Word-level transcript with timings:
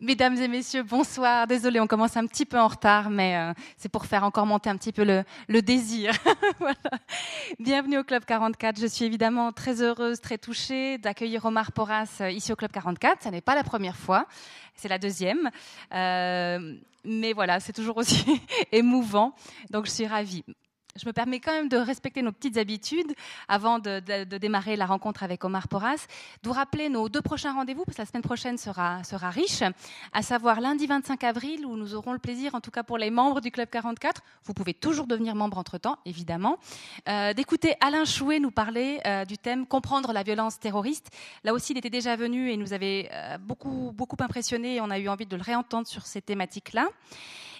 Mesdames 0.00 0.36
et 0.36 0.46
messieurs, 0.46 0.84
bonsoir. 0.84 1.48
Désolée, 1.48 1.80
on 1.80 1.88
commence 1.88 2.16
un 2.16 2.24
petit 2.26 2.46
peu 2.46 2.56
en 2.56 2.68
retard, 2.68 3.10
mais 3.10 3.36
euh, 3.36 3.52
c'est 3.76 3.88
pour 3.88 4.06
faire 4.06 4.22
encore 4.22 4.46
monter 4.46 4.70
un 4.70 4.76
petit 4.76 4.92
peu 4.92 5.02
le, 5.02 5.24
le 5.48 5.60
désir. 5.60 6.12
voilà. 6.60 6.76
Bienvenue 7.58 7.98
au 7.98 8.04
Club 8.04 8.24
44. 8.24 8.78
Je 8.78 8.86
suis 8.86 9.04
évidemment 9.04 9.50
très 9.50 9.82
heureuse, 9.82 10.20
très 10.20 10.38
touchée 10.38 10.98
d'accueillir 10.98 11.44
Omar 11.44 11.72
Porras 11.72 12.18
euh, 12.20 12.30
ici 12.30 12.52
au 12.52 12.56
Club 12.56 12.70
44. 12.70 13.24
Ce 13.24 13.28
n'est 13.30 13.40
pas 13.40 13.56
la 13.56 13.64
première 13.64 13.96
fois, 13.96 14.26
c'est 14.76 14.88
la 14.88 14.98
deuxième. 14.98 15.50
Euh, 15.92 16.76
mais 17.04 17.32
voilà, 17.32 17.58
c'est 17.58 17.72
toujours 17.72 17.96
aussi 17.96 18.40
émouvant. 18.72 19.34
Donc 19.70 19.86
je 19.86 19.90
suis 19.90 20.06
ravie 20.06 20.44
je 20.98 21.06
me 21.06 21.12
permets 21.12 21.40
quand 21.40 21.52
même 21.52 21.68
de 21.68 21.76
respecter 21.76 22.22
nos 22.22 22.32
petites 22.32 22.56
habitudes 22.56 23.12
avant 23.48 23.78
de, 23.78 24.00
démarrer 24.38 24.76
la 24.76 24.86
rencontre 24.86 25.22
avec 25.22 25.44
Omar 25.44 25.68
Porras, 25.68 26.06
de 26.42 26.48
vous 26.48 26.54
rappeler 26.54 26.88
nos 26.88 27.08
deux 27.08 27.22
prochains 27.22 27.52
rendez-vous, 27.52 27.84
parce 27.84 27.96
que 27.96 28.02
la 28.02 28.06
semaine 28.06 28.22
prochaine 28.22 28.58
sera, 28.58 29.04
sera 29.04 29.30
riche, 29.30 29.62
à 30.12 30.22
savoir 30.22 30.60
lundi 30.60 30.86
25 30.86 31.24
avril, 31.24 31.66
où 31.66 31.76
nous 31.76 31.94
aurons 31.94 32.12
le 32.12 32.18
plaisir, 32.18 32.54
en 32.54 32.60
tout 32.60 32.70
cas 32.70 32.82
pour 32.82 32.98
les 32.98 33.10
membres 33.10 33.40
du 33.40 33.50
Club 33.50 33.68
44, 33.70 34.22
vous 34.44 34.54
pouvez 34.54 34.74
toujours 34.74 35.06
devenir 35.06 35.34
membre 35.34 35.58
entre-temps, 35.58 35.98
évidemment, 36.04 36.58
euh, 37.08 37.32
d'écouter 37.32 37.74
Alain 37.80 38.04
Chouet 38.04 38.40
nous 38.40 38.50
parler 38.50 39.00
euh, 39.06 39.24
du 39.24 39.38
thème 39.38 39.66
Comprendre 39.66 40.12
la 40.12 40.22
violence 40.22 40.58
terroriste. 40.58 41.10
Là 41.44 41.52
aussi, 41.52 41.72
il 41.72 41.78
était 41.78 41.90
déjà 41.90 42.16
venu 42.16 42.50
et 42.50 42.56
nous 42.56 42.72
avait 42.72 43.08
euh, 43.12 43.38
beaucoup, 43.38 43.92
beaucoup 43.94 44.16
impressionné 44.20 44.76
et 44.76 44.80
on 44.80 44.90
a 44.90 44.98
eu 44.98 45.08
envie 45.08 45.26
de 45.26 45.36
le 45.36 45.42
réentendre 45.42 45.86
sur 45.86 46.06
ces 46.06 46.22
thématiques-là. 46.22 46.88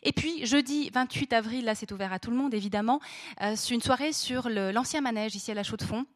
Et 0.03 0.13
puis, 0.13 0.47
jeudi 0.47 0.91
28 0.91 1.33
avril, 1.33 1.65
là 1.65 1.75
c'est 1.75 1.93
ouvert 1.93 2.13
à 2.13 2.19
tout 2.19 2.31
le 2.31 2.37
monde 2.37 2.55
évidemment, 2.55 3.01
euh, 3.43 3.55
c'est 3.57 3.75
une 3.75 3.83
soirée 3.83 4.13
sur 4.13 4.49
l'ancien 4.49 5.01
manège 5.01 5.35
ici 5.35 5.51
à 5.51 5.55
la 5.55 5.63
Chaux-de-Fonds. 5.63 6.07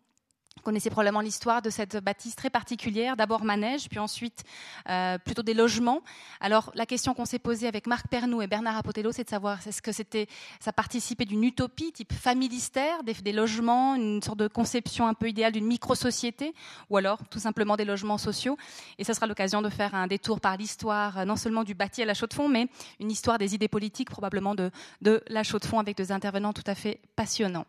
Vous 0.57 0.63
connaissez 0.63 0.91
probablement 0.91 1.21
l'histoire 1.21 1.63
de 1.63 1.71
cette 1.71 1.97
bâtisse 1.97 2.37
très 2.37 2.51
particulière, 2.51 3.17
d'abord 3.17 3.43
manège, 3.43 3.89
puis 3.89 3.99
ensuite 3.99 4.45
euh, 4.89 5.17
plutôt 5.19 5.43
des 5.43 5.55
logements. 5.55 6.03
Alors 6.41 6.71
la 6.75 6.85
question 6.85 7.15
qu'on 7.15 7.25
s'est 7.25 7.39
posée 7.39 7.67
avec 7.67 7.87
Marc 7.87 8.09
Pernou 8.09 8.43
et 8.43 8.47
Bernard 8.47 8.77
Apotello, 8.77 9.13
c'est 9.13 9.25
de 9.25 9.31
savoir 9.31 9.67
est-ce 9.67 9.81
que 9.81 9.93
c'était, 9.93 10.27
ça 10.61 10.73
participait 10.73 11.25
d'une 11.25 11.43
utopie 11.43 11.93
type 11.93 12.13
familistère, 12.13 13.03
des, 13.03 13.15
des, 13.15 13.33
logements, 13.33 13.95
une 13.97 14.23
sorte 14.23 14.39
de 14.39 14.47
conception 14.47 15.09
un 15.09 15.15
peu 15.15 15.29
idéale 15.29 15.53
d'une 15.53 15.67
micro-société, 15.67 16.55
ou 16.91 16.99
alors 16.99 17.19
tout 17.31 17.39
simplement 17.39 17.77
des 17.77 17.87
logements 17.87 18.19
sociaux? 18.19 18.59
Et 18.99 19.05
ce 19.05 19.15
sera 19.15 19.27
l'occasion 19.27 19.63
de 19.63 19.71
faire 19.71 19.95
un 19.95 20.07
détour 20.07 20.41
par 20.41 20.59
l'histoire, 20.59 21.19
euh, 21.19 21.25
non 21.25 21.37
seulement 21.37 21.65
du 21.65 21.75
bâti 21.75 22.03
à 22.03 22.05
la 22.05 22.15
Chaux-de-Fonds, 22.15 22.49
mais 22.49 22.69
une 23.01 23.11
histoire 23.11 23.39
des 23.39 23.55
idées 23.55 23.69
politiques 23.69 24.11
probablement 24.11 24.55
de, 24.55 24.71
de 25.01 25.23
la 25.29 25.45
Chaux-de-Fonds 25.45 25.79
avec 25.79 25.97
des 25.97 26.13
intervenants 26.13 26.53
tout 26.53 26.63
à 26.67 26.75
fait 26.75 27.01
passionnants. 27.17 27.67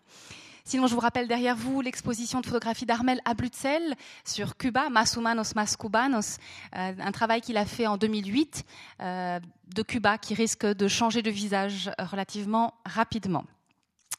Sinon, 0.66 0.88
je 0.88 0.94
vous 0.94 1.02
rappelle 1.02 1.28
derrière 1.28 1.58
vous 1.58 1.82
l'exposition 1.82 2.40
de 2.40 2.46
photographie 2.46 2.86
d'Armel 2.86 3.20
à 3.26 3.34
Blutzel 3.34 3.96
sur 4.24 4.56
Cuba, 4.56 4.90
Mas 4.90 5.16
Humanos, 5.18 5.56
Mas 5.56 5.76
Cubanos, 5.76 6.38
euh, 6.76 6.94
un 6.98 7.12
travail 7.12 7.42
qu'il 7.42 7.58
a 7.58 7.66
fait 7.66 7.86
en 7.86 7.98
2008 7.98 8.64
euh, 9.02 9.40
de 9.76 9.82
Cuba 9.82 10.18
qui 10.18 10.34
risque 10.34 10.66
de 10.66 10.88
changer 10.88 11.22
de 11.22 11.30
visage 11.30 11.92
relativement 12.00 12.76
rapidement. 12.86 13.44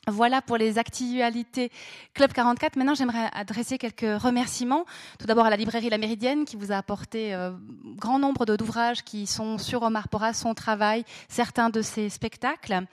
Voilà 0.07 0.43
pour 0.43 0.59
les 0.59 0.77
actualités 0.77 1.73
Club 2.13 2.31
44. 2.33 2.77
Maintenant, 2.77 2.95
j'aimerais 2.95 3.31
adresser 3.33 3.79
quelques 3.79 4.21
remerciements. 4.21 4.85
Tout 5.19 5.27
d'abord 5.27 5.47
à 5.47 5.51
la 5.51 5.57
librairie 5.57 5.89
La 5.89 5.97
Méridienne 5.97 6.45
qui 6.45 6.57
vous 6.57 6.73
a 6.73 6.77
apporté 6.77 7.33
euh, 7.33 7.53
grand 7.97 8.19
nombre 8.19 8.45
d'ouvrages 8.45 9.03
qui 9.03 9.27
sont 9.27 9.57
sur 9.57 9.83
Omar 9.83 10.09
Porras, 10.11 10.35
son 10.35 10.53
travail, 10.53 11.05
certains 11.29 11.71
de 11.71 11.81
ses 11.81 12.11
spectacles. 12.11 12.85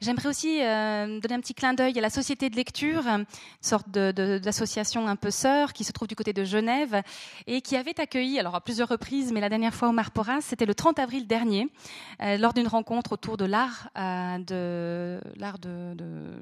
J'aimerais 0.00 0.30
aussi 0.30 0.62
euh, 0.62 1.20
donner 1.20 1.34
un 1.34 1.40
petit 1.40 1.52
clin 1.52 1.74
d'œil 1.74 1.98
à 1.98 2.00
la 2.00 2.08
Société 2.08 2.48
de 2.48 2.56
lecture, 2.56 3.06
une 3.06 3.26
sorte 3.60 3.90
d'association 3.90 5.06
un 5.06 5.16
peu 5.16 5.30
sœur 5.30 5.74
qui 5.74 5.84
se 5.84 5.92
trouve 5.92 6.08
du 6.08 6.16
côté 6.16 6.32
de 6.32 6.42
Genève 6.42 7.02
et 7.46 7.60
qui 7.60 7.76
avait 7.76 8.00
accueilli, 8.00 8.38
alors 8.38 8.54
à 8.54 8.62
plusieurs 8.62 8.88
reprises, 8.88 9.30
mais 9.30 9.40
la 9.40 9.50
dernière 9.50 9.74
fois 9.74 9.88
au 9.88 9.92
Marporas, 9.92 10.40
c'était 10.40 10.64
le 10.64 10.74
30 10.74 10.98
avril 10.98 11.26
dernier, 11.26 11.68
euh, 12.22 12.38
lors 12.38 12.54
d'une 12.54 12.66
rencontre 12.68 13.12
autour 13.12 13.36
de 13.36 13.44
l'art 13.44 13.90
euh, 13.98 14.38
de 14.38 15.20
l'art 15.36 15.58
de, 15.58 15.92
de 15.94 16.32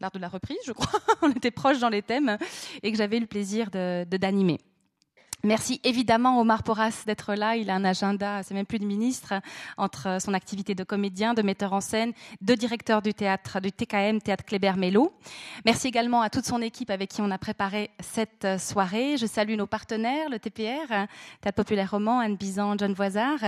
l'art 0.00 0.10
de 0.10 0.18
la 0.18 0.28
reprise, 0.28 0.58
je 0.66 0.72
crois. 0.72 1.00
On 1.22 1.30
était 1.30 1.50
proches 1.50 1.78
dans 1.78 1.88
les 1.88 2.02
thèmes 2.02 2.36
et 2.82 2.92
que 2.92 2.98
j'avais 2.98 3.16
eu 3.16 3.20
le 3.20 3.26
plaisir 3.26 3.70
de 3.70 4.04
d'animer. 4.04 4.58
Merci 5.42 5.80
évidemment 5.84 6.38
Omar 6.38 6.62
Porras 6.62 7.04
d'être 7.06 7.34
là. 7.34 7.56
Il 7.56 7.70
a 7.70 7.74
un 7.74 7.84
agenda, 7.84 8.42
c'est 8.42 8.52
même 8.52 8.66
plus 8.66 8.78
de 8.78 8.84
ministre, 8.84 9.32
entre 9.78 10.20
son 10.20 10.34
activité 10.34 10.74
de 10.74 10.84
comédien, 10.84 11.32
de 11.32 11.40
metteur 11.40 11.72
en 11.72 11.80
scène, 11.80 12.12
de 12.42 12.54
directeur 12.54 13.00
du 13.00 13.14
théâtre, 13.14 13.58
du 13.60 13.72
TKM, 13.72 14.20
Théâtre 14.20 14.44
Kléber 14.44 14.74
Mello. 14.76 15.14
Merci 15.64 15.88
également 15.88 16.20
à 16.20 16.28
toute 16.28 16.44
son 16.44 16.60
équipe 16.60 16.90
avec 16.90 17.08
qui 17.08 17.22
on 17.22 17.30
a 17.30 17.38
préparé 17.38 17.90
cette 18.00 18.46
soirée. 18.58 19.16
Je 19.16 19.24
salue 19.24 19.54
nos 19.54 19.66
partenaires, 19.66 20.28
le 20.28 20.38
TPR, 20.38 20.88
Théâtre 21.40 21.56
Populaire 21.56 21.90
Roman, 21.90 22.20
Anne 22.20 22.36
Bizan, 22.36 22.76
John 22.76 22.92
Voisard, 22.92 23.40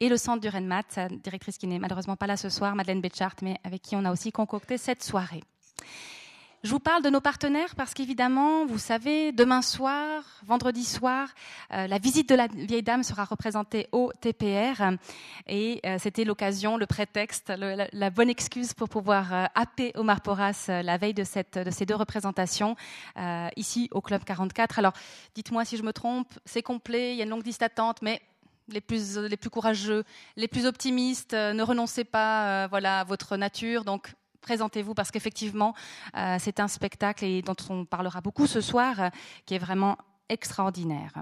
et 0.00 0.08
le 0.10 0.16
Centre 0.18 0.42
du 0.42 0.48
Renmat, 0.50 1.08
directrice 1.22 1.56
qui 1.56 1.66
n'est 1.66 1.78
malheureusement 1.78 2.16
pas 2.16 2.26
là 2.26 2.36
ce 2.36 2.50
soir, 2.50 2.74
Madeleine 2.74 3.00
Betchart, 3.00 3.36
mais 3.40 3.56
avec 3.64 3.80
qui 3.80 3.96
on 3.96 4.04
a 4.04 4.12
aussi 4.12 4.32
concocté 4.32 4.76
cette 4.76 5.02
soirée. 5.02 5.42
Je 6.64 6.70
vous 6.70 6.80
parle 6.80 7.04
de 7.04 7.08
nos 7.08 7.20
partenaires 7.20 7.76
parce 7.76 7.94
qu'évidemment, 7.94 8.66
vous 8.66 8.78
savez, 8.78 9.30
demain 9.30 9.62
soir, 9.62 10.24
vendredi 10.44 10.82
soir, 10.82 11.28
euh, 11.72 11.86
la 11.86 11.98
visite 11.98 12.28
de 12.28 12.34
la 12.34 12.48
vieille 12.48 12.82
dame 12.82 13.04
sera 13.04 13.24
représentée 13.24 13.86
au 13.92 14.10
TPR 14.20 14.82
et 15.46 15.80
euh, 15.86 15.98
c'était 16.00 16.24
l'occasion, 16.24 16.76
le 16.76 16.86
prétexte, 16.86 17.50
la, 17.50 18.10
bonne 18.10 18.28
excuse 18.28 18.74
pour 18.74 18.88
pouvoir 18.88 19.32
euh, 19.32 19.44
happer 19.54 19.92
Omar 19.94 20.20
Porras 20.20 20.64
la 20.68 20.96
veille 20.96 21.14
de, 21.14 21.22
de 21.22 21.70
ces 21.70 21.86
deux 21.86 21.94
représentations 21.94 22.74
ici 23.54 23.88
au 23.92 24.00
Club 24.00 24.24
44. 24.24 24.80
Alors, 24.80 24.94
dites-moi 25.36 25.64
si 25.64 25.76
je 25.76 25.84
me 25.84 25.92
trompe, 25.92 26.28
c'est 26.44 26.62
complet, 26.62 27.12
il 27.12 27.18
y 27.18 27.20
a 27.20 27.24
une 27.24 27.30
longue 27.30 27.46
liste 27.46 27.60
d'attente, 27.60 28.02
mais 28.02 28.20
les 28.66 28.80
plus, 28.80 29.16
les 29.16 29.36
plus 29.36 29.48
courageux, 29.48 30.02
les 30.34 30.48
plus 30.48 30.66
optimistes, 30.66 31.34
ne 31.34 31.62
renoncez 31.62 32.02
pas 32.02 32.66
voilà, 32.66 33.00
à 33.00 33.04
votre 33.04 33.36
nature. 33.36 33.84
Donc, 33.84 34.12
présentez-vous 34.40 34.94
parce 34.94 35.10
qu'effectivement, 35.10 35.74
euh, 36.16 36.36
c'est 36.40 36.60
un 36.60 36.68
spectacle 36.68 37.24
et 37.24 37.42
dont 37.42 37.56
on 37.68 37.84
parlera 37.84 38.20
beaucoup 38.20 38.46
ce 38.46 38.60
soir 38.60 39.00
euh, 39.00 39.08
qui 39.46 39.54
est 39.54 39.58
vraiment 39.58 39.98
extraordinaire. 40.28 41.12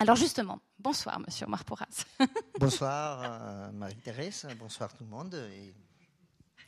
Alors 0.00 0.16
justement, 0.16 0.60
bonsoir 0.78 1.20
Monsieur 1.20 1.46
Marporas. 1.46 2.04
bonsoir 2.58 3.20
euh, 3.22 3.72
Marie-Thérèse, 3.72 4.46
bonsoir 4.58 4.92
tout 4.92 5.04
le 5.04 5.10
monde 5.10 5.34
et 5.34 5.74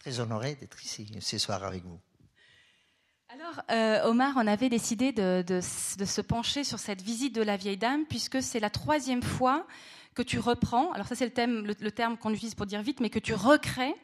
très 0.00 0.20
honoré 0.20 0.54
d'être 0.54 0.82
ici 0.84 1.10
ce 1.20 1.38
soir 1.38 1.64
avec 1.64 1.84
vous. 1.84 2.00
Alors, 3.28 4.06
Omar, 4.08 4.34
on 4.36 4.46
avait 4.46 4.68
décidé 4.68 5.10
de, 5.12 5.42
de, 5.46 5.60
se 5.60 6.20
pencher 6.20 6.62
sur 6.62 6.78
cette 6.78 7.02
visite 7.02 7.34
de 7.34 7.42
la 7.42 7.56
vieille 7.56 7.76
dame, 7.76 8.06
puisque 8.08 8.40
c'est 8.40 8.60
la 8.60 8.70
troisième 8.70 9.22
fois 9.22 9.66
que 10.14 10.22
tu 10.22 10.38
reprends, 10.38 10.92
alors 10.92 11.06
ça 11.08 11.16
c'est 11.16 11.26
le, 11.26 11.32
thème, 11.32 11.66
le 11.66 11.90
terme 11.90 12.16
qu'on 12.16 12.32
utilise 12.32 12.54
pour 12.54 12.66
dire 12.66 12.82
vite, 12.82 13.00
mais 13.00 13.10
que 13.10 13.18
tu 13.18 13.34
recrées 13.34 13.94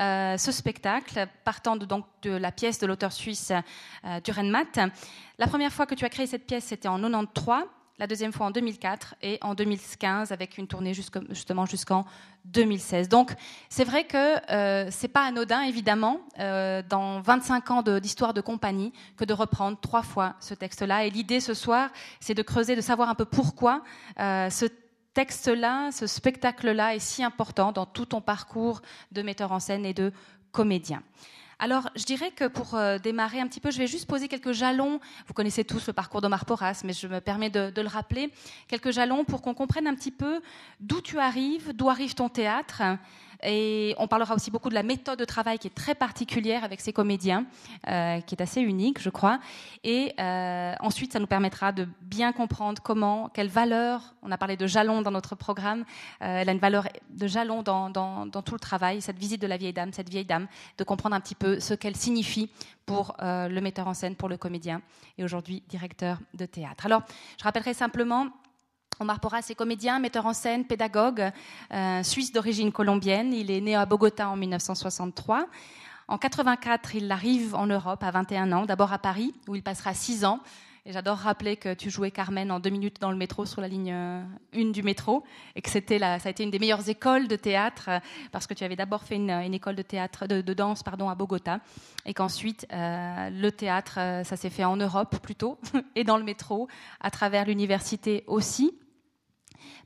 euh, 0.00 0.36
ce 0.36 0.52
spectacle, 0.52 1.26
partant 1.44 1.76
de, 1.76 1.84
donc, 1.84 2.04
de 2.22 2.30
la 2.30 2.52
pièce 2.52 2.78
de 2.78 2.86
l'auteur 2.86 3.12
suisse 3.12 3.52
euh, 4.04 4.20
Durenmatt. 4.20 4.80
La 5.38 5.46
première 5.46 5.72
fois 5.72 5.86
que 5.86 5.94
tu 5.94 6.04
as 6.04 6.08
créé 6.08 6.26
cette 6.26 6.46
pièce, 6.46 6.64
c'était 6.64 6.88
en 6.88 6.98
93 6.98 7.64
la 7.98 8.08
deuxième 8.08 8.32
fois 8.32 8.46
en 8.46 8.50
2004 8.50 9.14
et 9.22 9.38
en 9.42 9.54
2015 9.54 10.32
avec 10.32 10.58
une 10.58 10.66
tournée 10.66 10.92
justement 10.94 11.66
jusqu'en 11.66 12.04
2016. 12.46 13.08
Donc 13.08 13.32
c'est 13.68 13.84
vrai 13.84 14.04
que 14.04 14.50
euh, 14.50 14.88
c'est 14.90 15.08
pas 15.08 15.24
anodin 15.24 15.62
évidemment 15.62 16.20
euh, 16.40 16.82
dans 16.88 17.20
25 17.20 17.70
ans 17.70 17.82
d'histoire 17.82 18.34
de, 18.34 18.40
compagnie 18.40 18.92
que 19.16 19.24
de 19.24 19.32
reprendre 19.32 19.78
trois 19.80 20.02
fois 20.02 20.34
ce 20.40 20.54
texte-là. 20.54 21.04
Et 21.04 21.10
l'idée 21.10 21.38
ce 21.38 21.54
soir, 21.54 21.90
c'est 22.18 22.34
de 22.34 22.42
creuser, 22.42 22.74
de 22.74 22.80
savoir 22.80 23.08
un 23.08 23.14
peu 23.14 23.24
pourquoi 23.24 23.82
euh, 24.18 24.50
ce 24.50 24.66
texte-là, 25.14 25.90
ce 25.92 26.06
spectacle-là 26.06 26.94
est 26.94 27.00
si 27.00 27.22
important 27.22 27.72
dans 27.72 27.86
tout 27.86 28.06
ton 28.06 28.20
parcours 28.20 28.82
de 29.12 29.22
metteur 29.22 29.52
en 29.52 29.60
scène 29.60 29.84
et 29.84 29.94
de 29.94 30.12
comédien. 30.52 31.02
Alors, 31.58 31.88
je 31.94 32.04
dirais 32.04 32.32
que 32.32 32.48
pour 32.48 32.74
euh, 32.74 32.98
démarrer 32.98 33.38
un 33.38 33.46
petit 33.46 33.60
peu, 33.60 33.70
je 33.70 33.78
vais 33.78 33.86
juste 33.86 34.08
poser 34.08 34.26
quelques 34.26 34.50
jalons. 34.50 34.98
Vous 35.28 35.32
connaissez 35.32 35.62
tous 35.62 35.86
le 35.86 35.92
parcours 35.92 36.20
d'Omar 36.20 36.44
Porras, 36.44 36.82
mais 36.84 36.92
je 36.92 37.06
me 37.06 37.20
permets 37.20 37.50
de, 37.50 37.70
de 37.70 37.82
le 37.82 37.86
rappeler. 37.86 38.32
Quelques 38.66 38.90
jalons 38.90 39.24
pour 39.24 39.42
qu'on 39.42 39.54
comprenne 39.54 39.86
un 39.86 39.94
petit 39.94 40.10
peu 40.10 40.42
d'où 40.80 41.00
tu 41.00 41.20
arrives, 41.20 41.72
d'où 41.72 41.88
arrive 41.88 42.14
ton 42.14 42.28
théâtre, 42.28 42.82
et 43.42 43.94
on 43.98 44.06
parlera 44.06 44.34
aussi 44.34 44.50
beaucoup 44.50 44.68
de 44.68 44.74
la 44.74 44.82
méthode 44.82 45.18
de 45.18 45.24
travail 45.24 45.58
qui 45.58 45.66
est 45.66 45.74
très 45.74 45.94
particulière 45.94 46.64
avec 46.64 46.80
ces 46.80 46.92
comédiens, 46.92 47.46
euh, 47.88 48.20
qui 48.20 48.34
est 48.34 48.42
assez 48.42 48.60
unique, 48.60 49.00
je 49.00 49.10
crois. 49.10 49.40
Et 49.84 50.14
euh, 50.18 50.74
ensuite, 50.80 51.12
ça 51.12 51.18
nous 51.18 51.26
permettra 51.26 51.72
de 51.72 51.88
bien 52.02 52.32
comprendre 52.32 52.80
comment, 52.82 53.28
quelle 53.28 53.48
valeur, 53.48 54.14
on 54.22 54.30
a 54.30 54.38
parlé 54.38 54.56
de 54.56 54.66
jalon 54.66 55.02
dans 55.02 55.10
notre 55.10 55.34
programme, 55.34 55.80
euh, 56.22 56.40
elle 56.40 56.48
a 56.48 56.52
une 56.52 56.58
valeur 56.58 56.86
de 57.10 57.26
jalon 57.26 57.62
dans, 57.62 57.90
dans, 57.90 58.26
tout 58.42 58.54
le 58.54 58.60
travail, 58.60 59.00
cette 59.00 59.18
visite 59.18 59.40
de 59.40 59.46
la 59.46 59.56
vieille 59.56 59.72
dame, 59.72 59.92
cette 59.92 60.08
vieille 60.08 60.24
dame, 60.24 60.46
de 60.78 60.84
comprendre 60.84 61.16
un 61.16 61.20
petit 61.20 61.34
peu 61.34 61.60
ce 61.60 61.74
qu'elle 61.74 61.96
signifie 61.96 62.50
pour 62.86 63.14
le 63.20 63.60
metteur 63.60 63.86
en 63.86 63.94
scène, 63.94 64.16
pour 64.16 64.28
le 64.28 64.36
comédien, 64.36 64.82
et 65.16 65.24
aujourd'hui 65.24 65.62
directeur 65.68 66.18
de 66.34 66.46
théâtre. 66.46 66.86
Alors, 66.86 67.02
je 67.38 67.44
rappellerai 67.44 67.74
simplement 67.74 68.28
Omar 69.02 69.18
Porras 69.18 69.44
est 69.50 69.56
comédien, 69.56 69.98
metteur 69.98 70.26
en 70.26 70.32
scène, 70.32 70.64
pédagogue, 70.64 71.32
euh, 71.72 72.02
suisse 72.04 72.32
d'origine 72.32 72.70
colombienne. 72.70 73.32
Il 73.34 73.50
est 73.50 73.60
né 73.60 73.74
à 73.74 73.84
Bogota 73.84 74.28
en 74.28 74.36
1963. 74.36 75.46
En 76.06 76.18
84, 76.18 76.94
il 76.94 77.10
arrive 77.10 77.56
en 77.56 77.66
Europe 77.66 78.04
à 78.04 78.12
21 78.12 78.52
ans, 78.52 78.64
d'abord 78.64 78.92
à 78.92 78.98
Paris, 78.98 79.34
où 79.48 79.56
il 79.56 79.62
passera 79.64 79.92
6 79.92 80.24
ans. 80.24 80.38
Et 80.86 80.92
j'adore 80.92 81.18
rappeler 81.18 81.56
que 81.56 81.74
tu 81.74 81.90
jouais 81.90 82.12
Carmen 82.12 82.52
en 82.52 82.60
deux 82.60 82.70
minutes 82.70 83.00
dans 83.00 83.10
le 83.10 83.16
métro 83.16 83.44
sur 83.44 83.60
la 83.60 83.66
ligne 83.66 83.92
1 83.92 84.24
euh, 84.54 84.72
du 84.72 84.84
métro 84.84 85.24
et 85.56 85.62
que 85.62 85.70
c'était 85.70 85.98
ça 85.98 86.18
a 86.24 86.28
été 86.30 86.42
une 86.44 86.50
des 86.50 86.58
meilleures 86.58 86.88
écoles 86.88 87.28
de 87.28 87.36
théâtre 87.36 87.84
euh, 87.88 87.98
parce 88.32 88.48
que 88.48 88.54
tu 88.54 88.64
avais 88.64 88.74
d'abord 88.74 89.02
fait 89.02 89.14
une, 89.14 89.30
école 89.30 89.76
de 89.76 89.82
théâtre, 89.82 90.26
de, 90.26 90.54
danse 90.54 90.82
pardon, 90.82 91.08
à 91.08 91.14
Bogota 91.14 91.60
et 92.04 92.14
qu'ensuite 92.14 92.66
le 92.72 93.50
théâtre, 93.50 93.94
ça 94.24 94.36
s'est 94.36 94.50
fait 94.50 94.64
en 94.64 94.76
Europe 94.76 95.18
plutôt 95.22 95.56
et 95.94 96.02
dans 96.02 96.16
le 96.16 96.24
métro 96.24 96.66
à 97.00 97.12
travers 97.12 97.46
l'université 97.46 98.24
aussi. 98.26 98.72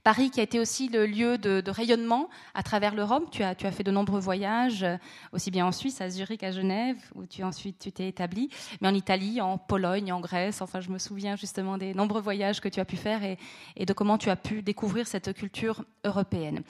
Paris 0.06 0.30
qui 0.30 0.38
a 0.38 0.44
été 0.44 0.60
aussi 0.60 0.88
le 0.88 1.04
lieu 1.04 1.36
de, 1.36 1.68
rayonnement 1.68 2.28
à 2.54 2.62
travers 2.62 2.94
l'Europe. 2.94 3.24
Tu 3.32 3.42
as, 3.42 3.56
fait 3.56 3.82
de 3.82 3.90
nombreux 3.90 4.20
voyages, 4.20 4.84
euh, 4.84 4.96
aussi 5.32 5.50
bien 5.50 5.66
en 5.66 5.72
Suisse, 5.72 6.00
à 6.00 6.08
Zurich, 6.10 6.44
à 6.44 6.52
Genève, 6.52 6.96
où 7.16 7.26
tu 7.26 7.42
ensuite 7.42 7.80
tu 7.80 7.90
t'es 7.90 8.06
établi, 8.06 8.48
mais 8.80 8.86
en 8.86 8.94
Italie, 8.94 9.40
en 9.40 9.58
Pologne, 9.58 10.12
en 10.12 10.20
Grèce. 10.20 10.62
Enfin, 10.62 10.78
je 10.80 10.90
me 10.90 10.98
souviens 10.98 11.34
justement 11.34 11.76
des 11.76 11.92
nombreux 11.92 12.20
voyages 12.20 12.60
que 12.60 12.68
tu 12.68 12.78
as 12.78 12.84
pu 12.84 12.96
faire 12.96 13.24
et, 13.24 13.36
et 13.74 13.84
de 13.84 13.92
comment 13.92 14.16
tu 14.16 14.30
as 14.30 14.36
pu 14.36 14.62
découvrir 14.62 15.08
cette 15.08 15.32
culture 15.32 15.84
européenne. 16.04 16.62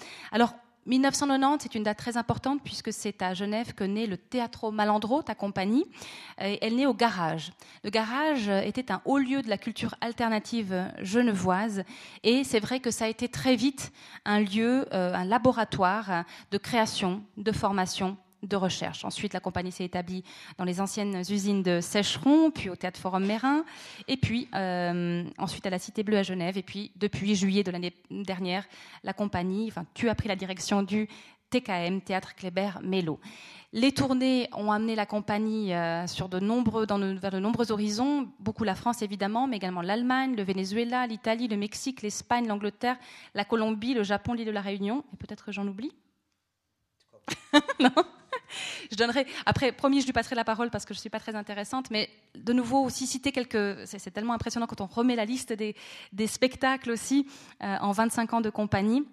1990, 0.87 1.62
c'est 1.62 1.75
une 1.75 1.83
date 1.83 1.99
très 1.99 2.17
importante 2.17 2.61
puisque 2.62 2.93
c'est 2.93 3.21
à 3.21 3.35
Genève 3.35 3.75
que 3.75 3.85
naît 3.85 4.06
le 4.06 4.17
Teatro 4.17 4.71
Malandro, 4.71 5.23
ta 5.23 5.35
compagnie. 5.35 5.85
Elle 6.38 6.77
naît 6.77 6.87
au 6.87 6.94
Garage. 6.94 7.53
Le 7.83 7.91
Garage 7.91 8.49
était 8.49 8.93
un 8.93 9.03
haut 9.05 9.19
lieu 9.19 9.43
de 9.43 9.49
la 9.49 9.59
culture 9.59 9.94
alternative 10.00 10.91
genevoise 11.03 11.83
et 12.23 12.44
c'est 12.44 12.61
vrai 12.61 12.81
que 12.81 12.91
ça 12.91 13.06
a 13.06 13.09
été 13.09 13.29
très 13.29 13.56
vite 13.56 13.93
un 14.25 14.41
lieu, 14.41 14.87
euh, 14.93 15.15
un 15.15 15.25
laboratoire 15.25 16.25
de 16.50 16.59
création, 16.59 17.23
de 17.37 17.53
formation, 17.53 18.17
de 18.43 18.56
recherche. 18.56 19.05
Ensuite, 19.05 19.35
la 19.35 19.41
compagnie 19.41 19.73
s'est 19.73 19.85
établie 19.85 20.25
dans 20.59 20.65
les 20.65 20.81
anciennes 20.81 21.23
usines 21.29 21.62
de 21.62 21.81
Sècheron, 21.81 22.50
puis 22.50 22.71
au 22.71 22.77
Théâtre 22.77 23.00
Forum 23.00 23.27
Mérin, 23.27 23.65
et 24.09 24.17
puis 24.17 24.49
euh, 24.55 25.25
ensuite 25.38 25.67
à 25.67 25.71
la 25.71 25.79
Cité 25.79 26.03
Bleue 26.03 26.19
à 26.19 26.23
Genève. 26.23 26.56
Et 26.59 26.62
puis, 26.62 26.93
depuis 26.97 27.35
juillet 27.35 27.62
de 27.62 27.71
l'année 27.71 27.94
dernière, 28.11 28.65
la 29.05 29.12
compagnie, 29.12 29.69
enfin, 29.69 29.85
tu 29.94 30.09
as 30.09 30.15
pris 30.15 30.29
la 30.29 30.37
direction 30.37 30.83
du 30.83 31.09
TKM, 31.50 32.00
Théâtre 32.00 32.35
Kléber 32.35 32.71
Mélo. 32.83 33.21
Les 33.73 33.93
tournées 33.93 34.49
ont 34.53 34.73
amené 34.73 34.94
la 34.94 35.06
compagnie 35.06 35.75
euh, 35.75 36.06
sur 36.06 36.29
de 36.29 36.41
nombreux, 36.41 36.87
dans 36.87 36.99
vers 36.99 37.31
de 37.31 37.38
nombreux 37.38 37.73
horizons, 37.73 38.29
beaucoup 38.41 38.65
la 38.65 38.75
France 38.75 39.03
évidemment, 39.03 39.47
mais 39.47 39.56
également 39.56 39.83
l'Allemagne, 39.83 40.35
le 40.35 40.43
Venezuela, 40.43 41.06
l'Italie, 41.06 41.47
le 41.47 41.56
Mexique, 41.56 42.03
l'Espagne, 42.03 42.47
l'Angleterre, 42.47 42.97
la 43.35 43.44
Colombie, 43.44 43.94
le 43.94 44.03
Japon, 44.03 44.33
l'île 44.33 44.47
de 44.47 44.50
la 44.50 44.61
Réunion, 44.61 45.05
et 45.12 45.17
peut-être 45.17 45.53
j'en 45.53 45.67
oublie? 45.67 45.93
non? 47.81 47.91
je 48.91 48.97
donnerai, 48.97 49.26
après, 49.44 49.73
promis, 49.73 50.00
je 50.00 50.06
lui 50.06 50.12
passerai 50.12 50.35
la 50.35 50.44
parole 50.44 50.70
parce 50.70 50.85
que 50.85 50.94
je 50.94 50.99
ne 50.99 51.00
suis 51.03 51.11
pas 51.11 51.20
très 51.20 51.35
intéressante, 51.35 51.91
mais 51.91 52.08
de 52.35 52.53
nouveau 52.53 52.82
aussi 52.85 53.06
citer 53.06 53.32
quelques, 53.32 53.87
c'est 53.87 54.11
tellement 54.11 54.35
impressionnant 54.35 54.67
quand 54.67 54.81
on 54.81 54.87
remet 54.87 55.17
la 55.17 55.25
liste 55.25 55.53
des, 55.53 55.75
spectacles 56.26 56.91
aussi 56.91 57.26
euh, 57.62 57.76
en 57.81 57.93
25 57.93 58.35
ans 58.35 58.41
de 58.41 58.50
compagnie. 58.50 59.05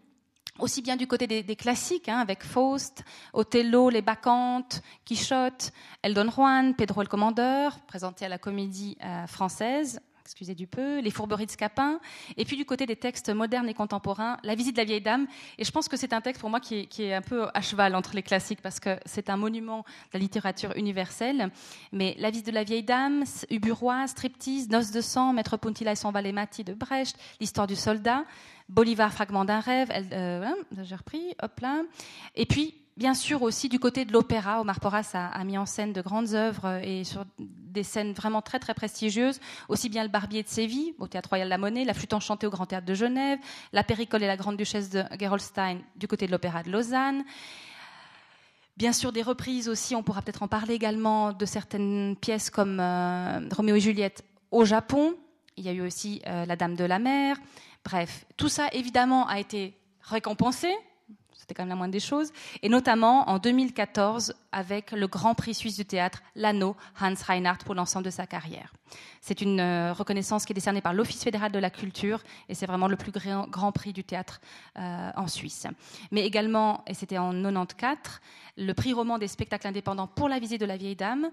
Aussi 0.60 0.84
bien 0.84 0.95
du 0.98 1.07
côté 1.07 1.25
des, 1.25 1.56
classiques, 1.56 2.07
hein, 2.07 2.19
avec 2.19 2.44
Faust, 2.44 3.04
Othello, 3.34 3.90
Les 3.90 4.04
Bacchantes, 4.04 4.84
Quichotte, 5.04 5.72
Eldon 6.04 6.30
Juan, 6.30 6.75
Pedro 6.75 7.01
le 7.01 7.07
Commandeur, 7.07 7.80
présenté 7.88 8.25
à 8.25 8.30
la 8.30 8.38
Comédie 8.38 8.96
euh, 9.04 9.25
française, 9.25 10.00
excusez 10.34 10.56
du 10.56 10.66
peu, 10.66 11.00
Les 11.00 11.12
fourberies 11.12 11.46
de 11.46 11.52
Scapin, 11.52 12.00
et 12.38 12.44
puis 12.44 12.58
du 12.58 12.66
côté 12.66 12.88
des 12.88 12.96
textes 12.96 13.30
modernes 13.30 13.70
et 13.70 13.76
contemporains, 13.76 14.38
La 14.44 14.56
visite 14.56 14.76
de 14.76 14.82
la 14.82 14.86
vieille 14.86 15.00
dame. 15.00 15.28
Et 15.60 15.64
je 15.64 15.72
pense 15.72 15.88
que 15.88 15.96
c'est 15.96 16.12
un 16.12 16.22
texte 16.22 16.42
pour 16.42 16.50
moi 16.50 16.60
qui 16.60 16.90
est, 16.98 17.14
un 17.14 17.22
peu 17.22 17.50
à 17.54 17.62
cheval 17.62 17.96
entre 17.96 18.16
les 18.16 18.24
classiques, 18.24 18.62
parce 18.64 18.80
que 18.80 18.98
c'est 19.06 19.30
un 19.30 19.38
monument 19.38 19.80
de 19.82 20.14
la 20.14 20.20
littérature 20.20 20.76
universelle. 20.76 21.52
Mais 21.92 22.16
La 22.18 22.32
visite 22.32 22.48
de 22.48 22.52
la 22.52 22.64
vieille 22.64 22.82
dame, 22.82 23.26
Uburois, 23.52 24.08
Striptease, 24.08 24.70
Noces 24.70 24.90
de 24.90 25.02
sang, 25.02 25.34
Maître 25.34 25.56
Puntilla 25.56 25.92
et 25.92 25.96
son 25.96 26.12
valet 26.12 26.32
Mati 26.32 26.64
de 26.64 26.74
Brecht, 26.74 27.16
L'histoire 27.40 27.68
du 27.68 27.76
soldat, 27.76 28.26
Bolivar, 28.74 29.14
Fragment 29.14 29.46
d'un 29.46 29.60
rêve, 29.60 29.92
euh, 29.92 30.46
j'ai 30.81 30.96
repris, 30.96 31.36
hop 31.44 31.60
là. 31.60 31.84
Et 32.36 32.48
puis, 32.48 32.74
bien 32.98 33.14
sûr 33.14 33.44
aussi 33.44 33.70
du 33.70 33.80
côté 33.80 34.04
de 34.04 34.12
l'opéra. 34.12 34.62
Omar 34.62 34.80
Porras 34.80 35.12
a, 35.14 35.44
mis 35.44 35.60
en 35.60 35.68
scène 35.68 35.94
de 35.94 36.02
grandes 36.02 36.34
œuvres 36.34 36.81
et 36.84 37.04
sur 37.04 37.24
des 37.38 37.84
scènes 37.84 38.14
vraiment 38.14 38.42
très 38.42 38.58
très 38.58 38.74
prestigieuses, 38.74 39.40
aussi 39.70 39.90
bien 39.90 40.02
le 40.02 40.10
Barbier 40.10 40.42
de 40.42 40.48
Séville 40.48 40.96
au 40.98 41.08
Théâtre 41.08 41.30
Royal 41.30 41.50
La 41.50 41.60
Monnaie, 41.60 41.86
la 41.86 41.94
flûte 41.94 42.14
enchantée 42.14 42.48
au 42.48 42.50
Grand 42.50 42.66
Théâtre 42.66 42.88
de 42.88 42.96
Genève, 42.96 43.38
la 43.74 43.84
Péricole 43.84 44.24
et 44.24 44.28
la 44.28 44.38
Grande 44.38 44.58
Duchesse 44.58 44.90
de 44.90 45.04
Gerolstein 45.20 45.78
du 45.96 46.08
côté 46.08 46.25
de 46.25 46.31
l'opéra 46.31 46.64
de 46.64 46.72
Lausanne. 46.72 47.24
Bien 48.75 48.92
sûr, 48.92 49.12
des 49.12 49.22
reprises 49.22 49.70
aussi, 49.70 49.96
on 49.96 50.02
pourra 50.02 50.24
peut-être 50.24 50.42
en 50.42 50.48
parler 50.48 50.74
également 50.74 51.31
de 51.31 51.46
certaines 51.46 52.16
pièces 52.20 52.50
comme 52.50 52.80
euh, 52.80 53.48
Roméo 53.56 53.75
et 53.75 53.80
Juliette 53.80 54.25
au 54.50 54.66
Japon. 54.66 55.14
Il 55.58 55.64
y 55.64 55.70
a 55.70 55.74
eu 55.74 55.81
aussi 55.81 56.24
euh, 56.25 56.46
La 56.46 56.56
Dame 56.56 56.75
de 56.75 56.84
la 56.84 56.98
Mer. 56.98 57.38
Bref, 57.84 58.26
tout 58.38 58.50
ça 58.50 58.70
évidemment 58.72 59.28
a 59.28 59.40
été 59.40 59.78
récompensé 60.02 60.74
c'était 61.44 61.56
quand 61.56 61.64
même 61.64 61.70
la 61.70 61.76
moindre 61.76 61.92
des 61.92 62.00
choses, 62.00 62.32
et 62.62 62.70
notamment 62.70 63.30
en 63.30 63.38
2014 63.38 64.34
avec 64.54 64.92
le 64.92 65.08
Grand 65.08 65.36
Prix 65.36 65.54
suisse 65.54 65.76
du 65.76 65.84
théâtre, 65.84 66.24
l'anneau 66.36 66.78
Hans 67.02 67.14
Reinhardt 67.28 67.66
pour 67.66 67.76
l'ensemble 67.76 68.06
de 68.06 68.10
sa 68.10 68.26
carrière. 68.26 68.74
C'est 69.20 69.42
une 69.42 69.60
euh, 69.60 69.92
reconnaissance 69.92 70.46
qui 70.46 70.54
est 70.54 70.56
décernée 70.56 70.80
par 70.80 70.94
l'Office 70.94 71.22
fédéral 71.22 71.52
de 71.52 71.60
la 71.60 71.70
culture 71.70 72.24
et 72.48 72.56
c'est 72.56 72.66
vraiment 72.66 72.88
le 72.88 72.96
plus 72.96 73.12
grand, 73.12 73.72
prix 73.74 73.92
du 73.92 74.06
théâtre 74.06 74.40
euh, 74.78 75.12
en 75.18 75.28
Suisse. 75.28 75.68
Mais 76.12 76.26
également, 76.26 76.82
et 76.88 76.94
c'était 76.94 77.18
en 77.18 77.34
94, 77.34 78.22
le 78.58 78.74
prix 78.74 78.94
roman 78.94 79.18
des 79.18 79.28
spectacles 79.28 79.68
indépendants 79.68 80.08
pour 80.08 80.30
la 80.30 80.40
visite 80.40 80.62
de 80.62 80.66
la 80.66 80.78
vieille 80.78 80.96
dame 80.96 81.30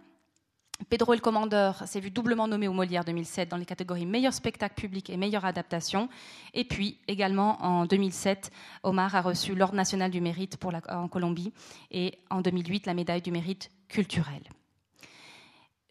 Pedro 0.88 1.12
le 1.12 1.20
Commandeur 1.20 1.86
s'est 1.86 2.00
vu 2.00 2.10
doublement 2.10 2.48
nommé 2.48 2.66
au 2.66 2.72
Molière 2.72 3.04
2007 3.04 3.48
dans 3.48 3.56
les 3.56 3.66
catégories 3.66 4.06
meilleur 4.06 4.32
spectacle 4.32 4.74
public 4.74 5.10
et 5.10 5.16
meilleure 5.16 5.44
adaptation. 5.44 6.08
Et 6.54 6.64
puis 6.64 6.98
également 7.06 7.62
en 7.62 7.84
2007, 7.84 8.50
Omar 8.82 9.14
a 9.14 9.20
reçu 9.20 9.54
l'Ordre 9.54 9.76
national 9.76 10.10
du 10.10 10.20
mérite 10.20 10.56
pour 10.56 10.72
la, 10.72 10.80
en 10.88 11.08
Colombie 11.08 11.52
et 11.90 12.18
en 12.30 12.40
2008 12.40 12.86
la 12.86 12.94
médaille 12.94 13.22
du 13.22 13.30
mérite 13.30 13.70
culturel. 13.88 14.42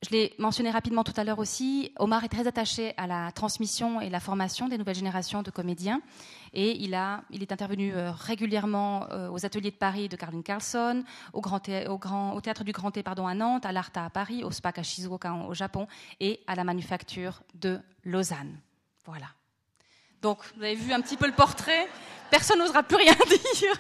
Je 0.02 0.12
l'ai 0.12 0.34
mentionné 0.40 0.72
rapidement 0.72 1.04
tout 1.04 1.14
à 1.18 1.26
l'heure 1.26 1.40
aussi, 1.40 1.92
Omar 2.00 2.24
est 2.24 2.30
très 2.30 2.48
attaché 2.48 2.94
à 2.96 3.06
la 3.06 3.34
transmission 3.34 4.00
et 4.00 4.10
la 4.10 4.22
formation 4.22 4.70
des 4.70 4.78
nouvelles 4.78 4.96
générations 4.96 5.44
de 5.44 5.52
comédiens. 5.52 6.02
Et 6.54 6.72
il, 6.78 6.94
a, 6.94 7.24
il 7.30 7.42
est 7.42 7.52
intervenu 7.52 7.94
euh, 7.94 8.12
régulièrement 8.12 9.08
euh, 9.12 9.30
aux 9.30 9.46
ateliers 9.46 9.72
de 9.72 9.76
Paris 9.76 10.10
de 10.10 10.16
Caroline 10.16 10.44
Carlson, 10.44 11.04
au, 11.34 11.42
grand 11.42 11.62
au, 11.88 11.98
grand, 11.98 12.34
au 12.34 12.42
Théâtre 12.42 12.64
du 12.64 12.72
Grand 12.72 12.92
Thé 12.92 13.04
pardon, 13.04 13.28
à 13.28 13.34
Nantes, 13.34 13.66
à 13.66 13.72
l'Arta 13.72 14.06
à 14.06 14.10
Paris, 14.10 14.44
au 14.44 14.52
SPAC 14.52 14.80
à 14.80 14.84
Shizuoka 14.84 15.34
au 15.34 15.54
Japon 15.54 15.88
et 16.20 16.42
à 16.48 16.56
la 16.56 16.64
Manufacture 16.64 17.42
de 17.56 17.80
Lausanne. 18.04 18.60
Voilà. 19.06 19.28
Donc, 20.22 20.40
vous 20.56 20.64
avez 20.64 20.76
vu 20.76 20.92
un 20.92 21.02
petit 21.02 21.18
peu 21.18 21.28
le 21.28 21.34
portrait. 21.34 21.88
Personne 22.30 22.60
n'osera 22.60 22.84
plus 22.84 22.98
rien 22.98 23.14
dire. 23.56 23.76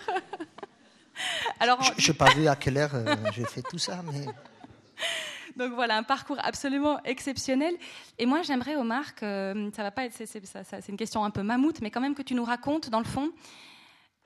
Alors, 1.59 1.81
je 1.97 2.11
n'ai 2.11 2.17
pas 2.17 2.29
vu 2.33 2.47
à 2.47 2.55
quelle 2.55 2.77
heure 2.77 2.95
euh, 2.95 3.15
j'ai 3.33 3.45
fait 3.45 3.61
tout 3.61 3.77
ça, 3.77 4.01
mais... 4.11 4.25
Donc 5.55 5.73
voilà, 5.73 5.97
un 5.97 6.03
parcours 6.03 6.37
absolument 6.41 7.01
exceptionnel. 7.03 7.75
Et 8.17 8.25
moi, 8.25 8.41
j'aimerais, 8.41 8.75
Omar, 8.75 9.15
que 9.15 9.25
euh, 9.25 9.71
ça 9.71 9.83
va 9.83 9.91
pas 9.91 10.05
être, 10.05 10.15
c'est 10.15 10.89
une 10.89 10.97
question 10.97 11.23
un 11.23 11.31
peu 11.31 11.43
mammouth, 11.43 11.81
mais 11.81 11.91
quand 11.91 12.01
même 12.01 12.15
que 12.15 12.21
tu 12.21 12.33
nous 12.35 12.43
racontes, 12.43 12.89
dans 12.89 12.99
le 12.99 13.05
fond, 13.05 13.31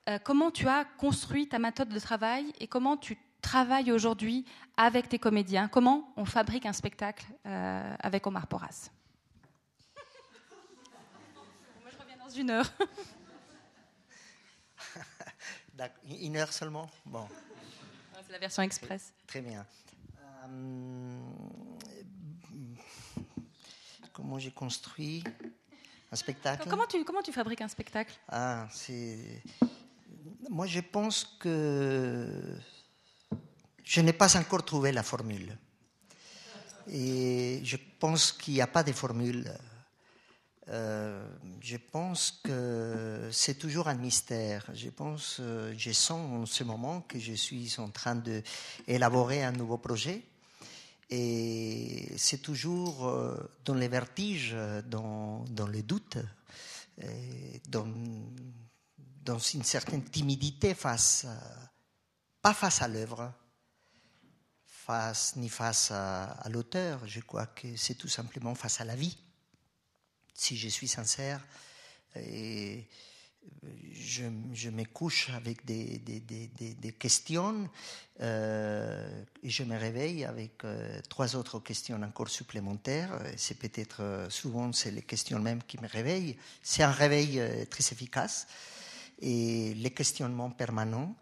euh, 0.09 0.19
comment 0.19 0.51
tu 0.51 0.67
as 0.67 0.85
construit 0.85 1.47
ta 1.47 1.59
méthode 1.59 1.89
de 1.89 1.99
travail 1.99 2.51
et 2.59 2.67
comment 2.67 2.97
tu 2.97 3.17
travailles 3.41 3.91
aujourd'hui 3.91 4.45
avec 4.77 5.07
tes 5.09 5.19
comédiens. 5.19 5.67
Comment 5.67 6.11
on 6.17 6.25
fabrique 6.25 6.65
un 6.65 6.73
spectacle 6.73 7.25
euh, 7.45 7.95
avec 7.99 8.25
Omar 8.25 8.47
Porras? 8.47 8.89
Moi, 11.81 11.91
je 11.91 11.97
reviens 11.99 12.17
dans 12.17 12.29
une 12.29 12.49
heure. 12.49 12.73
une 16.21 16.37
heure 16.37 16.51
seulement? 16.51 16.89
Bon. 17.05 17.27
C'est 18.25 18.31
la 18.31 18.39
version 18.39 18.63
express. 18.63 19.13
Très 19.27 19.41
bien. 19.41 19.65
Euh, 20.47 21.12
comment 24.13 24.37
j'ai 24.39 24.51
construit 24.51 25.23
un 26.11 26.15
spectacle. 26.15 26.69
Comment 26.69 26.85
tu, 26.85 27.03
comment 27.03 27.21
tu 27.21 27.33
fabriques 27.33 27.61
un 27.61 27.67
spectacle? 27.67 28.13
Ah. 28.29 28.67
Moi, 30.49 30.67
je 30.67 30.79
pense 30.79 31.25
que 31.39 32.55
je 33.83 34.01
n'ai 34.01 34.13
pas 34.13 34.37
encore 34.37 34.63
trouvé 34.63 34.91
la 34.91 35.03
formule. 35.03 35.57
Et 36.87 37.61
je 37.63 37.77
pense 37.99 38.31
qu'il 38.31 38.53
n'y 38.53 38.61
a 38.61 38.67
pas 38.67 38.83
de 38.83 38.91
formule. 38.91 39.51
Euh, 40.69 41.25
je 41.59 41.77
pense 41.77 42.39
que 42.43 43.29
c'est 43.31 43.55
toujours 43.55 43.87
un 43.87 43.95
mystère. 43.95 44.65
Je 44.73 44.89
pense, 44.89 45.37
euh, 45.39 45.73
je 45.77 45.91
sens 45.91 46.43
en 46.43 46.45
ce 46.45 46.63
moment 46.63 47.01
que 47.01 47.19
je 47.19 47.33
suis 47.33 47.73
en 47.79 47.89
train 47.89 48.15
d'élaborer 48.15 49.43
un 49.43 49.51
nouveau 49.51 49.77
projet 49.77 50.23
et 51.09 52.13
c'est 52.17 52.39
toujours 52.41 53.07
euh, 53.07 53.35
dans 53.65 53.73
les 53.73 53.87
vertiges, 53.87 54.55
dans, 54.85 55.45
dans 55.49 55.67
le 55.67 55.83
doute, 55.83 56.17
dans, 57.69 57.87
dans, 59.25 59.39
une 59.39 59.63
certaine 59.63 60.03
timidité 60.03 60.75
face, 60.75 61.25
pas 62.41 62.53
face 62.53 62.81
à 62.83 62.87
l'œuvre, 62.87 63.33
face, 64.65 65.35
ni 65.37 65.49
face 65.49 65.91
à, 65.91 66.47
l'auteur, 66.49 67.07
je 67.07 67.19
crois 67.19 67.47
que 67.47 67.75
c'est 67.75 67.95
tout 67.95 68.07
simplement 68.07 68.53
face 68.53 68.79
à 68.79 68.85
la 68.85 68.95
vie. 68.95 69.17
si 70.35 70.55
je 70.55 70.67
suis 70.69 70.87
sincère, 70.87 71.43
je, 73.93 74.69
me 74.69 74.83
couche 74.85 75.29
avec 75.29 75.65
des, 75.65 76.01
questions 76.99 77.69
euh, 78.21 79.23
et 79.41 79.49
je 79.49 79.63
me 79.63 79.77
réveille 79.77 80.25
avec 80.25 80.63
euh, 80.63 80.99
trois 81.09 81.35
autres 81.35 81.59
questions 81.59 82.01
encore 82.01 82.29
supplémentaires. 82.29 83.19
C'est 83.37 83.57
peut-être 83.57 84.01
euh, 84.01 84.29
souvent 84.29 84.71
c'est 84.71 84.91
les 84.91 85.01
questions 85.01 85.39
mêmes 85.39 85.63
qui 85.63 85.79
me 85.81 85.87
réveillent. 85.87 86.37
C'est 86.61 86.83
un 86.83 86.91
réveil 86.91 87.41
très 87.69 87.83
efficace 87.91 88.47
et 89.21 89.73
les 89.75 89.91
questionnements 89.91 90.51
permanents. 90.51 91.15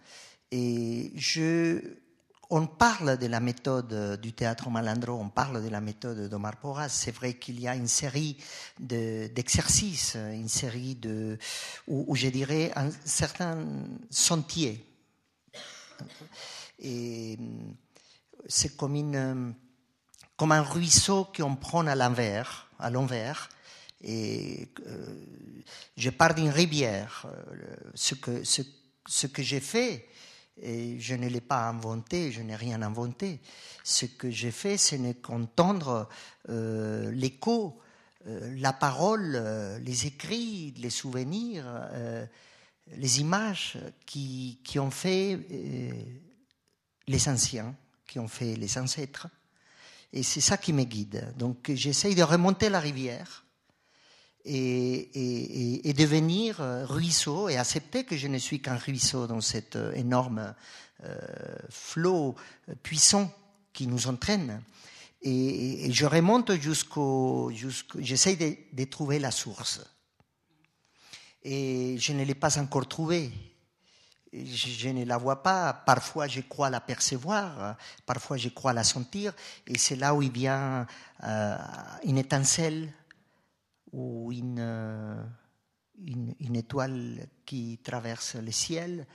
Et 0.51 1.12
je, 1.16 1.80
on 2.51 2.67
parle 2.67 3.17
de 3.17 3.27
la 3.27 3.39
méthode 3.39 4.20
du 4.20 4.34
théâtre 4.34 4.70
malandro, 4.70 5.13
on 5.13 5.29
parle 5.29 5.63
de 5.63 5.70
la 5.70 5.79
méthode 5.79 6.27
d'Omar 6.27 6.58
Porras. 6.58 6.89
C'est 6.89 7.12
vrai 7.12 7.36
qu'il 7.36 7.62
y 7.62 7.67
a 7.67 7.75
une 7.75 7.88
série 7.88 8.36
d'exercices, 8.77 10.15
une 10.15 10.50
série 10.50 10.96
de, 10.96 11.38
où, 11.88 12.13
je 12.13 12.27
dirais 12.27 12.74
un 12.75 12.89
certain 13.05 13.65
sentier. 14.10 14.86
Et 16.79 17.39
c'est 18.48 18.75
comme, 18.75 18.96
une, 18.96 19.55
comme 20.36 20.51
un 20.51 20.62
ruisseau 20.62 21.29
qu'on 21.34 21.55
prend 21.55 21.88
à 21.88 21.96
l'envers, 21.96 22.70
à 22.79 22.89
l'envers. 22.89 23.50
Et 24.03 24.67
euh, 24.88 25.25
je 25.96 26.10
pars 26.10 26.36
d'une 26.36 26.50
rivière. 26.50 27.27
Ce 27.96 28.13
que, 28.13 28.43
ce 28.43 29.27
que 29.27 29.41
j'ai 29.41 29.62
fait, 29.62 30.05
et 30.58 31.00
je 31.00 31.15
ne 31.15 31.27
l'ai 31.27 31.41
pas 31.41 31.67
inventé, 31.67 32.31
je 32.31 32.41
n'ai 32.41 32.55
rien 32.55 32.81
inventé. 32.81 33.39
Ce 33.84 34.05
que 34.05 34.29
j'ai 34.29 34.51
fait, 34.51 34.77
ce 34.77 34.96
n'est 34.96 35.15
qu'entendre 35.15 36.08
euh, 36.50 37.12
l'écho, 37.12 37.79
euh, 38.27 38.55
la 38.60 38.74
parole, 38.74 39.34
euh, 39.36 39.79
les 39.79 40.05
écrits, 40.08 40.74
les 40.77 40.89
souvenirs, 40.89 41.65
les 42.96 43.22
images 43.22 43.77
qui, 44.05 44.60
qui 44.63 44.79
ont 44.79 44.91
fait 44.91 45.39
les 47.08 47.29
anciens, 47.29 47.75
qui 48.08 48.20
ont 48.20 48.27
fait 48.27 48.55
les 48.55 48.77
ancêtres. 48.77 49.27
Et 50.13 50.24
c'est 50.24 50.41
ça 50.41 50.58
qui 50.58 50.74
me 50.74 50.84
guide. 50.84 51.34
Donc 51.38 51.72
j'essaye 51.74 52.15
de 52.15 52.24
remonter 52.24 52.70
la 52.70 52.81
rivière 52.81 53.41
et, 54.46 55.94
devenir 55.98 56.58
ruisseau 56.88 57.50
et 57.50 57.58
accepter 57.58 58.04
que 58.04 58.18
je 58.18 58.28
ne 58.28 58.38
suis 58.38 58.62
qu'un 58.62 58.76
ruisseau 58.76 59.28
dans 59.28 59.42
cet 59.42 59.78
énorme 59.96 60.54
euh, 61.04 61.18
flot 61.70 62.36
puissant 62.84 63.34
qui 63.74 63.88
nous 63.88 64.08
entraîne. 64.08 64.62
Et, 65.24 65.92
je 65.92 66.06
remonte 66.06 66.52
jusqu'au, 66.54 67.52
jusqu'au 67.54 68.00
j'essaye 68.02 68.38
de, 68.72 68.84
trouver 68.84 69.18
la 69.18 69.32
source. 69.32 69.82
Et 71.44 71.98
je 71.98 72.14
ne 72.14 72.24
l'ai 72.24 72.36
pas 72.36 72.60
encore 72.60 72.88
trouvée. 72.88 73.32
Je, 74.32 74.90
ne 74.90 75.04
la 75.04 75.18
vois 75.18 75.42
pas. 75.42 75.74
Parfois, 75.74 76.28
je 76.28 76.42
crois 76.42 76.70
la 76.70 76.80
percevoir. 76.80 77.78
Parfois, 78.06 78.38
je 78.38 78.50
crois 78.50 78.74
la 78.74 78.84
sentir. 78.84 79.34
Et 79.66 79.80
c'est 79.80 79.96
là 79.96 80.14
où 80.14 80.22
il 80.22 80.32
vient 80.32 80.86
euh, 81.24 81.58
une 82.04 82.20
étincelle 82.20 82.94
ou 83.92 84.32
une, 84.32 84.60
une, 86.06 86.36
une, 86.40 86.56
étoile 86.56 87.28
qui 87.46 87.80
traverse 87.84 88.36
le 88.36 88.52
ciel 88.52 89.08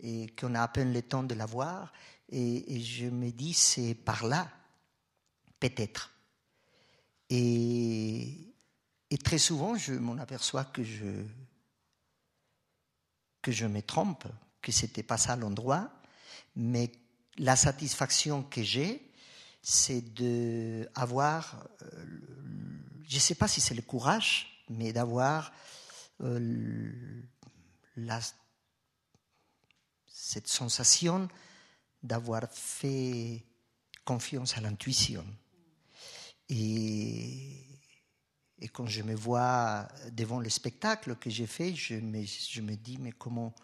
et 0.00 0.28
qu'on 0.38 0.54
a 0.54 0.62
à 0.62 0.68
peine 0.68 0.92
le 0.92 1.02
temps 1.02 1.22
de 1.22 1.34
la 1.34 1.46
voir. 1.46 1.92
Et, 2.30 2.80
je 2.80 3.06
me 3.06 3.30
dis, 3.30 3.54
c'est 3.54 3.94
par 3.94 4.26
là, 4.26 4.50
peut-être. 5.58 6.12
Et, 7.30 8.54
et, 9.10 9.18
très 9.18 9.38
souvent, 9.38 9.76
je 9.76 9.94
m'en 9.94 10.18
aperçois 10.18 10.64
que 10.64 10.82
je, 10.82 11.24
que 13.42 13.52
je 13.52 13.66
me 13.66 13.82
trompe, 13.82 14.26
que 14.60 14.72
ce 14.72 14.82
n'était 14.82 15.02
pas 15.02 15.16
ça 15.16 15.36
l'endroit, 15.36 15.90
mais 16.56 16.92
la 17.38 17.56
satisfaction 17.56 18.42
que 18.42 18.62
j'ai, 18.62 19.10
c'est 19.62 20.02
d'avoir 20.14 21.66
euh, 21.82 22.06
je 23.08 23.14
ne 23.14 23.20
sais 23.20 23.34
pas 23.34 23.48
si 23.48 23.60
c'est 23.60 23.74
le 23.74 23.82
courage, 23.82 24.64
mais 24.68 24.92
d'avoir 24.92 25.50
euh, 26.20 27.22
cette 30.06 30.46
sensation 30.46 31.28
d'avoir 32.02 32.42
fait 32.52 33.44
confiance 34.04 34.56
à 34.56 34.60
l'intuition. 34.60 35.24
Et, 36.48 37.64
quand 38.72 38.86
je 38.86 39.02
me 39.02 39.14
vois 39.14 39.88
devant 40.12 40.38
le 40.38 40.50
spectacle 40.50 41.16
que 41.16 41.30
j'ai 41.30 41.46
fait, 41.46 41.74
je 41.74 41.94
me, 41.94 42.24
je 42.24 42.60
me, 42.60 42.76
dis, 42.76 42.98
mais 42.98 43.12
comment... 43.12 43.54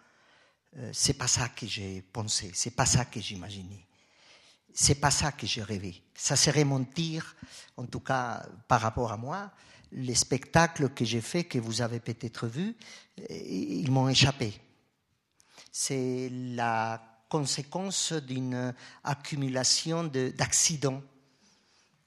Euh, 0.76 0.90
c'est 0.92 1.14
pas 1.14 1.28
ça 1.28 1.48
que 1.50 1.66
j'ai 1.66 2.02
pensé, 2.02 2.50
c'est 2.54 2.74
pas 2.74 2.86
ça 2.86 3.04
que 3.04 3.20
j'imaginais 3.20 3.86
c'est 4.74 4.96
pas 4.96 5.12
ça 5.12 5.30
que 5.30 5.46
j'ai 5.46 5.62
rêvé. 5.62 6.02
Ça 6.14 6.34
serait 6.34 6.64
mentir, 6.64 7.36
en 7.76 7.86
tout 7.86 8.00
cas 8.00 8.44
par 8.66 8.80
rapport 8.80 9.12
à 9.12 9.16
moi. 9.16 9.52
Les 9.92 10.16
spectacles 10.16 10.90
que 10.90 11.04
j'ai 11.04 11.20
faits, 11.20 11.48
que 11.48 11.58
vous 11.58 11.80
avez 11.80 12.00
peut-être 12.00 12.48
vus, 12.48 12.74
ils 13.30 13.90
m'ont 13.90 14.08
échappé. 14.08 14.52
C'est 15.70 16.28
la 16.32 17.00
conséquence 17.28 18.12
d'une 18.12 18.74
accumulation 19.04 20.04
d'accidents, 20.04 21.02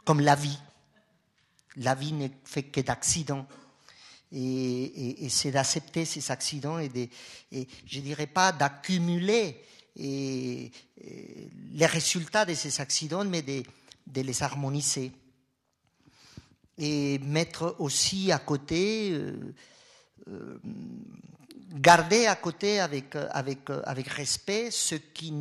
comme 0.04 0.20
la 0.20 0.36
vie. 0.36 0.60
La 1.78 1.96
vie 1.96 2.12
ne 2.12 2.28
fait 2.44 2.64
que 2.64 2.82
d'accidents. 2.82 3.48
Et, 4.34 4.40
et, 4.40 5.26
et 5.26 5.30
c'est 5.30 5.52
d'accepter 5.52 6.04
ces 6.04 6.32
accidents 6.32 6.80
et, 6.80 6.90
de, 6.90 7.08
et 7.54 7.68
je 7.86 8.02
dirais 8.02 8.28
pas 8.28 8.52
d'accumuler 8.52 9.64
et, 9.98 10.72
et 11.02 11.50
les 11.74 11.86
résultats 11.86 12.46
de 12.46 12.54
ces 12.54 12.80
accidents, 12.82 13.26
mais 13.26 13.42
de, 13.42 13.64
de, 14.06 14.22
les 14.22 14.44
harmoniser. 14.44 15.12
Et 16.78 17.18
mettre 17.20 17.76
aussi 17.80 18.32
à 18.32 18.38
côté, 18.38 19.12
euh, 19.12 19.56
euh, 20.30 20.60
garder 21.72 22.28
à 22.28 22.36
côté 22.36 22.80
avec, 22.80 23.16
avec, 23.16 23.70
avec 23.84 24.08
respect 24.10 24.70
ce 24.70 24.96
qui, 24.96 25.34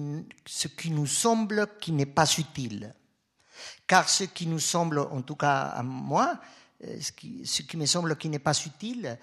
ce 0.47 0.69
qui 0.69 0.91
nous 0.91 1.07
semble 1.07 1.69
qui 1.81 1.93
n'est 1.93 2.07
pas 2.07 2.27
utile. 2.39 2.95
Car 3.87 4.09
ce 4.09 4.25
qui 4.25 4.47
nous 4.47 4.59
semble, 4.59 4.99
en 4.99 5.23
tout 5.23 5.37
cas 5.37 5.63
à 5.63 5.83
moi, 5.83 6.41
euh, 6.85 7.01
ce 7.01 7.13
qui, 7.13 7.47
ce 7.47 7.63
qui 7.63 7.77
me 7.77 7.87
semble 7.87 8.17
qui 8.17 8.29
n'est 8.29 8.39
pas 8.39 8.59
utile, 8.65 9.19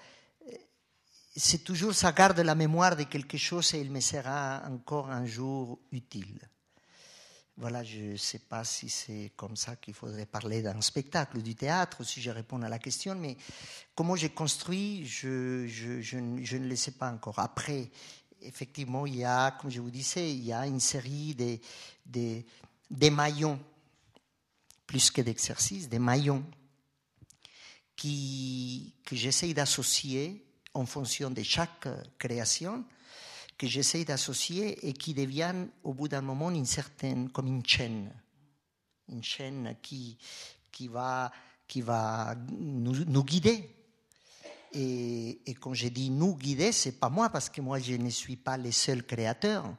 c'est 1.36 1.64
toujours, 1.64 1.94
ça 1.94 2.12
garde 2.12 2.38
la 2.40 2.54
mémoire 2.54 2.96
de 2.96 3.04
quelque 3.04 3.36
chose 3.36 3.74
et 3.74 3.80
il 3.80 3.90
me 3.90 4.00
sera 4.00 4.62
encore 4.68 5.10
un 5.10 5.26
jour 5.26 5.80
utile. 5.90 6.38
Voilà, 7.56 7.84
je 7.84 8.12
ne 8.12 8.16
sais 8.16 8.40
pas 8.40 8.64
si 8.64 8.88
c'est 8.88 9.32
comme 9.36 9.56
ça 9.56 9.76
qu'il 9.76 9.94
faudrait 9.94 10.26
parler 10.26 10.60
d'un 10.60 10.80
spectacle, 10.80 11.40
du 11.40 11.54
théâtre, 11.54 12.02
si 12.02 12.20
je 12.20 12.30
réponds 12.30 12.60
à 12.62 12.68
la 12.68 12.80
question, 12.80 13.14
mais 13.14 13.36
comment 13.94 14.16
j'ai 14.16 14.30
construit, 14.30 15.06
je, 15.06 16.16
ne 16.16 16.68
le 16.68 16.76
sais 16.76 16.92
pas 16.92 17.12
encore. 17.12 17.38
Après, 17.38 17.90
effectivement, 18.42 19.06
il 19.06 19.16
y 19.16 19.24
a, 19.24 19.52
comme 19.52 19.70
je 19.70 19.80
vous 19.80 19.90
disais, 19.90 20.32
il 20.32 20.44
y 20.44 20.52
a 20.52 20.66
une 20.66 20.80
série 20.80 21.34
de, 21.36 21.58
de, 22.06 22.42
de 22.90 23.08
maillons, 23.08 23.60
plus 24.86 25.12
que 25.12 25.20
d'exercices, 25.20 25.88
des 25.88 26.00
maillons 26.00 26.44
qui, 27.94 28.94
que 29.04 29.14
j'essaye 29.14 29.54
d'associer 29.54 30.44
en 30.74 30.86
fonction 30.86 31.30
de 31.30 31.42
chaque 31.42 31.88
création 32.18 32.84
que 33.56 33.66
j'essaie 33.66 34.04
d'associer 34.04 34.86
et 34.86 34.92
qui 34.92 35.14
deviennent 35.14 35.68
au 35.84 35.94
bout 35.94 36.08
d'un 36.08 36.20
moment 36.20 36.50
une 36.50 36.66
certaine, 36.66 37.30
comme 37.30 37.46
une 37.46 37.64
chaîne, 37.64 38.12
une 39.08 39.22
chaîne 39.22 39.76
qui, 39.80 40.18
qui 40.72 40.88
va, 40.88 41.30
qui 41.68 41.80
va 41.80 42.34
nous, 42.58 43.24
guider. 43.24 43.70
Et, 44.72 45.38
quand 45.60 45.72
je 45.72 45.86
dis 45.88 46.10
nous 46.10 46.34
guider, 46.36 46.72
c'est 46.72 46.98
pas 46.98 47.08
moi 47.08 47.30
parce 47.30 47.48
que 47.48 47.60
moi 47.60 47.78
je 47.78 47.94
ne 47.94 48.10
suis 48.10 48.36
pas 48.36 48.56
le 48.56 48.72
seul 48.72 49.04
créateur. 49.04 49.72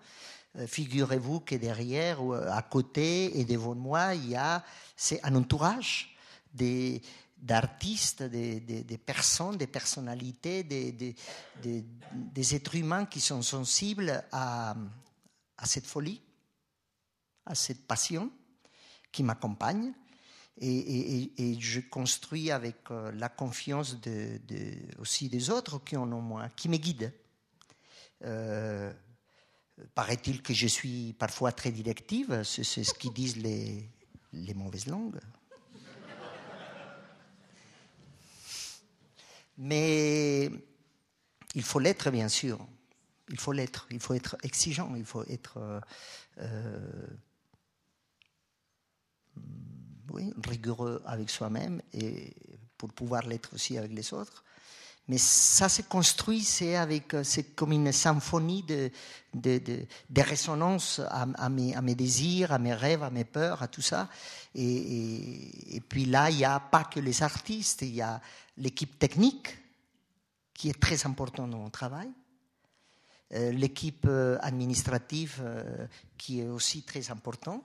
Euh, 0.58 0.68
Figurez-vous 0.68 1.42
que 1.42 1.56
derrière, 1.56 2.22
à 2.50 2.62
côté 2.62 3.38
et 3.38 3.44
devant 3.44 3.76
moi, 3.76 4.16
il 4.16 4.30
y 4.30 4.36
a 4.38 4.64
c'est 4.96 5.22
un 5.26 5.36
entourage 5.36 6.16
des, 6.54 7.02
d'artistes, 7.38 8.24
des, 8.24 8.60
des, 8.60 8.98
personnes, 8.98 9.58
des 9.58 9.68
personnalités, 9.68 10.64
des, 10.64 10.92
des, 11.62 12.56
êtres 12.56 12.76
humains 12.76 13.06
qui 13.06 13.22
sont 13.22 13.42
sensibles 13.42 14.24
à, 14.32 14.76
à 15.58 15.66
cette 15.66 15.86
folie, 15.86 16.22
à 17.46 17.56
cette 17.56 17.86
passion 17.86 18.32
qui 19.12 19.24
m'accompagne. 19.24 19.94
Et, 20.58 21.32
et, 21.38 21.60
je 21.60 21.82
construis 21.82 22.50
avec 22.50 22.78
euh, 22.90 23.12
la 23.12 23.28
confiance 23.28 24.00
de, 24.00 24.40
aussi 25.00 25.28
des 25.28 25.50
autres 25.50 25.84
qui 25.84 25.98
en 25.98 26.10
ont 26.14 26.22
moins, 26.22 26.48
qui 26.50 26.70
me 26.70 26.78
guident. 26.78 27.12
Euh, 28.24 28.94
Paraît-il 29.94 30.42
que 30.42 30.54
je 30.54 30.68
suis 30.68 31.14
parfois 31.14 31.52
très 31.52 31.72
directive, 31.72 32.44
c'est 32.44 32.64
ce 32.64 32.94
qu'ils 32.94 33.12
disent 33.12 33.36
les, 33.36 33.90
les 34.32 34.54
mauvaises 34.54 34.88
langues. 34.88 35.20
Mais 39.58 40.50
il 41.54 41.64
faut 41.64 41.80
l'être, 41.80 42.12
bien 42.12 42.28
sûr. 42.28 42.60
Il 43.30 43.40
faut 43.40 43.52
l'être. 43.52 43.88
Il 43.92 44.00
faut 44.00 44.14
être 44.14 44.38
exigeant. 44.44 44.94
Il 44.96 45.06
faut 45.06 45.24
être 45.28 45.58
euh, 45.58 45.80
euh, 46.40 47.08
rigoureux 50.46 51.02
avec 51.06 51.30
soi-même 51.30 51.82
et 51.94 52.34
pour 52.78 52.92
pouvoir 52.94 53.26
l'être 53.26 53.54
aussi 53.54 53.78
avec 53.78 53.94
les 53.94 54.14
autres. 54.14 54.44
Mais 55.08 55.20
ça 55.20 55.70
se 55.70 55.84
construit, 55.84 56.44
c'est 56.44 56.76
avec, 56.76 57.14
euh, 57.14 57.24
c'est 57.24 57.56
comme 57.56 57.72
une 57.72 57.92
symphonie 57.92 58.64
de, 58.64 58.90
de, 59.36 59.86
à, 60.10 61.50
mes, 61.50 61.76
à, 61.76 61.82
mes, 61.82 61.96
désirs, 61.96 62.52
à 62.52 62.58
mes 62.58 62.74
rêves, 62.74 63.04
à 63.04 63.12
mes 63.12 63.24
peurs, 63.24 63.62
à 63.62 63.68
tout 63.68 63.84
ça. 63.84 64.10
Et, 64.56 65.76
et, 65.76 65.82
puis 65.82 66.06
là, 66.06 66.32
il 66.32 66.38
n'y 66.38 66.46
a 66.46 66.60
pas 66.60 66.86
que 66.86 67.00
les 67.00 67.22
artistes, 67.22 67.84
il 67.84 67.94
y 67.94 68.02
a 68.02 68.20
l'équipe 68.58 68.98
technique 68.98 69.56
qui 70.56 70.70
est 70.70 70.80
très 70.80 71.06
importante 71.06 71.52
dans 71.52 71.60
mon 71.60 71.70
travail, 71.70 72.10
euh, 73.34 73.52
l'équipe 73.52 74.06
euh, 74.08 74.40
administrative 74.42 75.44
qui 76.18 76.40
est 76.40 76.48
aussi 76.48 76.82
très 76.82 77.12
importante, 77.12 77.64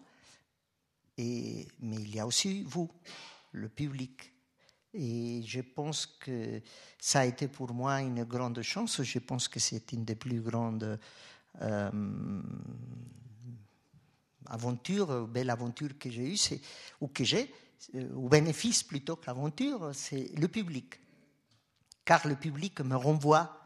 et, 1.17 1.67
mais 1.81 1.97
il 1.97 2.15
y 2.15 2.21
a 2.21 2.27
aussi 2.27 2.65
vous, 2.65 2.91
le 3.53 3.69
public. 3.69 4.33
Et 4.93 5.43
je 5.47 5.61
pense 5.61 6.07
que 6.07 6.61
ça 6.99 7.21
a 7.21 7.25
été 7.25 7.49
pour 7.49 7.73
moi 7.73 8.01
une 8.01 8.25
grande 8.25 8.61
chance. 8.63 9.03
Je 9.03 9.19
pense 9.19 9.49
que 9.49 9.61
c'est 9.61 9.93
une 9.93 10.05
des 10.05 10.17
plus 10.17 10.41
grandes 10.41 10.99
euh, 11.63 12.43
aventures, 14.47 15.29
belles 15.29 15.51
aventures 15.51 15.97
que 15.99 16.11
j'ai 16.11 16.33
eues, 16.33 16.61
ou 17.01 17.09
que 17.09 17.25
j'ai, 17.25 17.53
ou 18.15 18.29
bénéfice 18.29 18.83
plutôt 18.83 19.17
que 19.17 19.27
l'aventure, 19.27 19.91
c'est 19.95 20.31
le 20.37 20.49
public. 20.49 21.01
Car 22.05 22.27
le 22.27 22.35
public 22.35 22.81
me 22.81 22.97
renvoie, 22.97 23.61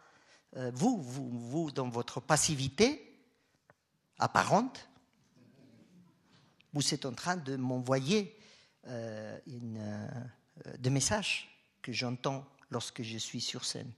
euh, 0.57 0.71
vous, 0.75 1.01
vous, 1.01 1.31
vous, 1.31 1.71
dans 1.71 1.89
votre 1.89 2.21
passivité 2.21 3.19
apparente, 4.19 4.89
vous 6.73 6.95
êtes 6.95 7.07
en 7.07 7.13
train 7.13 7.37
de 7.37 7.57
m'envoyer 7.57 8.37
euh, 8.87 9.39
une 9.47 9.79
euh, 9.79 10.09
de 10.79 10.91
messages 10.91 11.49
que 11.83 11.93
j'entends 11.93 12.47
lorsque 12.71 13.03
je 13.03 13.19
suis 13.19 13.41
sur 13.41 13.65
scène. 13.65 13.93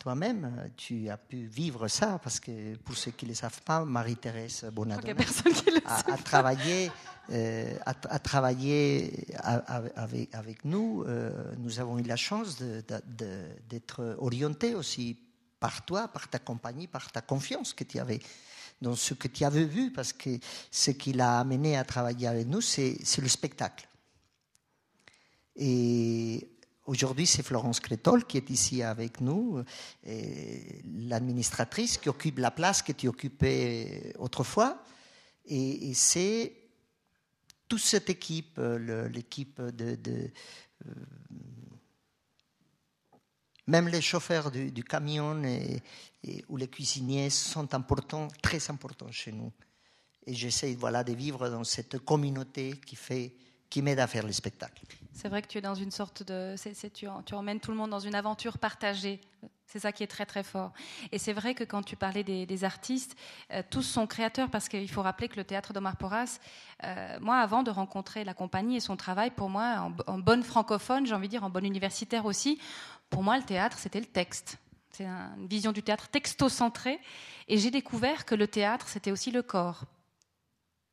Toi-même, 0.00 0.70
tu 0.76 1.08
as 1.08 1.16
pu 1.16 1.46
vivre 1.46 1.88
ça 1.88 2.18
parce 2.22 2.40
que 2.40 2.76
pour 2.76 2.96
ceux 2.96 3.10
qui 3.10 3.24
ne 3.24 3.30
le 3.30 3.34
savent 3.34 3.62
pas, 3.62 3.84
Marie-Thérèse 3.84 4.66
Bonadonna 4.72 5.24
a, 5.86 6.12
a, 6.12 6.16
travaillé, 6.18 6.90
euh, 7.30 7.76
a, 7.84 8.18
travaillé 8.18 9.26
avec, 9.42 10.34
avec, 10.34 10.64
nous. 10.64 11.04
Euh, 11.06 11.54
nous 11.58 11.80
avons 11.80 11.98
eu 11.98 12.02
la 12.02 12.16
chance 12.16 12.58
d'être 13.68 14.16
orientés 14.18 14.74
aussi 14.74 15.18
par 15.58 15.84
toi, 15.84 16.08
par 16.08 16.28
ta 16.28 16.38
compagnie, 16.38 16.86
par 16.86 17.10
ta 17.10 17.22
confiance 17.22 17.72
que 17.72 17.84
tu 17.84 17.98
avais 17.98 18.20
dans 18.80 18.94
ce 18.94 19.14
que 19.14 19.28
tu 19.28 19.44
avais 19.44 19.64
vu, 19.64 19.92
parce 19.92 20.12
que 20.12 20.38
ce 20.70 20.90
qui 20.90 21.12
l'a 21.12 21.40
amené 21.40 21.76
à 21.76 21.84
travailler 21.84 22.26
avec 22.26 22.46
nous, 22.46 22.60
c'est 22.60 22.98
le 23.18 23.28
spectacle. 23.28 23.88
Et 25.56 26.48
aujourd'hui, 26.84 27.26
c'est 27.26 27.42
Florence 27.42 27.80
Crétol 27.80 28.26
qui 28.26 28.36
est 28.36 28.50
ici 28.50 28.82
avec 28.82 29.20
nous, 29.20 29.62
l'administratrice 30.04 31.98
qui 31.98 32.08
occupe 32.08 32.38
la 32.38 32.50
place 32.50 32.82
que 32.82 32.92
tu 32.92 33.08
occupais 33.08 34.12
autrefois. 34.18 34.82
Et, 35.46 35.94
c'est 35.94 36.52
toute 37.68 37.80
cette 37.80 38.10
équipe, 38.10 38.60
l'équipe 38.60 39.60
de, 39.60 39.96
euh, 40.86 40.90
même 43.66 43.88
les 43.88 44.00
chauffeurs 44.00 44.50
du, 44.50 44.84
camion 44.84 45.42
ou 46.48 46.56
les 46.56 46.68
cuisiniers 46.68 47.30
sont 47.30 47.74
importants, 47.74 48.28
très 48.42 48.70
importants 48.70 49.10
chez 49.10 49.32
nous. 49.32 49.52
Et 50.26 50.34
j'essaie 50.34 50.74
voilà, 50.74 51.04
de 51.04 51.12
vivre 51.12 51.48
dans 51.48 51.64
cette 51.64 51.98
communauté 51.98 52.80
qui, 52.84 52.96
fait, 52.96 53.34
qui 53.70 53.82
m'aide 53.82 54.00
à 54.00 54.06
faire 54.06 54.26
les 54.26 54.32
spectacles. 54.32 54.82
C'est 55.12 55.28
vrai 55.28 55.40
que 55.40 55.46
tu 55.46 55.58
es 55.58 55.60
dans 55.62 55.74
une 55.74 55.90
sorte 55.90 56.22
de. 56.24 56.54
tu, 56.92 57.34
emmènes 57.34 57.60
tout 57.60 57.70
le 57.70 57.76
monde 57.76 57.90
dans 57.90 58.00
une 58.00 58.14
aventure 58.14 58.58
partagée. 58.58 59.20
C'est 59.66 59.80
ça 59.80 59.90
qui 59.90 60.02
est 60.02 60.08
très 60.08 60.26
très 60.26 60.42
fort. 60.42 60.72
Et 61.10 61.18
c'est 61.18 61.32
vrai 61.32 61.54
que 61.54 61.64
quand 61.64 61.82
tu 61.82 61.96
parlais 61.96 62.22
des, 62.22 62.64
artistes, 62.64 63.16
euh, 63.52 63.62
tous 63.68 63.82
sont 63.82 64.06
créateurs 64.06 64.48
parce 64.50 64.68
qu'il 64.68 64.88
faut 64.88 65.02
rappeler 65.02 65.28
que 65.28 65.36
le 65.36 65.44
théâtre 65.44 65.72
d'Omar 65.72 65.96
Porras, 65.96 66.38
euh, 66.84 67.18
moi 67.20 67.38
avant 67.38 67.62
de 67.62 67.70
rencontrer 67.70 68.24
la 68.24 68.34
compagnie 68.34 68.76
et 68.76 68.80
son 68.80 68.96
travail, 68.96 69.30
pour 69.30 69.48
moi, 69.48 69.90
en 70.06 70.18
bonne 70.18 70.42
francophone, 70.42 71.06
j'ai 71.06 71.14
envie 71.14 71.28
de 71.28 71.32
dire 71.32 71.44
en 71.44 71.50
bonne 71.50 71.66
universitaire 71.66 72.26
aussi, 72.26 72.60
pour 73.10 73.22
moi 73.22 73.36
le 73.36 73.44
théâtre 73.44 73.78
c'était 73.78 74.00
le 74.00 74.06
texte. 74.06 74.58
C'est 74.96 75.04
une 75.04 75.46
vision 75.46 75.72
du 75.72 75.82
théâtre 75.82 76.08
texto-centrée. 76.08 76.98
Et 77.48 77.58
j'ai 77.58 77.70
découvert 77.70 78.24
que 78.24 78.34
le 78.34 78.48
théâtre, 78.48 78.88
c'était 78.88 79.10
aussi 79.10 79.30
le 79.30 79.42
corps. 79.42 79.84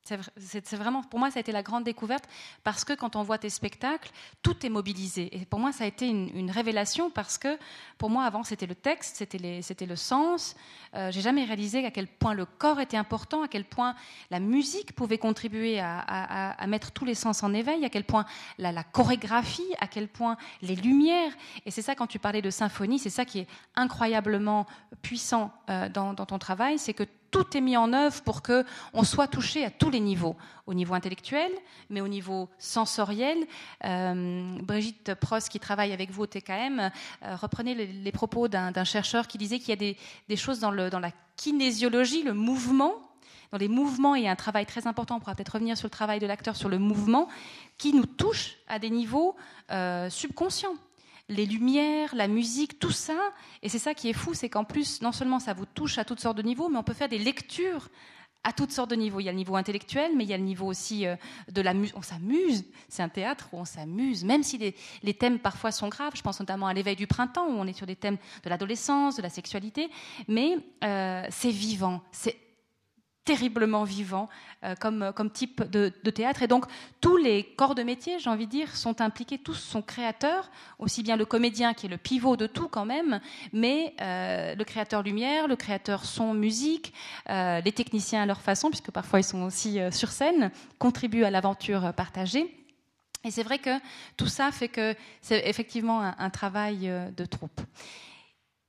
C'est 0.04 0.76
vraiment, 0.76 1.02
pour 1.02 1.18
moi, 1.18 1.32
ça 1.32 1.40
a 1.40 1.42
été 1.42 1.54
la 1.54 1.64
grande 1.64 1.86
découverte 1.86 2.26
parce 2.66 2.84
que 2.84 2.92
quand 2.92 3.16
on 3.16 3.24
voit 3.24 3.38
tes 3.38 3.50
spectacles, 3.50 4.12
tout 4.42 4.66
est 4.66 4.70
mobilisé. 4.70 5.30
Et 5.34 5.46
pour 5.46 5.62
moi, 5.62 5.72
ça 5.72 5.86
a 5.86 5.88
été 5.88 6.08
une, 6.10 6.52
révélation 6.52 7.10
parce 7.10 7.38
que 7.38 7.58
pour 7.98 8.10
moi, 8.10 8.26
avant, 8.26 8.44
c'était 8.44 8.66
le 8.66 8.76
texte, 8.76 9.16
c'était 9.16 9.86
le 9.86 9.96
sens. 9.96 10.56
Euh, 10.94 11.10
J'ai 11.10 11.22
jamais 11.22 11.46
réalisé 11.46 11.86
à 11.86 11.92
quel 11.92 12.08
point 12.08 12.34
le 12.34 12.46
corps 12.46 12.82
était 12.82 12.98
important, 12.98 13.44
à 13.44 13.48
quel 13.48 13.64
point 13.64 13.96
la 14.30 14.42
musique 14.42 14.94
pouvait 14.94 15.18
contribuer 15.18 15.80
à, 15.80 16.68
mettre 16.68 16.92
tous 16.92 17.06
les 17.06 17.16
sens 17.16 17.42
en 17.42 17.54
éveil, 17.54 17.86
à 17.86 17.90
quel 17.90 18.04
point 18.04 18.26
la, 18.58 18.74
la 18.74 18.84
chorégraphie, 18.84 19.74
à 19.80 19.88
quel 19.88 20.10
point 20.10 20.36
les 20.62 20.76
lumières. 20.76 21.32
Et 21.66 21.72
c'est 21.72 21.82
ça, 21.82 21.96
quand 21.96 22.08
tu 22.08 22.20
parlais 22.20 22.42
de 22.42 22.50
symphonie, 22.50 23.00
c'est 23.00 23.10
ça 23.10 23.24
qui 23.24 23.40
est 23.40 23.48
incroyablement 23.76 24.68
puissant 25.02 25.54
euh, 25.70 25.88
dans, 25.88 26.14
dans 26.14 26.26
ton 26.26 26.40
travail, 26.40 26.78
c'est 26.78 26.94
que 26.94 27.04
tout 27.34 27.58
est 27.58 27.62
mis 27.62 27.76
en 27.76 27.92
œuvre 27.92 28.22
pour 28.22 28.42
que 28.44 28.64
on 28.94 29.04
soit 29.04 29.28
touché 29.28 29.66
à 29.66 29.72
tous 29.72 29.90
les 29.90 30.00
niveaux, 30.00 30.38
au 30.68 30.74
niveau 30.74 30.94
intellectuel, 30.94 31.52
mais 31.90 32.00
au 32.00 32.08
niveau 32.08 32.48
sensoriel. 32.60 33.38
Euh, 33.84 34.58
Brigitte 34.62 35.16
Prost, 35.16 35.50
qui 35.50 35.60
travaille 35.60 35.92
avec 35.92 36.12
vous 36.12 36.24
au 36.24 36.28
TKM, 36.28 36.80
euh, 36.80 37.36
reprenait 37.36 37.74
les, 37.74 38.12
propos 38.12 38.48
d'un 38.48 38.84
chercheur 38.84 39.28
qui 39.28 39.40
disait 39.40 39.58
qu'il 39.58 39.70
y 39.70 39.90
a 39.90 39.96
des, 40.30 40.36
choses 40.36 40.60
dans, 40.60 40.72
la 40.72 41.12
kinésiologie, 41.36 42.22
le 42.22 42.34
mouvement, 42.34 42.94
dans 43.52 43.58
les 43.58 43.68
mouvements, 43.68 44.14
il 44.14 44.24
y 44.24 44.28
a 44.28 44.32
un 44.32 44.36
travail 44.36 44.68
très 44.68 44.86
important, 44.86 45.16
on 45.16 45.20
pourra 45.20 45.34
peut-être 45.34 45.54
revenir 45.54 45.76
sur 45.76 45.88
le 45.88 45.92
travail 45.92 46.20
de 46.20 46.28
l'acteur 46.28 46.56
sur 46.56 46.70
le 46.70 46.78
mouvement, 46.78 47.28
qui 47.80 47.94
nous 47.94 48.06
touche 48.06 48.58
à 48.68 48.78
des 48.78 48.92
niveaux 48.92 49.36
euh, 49.72 50.08
subconscients 50.12 50.76
les 51.34 51.46
lumières, 51.46 52.16
la 52.16 52.28
musique, 52.28 52.80
tout 52.80 52.92
ça. 52.92 53.18
Et 53.62 53.70
c'est 53.70 53.80
ça 53.80 53.94
qui 53.94 54.10
est 54.10 54.14
fou, 54.14 54.34
c'est 54.34 54.50
qu'en 54.50 54.64
plus, 54.64 55.02
non 55.02 55.12
seulement 55.12 55.40
ça 55.40 55.54
vous 55.54 55.66
touche 55.66 55.98
à 55.98 56.06
toutes 56.06 56.20
sortes 56.20 56.38
de 56.38 56.44
niveaux, 56.44 56.70
mais 56.70 56.78
on 56.78 56.84
peut 56.84 56.94
faire 56.94 57.10
des 57.10 57.20
lectures 57.20 57.90
à 58.44 58.52
toutes 58.52 58.72
sortes 58.72 58.90
de 58.90 58.96
niveaux. 58.96 59.20
Il 59.20 59.24
y 59.24 59.30
a 59.30 59.32
le 59.32 59.38
niveau 59.38 59.56
intellectuel, 59.56 60.12
mais 60.16 60.26
il 60.26 60.30
y 60.30 60.34
a 60.34 60.38
le 60.38 60.44
niveau 60.44 60.68
aussi 60.68 61.08
euh, 61.08 61.16
de 61.52 61.62
la 61.62 61.74
musique. 61.74 61.96
On 61.98 62.02
s'amuse. 62.02 62.66
C'est 62.90 63.02
un 63.02 63.10
théâtre 63.10 63.48
où 63.54 63.58
on 63.58 63.66
s'amuse, 63.66 64.24
même 64.24 64.44
si 64.44 64.58
les, 64.58 65.14
thèmes 65.14 65.40
parfois 65.40 65.72
sont 65.72 65.88
graves. 65.88 66.14
Je 66.16 66.22
pense 66.22 66.40
notamment 66.40 66.68
à 66.68 66.74
l'éveil 66.74 66.96
du 66.96 67.08
printemps, 67.08 67.48
où 67.48 67.54
on 67.54 67.66
est 67.68 67.74
sur 67.74 67.88
des 67.88 67.96
thèmes 67.96 68.18
de 68.44 68.50
l'adolescence, 68.50 69.16
de 69.16 69.22
la 69.22 69.30
sexualité. 69.30 69.90
Mais 70.28 70.58
euh, 70.84 71.26
c'est 71.30 71.52
vivant, 71.52 72.02
c'est 72.12 72.38
terriblement 73.26 73.84
vivant 73.84 74.30
euh, 74.64 74.76
comme, 74.76 75.12
comme 75.16 75.32
type 75.32 75.64
de, 75.64 75.90
théâtre. 76.10 76.44
Et 76.44 76.48
donc, 76.48 76.66
tous 77.02 77.18
les 77.18 77.44
corps 77.44 77.76
de 77.76 77.84
métier, 77.84 78.20
j'ai 78.20 78.30
envie 78.30 78.46
de 78.46 78.52
dire, 78.52 78.76
sont 78.76 79.02
impliqués, 79.02 79.38
tous 79.38 79.56
sont 79.56 79.82
créateurs, 79.82 80.50
aussi 80.80 81.04
bien 81.04 81.16
le 81.16 81.26
comédien 81.26 81.74
qui 81.74 81.86
est 81.86 81.90
le 81.90 81.98
pivot 81.98 82.36
de 82.36 82.48
tout 82.48 82.68
quand 82.68 82.86
même, 82.86 83.20
mais 83.54 83.96
euh, 84.02 84.56
le 84.56 84.64
créateur 84.64 85.04
lumière, 85.04 85.48
le 85.48 85.56
créateur 85.56 86.06
son, 86.06 86.34
musique, 86.34 86.94
euh, 87.30 87.62
les 87.62 87.72
techniciens 87.72 88.24
à 88.24 88.26
leur 88.26 88.42
façon, 88.42 88.70
puisque 88.70 88.92
parfois 88.92 89.20
ils 89.20 89.26
sont 89.26 89.44
aussi 89.44 89.80
sur 89.92 90.10
scène, 90.10 90.52
contribuent 90.78 91.24
à 91.24 91.32
l'aventure 91.32 91.94
partagée. 91.94 92.54
Et 93.24 93.32
c'est 93.32 93.44
vrai 93.44 93.58
que 93.58 93.80
tout 94.18 94.28
ça 94.28 94.52
fait 94.52 94.68
que 94.68 94.96
c'est 95.22 95.48
effectivement 95.48 96.02
un 96.02 96.30
travail 96.30 96.92
de 97.16 97.26
troupe. 97.26 97.62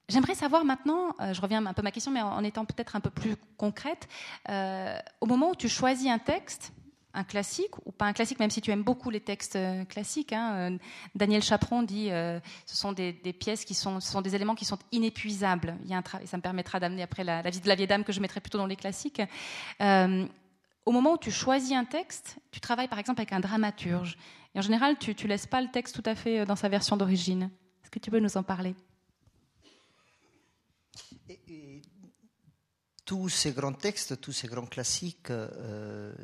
J'aimerais 0.09 0.35
savoir 0.35 0.65
maintenant, 0.65 1.15
euh, 1.21 1.33
je 1.33 1.41
reviens 1.41 1.65
un 1.65 1.73
peu 1.73 1.81
à 1.81 1.83
ma 1.83 1.91
question, 1.91 2.13
mais 2.13 2.21
en, 2.21 2.45
étant 2.45 2.67
peut-être 2.67 2.95
un 2.95 3.01
peu 3.01 3.11
plus 3.11 3.37
concrète, 3.57 4.07
euh, 4.51 4.99
au 5.21 5.27
moment 5.27 5.51
où 5.51 5.55
tu 5.55 5.69
choisis 5.69 6.09
un 6.11 6.19
texte, 6.19 6.73
un 7.15 7.25
classique, 7.25 7.71
ou 7.87 7.93
pas 7.93 8.05
un 8.05 8.13
classique, 8.13 8.39
même 8.39 8.51
si 8.51 8.61
tu 8.61 8.71
aimes 8.71 8.83
beaucoup 8.83 9.09
les 9.09 9.21
textes 9.21 9.57
euh, 9.57 9.85
classiques, 9.85 10.35
hein, 10.35 10.77
Daniel 11.15 11.43
Chaperon 11.43 11.83
dit 11.83 12.09
ce 12.09 12.77
sont 12.77 12.93
des, 12.93 13.13
pièces 13.13 13.65
qui 13.65 13.73
sont, 13.73 14.01
ce 14.01 14.11
sont 14.11 14.21
des 14.21 14.35
éléments 14.35 14.55
qui 14.55 14.67
sont 14.67 14.79
inépuisables. 14.93 15.79
Il 15.87 16.03
ça 16.27 16.37
me 16.37 16.43
permettra 16.43 16.81
d'amener 16.81 17.03
après 17.03 17.25
la, 17.25 17.41
vie 17.43 17.61
de 17.61 17.69
la 17.69 17.75
vieille 17.75 17.87
dame 17.87 18.05
que 18.05 18.13
je 18.13 18.21
mettrai 18.21 18.41
plutôt 18.41 18.59
dans 18.59 18.67
les 18.67 18.77
classiques. 18.77 19.23
au 19.81 20.93
moment 20.93 21.13
où 21.15 21.19
tu 21.19 21.31
choisis 21.31 21.73
un 21.73 21.87
texte, 21.87 22.37
tu 22.51 22.61
travailles 22.61 22.89
par 22.89 22.99
exemple 22.99 23.21
avec 23.21 23.33
un 23.33 23.41
dramaturge. 23.41 24.19
Et 24.55 24.59
en 24.59 24.63
général, 24.63 24.99
tu 24.99 25.15
ne 25.19 25.29
laisses 25.29 25.47
pas 25.47 25.63
le 25.63 25.69
texte 25.69 25.95
tout 25.95 26.09
à 26.09 26.15
fait 26.15 26.45
dans 26.45 26.57
sa 26.57 26.69
version 26.69 26.97
d'origine. 26.99 27.49
Est-ce 27.83 27.91
que 27.91 28.01
tu 28.01 28.11
peux 28.11 28.21
nous 28.21 28.37
en 28.37 28.43
parler? 28.43 28.75
Tous 33.05 33.29
ces 33.29 33.53
grands 33.53 33.73
textes, 33.73 34.21
tous 34.21 34.33
ces 34.33 34.49
grands 34.49 34.67
classiques, 34.67 35.31
euh, 35.31 36.15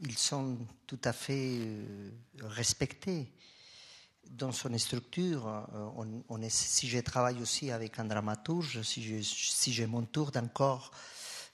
ils 0.00 0.18
sont 0.18 0.58
tout 0.86 1.00
à 1.04 1.12
fait 1.12 1.58
respectés 2.40 3.32
dans 4.30 4.52
son 4.52 4.76
structure. 4.78 5.48
Est, 6.42 6.50
si 6.50 6.88
je 6.88 6.98
travaille 6.98 7.40
aussi 7.40 7.70
avec 7.70 7.98
un 7.98 8.04
dramaturge, 8.04 8.82
si 8.82 9.72
j'ai 9.72 9.86
mon 9.86 10.04
tour 10.04 10.30
d'encore 10.30 10.90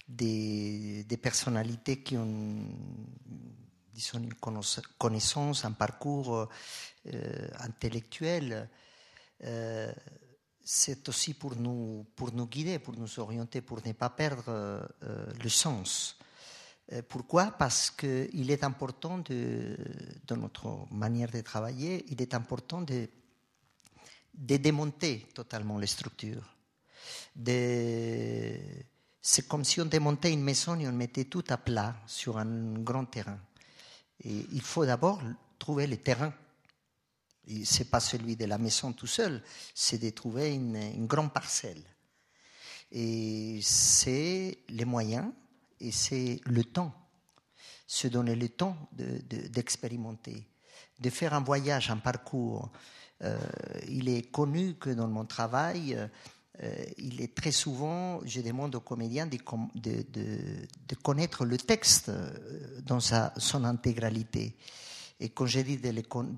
des, 0.08 1.04
personnalités 1.22 2.02
qui 2.02 2.16
ont 2.16 2.66
disons, 3.92 4.18
une 4.18 4.34
connaissance, 4.98 5.64
un 5.64 5.72
parcours 5.72 6.48
euh, 7.06 7.48
intellectuel, 7.58 8.68
euh, 9.44 9.92
c'est 10.64 11.08
aussi 11.08 11.34
pour 11.34 11.56
nous, 11.56 12.06
pour 12.14 12.32
nous 12.32 12.46
guider, 12.46 12.78
pour 12.78 12.96
nous 12.96 13.18
orienter, 13.18 13.60
pour 13.60 13.84
ne 13.84 13.92
pas 13.92 14.10
perdre 14.10 14.44
euh, 14.48 14.80
le 15.42 15.48
sens. 15.48 16.16
Pourquoi? 17.08 17.52
Parce 17.52 17.90
qu'il 17.90 18.50
est 18.50 18.64
important, 18.64 19.18
de, 19.18 19.76
dans 20.26 20.36
notre 20.36 20.86
manière 20.92 21.30
de 21.30 21.40
travailler, 21.40 22.04
il 22.10 22.20
est 22.20 22.34
important 22.34 22.82
de, 22.82 23.08
démonter 24.34 25.26
totalement 25.34 25.78
les 25.78 25.86
structures. 25.86 26.54
C'est 29.24 29.46
comme 29.48 29.64
si 29.64 29.80
on 29.80 29.86
démontait 29.86 30.32
une 30.32 30.42
maison 30.42 30.78
et 30.80 30.88
on 30.88 30.92
mettait 30.92 31.24
tout 31.24 31.44
à 31.48 31.56
plat 31.56 31.94
sur 32.06 32.36
un 32.36 32.74
grand 32.80 33.06
terrain. 33.06 33.38
Il 34.24 34.60
faut 34.60 34.84
d'abord 34.84 35.20
trouver 35.58 35.86
le 35.86 35.96
terrain. 35.96 36.32
Ce 37.46 37.78
n'est 37.78 37.84
pas 37.84 38.00
celui 38.00 38.36
de 38.36 38.44
la 38.44 38.58
maison 38.58 38.92
tout 38.92 39.06
seul, 39.06 39.42
c'est 39.74 39.98
de 39.98 40.10
trouver 40.10 40.54
une, 40.54 41.06
grande 41.06 41.32
parcelle. 41.32 41.82
Et 42.90 43.58
c'est 43.62 44.58
les 44.68 44.84
moyens 44.84 45.30
et 45.80 45.90
c'est 45.90 46.40
le 46.44 46.64
temps. 46.64 46.94
Se 47.86 48.08
donner 48.08 48.36
le 48.36 48.48
temps 48.48 48.76
d'expérimenter, 48.92 50.46
de, 51.00 51.10
faire 51.10 51.34
un 51.34 51.42
voyage, 51.42 51.90
un 51.90 51.98
parcours. 51.98 52.70
Euh, 53.22 53.38
il 53.88 54.08
est 54.08 54.30
connu 54.30 54.74
que 54.74 54.90
dans 54.90 55.08
mon 55.08 55.24
travail, 55.24 55.98
euh, 56.62 56.84
il 56.98 57.20
est 57.22 57.34
très 57.34 57.50
souvent, 57.50 58.20
je 58.24 58.40
demande 58.40 58.74
aux 58.74 58.80
comédiens 58.80 59.26
de, 59.26 59.36
connaître 61.02 61.44
le 61.44 61.56
texte 61.56 62.10
euh, 62.10 62.80
dans 62.84 63.00
sa, 63.00 63.32
son 63.38 63.64
intégralité. 63.64 64.54
Et 65.22 65.28
quand 65.28 65.46
je 65.46 65.60
dis 65.60 65.76
de 65.76 65.90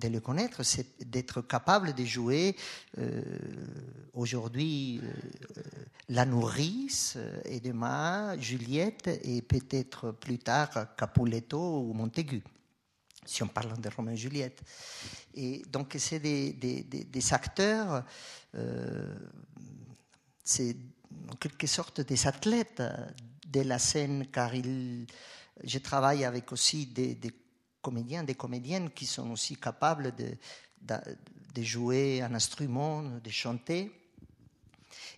le, 0.09 0.21
connaître, 0.21 0.63
c'est 0.63 1.11
d'être 1.11 1.41
capable 1.41 1.95
de 1.95 2.05
jouer 2.05 2.55
euh, 2.99 3.23
aujourd'hui 4.13 5.01
la 6.11 6.27
nourrice 6.27 7.17
et 7.47 7.61
demain 7.61 8.39
Juliette 8.39 9.09
et 9.25 9.41
peut-être 9.41 10.13
plus 10.13 10.39
tard 10.39 10.95
Capuletto 10.99 11.81
ou 11.81 11.95
Montaigu, 11.95 12.43
si 13.25 13.43
on 13.43 13.49
parle 13.49 13.81
de 13.81 13.89
Romain 13.89 14.13
et 14.13 14.19
Juliette. 14.19 14.61
Et 15.35 15.63
donc 15.73 15.97
c'est 15.99 16.21
des, 16.21 16.53
des, 16.53 17.33
acteurs 17.33 18.05
c'est 20.45 20.77
en 21.33 21.37
quelque 21.37 21.67
sorte 21.67 22.03
des 22.03 22.27
athlètes 22.27 22.83
de 23.47 23.61
la 23.63 23.79
scène, 23.79 24.27
car 24.31 24.55
il, 24.55 25.07
je 25.63 25.79
travaille 25.79 26.25
avec 26.25 26.53
aussi 26.53 26.87
des, 26.87 27.19
comédiens, 27.85 28.25
des 28.25 28.35
comédiennes 28.35 28.91
qui 28.91 29.07
sont 29.07 29.31
aussi 29.31 29.57
capables 29.57 30.13
de, 30.17 31.63
jouer 31.63 32.23
un 32.23 32.35
instrument, 32.35 33.03
de 33.03 33.31
chanter. 33.31 33.93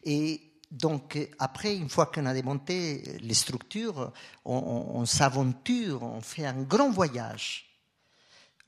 Et 0.04 0.40
donc, 0.70 1.18
après, 1.38 1.76
une 1.76 1.88
fois 1.88 2.06
qu'on 2.06 2.26
a 2.26 2.34
démonté 2.34 3.18
les 3.20 3.34
structures, 3.34 4.12
on 4.44 5.06
s'aventure, 5.06 6.02
on 6.02 6.20
fait 6.20 6.46
un 6.46 6.62
grand 6.62 6.90
voyage 6.90 7.66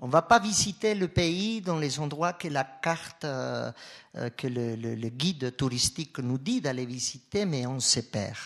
on 0.00 0.06
ne 0.06 0.12
va 0.12 0.22
pas 0.22 0.38
visiter 0.38 0.94
le 0.94 1.08
pays 1.08 1.60
dans 1.60 1.78
les 1.78 1.98
endroits 1.98 2.32
que 2.32 2.48
la 2.48 2.64
carte, 2.64 3.24
euh, 3.24 3.72
euh, 4.16 4.30
que 4.30 4.46
le, 4.46 5.08
guide 5.08 5.56
touristique 5.56 6.18
nous 6.18 6.38
dit 6.38 6.60
d'aller 6.60 6.86
visiter, 6.86 7.44
mais 7.44 7.66
on 7.66 7.80
se 7.80 8.00
perd. 8.00 8.36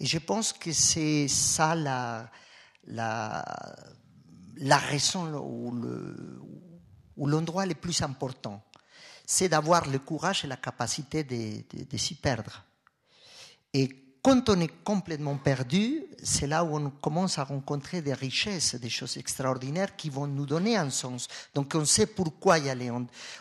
Et 0.00 0.06
je 0.06 0.18
pense 0.18 0.52
que 0.52 0.72
c'est 0.72 1.28
ça 1.28 1.74
la, 1.74 2.30
la, 2.86 3.44
la 4.56 4.78
raison 4.78 5.26
ou 7.16 7.26
l'endroit 7.26 7.66
le, 7.66 7.74
plus 7.74 8.02
important. 8.02 8.62
C'est 9.26 9.48
d'avoir 9.48 9.88
le 9.88 9.98
courage 9.98 10.44
et 10.44 10.48
la 10.48 10.56
capacité 10.56 11.24
de, 11.24 11.96
s'y 11.96 12.14
perdre. 12.14 12.64
Et 13.72 14.18
quand 14.22 14.48
on 14.48 14.60
est 14.60 14.82
complètement 14.82 15.36
perdu, 15.36 16.04
c'est 16.22 16.46
là 16.46 16.64
où 16.64 16.76
on 16.76 16.90
commence 16.90 17.38
à 17.38 17.44
rencontrer 17.44 18.02
des 18.02 18.14
richesses, 18.14 18.74
des 18.74 18.88
choses 18.88 19.16
extraordinaires 19.16 19.94
qui 19.94 20.10
vont 20.10 20.26
nous 20.26 20.46
donner 20.46 20.76
un 20.76 20.90
sens. 20.90 21.28
Donc 21.54 21.74
on 21.74 21.84
sait 21.84 22.06
pourquoi 22.06 22.58
y 22.58 22.68
aller, 22.68 22.90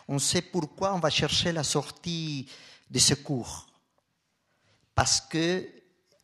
on, 0.08 0.20
sait 0.20 0.42
pourquoi 0.42 0.94
on 0.94 1.00
va 1.00 1.10
chercher 1.10 1.52
la 1.52 1.64
sortie 1.64 2.48
de 2.90 3.00
secours. 3.00 3.68
Parce 4.94 5.22
que 5.22 5.68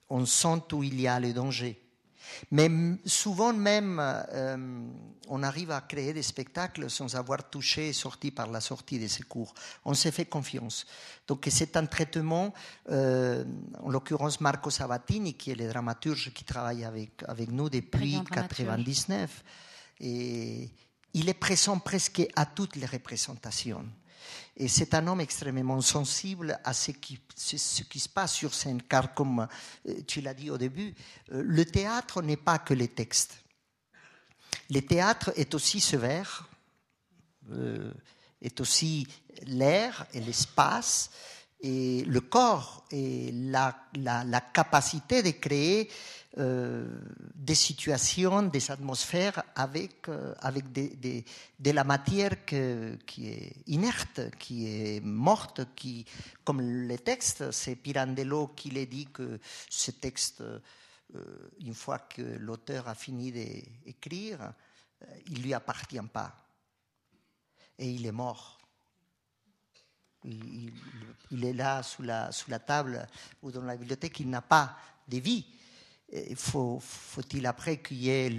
on 0.10 0.26
sent 0.26 0.74
où 0.74 0.84
il 0.84 1.00
y 1.00 1.08
a 1.08 1.20
le 1.20 1.34
danger. 1.34 1.81
Mais 2.52 2.70
souvent 3.06 3.54
même, 3.54 4.00
euh, 4.02 4.86
on 5.28 5.44
arrive 5.44 5.72
à 5.72 5.82
créer 5.82 6.14
des 6.14 6.24
spectacles 6.24 6.90
sans 6.90 7.16
avoir 7.16 7.50
touché 7.50 7.90
et 7.90 7.94
sorti 7.94 8.32
par 8.32 8.48
la 8.48 8.62
sortie 8.62 9.00
des 9.00 9.08
secours. 9.08 9.54
On 9.86 9.94
s'est 9.94 10.12
fait 10.12 10.26
confiance. 10.26 10.86
Donc 11.28 11.48
c'est 11.50 11.78
un 11.78 11.86
traitement, 11.86 12.54
euh, 12.90 13.44
en 13.82 13.90
l'occurrence 13.90 14.42
Marco 14.42 14.70
Sabatini, 14.70 15.34
qui 15.34 15.52
est 15.52 15.56
le 15.56 15.68
dramaturge 15.68 16.32
qui 16.34 16.44
travaille 16.44 16.84
avec, 16.84 17.24
avec 17.28 17.52
nous 17.52 17.70
depuis 17.70 18.18
1999. 18.18 19.44
Et 20.02 20.70
il 21.14 21.30
est 21.30 21.34
présent 21.34 21.80
presque 21.80 22.22
à 22.36 22.46
toutes 22.46 22.76
les 22.76 22.86
représentations. 22.86 23.86
Et 24.58 24.68
c'est 24.68 24.94
un 24.94 25.08
homme 25.08 25.22
extrêmement 25.22 25.82
sensible 25.82 26.60
à 26.64 26.74
ce 26.74 26.92
qui, 26.92 27.20
se 27.36 28.10
passe 28.10 28.34
sur 28.34 28.54
scène, 28.54 28.82
car 28.82 29.14
comme 29.14 29.48
euh, 29.88 30.02
tu 30.08 30.22
l'as 30.22 30.34
dit 30.34 30.50
au 30.50 30.58
début, 30.58 30.94
euh, 31.32 31.42
le 31.46 31.66
théâtre 31.66 32.22
n'est 32.22 32.38
pas 32.38 32.60
que 32.60 32.74
les 32.74 32.90
textes. 32.90 33.38
Le 34.70 34.82
théâtre 34.82 35.32
est 35.36 35.54
aussi 35.54 35.80
ce 35.80 35.96
verre, 35.96 36.48
euh, 37.52 37.92
est 38.42 38.60
aussi 38.62 39.08
l'air 39.44 40.06
et 40.14 40.20
l'espace, 40.20 41.12
et 41.64 42.04
le 42.06 42.22
corps 42.22 42.86
et 42.90 43.32
la 43.32 44.42
capacité 44.54 45.22
de 45.22 45.30
créer 45.30 45.90
euh, 46.38 46.88
des 47.36 47.56
situations, 47.56 48.44
des 48.44 48.72
atmosphères 48.72 49.44
avec, 49.54 50.08
euh, 50.08 50.34
avec 50.40 50.72
de 50.72 51.72
la 51.72 51.84
matière 51.84 52.46
qui 52.46 53.28
est 53.28 53.54
inerte, 53.68 54.22
qui 54.40 54.66
est 54.66 55.02
morte, 55.04 55.76
qui, 55.76 56.06
comme 56.46 56.62
le 56.62 56.98
texte, 57.00 57.52
c'est 57.52 57.76
Pirandello 57.76 58.48
qui 58.56 58.70
l'a 58.70 58.86
dit 58.86 59.08
que 59.12 59.42
ce 59.70 59.92
texte, 59.92 60.40
euh, 60.40 60.60
une 61.60 61.74
fois 61.74 62.00
que 62.00 62.22
l'auteur 62.22 62.88
a 62.88 62.96
fini 62.96 63.34
d'écrire, 63.34 64.54
il 65.28 65.40
ne 65.40 65.44
lui 65.44 65.54
appartient 65.54 66.00
pas. 66.14 66.34
Et 67.78 67.90
il 67.92 68.06
est 68.06 68.14
mort. 68.14 68.58
Il, 70.24 71.44
est 71.44 71.54
là 71.54 71.84
sous 71.84 72.04
la 72.04 72.60
table 72.66 73.06
ou 73.42 73.52
dans 73.52 73.64
la 73.64 73.76
bibliothèque, 73.76 74.22
il 74.22 74.30
n'a 74.30 74.42
pas 74.42 74.78
de 75.10 75.18
vie 75.18 75.46
faut, 76.36 76.80
faut-il 76.82 77.46
après 77.46 77.78
qu'il 77.82 77.98
y 77.98 78.10
ait 78.10 78.30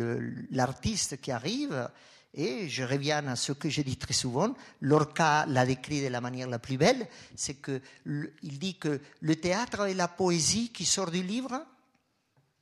l'artiste 0.50 1.20
qui 1.20 1.30
arrive 1.30 1.88
et 2.34 2.68
je 2.68 2.82
reviens 2.82 3.26
à 3.26 3.36
ce 3.36 3.52
que 3.52 3.68
j'ai 3.68 3.84
dit 3.84 3.98
très 3.98 4.14
souvent, 4.14 4.54
Lorca 4.80 5.44
l'a 5.46 5.66
décrit 5.66 6.02
de 6.02 6.08
la 6.08 6.22
manière 6.22 6.48
la 6.48 6.58
plus 6.58 6.78
belle, 6.78 7.06
c'est 7.36 7.60
qu'il 7.60 8.58
dit 8.58 8.78
que 8.78 9.00
le 9.20 9.36
théâtre 9.36 9.82
est 9.82 9.94
la 9.94 10.08
poésie 10.08 10.72
qui 10.72 10.86
sort 10.86 11.10
du 11.10 11.22
livre 11.22 11.62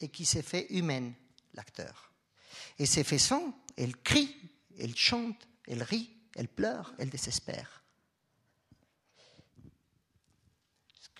et 0.00 0.08
qui 0.08 0.24
s'est 0.24 0.42
fait 0.42 0.66
humaine, 0.70 1.12
l'acteur. 1.54 2.10
Et 2.78 2.86
ces 2.86 3.04
façons, 3.04 3.54
elle 3.76 3.96
crie, 3.96 4.34
elle 4.78 4.96
chante, 4.96 5.46
elle 5.68 5.84
rit, 5.84 6.10
elle 6.34 6.48
pleure, 6.48 6.92
elle 6.98 7.10
désespère. 7.10 7.79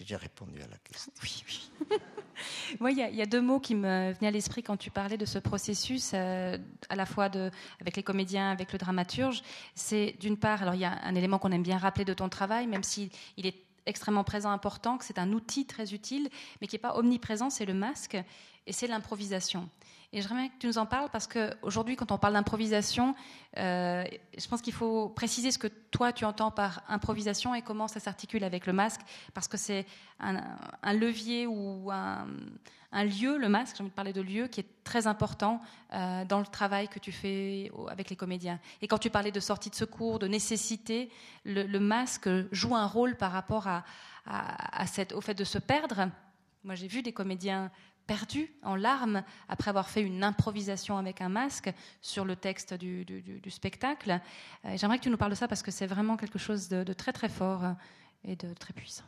J'ai 0.07 0.17
répondu 0.17 0.61
à 0.63 0.67
la 0.67 0.77
question. 0.79 1.13
Oui, 1.23 1.45
oui. 1.49 1.99
Moi, 2.81 2.93
il 2.93 2.99
y, 2.99 3.23
a 3.23 3.27
deux 3.27 3.41
mots 3.41 3.61
qui 3.61 3.75
me 3.75 4.13
venaient 4.13 4.29
à 4.29 4.31
l'esprit 4.31 4.63
quand 4.63 4.77
tu 4.77 4.91
parlais 4.91 5.19
de 5.19 5.27
ce 5.27 5.39
processus, 5.39 6.13
euh, 6.15 6.57
à 6.89 6.97
la 6.97 7.07
fois 7.07 7.29
de, 7.29 7.51
avec 7.81 7.97
les 7.97 8.03
comédiens, 8.03 8.51
avec 8.51 8.73
le 8.73 8.79
dramaturge. 8.79 9.43
C'est 9.75 10.17
d'une 10.21 10.39
part, 10.39 10.63
alors 10.63 10.75
il 10.75 10.81
y 10.81 10.85
a 10.85 10.99
un 11.05 11.15
élément 11.15 11.39
qu'on 11.39 11.53
aime 11.53 11.63
bien 11.63 11.79
rappeler 11.79 12.05
de 12.05 12.15
ton 12.15 12.29
travail, 12.29 12.67
même 12.67 12.83
s'il 12.83 13.11
il 13.37 13.47
est 13.47 13.57
extrêmement 13.87 14.25
présent, 14.25 14.51
important, 14.51 14.99
que 14.99 15.05
c'est 15.05 15.19
un 15.19 15.33
outil 15.33 15.67
très 15.67 15.93
utile, 15.93 16.29
mais 16.61 16.67
qui 16.67 16.77
n'est 16.77 16.81
pas 16.81 16.97
omniprésent, 16.97 17.51
c'est 17.51 17.67
le 17.67 17.75
masque 17.75 18.17
et 18.67 18.73
c'est 18.73 18.87
l'improvisation. 18.87 19.69
Et 20.13 20.23
j'aimerais 20.23 20.49
que 20.49 20.59
tu 20.59 20.67
nous 20.67 20.79
en 20.79 20.87
parles 20.87 21.09
parce 21.11 21.29
qu'aujourd'hui, 21.29 21.95
quand 21.95 22.11
on 22.11 22.19
parle 22.19 22.33
d'improvisation, 22.33 23.15
euh, 23.59 24.05
je 24.37 24.49
pense 24.49 24.61
qu'il 24.61 24.73
faut 24.73 25.09
préciser 25.09 25.53
ce 25.53 25.59
que 25.59 25.69
toi 25.69 26.13
tu 26.13 26.25
entends 26.25 26.51
par 26.51 26.83
improvisation 26.89 27.55
et 27.55 27.63
comment 27.63 27.87
ça 27.87 28.01
s'articule 28.01 28.43
avec 28.43 28.67
le 28.67 28.73
masque, 28.73 29.03
parce 29.35 29.47
que 29.47 29.57
c'est 29.57 29.87
un, 30.19 30.93
levier 30.93 31.47
ou 31.47 31.93
un, 31.93 32.27
lieu, 33.05 33.39
le 33.39 33.49
masque, 33.49 33.77
j'ai 33.77 33.83
envie 33.83 33.91
de 33.91 33.95
parler 33.95 34.13
de 34.13 34.21
lieu, 34.21 34.49
qui 34.49 34.61
est 34.61 34.67
très 34.83 35.07
important 35.07 35.61
euh, 35.93 36.25
dans 36.25 36.41
le 36.41 36.47
travail 36.47 36.89
que 36.89 36.99
tu 36.99 37.13
fais 37.13 37.71
avec 37.89 38.11
les 38.11 38.17
comédiens. 38.17 38.59
Et 38.83 38.89
quand 38.89 38.99
tu 38.99 39.11
parlais 39.11 39.31
de 39.31 39.41
sortie 39.41 39.71
de 39.71 39.77
secours, 39.77 40.19
de 40.19 40.27
nécessité, 40.27 41.09
le, 41.45 41.79
masque 41.79 42.29
joue 42.51 42.75
un 42.75 42.87
rôle 42.87 43.17
par 43.17 43.31
rapport 43.31 43.69
au 44.27 45.21
fait 45.21 45.35
de 45.35 45.45
se 45.45 45.59
perdre. 45.59 46.09
Moi, 46.65 46.75
j'ai 46.75 46.89
vu 46.89 47.01
des 47.01 47.13
comédiens 47.13 47.71
perdu 48.11 48.53
en 48.65 48.75
larmes 48.75 49.23
après 49.49 49.69
avoir 49.69 49.89
fait 49.89 50.03
une 50.03 50.25
improvisation 50.25 50.99
avec 50.99 51.21
un 51.21 51.29
masque 51.29 51.73
sur 52.03 52.25
le 52.25 52.35
texte 52.35 52.75
du, 52.75 53.07
spectacle. 53.49 54.21
Euh, 54.65 54.77
j'aimerais 54.77 54.99
que 54.99 55.05
tu 55.05 55.11
nous 55.11 55.17
parles 55.17 55.31
de 55.31 55.37
ça 55.37 55.47
parce 55.47 55.63
que 55.63 55.71
c'est 55.71 55.87
vraiment 55.87 56.17
quelque 56.17 56.41
chose 56.41 56.69
de, 56.69 56.93
très 56.93 57.13
très 57.13 57.29
fort 57.29 57.63
et 58.25 58.35
de 58.35 58.53
très 58.55 58.73
puissant. 58.73 59.05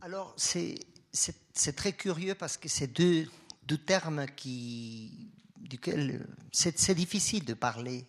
Alors 0.00 0.34
c'est 0.36 1.76
très 1.76 1.92
curieux 1.92 2.34
parce 2.34 2.56
que 2.56 2.68
c'est 2.68 2.88
deux, 2.88 3.30
deux 3.62 3.78
termes 3.78 4.26
qui, 4.34 5.30
duquel 5.58 6.26
c'est 6.50 6.96
difficile 6.96 7.44
de 7.44 7.54
parler 7.54 8.08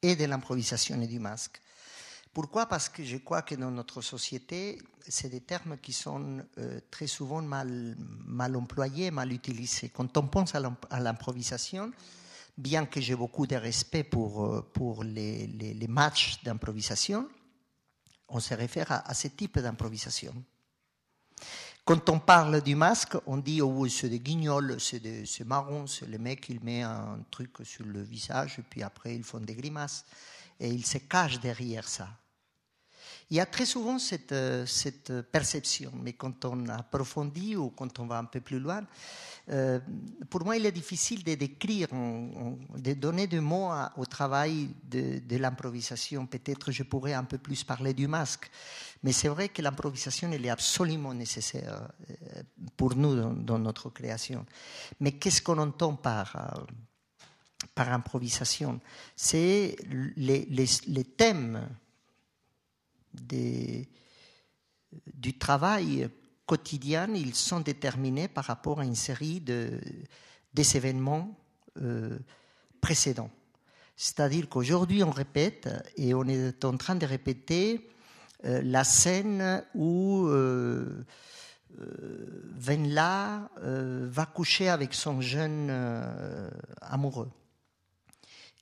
et 0.00 0.16
de 0.16 0.24
l'improvisation 0.24 0.98
et 1.02 1.06
du 1.06 1.18
masque. 1.18 1.60
Pourquoi? 2.32 2.66
Parce 2.66 2.88
que 2.88 3.02
je 3.04 3.16
crois 3.16 3.42
que 3.42 3.54
dans 3.54 3.70
notre 3.70 4.02
société, 4.02 4.78
c'est 5.06 5.28
des 5.28 5.40
termes 5.40 5.78
qui 5.78 5.92
sont 5.92 6.42
euh, 6.58 6.80
très 6.90 7.06
souvent 7.06 7.42
mal, 7.42 7.96
mal 8.26 8.54
employés, 8.56 9.10
mal 9.10 9.32
utilisés. 9.32 9.88
Quand 9.88 10.16
on 10.16 10.26
pense 10.28 10.54
à 10.54 11.00
l'improvisation, 11.00 11.90
bien 12.56 12.86
que 12.86 13.00
j'ai 13.00 13.14
beaucoup 13.14 13.46
de 13.46 13.56
respect 13.56 14.04
pour, 14.04 14.44
euh, 14.44 14.62
pour 14.72 15.04
les, 15.04 15.46
les, 15.46 15.88
matchs 15.88 16.42
d'improvisation, 16.42 17.28
on 18.28 18.40
se 18.40 18.52
réfère 18.54 18.90
à, 18.90 19.14
ce 19.14 19.28
type 19.28 19.58
d'improvisation. 19.58 20.34
Quand 21.84 22.10
on 22.10 22.18
parle 22.18 22.60
du 22.60 22.74
masque, 22.74 23.16
on 23.26 23.38
dit 23.38 23.62
oh, 23.62 23.88
c'est 23.88 24.10
des 24.10 24.20
guignols, 24.20 24.76
c'est 24.78 25.44
marron, 25.46 25.86
c'est 25.86 26.06
le 26.06 26.18
mec, 26.18 26.46
il 26.50 26.62
met 26.62 26.82
un 26.82 27.24
truc 27.30 27.56
sur 27.62 27.86
le 27.86 28.02
visage 28.02 28.58
et 28.58 28.62
puis 28.62 28.82
après 28.82 29.14
ils 29.14 29.24
font 29.24 29.40
des 29.40 29.54
grimaces 29.54 30.04
et 30.60 30.68
ils 30.68 30.86
se 30.86 30.98
cachent 30.98 31.40
derrière 31.40 31.88
ça. 31.88 32.08
Il 33.30 33.36
y 33.36 33.40
a 33.40 33.46
très 33.46 33.66
souvent 33.66 33.98
cette, 33.98 34.32
euh, 34.32 34.64
cette 34.64 35.20
perception, 35.20 35.92
mais 36.02 36.14
quand 36.14 36.46
on 36.46 36.66
approfondit 36.68 37.56
ou 37.56 37.68
quand 37.68 37.98
on 37.98 38.06
va 38.06 38.18
un 38.18 38.24
peu 38.24 38.40
plus 38.40 38.58
loin, 38.58 38.86
euh, 39.50 39.80
pour 40.30 40.44
moi, 40.44 40.56
il 40.56 40.64
est 40.64 40.72
difficile 40.72 41.22
de 41.22 41.34
décrire, 41.34 41.88
de 41.90 42.94
donner 42.94 43.26
des 43.26 43.40
mots 43.40 43.70
au 43.96 44.06
travail 44.06 44.70
de, 44.82 45.18
de 45.18 45.36
l'improvisation. 45.36 46.26
Peut-être 46.26 46.72
je 46.72 46.82
pourrais 46.82 47.12
un 47.12 47.24
peu 47.24 47.36
plus 47.36 47.64
parler 47.64 47.92
du 47.92 48.08
masque, 48.08 48.50
mais 49.02 49.12
c'est 49.12 49.28
vrai 49.28 49.50
que 49.50 49.60
l'improvisation, 49.60 50.30
elle 50.32 50.44
est 50.44 50.50
absolument 50.50 51.12
nécessaire 51.12 51.88
euh, 52.10 52.42
pour 52.78 52.96
nous 52.96 53.34
dans 53.34 53.58
notre 53.58 53.90
création. 53.90 54.46
Mais 55.00 55.12
qu'est-ce 55.12 55.42
qu'on 55.42 55.58
entend 55.58 55.96
par, 55.96 56.64
par 57.74 57.92
improvisation 57.92 58.80
C'est 59.16 59.76
les, 60.16 61.04
thèmes 61.16 61.68
du 65.14 65.38
travail 65.38 66.08
quotidien, 66.46 67.08
ils 67.14 67.34
sont 67.34 67.60
déterminés 67.60 68.26
par 68.28 68.44
rapport 68.44 68.80
à 68.80 68.84
une 68.84 68.94
série 68.94 69.40
de, 69.40 69.80
des 70.54 70.76
événements 70.76 71.36
euh, 71.82 72.18
précédents. 72.80 73.30
C'est-à-dire 73.96 74.48
qu'aujourd'hui, 74.48 75.02
on 75.02 75.10
répète, 75.10 75.68
et 75.96 76.14
on 76.14 76.24
est 76.24 76.64
en 76.64 76.76
train 76.76 76.94
de 76.94 77.04
répéter 77.04 77.90
euh, 78.44 78.62
la 78.64 78.84
scène 78.84 79.64
où 79.74 80.26
euh, 80.26 81.04
Venla 82.56 83.50
va 83.60 84.26
coucher 84.26 84.68
avec 84.68 84.94
son 84.94 85.20
jeune 85.20 85.70
amoureux. 86.80 87.30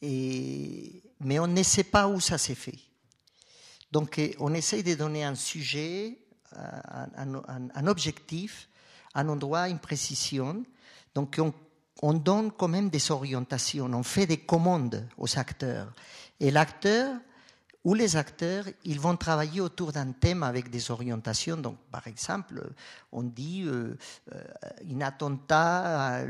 Mais 0.03 1.39
on 1.39 1.47
ne 1.47 1.63
sait 1.63 1.85
pas 1.85 2.09
où 2.09 2.21
ça 2.21 2.39
s'est 2.39 2.55
fait. 2.55 2.79
Donc 3.93 4.19
eh, 4.19 4.37
on 4.41 4.53
essaye 4.55 4.83
de 4.83 4.95
donner 4.95 5.25
un 5.25 5.35
sujet, 5.35 6.19
un, 6.55 7.87
objectif, 7.87 8.69
un 9.15 9.29
endroit, 9.29 9.69
une 9.69 9.79
précision. 9.79 10.65
Donc 11.15 11.41
on, 12.03 12.13
donne 12.13 12.53
quand 12.53 12.69
même 12.69 12.91
des 12.91 13.11
orientations, 13.11 13.87
on 13.87 14.03
fait 14.03 14.27
des 14.27 14.39
commandes 14.39 15.09
aux 15.17 15.39
acteurs. 15.39 15.93
Et 16.41 16.51
l'acteur 16.51 17.17
ou 17.87 17.95
les 17.95 18.17
acteurs, 18.17 18.65
ils 18.85 18.99
vont 18.99 19.17
travailler 19.17 19.61
autour 19.61 19.93
d'un 19.93 20.11
thème 20.11 20.43
avec 20.43 20.71
des 20.71 20.91
orientations. 20.91 21.57
Donc, 21.57 21.79
par 21.93 22.07
exemple, 22.09 22.73
on 23.13 23.23
dit 23.23 23.63
euh, 23.65 23.97
euh 24.33 24.43
un 24.93 25.01
attentat, 25.03 26.25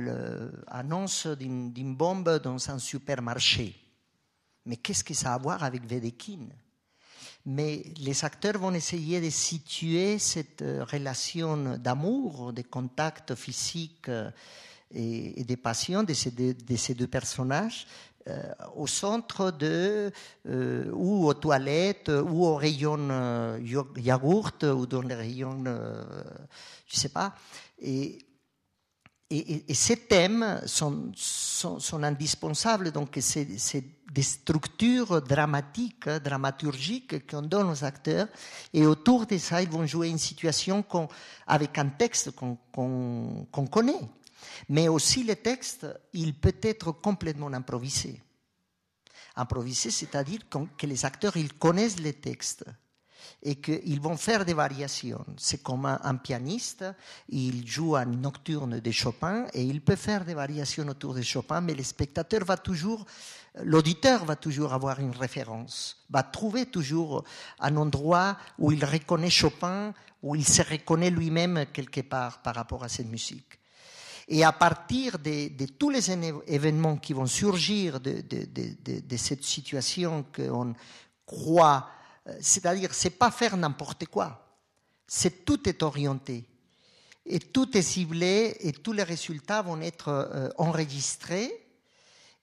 annonce 0.67 1.27
d'une 1.27 1.97
bombe 1.97 2.41
dans 2.43 2.71
un 2.71 2.79
supermarché. 2.79 3.75
Mais 4.67 4.77
qu'est-ce 4.77 5.03
que 5.03 5.15
ça 5.15 5.33
a 5.33 5.35
à 5.37 5.39
voir 5.39 5.65
avec 5.65 5.89
Vedekine 5.89 6.53
mais 7.47 7.85
les 7.99 8.25
acteurs 8.25 8.59
vont 8.59 8.75
essayer 8.75 9.21
de 9.21 9.31
situer 9.31 10.19
cette 10.19 10.63
euh, 10.63 10.85
relation 10.85 11.79
d'amour, 11.79 12.53
de 12.53 12.63
contact 12.63 13.37
physique 13.37 14.09
euh, 14.09 14.31
et, 14.93 15.45
de 15.45 15.55
passion 15.55 16.03
de 16.03 16.13
ces 16.13 16.33
deux, 16.33 17.07
personnages 17.07 17.87
euh, 18.16 18.16
au 18.75 18.87
centre 18.87 19.51
de, 19.51 20.11
ou 20.93 21.27
aux 21.27 21.35
toilettes, 21.35 22.09
ou 22.11 22.45
au 22.47 22.57
rayon 22.57 23.59
yaourt, 23.97 24.65
ou 24.65 24.87
dans 24.87 25.03
les 25.03 25.15
rayons, 25.15 25.63
je 25.65 25.71
ne 25.71 27.01
sais 27.01 27.11
pas. 27.11 27.35
Et 27.79 28.27
et, 29.29 29.75
ces 29.75 29.97
thèmes 29.97 30.61
sont, 30.67 31.11
sont, 31.17 32.03
indispensables, 32.03 32.93
donc 32.93 33.19
c'est 33.21 33.85
des 34.13 34.23
structures 34.23 35.21
dramatiques, 35.21 36.09
dramaturgiques 36.09 37.29
qu'on 37.29 37.43
donne 37.43 37.69
aux 37.69 37.85
acteurs, 37.85 38.29
et 38.73 38.87
autour 38.87 39.27
de 39.27 39.37
ça, 39.39 39.63
ils 39.63 39.69
vont 39.69 39.85
jouer 39.85 40.09
une 40.09 40.19
situation 40.19 40.85
avec 41.47 41.77
un 41.77 41.89
texte 41.89 42.31
qu'on 42.37 43.67
connaît. 43.69 44.09
Mais 44.69 44.89
aussi 44.89 45.25
le 45.25 45.37
texte, 45.37 45.87
il 46.13 46.35
peut 46.35 46.57
être 46.63 46.93
complètement 46.93 47.53
improvisé. 47.53 48.23
Improvisé, 49.37 49.91
c'est-à-dire 49.91 50.41
que 50.49 50.87
les 50.87 51.05
acteurs, 51.05 51.37
ils 51.37 51.53
connaissent 51.53 52.01
les 52.01 52.15
textes 52.15 52.65
et 53.43 53.57
qu'ils 53.57 54.01
vont 54.01 54.17
faire 54.17 54.45
des 54.45 54.55
variations. 54.55 55.25
C'est 55.37 55.63
comme 55.63 55.87
un, 55.87 56.17
pianiste, 56.17 56.85
il 57.29 57.67
joue 57.67 57.97
un 57.97 58.07
nocturne 58.07 58.81
de 58.81 58.91
Chopin 58.91 59.47
et 59.53 59.63
il 59.63 59.81
peut 59.81 59.97
faire 59.97 60.25
des 60.25 60.35
variations 60.35 60.87
autour 60.89 61.15
de 61.15 61.23
Chopin, 61.23 61.61
mais 61.61 61.75
le 61.75 61.83
spectateur 61.83 62.45
va 62.45 62.57
toujours, 62.57 63.05
l'auditeur 63.63 64.25
va 64.25 64.37
toujours 64.37 64.73
avoir 64.73 65.01
une 65.01 65.15
référence, 65.15 66.05
va 66.11 66.23
trouver 66.23 66.67
toujours 66.67 67.25
un 67.61 67.77
endroit 67.77 68.37
où 68.59 68.73
il 68.73 68.85
reconnaît 68.85 69.31
Chopin, 69.31 69.93
où 70.23 70.35
il 70.35 70.47
se 70.47 70.63
reconnaît 70.63 71.11
lui-même 71.11 71.67
quelque 71.73 72.01
part 72.01 72.43
par 72.43 72.55
rapport 72.55 72.85
à 72.85 72.89
cette 72.89 73.09
musique. 73.09 73.56
Et 74.29 74.45
à 74.45 74.53
partir 74.53 75.19
de, 75.19 75.67
tous 75.79 75.91
les 75.91 76.11
événements 76.11 76.97
qui 76.97 77.13
vont 77.13 77.27
surgir 77.27 78.01
de, 78.01 79.17
cette 79.17 79.45
situation 79.45 80.25
qu'on 80.35 80.75
croit 81.25 81.89
euh, 82.29 82.37
c'est-à-dire, 82.41 82.93
c'est 82.93 83.11
pas 83.11 83.31
faire 83.31 83.57
n'importe 83.57 84.07
quoi. 84.07 84.43
C'est 85.07 85.45
tout 85.45 85.69
est 85.69 85.83
orienté 85.83 86.45
et 87.25 87.39
tout 87.39 87.77
est 87.77 87.83
ciblé 87.83 88.57
et 88.61 88.73
tous 88.73 88.93
les 88.93 89.03
résultats 89.03 89.63
vont 89.63 89.81
être 89.81 90.09
euh, 90.09 90.49
enregistrés 90.59 91.53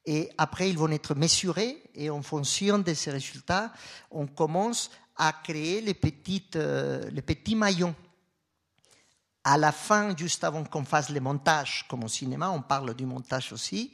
et 0.06 0.30
après 0.38 0.69
ils 0.69 0.78
vont 0.78 0.91
être 0.91 1.15
mesurés 1.15 1.82
et 1.96 2.10
en 2.10 2.22
fonction 2.22 2.80
de 2.80 2.93
ces 2.93 3.12
résultats, 3.12 3.74
on 4.12 4.28
commence 4.28 4.91
à 5.15 5.34
créer 5.43 5.82
les, 5.82 5.98
euh, 6.56 7.10
les 7.12 7.22
petits 7.22 7.56
maillons. 7.56 7.96
À 9.45 9.58
la 9.58 9.71
fin, 9.73 10.15
juste 10.15 10.43
avant 10.43 10.63
qu'on 10.63 10.86
fasse 10.86 11.10
les 11.10 11.19
montages, 11.19 11.86
comme 11.89 12.03
au 12.06 12.08
cinéma, 12.08 12.49
on 12.49 12.62
parle 12.62 12.93
du 12.93 13.06
montage 13.06 13.51
aussi, 13.51 13.91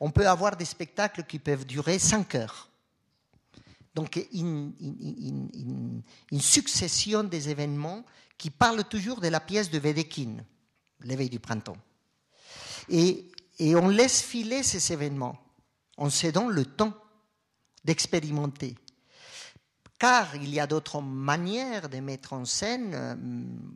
on 0.00 0.10
peut 0.10 0.26
avoir 0.26 0.56
des 0.56 0.64
spectacles 0.64 1.24
qui 1.24 1.38
peuvent 1.38 1.66
durer 1.66 1.98
5 1.98 2.34
heures. 2.34 2.68
Donc 3.96 4.22
une, 4.32 6.02
succession 6.38 7.24
des 7.24 7.48
événements 7.48 8.04
qui 8.36 8.50
parlent 8.50 8.84
toujours 8.84 9.20
de 9.20 9.28
la 9.28 9.40
pièce 9.40 9.70
de 9.70 9.78
Wedekind, 9.78 10.44
l'éveil 11.00 11.30
du 11.30 11.40
printemps. 11.40 11.78
Et, 12.90 13.32
on 13.58 13.88
laisse 13.88 14.20
filer 14.20 14.62
ces 14.62 14.92
événements 14.92 15.38
en 15.96 16.08
donne 16.30 16.50
le 16.50 16.66
temps 16.66 16.92
d'expérimenter. 17.84 18.74
Car 19.98 20.34
il 20.36 20.52
y 20.52 20.60
a 20.60 20.66
d'autres 20.66 21.00
manières 21.00 21.88
de 21.88 21.98
mettre 22.00 22.34
en 22.34 22.44
scène 22.44 22.92
euh, 22.94 23.14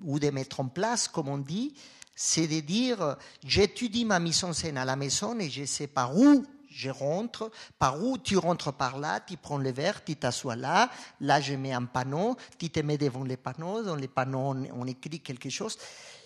ou 0.03 0.19
de 0.19 0.31
mettre 0.31 0.61
en 0.61 0.69
place, 0.69 1.09
comme 1.09 1.29
on 1.29 1.39
dit, 1.39 1.75
C'est 2.15 2.47
de 2.47 2.61
dire, 2.61 3.17
j'étudie 3.45 4.05
ma 4.05 4.19
mise 4.21 4.45
en 4.45 4.53
scène 4.53 4.77
à 4.77 4.85
la 4.85 4.97
maison 4.97 5.39
et 5.39 5.49
je 5.49 5.65
sais 5.65 5.87
par 5.87 6.17
où 6.17 6.45
je 6.71 6.89
rentre, 6.89 7.51
par 7.79 8.03
où 8.03 8.17
tu 8.17 8.37
rentres 8.37 8.73
par 8.73 8.99
là, 8.99 9.21
tu 9.21 9.37
prends 9.37 9.59
le 9.59 9.73
verre, 9.73 10.05
tu 10.05 10.17
t'assois 10.17 10.57
là, 10.57 10.91
là 11.21 11.41
je 11.41 11.55
mets 11.55 11.73
un 11.73 11.85
panneau, 11.85 12.37
tu 12.59 12.71
te 12.71 12.81
mets 12.81 12.99
devant 12.99 13.25
les 13.25 13.37
panneaux, 13.37 13.83
dans 13.83 13.97
les 13.97 14.09
panneaux 14.09 14.55
on, 14.73 14.87
écrit 14.87 15.21
quelque 15.21 15.51
chose. 15.51 15.77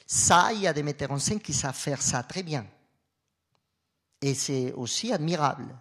Ça, 0.06 0.52
il 0.52 0.60
y 0.60 0.66
a 0.66 0.72
des 0.72 0.82
metteurs 0.82 1.12
en 1.12 1.18
scène 1.18 1.40
qui 1.40 1.54
savent 1.54 1.74
faire 1.74 2.02
ça 2.02 2.22
très 2.22 2.42
bien. 2.42 2.66
Et 4.20 4.34
c'est 4.34 4.72
aussi 4.72 5.12
admirable. 5.12 5.74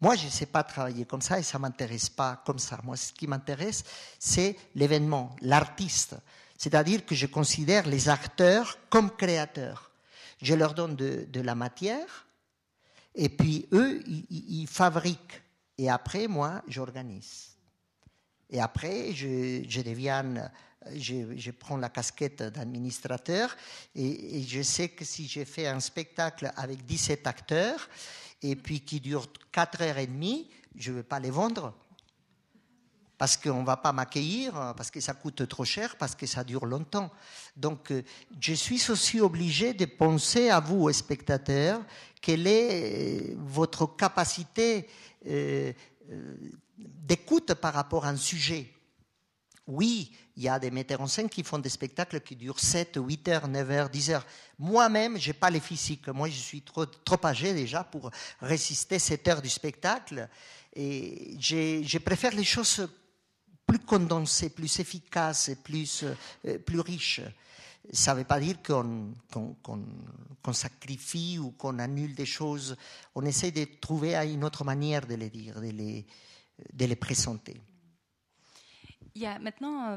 Moi, 0.00 0.16
je 0.16 0.26
ne 0.26 0.30
sais 0.30 0.46
pas 0.46 0.62
travailler 0.62 1.04
comme 1.04 1.20
ça 1.20 1.38
et 1.38 1.42
ça 1.42 1.58
ne 1.58 1.62
m'intéresse 1.62 2.08
pas 2.08 2.42
comme 2.46 2.58
ça. 2.58 2.80
Moi, 2.84 2.96
ce 2.96 3.12
qui 3.12 3.26
m'intéresse, 3.26 3.84
c'est 4.18 4.56
l'événement, 4.74 5.36
l'artiste. 5.42 6.16
C'est-à-dire 6.56 7.04
que 7.04 7.14
je 7.14 7.26
considère 7.26 7.86
les 7.86 8.08
acteurs 8.08 8.78
comme 8.88 9.10
créateurs. 9.10 9.90
Je 10.42 10.54
leur 10.54 10.72
donne 10.72 10.96
de, 10.96 11.40
la 11.40 11.54
matière, 11.54 12.26
et 13.14 13.28
puis 13.28 13.68
eux, 13.72 14.02
ils, 14.06 14.66
fabriquent. 14.66 15.42
Et 15.76 15.90
après, 15.90 16.28
moi, 16.28 16.62
j'organise. 16.66 17.56
Et 18.48 18.60
après, 18.60 19.12
je, 19.12 19.82
deviens, 19.82 20.50
je, 20.94 21.50
prends 21.50 21.76
la 21.76 21.90
casquette 21.90 22.42
d'administrateur 22.42 23.54
et, 23.94 24.42
je 24.42 24.62
sais 24.62 24.88
que 24.88 25.04
si 25.04 25.26
j'ai 25.28 25.44
fait 25.44 25.66
un 25.66 25.80
spectacle 25.80 26.52
avec 26.56 26.86
17 26.86 27.26
acteurs 27.26 27.88
et 28.42 28.56
puis 28.56 28.80
qui 28.80 29.00
dure 29.00 29.26
4 29.52 29.82
heures 29.82 29.98
et 29.98 30.06
demie, 30.06 30.48
je 30.76 30.90
ne 30.90 30.96
vais 30.96 31.02
pas 31.02 31.20
les 31.20 31.30
vendre 31.30 31.74
parce 33.20 33.36
qu'on 33.36 33.60
ne 33.60 33.66
va 33.66 33.76
pas 33.76 33.92
m'accueillir, 33.92 34.54
parce 34.74 34.90
que 34.90 34.98
ça 34.98 35.12
coûte 35.12 35.46
trop 35.46 35.66
cher, 35.66 35.96
parce 35.96 36.14
que 36.14 36.24
ça 36.24 36.42
dure 36.42 36.64
longtemps. 36.64 37.10
Donc, 37.54 37.92
euh, 37.92 38.02
je 38.40 38.54
suis 38.54 38.90
aussi 38.90 39.20
obligé 39.20 39.74
de 39.74 39.84
penser 39.84 40.48
à 40.48 40.58
vous, 40.58 40.90
spectateurs, 40.90 41.82
quelle 42.22 42.46
est 42.46 43.32
euh, 43.32 43.34
votre 43.36 43.94
capacité 43.94 44.88
euh, 45.26 45.74
d'écoute 46.78 47.52
par 47.52 47.74
rapport 47.74 48.06
à 48.06 48.08
un 48.08 48.16
sujet. 48.16 48.72
Oui, 49.70 50.10
il 50.36 50.42
y 50.42 50.48
a 50.48 50.58
des 50.58 50.72
metteurs 50.72 51.00
en 51.00 51.06
scène 51.06 51.28
qui 51.28 51.44
font 51.44 51.60
des 51.60 51.68
spectacles 51.68 52.20
qui 52.22 52.34
durent 52.34 52.58
7, 52.58 52.98
8 53.00 53.28
heures, 53.28 53.46
9 53.46 53.70
heures, 53.70 53.88
10 53.88 54.10
heures. 54.10 54.26
Moi-même, 54.58 55.16
je 55.16 55.28
n'ai 55.28 55.32
pas 55.32 55.48
les 55.48 55.60
physiques. 55.60 56.08
Moi, 56.08 56.28
je 56.28 56.40
suis 56.40 56.62
trop, 56.62 56.86
trop 56.86 57.24
âgé 57.24 57.54
déjà 57.54 57.84
pour 57.84 58.10
résister 58.40 58.98
7 58.98 59.28
heures 59.28 59.42
du 59.42 59.48
spectacle. 59.48 60.28
Et 60.74 61.36
je 61.38 61.98
préfère 61.98 62.34
les 62.34 62.42
choses 62.42 62.88
plus 63.64 63.78
condensé, 63.78 64.50
plus 64.50 64.80
efficace 64.80 65.48
et 65.50 65.56
plus, 65.56 66.04
euh, 66.44 66.58
plus 66.58 66.80
riche. 66.80 67.20
Ça 67.92 68.12
ne 68.12 68.18
veut 68.18 68.24
pas 68.24 68.40
dire 68.40 68.56
qu'on 68.64 69.14
sacrifie 70.52 71.38
ou 71.38 71.52
qu'on 71.52 71.78
annule 71.78 72.16
des 72.16 72.26
choses. 72.26 72.76
On 73.14 73.24
essaie 73.24 73.52
de 73.52 73.64
trouver 73.80 74.16
une 74.16 74.42
autre 74.42 74.64
manière 74.64 75.06
de 75.06 75.14
les 75.14 75.30
dire, 75.30 75.60
de 75.60 75.70
les, 75.70 76.06
de 76.72 76.84
les 76.86 76.96
présenter. 76.96 77.60
Maintenant, 79.40 79.96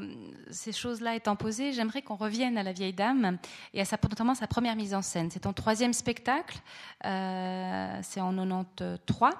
ces 0.50 0.72
choses-là 0.72 1.14
étant 1.14 1.36
posées, 1.36 1.72
j'aimerais 1.72 2.02
qu'on 2.02 2.16
revienne 2.16 2.58
à 2.58 2.62
la 2.62 2.72
vieille 2.72 2.92
dame 2.92 3.38
et 3.72 3.80
à 3.80 3.84
sa, 3.84 3.96
notamment 4.02 4.34
sa 4.34 4.46
première 4.46 4.76
mise 4.76 4.94
en 4.94 5.02
scène. 5.02 5.30
C'est 5.30 5.40
ton 5.40 5.52
troisième 5.52 5.92
spectacle, 5.92 6.58
euh, 7.04 7.98
c'est 8.02 8.20
en 8.20 8.34
93 8.34 9.32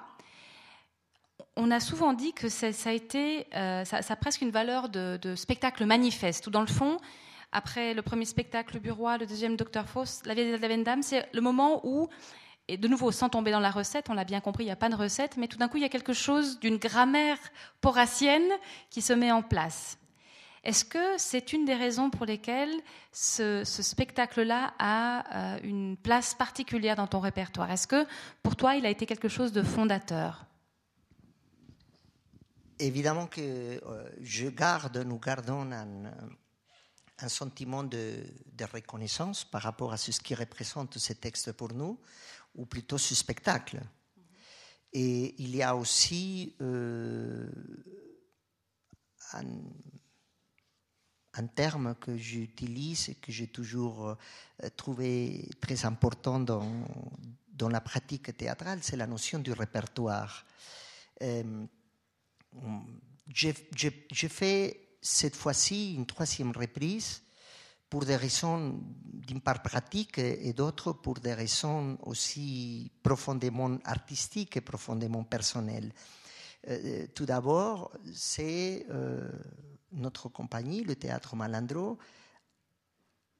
on 1.57 1.71
a 1.71 1.79
souvent 1.79 2.13
dit 2.13 2.33
que 2.33 2.49
ça, 2.49 2.67
a 2.85 2.91
été, 2.91 3.47
euh, 3.55 3.85
ça, 3.85 3.99
a 4.07 4.15
presque 4.15 4.41
une 4.41 4.51
valeur 4.51 4.89
de, 4.89 5.35
spectacle 5.35 5.85
manifeste, 5.85 6.47
où 6.47 6.49
dans 6.49 6.61
le 6.61 6.67
fond, 6.67 6.97
après 7.51 7.93
le 7.93 8.01
premier 8.01 8.25
spectacle, 8.25 8.73
le 8.73 8.79
Bureau, 8.81 9.09
le 9.17 9.25
deuxième 9.25 9.55
Docteur 9.55 9.87
Faust, 9.87 10.25
La 10.25 10.33
Vieille 10.33 10.51
de 10.51 10.83
Dame, 10.83 11.01
c'est 11.01 11.29
le 11.33 11.41
moment 11.41 11.79
où, 11.85 12.09
et 12.67 12.77
de 12.77 12.87
nouveau, 12.87 13.11
sans 13.11 13.29
tomber 13.29 13.51
dans 13.51 13.59
la 13.59 13.71
recette, 13.71 14.09
on 14.09 14.13
l'a 14.13 14.23
bien 14.23 14.41
compris, 14.41 14.63
il 14.63 14.67
n'y 14.67 14.71
a 14.71 14.75
pas 14.75 14.89
de 14.89 14.95
recette, 14.95 15.37
mais 15.37 15.47
tout 15.47 15.57
d'un 15.57 15.67
coup, 15.67 15.77
il 15.77 15.83
y 15.83 15.85
a 15.85 15.89
quelque 15.89 16.13
chose 16.13 16.59
d'une 16.59 16.77
grammaire 16.77 17.37
poracienne 17.79 18.49
qui 18.89 19.01
se 19.01 19.13
met 19.13 19.31
en 19.31 19.43
place. 19.43 19.97
Est-ce 20.65 20.83
que 20.83 21.17
c'est 21.17 21.53
une 21.53 21.63
des 21.63 21.75
raisons 21.75 22.09
pour 22.09 22.25
lesquelles 22.25 22.73
ce, 23.11 23.63
spectacle-là 23.63 24.73
a 24.79 25.53
euh, 25.55 25.59
une 25.63 25.95
place 25.95 26.33
particulière 26.33 26.95
dans 26.95 27.05
ton 27.05 27.19
répertoire? 27.19 27.69
Est-ce 27.69 27.85
que 27.85 28.07
pour 28.41 28.55
toi, 28.55 28.75
il 28.75 28.83
a 28.87 28.89
été 28.89 29.05
quelque 29.05 29.29
chose 29.29 29.51
de 29.51 29.61
fondateur? 29.61 30.47
Évidemment 32.79 33.27
que 33.27 33.41
euh, 33.41 34.09
je 34.21 34.47
garde, 34.47 34.97
nous 34.97 35.19
gardons 35.19 35.69
un, 35.71 37.29
sentiment 37.29 37.83
de, 37.83 38.25
reconnaissance 38.73 39.45
par 39.45 39.61
rapport 39.61 39.93
à 39.93 39.97
ce 39.97 40.19
qui 40.19 40.33
représente 40.33 40.97
ce 40.97 41.13
texte 41.13 41.51
pour 41.51 41.73
nous, 41.73 41.99
ou 42.55 42.65
plutôt 42.65 42.97
ce 42.97 43.15
spectacle. 43.15 43.81
Et 44.93 45.35
il 45.41 45.55
y 45.55 45.61
a 45.61 45.75
aussi 45.75 46.55
euh, 46.61 47.47
un, 49.33 49.43
terme 51.47 51.95
que 51.95 52.15
j'utilise 52.15 53.09
et 53.09 53.15
que 53.15 53.31
j'ai 53.31 53.47
toujours 53.47 54.07
euh, 54.07 54.15
trouvé 54.77 55.49
très 55.59 55.85
important 55.85 56.39
dans, 56.39 56.87
dans 57.49 57.69
la 57.69 57.81
pratique 57.81 58.35
théâtrale, 58.37 58.79
c'est 58.81 58.95
la 58.95 59.07
notion 59.07 59.39
du 59.39 59.51
répertoire. 59.51 60.45
Euh, 61.21 61.65
j'ai 63.27 64.29
fait 64.29 64.97
cette 65.01 65.35
fois-ci 65.35 65.95
une 65.95 66.05
troisième 66.05 66.51
reprise 66.51 67.24
pour 67.89 68.05
des 68.05 68.15
raisons 68.15 68.79
d'une 69.03 69.41
part 69.41 69.61
pratiques 69.61 70.17
et 70.17 70.53
d'autres 70.53 70.93
pour 70.93 71.15
des 71.15 71.33
raisons 71.33 71.97
aussi 72.03 72.91
profondément 73.01 73.77
artistiques 73.85 74.57
et 74.57 74.61
profondément 74.61 75.23
personnelles. 75.23 75.91
Euh, 76.67 77.07
tout 77.13 77.25
d'abord, 77.25 77.91
c'est 78.13 78.85
euh, 78.89 79.29
notre 79.91 80.29
compagnie, 80.29 80.83
le 80.83 80.95
Théâtre 80.95 81.35
Malandro. 81.35 81.97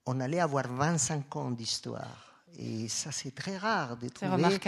On 0.06 0.20
allait 0.20 0.40
avoir 0.40 0.68
25 0.68 1.36
ans 1.36 1.52
d'histoire. 1.52 2.46
Et 2.58 2.88
ça, 2.88 3.12
c'est 3.12 3.34
très 3.34 3.58
rare 3.58 3.98
de 3.98 4.08
trouver 4.10 4.60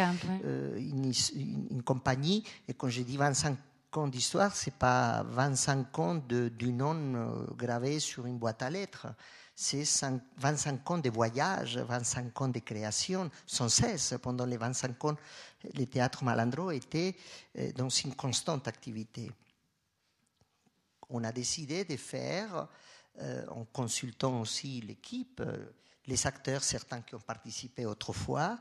euh, 0.43 0.77
une, 0.77 1.13
une, 1.35 1.67
une, 1.71 1.83
compagnie. 1.83 2.43
Et 2.67 2.73
quand 2.73 2.89
je 2.89 3.01
dis 3.01 3.15
25 3.15 3.55
ans 3.95 4.07
d'histoire, 4.07 4.55
c'est 4.55 4.73
pas 4.73 5.23
25 5.23 5.99
ans 5.99 6.15
du 6.15 6.73
nom 6.73 6.95
euh, 6.95 7.45
gravé 7.55 7.99
sur 7.99 8.25
une 8.25 8.37
boîte 8.37 8.61
à 8.61 8.69
lettres. 8.69 9.07
C'est 9.59 9.85
25 10.37 10.91
ans 10.91 10.97
de 10.99 11.09
voyage, 11.09 11.79
25 11.79 12.41
ans 12.41 12.47
de 12.47 12.59
création, 12.59 13.31
sans 13.47 13.69
cesse. 13.69 14.13
Pendant 14.21 14.45
les 14.45 14.55
25 14.55 15.05
ans, 15.05 15.15
le 15.73 15.85
théâtre 15.87 16.23
Malandro 16.23 16.69
était 16.69 17.15
euh, 17.57 17.71
dans 17.71 17.89
une 17.89 18.13
constante 18.13 18.67
activité. 18.67 19.31
On 21.09 21.23
a 21.23 21.31
décidé 21.31 21.85
de 21.85 21.97
faire, 21.97 22.67
euh, 23.17 23.47
en 23.47 23.65
consultant 23.65 24.41
aussi 24.41 24.79
l'équipe, 24.81 25.41
les 26.05 26.27
acteurs, 26.27 26.63
certains 26.63 27.01
qui 27.01 27.15
ont 27.15 27.19
participé 27.19 27.87
autrefois, 27.87 28.59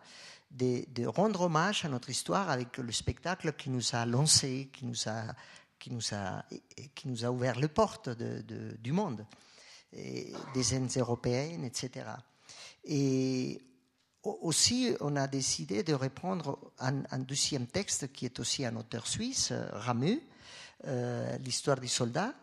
de, 0.50 1.06
rendre 1.06 1.42
hommage 1.42 1.84
à 1.84 1.90
notre 1.90 2.08
histoire 2.08 2.48
avec 2.48 2.78
le 2.78 2.90
spectacle 2.90 3.52
qui 3.52 3.68
nous 3.68 3.94
a 3.94 4.06
lancé, 4.06 4.70
qui 4.72 4.86
nous 4.86 5.08
a, 5.08 5.34
qui 5.78 5.90
nous 5.90 6.14
a, 6.14 6.42
qui 6.94 7.08
nous 7.08 7.22
a 7.22 7.30
ouvert 7.30 7.60
les 7.60 7.68
portes 7.68 8.08
du 8.08 8.92
monde, 8.92 9.26
des 10.54 10.62
scènes 10.62 10.88
européennes, 10.96 11.64
etc. 11.64 12.06
Et 12.84 13.60
aussi, 14.22 14.94
on 15.00 15.16
a 15.16 15.26
décidé 15.26 15.82
de 15.82 15.94
reprendre 15.94 16.72
un, 16.78 17.18
deuxième 17.18 17.66
texte 17.66 18.12
qui 18.12 18.24
est 18.24 18.40
aussi 18.40 18.64
un 18.64 18.76
auteur 18.76 19.06
suisse, 19.06 19.52
Ramu, 19.72 20.20
euh, 20.86 21.36
l'histoire 21.38 21.80
du 21.80 21.88
soldat, 21.88 22.34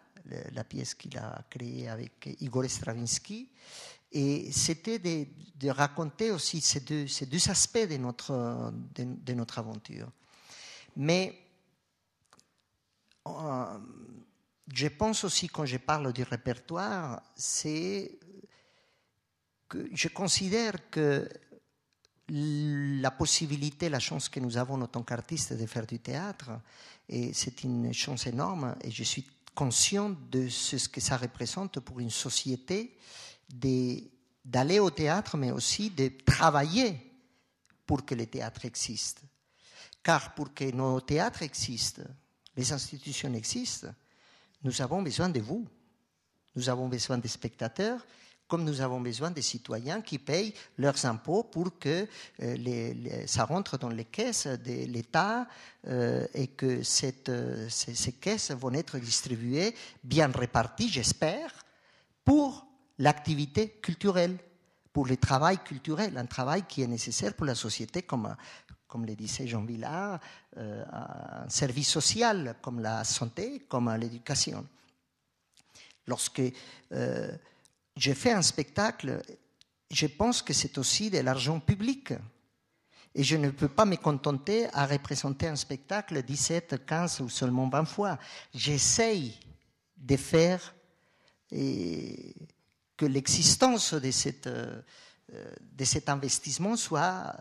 la 0.54 0.64
pièce 0.64 0.96
qu'il 0.96 1.18
a 1.18 1.44
créée 1.50 1.90
avec 1.90 2.38
Igor 2.40 2.66
Stravinsky, 2.70 3.50
et 4.14 4.52
c'était 4.52 5.00
de, 5.00 5.70
raconter 5.70 6.32
aussi 6.32 6.62
ces 6.62 6.82
deux, 6.82 7.08
ces 7.08 7.26
deux 7.26 7.50
aspects 7.50 7.88
de 7.90 7.98
notre, 7.98 8.72
de, 8.96 9.34
notre 9.34 9.60
aventure. 9.60 10.12
Mais 10.96 11.36
euh, 13.28 13.80
je 14.72 14.88
pense 14.88 15.24
aussi, 15.24 15.48
quand 15.48 15.66
je 15.66 15.78
parle 15.78 16.14
du 16.14 16.24
répertoire, 16.24 17.22
c'est 17.36 18.18
que 19.68 19.90
je 19.94 20.08
considère 20.08 20.90
que 20.90 21.28
la 22.30 23.12
possibilité, 23.12 23.90
la 23.90 24.00
chance 24.00 24.30
que 24.30 24.40
nous 24.40 24.58
avons 24.58 24.82
en 24.82 24.88
tant 24.88 25.04
qu'artistes 25.04 25.54
de 25.54 25.66
faire 25.66 25.86
du 25.86 26.00
théâtre, 26.00 26.52
et 27.10 27.34
c'est 27.34 27.64
une 27.64 27.94
chance 27.94 28.26
énorme, 28.28 28.76
et 28.82 28.92
je 28.92 29.04
suis 29.04 29.28
conscient 29.54 30.16
de 30.32 30.48
ce 30.48 30.88
que 30.88 31.02
ça 31.02 31.18
représente 31.18 31.80
pour 31.82 32.00
une 32.00 32.10
société 32.10 32.98
d'aller 33.50 34.80
au 34.80 34.90
théâtre, 34.90 35.38
mais 35.38 35.52
aussi 35.52 35.90
de 35.90 36.12
travailler 36.26 37.12
pour 37.86 38.06
que 38.06 38.16
le 38.16 38.26
théâtre 38.26 38.66
existe. 38.66 39.22
Car 40.02 40.34
pour 40.34 40.54
que 40.54 40.72
nos 40.72 41.02
théâtres 41.02 41.44
existent, 41.44 42.04
les 42.56 42.72
institutions 42.72 43.34
existent, 43.34 43.90
nous 44.64 44.82
avons 44.82 45.02
besoin 45.02 45.30
de 45.30 45.40
vous. 45.40 45.68
Nous 46.56 46.70
avons 46.70 46.88
besoin 46.88 47.18
des 47.18 47.28
spectateurs 47.28 48.06
comme 48.48 48.66
nous 48.66 48.82
avons 48.82 49.02
besoin 49.02 49.32
des 49.32 49.42
citoyens 49.42 50.02
qui 50.02 50.20
payent 50.20 50.54
leurs 50.78 51.06
impôts 51.06 51.42
pour 51.42 51.80
que 51.80 52.08
ça 53.26 53.46
rentre 53.46 53.80
dans 53.80 53.90
les 53.90 54.06
caisses 54.06 54.46
de 54.46 54.86
l'État 54.86 55.48
et 55.88 56.48
que 56.56 56.84
ces, 56.84 57.16
ces 57.68 58.12
caisses 58.12 58.52
vont 58.52 58.74
être 58.74 59.00
distribuées, 59.00 59.74
bien 60.04 60.28
réparties, 60.28 60.90
j'espère, 60.90 61.52
pour 62.24 62.68
l'activité 63.00 63.70
culturelle 63.82 64.38
pour 64.92 65.08
le 65.08 65.18
travail 65.18 65.58
culturel, 65.58 66.16
un 66.20 66.28
travail 66.28 66.64
qui 66.70 66.84
est 66.84 66.88
nécessaire 66.88 67.34
pour 67.34 67.48
la 67.48 67.56
société, 67.56 68.04
comme, 68.04 68.36
comme 68.94 69.08
le 69.08 69.16
disait 69.16 69.48
Jean 69.48 69.64
Villard, 69.64 70.20
euh, 70.58 70.86
un 70.92 71.50
service 71.50 71.90
social 71.90 72.58
comme 72.62 72.80
la 72.80 73.04
santé, 73.04 73.64
comme 73.68 73.92
l'éducation. 73.96 74.64
Lorsque 76.06 76.44
euh, 76.92 77.36
je 77.98 78.14
fais 78.14 78.34
un 78.34 78.44
spectacle, 78.44 79.20
je 79.90 80.06
pense 80.06 80.44
que 80.44 80.54
c'est 80.54 80.78
aussi 80.78 81.10
de 81.10 81.18
l'argent 81.22 81.60
public. 81.60 82.14
Et 83.16 83.24
je 83.24 83.36
ne 83.36 83.50
peux 83.50 83.68
pas 83.68 83.86
me 83.86 83.96
contenter 83.96 84.68
à 84.74 84.86
représenter 84.86 85.48
un 85.48 85.56
spectacle 85.56 86.22
17, 86.22 86.86
15 86.86 87.22
ou 87.22 87.30
seulement 87.30 87.68
20 87.70 87.86
fois. 87.86 88.20
J'essaye 88.54 89.40
de 89.98 90.18
faire 90.18 90.76
que 91.50 93.06
l'existence 93.08 93.96
de, 93.96 94.12
cette, 94.12 94.46
euh, 94.46 94.82
de 95.32 95.84
cet 95.84 96.10
investissement 96.10 96.76
soit 96.76 97.36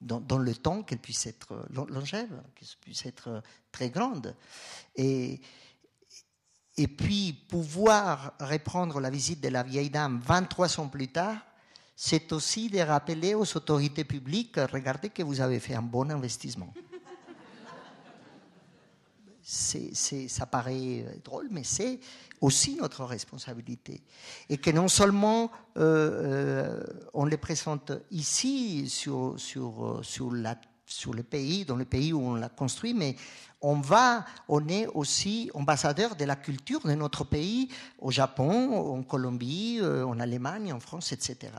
dans, 0.00 0.38
le 0.38 0.54
temps, 0.54 0.82
qu'elle 0.82 0.98
puisse 0.98 1.26
être 1.26 1.66
longève, 1.70 2.42
qu'elle 2.54 2.68
puisse 2.80 3.04
être 3.06 3.42
très 3.70 3.90
grande. 3.90 4.34
Et, 4.96 5.40
et 6.76 6.88
puis 6.88 7.32
pouvoir 7.32 8.32
reprendre 8.40 9.00
la 9.00 9.10
visite 9.10 9.40
de 9.42 9.48
la 9.48 9.62
vieille 9.62 9.90
dame 9.90 10.20
23 10.24 10.80
ans 10.80 10.88
plus 10.88 11.08
tard, 11.08 11.36
c'est 11.94 12.32
aussi 12.32 12.70
de 12.70 12.78
rappeler 12.78 13.34
aux 13.34 13.56
autorités 13.56 14.04
publiques, 14.04 14.56
regardez 14.56 15.10
que 15.10 15.22
vous 15.22 15.40
avez 15.42 15.60
fait 15.60 15.74
un 15.74 15.82
bon 15.82 16.10
investissement 16.10 16.72
c'est, 19.42 20.28
ça 20.28 20.46
paraît 20.46 21.04
euh, 21.04 21.14
drôle, 21.24 21.48
mais 21.50 21.64
c'est 21.64 22.00
aussi 22.40 22.76
notre 22.76 23.04
responsabilité. 23.04 24.02
Et 24.48 24.58
que 24.58 24.70
non 24.70 24.88
seulement 24.88 25.50
euh, 25.76 26.80
euh, 26.80 26.84
on 27.14 27.24
les 27.24 27.36
présente 27.36 27.92
ici 28.10 28.88
sur, 28.88 29.34
sur, 29.38 30.00
sur, 30.02 30.32
la, 30.32 30.56
sur 30.86 31.14
le 31.14 31.22
pays, 31.22 31.64
dans 31.64 31.76
le 31.76 31.84
pays 31.84 32.12
où 32.12 32.20
on 32.20 32.34
l'a 32.34 32.48
construit, 32.48 32.94
mais 32.94 33.16
on 33.60 33.80
va, 33.80 34.24
on 34.48 34.66
est 34.68 34.86
aussi 34.86 35.50
ambassadeur 35.54 36.16
de 36.16 36.24
la 36.24 36.36
culture 36.36 36.80
de 36.80 36.94
notre 36.94 37.24
pays 37.24 37.68
au 37.98 38.10
Japon, 38.10 38.94
en 38.96 39.02
Colombie, 39.02 39.80
en 39.82 40.18
Allemagne, 40.18 40.72
en 40.72 40.80
France, 40.80 41.12
etc. 41.12 41.52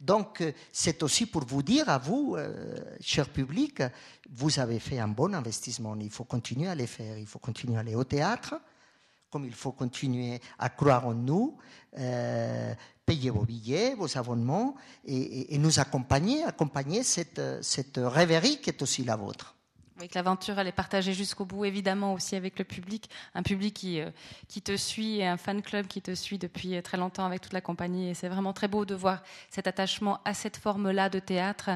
Donc, 0.00 0.40
euh, 0.40 0.52
c'est 0.72 1.02
aussi 1.02 1.26
pour 1.26 1.44
vous 1.44 1.62
dire 1.62 1.88
à 1.90 1.98
vous, 1.98 2.34
euh, 2.36 2.74
cher 3.00 3.28
public, 3.28 3.82
vous 4.30 4.58
avez 4.58 4.78
fait 4.78 4.98
un 4.98 5.08
bon 5.08 5.34
investissement. 5.34 5.94
Il 6.00 6.10
faut 6.10 6.24
continuer 6.24 6.68
à 6.68 6.74
les 6.74 6.86
faire. 6.86 7.18
Il 7.18 7.26
faut 7.26 7.38
continuer 7.38 7.76
à 7.76 7.80
aller 7.80 7.94
au 7.94 8.04
théâtre, 8.04 8.54
comme 9.28 9.44
il 9.44 9.54
faut 9.54 9.72
continuer 9.72 10.40
à 10.58 10.70
croire 10.70 11.06
en 11.06 11.14
nous, 11.14 11.58
euh, 11.98 12.74
payer 13.04 13.28
vos 13.28 13.44
billets, 13.44 13.94
vos 13.94 14.16
abonnements 14.16 14.74
et, 15.04 15.58
nous 15.58 15.80
accompagner, 15.80 16.44
accompagner 16.44 17.02
cette, 17.02 17.40
cette 17.62 17.98
rêverie 18.02 18.60
qui 18.60 18.70
est 18.70 18.82
aussi 18.82 19.04
la 19.04 19.16
vôtre. 19.16 19.54
Avec 20.00 20.14
l'aventure, 20.14 20.58
elle 20.58 20.66
est 20.66 20.72
partagée 20.72 21.12
jusqu'au 21.12 21.44
bout, 21.44 21.66
évidemment 21.66 22.14
aussi 22.14 22.34
avec 22.34 22.58
le 22.58 22.64
public, 22.64 23.10
un 23.34 23.42
public 23.42 23.74
qui, 23.74 24.00
euh, 24.00 24.08
te 24.64 24.74
suit 24.74 25.18
et 25.18 25.26
un 25.26 25.36
fan 25.36 25.60
club 25.60 25.88
qui 25.88 26.00
te 26.00 26.14
suit 26.14 26.38
depuis 26.38 26.74
euh, 26.74 26.80
très 26.80 26.96
longtemps 26.96 27.26
avec 27.26 27.42
toute 27.42 27.52
la 27.52 27.60
compagnie. 27.60 28.08
Et 28.08 28.14
c'est 28.14 28.30
vraiment 28.30 28.54
très 28.54 28.66
beau 28.66 28.86
de 28.86 28.94
voir 28.94 29.22
cet 29.50 29.66
attachement 29.66 30.18
à 30.24 30.32
cette 30.32 30.56
forme-là 30.56 31.10
de 31.10 31.18
théâtre. 31.18 31.68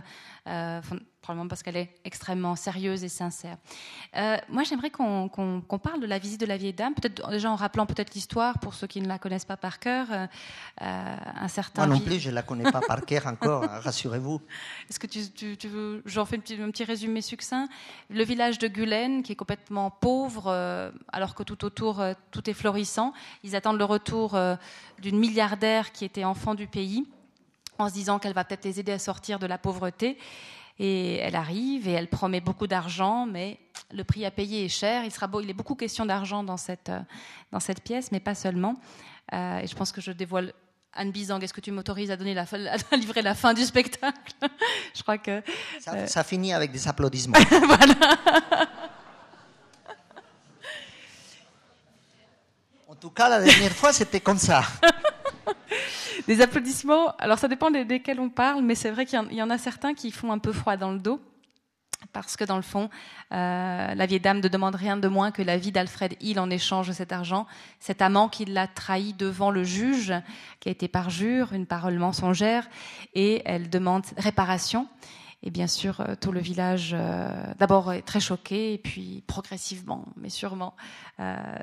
Euh, 0.47 0.81
probablement 1.25 1.49
parce 1.49 1.63
qu'elle 1.63 1.79
est 1.79 1.89
extrêmement 2.05 2.55
sérieuse 2.55 3.03
et 3.03 3.09
sincère. 3.09 3.57
Euh, 4.17 4.37
moi, 4.51 4.63
j'aimerais 4.63 4.91
qu'on 4.91 5.31
parle 5.83 6.01
de 6.01 6.07
la 6.07 6.19
visite 6.19 6.39
de 6.39 6.47
la 6.47 6.59
vieille 6.59 6.75
dame, 6.75 6.95
peut-être 6.95 7.31
déjà 7.31 7.51
en 7.51 7.57
rappelant 7.57 7.87
peut-être 7.87 8.15
l'histoire 8.15 8.59
pour 8.59 8.75
ceux 8.75 8.87
qui 8.87 9.01
ne 9.01 9.09
la 9.09 9.19
connaissent 9.19 9.47
pas 9.47 9.57
par 9.57 9.79
cœur. 9.79 10.07
Euh, 10.11 10.27
euh, 10.83 11.17
un 11.41 11.49
certain. 11.49 11.87
Moi 11.87 11.97
non 11.97 12.01
plus, 12.05 12.19
je 12.19 12.29
ne 12.29 12.35
la 12.35 12.43
connais 12.43 12.71
pas 12.71 12.83
par 12.83 13.07
cœur 13.07 13.27
encore, 13.27 13.65
rassurez-vous. 13.65 14.43
Est-ce 14.91 14.99
que 14.99 15.07
tu, 15.07 15.57
tu, 15.57 15.69
veux, 15.69 16.03
j'en 16.05 16.27
fais 16.27 16.37
un 16.37 16.41
petit, 16.41 16.61
un 16.61 16.71
petit, 16.71 16.85
résumé 16.85 17.23
succinct. 17.23 17.69
Le 18.11 18.23
village 18.23 18.59
de 18.59 18.69
Gulen, 18.69 19.23
qui 19.23 19.33
est 19.33 19.37
complètement 19.37 19.91
pauvre, 19.91 20.93
alors 21.09 21.35
que 21.35 21.43
tout 21.43 21.65
autour, 21.65 22.05
tout 22.33 22.51
est 22.51 22.55
florissant. 22.55 23.15
Ils 23.43 23.57
attendent 23.57 23.79
le 23.79 23.87
retour 23.87 24.39
d'une 24.99 25.19
milliardaire 25.19 25.93
qui 25.93 26.05
était 26.05 26.25
enfant 26.25 26.55
du 26.55 26.67
pays 26.67 27.07
en 27.79 27.89
se 27.89 27.95
disant 27.95 28.19
qu'elle 28.19 28.35
va 28.35 28.45
peut-être 28.45 28.65
les 28.65 28.79
aider 28.79 28.93
à 28.93 28.99
sortir 28.99 29.39
de 29.39 29.47
la 29.47 29.59
pauvreté. 29.59 30.19
Et 30.79 31.17
elle 31.19 31.37
arrive 31.37 31.87
et 31.87 31.93
elle 31.93 32.09
promet 32.09 32.41
beaucoup 32.41 32.67
d'argent, 32.67 33.27
mais 33.27 33.59
le 33.93 34.03
prix 34.03 34.25
à 34.25 34.31
payer 34.31 34.65
est 34.65 34.69
cher. 34.69 35.05
Il, 35.05 35.13
sera 35.13 35.29
beau, 35.29 35.41
il 35.41 35.49
est 35.49 35.55
beaucoup 35.55 35.77
question 35.77 36.05
d'argent 36.05 36.43
dans 36.43 36.57
cette, 36.57 36.89
euh, 36.89 37.01
dans 37.53 37.61
cette 37.61 37.81
pièce, 37.81 38.11
mais 38.11 38.21
pas 38.21 38.35
seulement. 38.35 38.75
Euh, 39.33 39.61
et 39.61 39.67
je 39.67 39.75
pense 39.77 39.93
que 39.93 40.01
je 40.01 40.11
dévoile 40.11 40.53
Anne 40.93 41.11
Bizang, 41.11 41.43
est-ce 41.43 41.53
que 41.53 41.61
tu 41.61 41.73
m'autorises 41.73 42.11
à, 42.11 42.17
donner 42.17 42.35
la, 42.35 42.43
à 42.43 42.97
livrer 42.97 43.23
la 43.23 43.35
fin 43.35 43.55
du 43.55 43.65
spectacle? 43.65 44.35
Je 44.95 45.03
crois 45.03 45.19
que. 45.19 45.43
Ça, 45.81 45.95
euh, 45.95 46.07
ça, 46.07 46.23
finit 46.23 46.53
avec 46.53 46.71
des 46.71 46.87
applaudissements. 46.87 47.39
voilà. 47.51 47.95
En 52.89 52.95
tout 52.95 53.11
cas, 53.11 53.29
la 53.29 53.43
dernière 53.43 53.73
fois, 53.73 53.93
c'était 53.93 54.21
comme 54.21 54.39
ça. 54.39 54.63
Des 56.27 56.41
applaudissements. 56.41 57.15
Alors 57.19 57.39
ça 57.39 57.49
dépend 57.49 57.71
desquels 57.71 58.21
on 58.21 58.31
parle, 58.31 58.63
mais 58.63 58.75
c'est 58.75 58.91
vrai 58.91 59.07
qu'il 59.07 59.21
y, 59.33 59.43
en 59.43 59.51
a 59.51 59.59
certains 59.59 59.95
qui 59.95 60.11
font 60.11 60.33
un 60.33 60.39
peu 60.39 60.53
froid 60.53 60.77
dans 60.77 60.93
le 60.93 60.99
dos. 60.99 61.21
Parce 62.13 62.37
que 62.37 62.45
dans 62.45 62.57
le 62.57 62.63
fond, 62.63 62.91
euh, 63.33 63.95
la 63.95 64.07
vieille 64.07 64.21
dame 64.21 64.41
ne 64.41 64.49
demande 64.49 64.75
rien 64.75 64.97
de 64.97 65.09
moins 65.09 65.31
que 65.31 65.43
la 65.43 65.57
vie 65.57 65.73
d'Alfred 65.73 66.15
Hill 66.21 66.39
en 66.39 66.51
échange 66.51 66.89
de 66.89 66.93
cet 66.93 67.13
argent. 67.13 67.47
Cet 67.81 68.03
amant 68.03 68.29
qui 68.29 68.45
l'a 68.45 68.67
trahi 68.69 69.15
devant 69.15 69.51
le 69.51 69.65
juge, 69.65 70.13
qui 70.61 70.69
a 70.69 70.73
été 70.73 70.87
parjure, 70.87 71.55
une 71.55 71.67
parole 71.67 71.99
mensongère, 71.99 72.69
et 73.15 73.43
elle 73.47 73.71
demande 73.71 74.05
réparation. 74.19 74.87
Et 75.45 75.51
bien 75.51 75.69
sûr, 75.69 76.01
euh, 76.01 76.15
tout 76.21 76.33
le 76.33 76.41
village, 76.41 76.97
euh, 76.99 77.29
d'abord 77.59 77.93
est 77.93 78.03
très 78.03 78.19
choqué, 78.19 78.73
et 78.73 78.79
puis 78.79 79.23
progressivement, 79.27 80.07
mais 80.17 80.31
sûrement, 80.31 80.75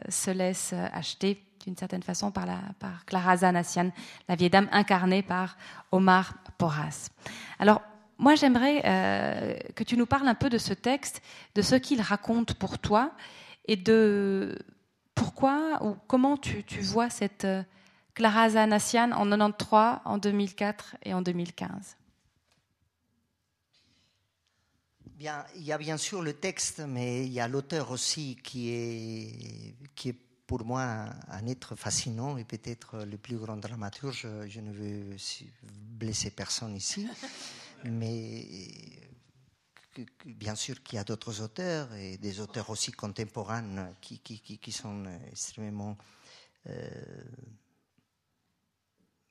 se 0.07 0.31
laisse 0.31 0.73
acheter 0.93 1.43
d'une 1.65 1.75
certaine 1.75 2.03
façon 2.03 2.31
par, 2.31 2.45
la, 2.45 2.59
par 2.79 3.05
Clara 3.05 3.35
la 3.35 4.35
vieille 4.35 4.49
dame 4.49 4.69
incarnée 4.71 5.21
par 5.21 5.57
Omar 5.91 6.35
Porras. 6.57 7.09
Alors, 7.59 7.81
moi, 8.21 8.35
j'aimerais 8.35 8.83
euh, 8.85 9.55
que 9.75 9.83
tu 9.83 9.97
nous 9.97 10.05
parles 10.05 10.27
un 10.27 10.35
peu 10.35 10.49
de 10.49 10.59
ce 10.59 10.73
texte, 10.73 11.23
de 11.55 11.63
ce 11.63 11.73
qu'il 11.73 12.01
raconte 12.01 12.53
pour 12.53 12.77
toi 12.77 13.11
et 13.65 13.75
de 13.75 14.59
pourquoi 15.15 15.79
ou 15.83 15.95
comment 16.07 16.37
tu, 16.37 16.63
vois 16.81 17.09
cette 17.09 17.45
euh, 17.45 17.63
Clara 18.13 18.49
Zanassian 18.49 19.11
en 19.11 19.25
93, 19.27 20.01
en 20.05 20.19
2004 20.19 20.97
et 21.03 21.15
en 21.15 21.23
2015. 21.23 21.97
Bien, 25.21 25.45
il 25.55 25.61
y 25.61 25.71
a 25.71 25.77
bien 25.77 25.97
sûr 25.97 26.23
le 26.23 26.33
texte, 26.33 26.79
mais 26.79 27.27
il 27.27 27.31
y 27.31 27.39
a 27.39 27.47
l'auteur 27.47 27.91
aussi 27.91 28.39
qui 28.43 28.69
est, 28.71 29.75
qui 29.93 30.09
est 30.09 30.15
pour 30.47 30.65
moi 30.65 30.81
un 31.27 31.45
être 31.45 31.75
fascinant 31.75 32.37
et 32.37 32.43
peut-être 32.43 33.05
le 33.05 33.19
plus 33.19 33.37
grand 33.37 33.55
dramaturge. 33.55 34.27
Je 34.47 34.59
ne 34.59 34.71
veux 34.71 35.15
blesser 35.71 36.31
personne 36.31 36.75
ici, 36.75 37.07
mais 37.83 38.47
bien 40.25 40.55
sûr 40.55 40.81
qu'il 40.81 40.95
y 40.95 40.99
a 40.99 41.03
d'autres 41.03 41.39
auteurs 41.41 41.93
et 41.93 42.17
des 42.17 42.39
auteurs 42.39 42.71
aussi 42.71 42.91
contemporains 42.91 43.93
qui, 44.01 44.17
qui, 44.21 44.39
qui, 44.39 44.71
sont 44.71 45.05
extrêmement 45.31 45.99
euh, 46.65 46.89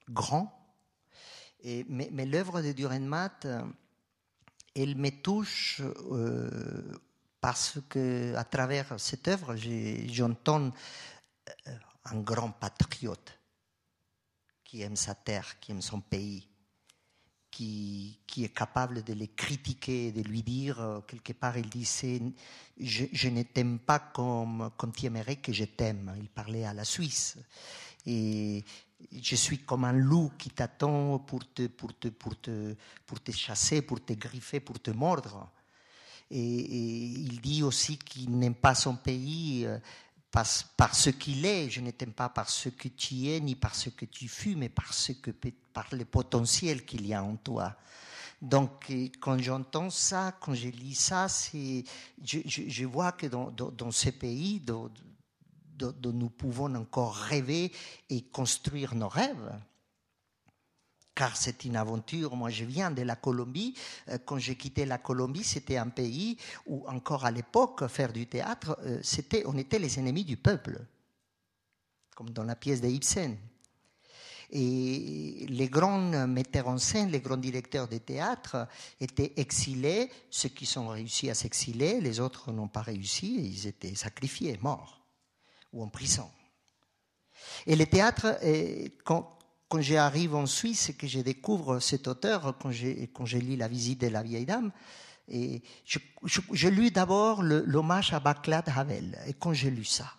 grands. 0.08 0.56
Et, 1.64 1.84
mais, 1.88 2.10
mais 2.12 2.26
l'œuvre 2.26 2.62
de 2.62 2.70
Durenmat, 2.70 3.40
elle 4.74 4.96
me 4.96 5.10
touche 5.10 5.80
euh, 6.12 6.98
parce 7.40 7.78
que 7.88 8.34
à 8.36 8.44
travers 8.44 8.98
cette 8.98 9.28
œuvre, 9.28 9.56
j'entends 9.56 10.70
euh, 11.66 11.76
un 12.04 12.20
grand 12.20 12.50
patriote 12.50 13.38
qui 14.64 14.82
aime 14.82 14.96
sa 14.96 15.14
terre, 15.14 15.58
qui 15.58 15.72
aime 15.72 15.82
son 15.82 16.00
pays, 16.00 16.46
qui, 17.50 18.20
est 18.38 18.54
capable 18.54 19.02
de 19.02 19.12
les 19.12 19.28
critiquer, 19.28 20.12
de 20.12 20.22
lui 20.22 20.42
dire, 20.42 20.80
euh, 20.80 21.00
quelque 21.00 21.32
part, 21.32 21.58
il 21.58 21.68
disait, 21.68 22.22
je, 22.78 23.04
je 23.12 23.28
ne 23.28 23.42
t'aime 23.42 23.80
pas 23.80 23.98
comme, 23.98 24.70
comme 24.76 24.92
tu 24.92 25.06
aimerais 25.06 25.36
que 25.36 25.52
je 25.52 25.64
t'aime. 25.64 26.14
Il 26.18 26.28
parlait 26.28 26.64
à 26.64 26.72
la 26.72 26.84
Suisse. 26.84 27.36
Et 28.06 28.64
je 29.12 29.36
suis 29.36 29.58
comme 29.58 29.84
un 29.84 29.92
loup 29.92 30.32
qui 30.38 30.50
t'attend 30.50 31.18
pour 31.18 31.40
te, 31.52 31.66
pour, 31.66 31.98
te, 31.98 32.08
pour, 32.08 32.38
te, 32.40 32.74
pour 33.06 33.20
te 33.20 33.32
chasser, 33.32 33.82
pour 33.82 34.04
te 34.04 34.12
griffer, 34.12 34.60
pour 34.60 34.80
te 34.80 34.90
mordre. 34.90 35.50
Et, 36.30 36.38
il 36.38 37.40
dit 37.40 37.62
aussi 37.62 37.98
qu'il 37.98 38.30
n'aime 38.38 38.54
pas 38.54 38.74
son 38.74 38.96
pays 38.96 39.66
euh, 39.66 39.78
par, 40.30 40.46
par 40.76 40.94
ce 40.94 41.10
qu'il 41.10 41.44
est. 41.44 41.68
Je 41.70 41.80
ne 41.80 41.90
t'aime 41.90 42.12
pas 42.12 42.28
par 42.28 42.48
ce 42.48 42.68
que 42.68 42.88
tu 42.88 43.28
es, 43.28 43.40
ni 43.40 43.54
par 43.54 43.74
ce 43.74 43.90
que 43.90 44.04
tu 44.04 44.28
fus, 44.28 44.54
mais 44.54 44.68
par, 44.68 44.92
ce 44.92 45.12
que, 45.12 45.30
par 45.72 45.86
le 45.92 46.04
potentiel 46.04 46.84
qu'il 46.84 47.06
y 47.06 47.14
a 47.14 47.22
en 47.22 47.36
toi. 47.36 47.76
Donc, 48.40 48.90
quand 49.20 49.38
j'entends 49.38 49.90
ça, 49.90 50.34
quand 50.40 50.54
je 50.54 50.68
lis 50.68 50.94
ça, 50.94 51.26
je, 51.52 51.82
je, 52.24 52.62
je, 52.68 52.84
vois 52.86 53.12
que 53.12 53.26
dans, 53.26 53.50
dans, 53.50 53.70
dans 53.70 53.90
ce 53.90 54.08
pays 54.08 54.60
dont, 55.80 56.12
nous 56.12 56.30
pouvons 56.30 56.74
encore 56.74 57.14
rêver 57.14 57.72
et 58.08 58.22
construire 58.22 58.94
nos 58.94 59.08
rêves, 59.08 59.58
car 61.14 61.36
c'est 61.36 61.64
une 61.64 61.76
aventure. 61.76 62.36
Moi, 62.36 62.50
je 62.50 62.64
viens 62.64 62.90
de 62.90 63.02
la 63.02 63.16
Colombie. 63.16 63.74
Euh, 64.08 64.18
quand 64.24 64.38
j'ai 64.38 64.56
quitté 64.56 64.86
la 64.86 64.98
Colombie, 64.98 65.44
c'était 65.44 65.76
un 65.76 65.88
pays 65.88 66.36
où, 66.66 66.86
encore 66.88 67.24
à 67.24 67.30
l'époque, 67.30 67.86
faire 67.88 68.12
du 68.12 68.26
théâtre, 68.26 68.78
euh, 68.84 69.00
c'était, 69.02 69.42
on 69.46 69.56
était 69.56 69.78
les 69.78 69.98
ennemis 69.98 70.24
du 70.24 70.36
peuple, 70.36 70.80
comme 72.14 72.30
dans 72.30 72.44
la 72.44 72.56
pièce 72.56 72.80
de 72.80 72.88
Ibsen. 72.88 73.36
Et 74.52 75.46
les 75.48 75.68
grands 75.68 76.26
metteurs 76.26 76.66
en 76.66 76.78
scène, 76.78 77.10
les 77.10 77.20
grands 77.20 77.36
directeurs 77.36 77.86
de 77.86 77.98
théâtre 77.98 78.66
étaient 79.00 79.32
exilés. 79.36 80.10
Ceux 80.28 80.48
qui 80.48 80.66
sont 80.66 80.88
réussi 80.88 81.30
à 81.30 81.34
s'exiler, 81.34 82.00
les 82.00 82.18
autres 82.18 82.50
n'ont 82.50 82.66
pas 82.66 82.82
réussi 82.82 83.36
ils 83.36 83.68
étaient 83.68 83.94
sacrifiés, 83.94 84.58
morts 84.60 84.99
ou 85.72 85.82
en 85.82 85.88
prison. 85.88 86.28
Et 87.66 87.76
le 87.76 87.86
théâtre, 87.86 88.38
quand, 89.04 89.38
j'arrive 89.78 90.34
en 90.34 90.46
Suisse 90.46 90.90
et 90.90 90.94
que 90.94 91.06
je 91.06 91.20
découvre 91.20 91.78
cet 91.78 92.08
auteur, 92.08 92.56
quand 92.58 92.70
j'ai, 92.70 93.08
quand 93.08 93.24
j'ai 93.24 93.40
lu 93.40 93.56
La 93.56 93.68
visite 93.68 94.00
de 94.00 94.08
la 94.08 94.22
vieille 94.22 94.46
dame, 94.46 94.72
et 95.28 95.62
je, 95.84 95.98
je, 96.24 96.68
lu 96.68 96.90
d'abord 96.90 97.42
l'hommage 97.42 98.12
à 98.12 98.18
Baclav 98.20 98.64
Havel. 98.66 99.16
Et 99.28 99.34
quand 99.34 99.52
j'ai 99.52 99.70
lu 99.70 99.84
ça, 99.84 100.12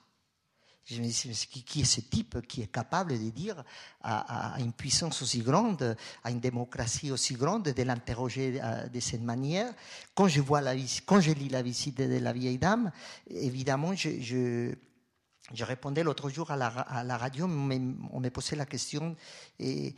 je 0.86 1.02
me 1.02 1.08
dis, 1.08 1.64
qui 1.64 1.82
est 1.82 1.86
ce 1.86 2.02
type 2.02 2.46
qui 2.48 2.62
est 2.62 2.72
capable 2.72 3.12
de 3.12 3.30
dire 3.30 3.64
à, 4.02 4.56
une 4.60 4.74
puissance 4.74 5.22
aussi 5.22 5.40
grande, 5.40 5.96
à 6.24 6.32
une 6.32 6.40
démocratie 6.40 7.12
aussi 7.12 7.36
grande, 7.36 7.64
de 7.64 7.84
l'interroger 7.84 8.60
euh, 8.62 8.88
de 8.88 9.00
cette 9.00 9.22
manière? 9.22 9.74
Quand 10.16 10.28
je, 10.28 10.42
vois 10.42 10.62
la, 10.62 10.74
quand 11.06 11.20
je 11.20 11.32
lis 11.32 11.50
la 11.50 11.62
visite 11.62 11.98
de 11.98 12.18
la 12.18 12.34
vieille 12.34 12.58
dame, 12.58 12.92
évidemment, 13.30 13.94
je 13.96 14.22
je 14.22 14.74
répondais 15.64 16.04
l'autre 16.04 16.30
jour 16.30 16.52
à 16.52 16.56
la, 16.56 16.68
à 16.68 17.18
radio, 17.18 17.46
on 17.46 18.20
me 18.20 18.30
posait 18.30 18.56
la 18.56 18.66
question 18.66 19.16
et, 19.60 19.96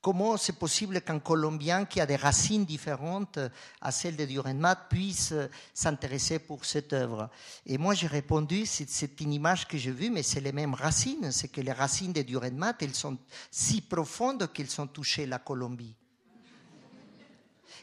comment 0.00 0.36
c'est 0.36 0.58
possible 0.58 1.00
qu'un 1.00 1.18
Colombien 1.18 1.84
qui 1.84 2.00
a 2.00 2.06
des 2.06 2.16
racines 2.16 2.64
différentes 2.64 3.38
à 3.80 3.90
celles 3.90 4.16
de 4.16 4.24
Durenmat 4.24 4.76
puisse 4.88 5.34
s'intéresser 5.74 6.38
pour 6.38 6.64
cette 6.64 6.92
œuvre? 6.92 7.30
Et 7.66 7.78
moi, 7.78 7.94
j'ai 7.94 8.06
répondu, 8.06 8.64
c'est 8.66 9.20
une 9.20 9.32
image 9.32 9.66
que 9.66 9.78
j'ai 9.78 9.90
vue, 9.90 10.10
mais 10.10 10.22
c'est 10.22 10.40
les 10.40 10.52
mêmes 10.52 10.74
racines. 10.74 11.32
C'est 11.32 11.48
que 11.48 11.60
les 11.60 11.72
racines 11.72 12.12
de 12.12 12.22
Durenmat, 12.22 12.74
elles 12.80 12.94
sont 12.94 13.18
si 13.50 13.80
profondes 13.80 14.52
qu'elles 14.52 14.80
ont 14.80 14.86
touché 14.86 15.26
la 15.26 15.38
Colombie 15.38 15.94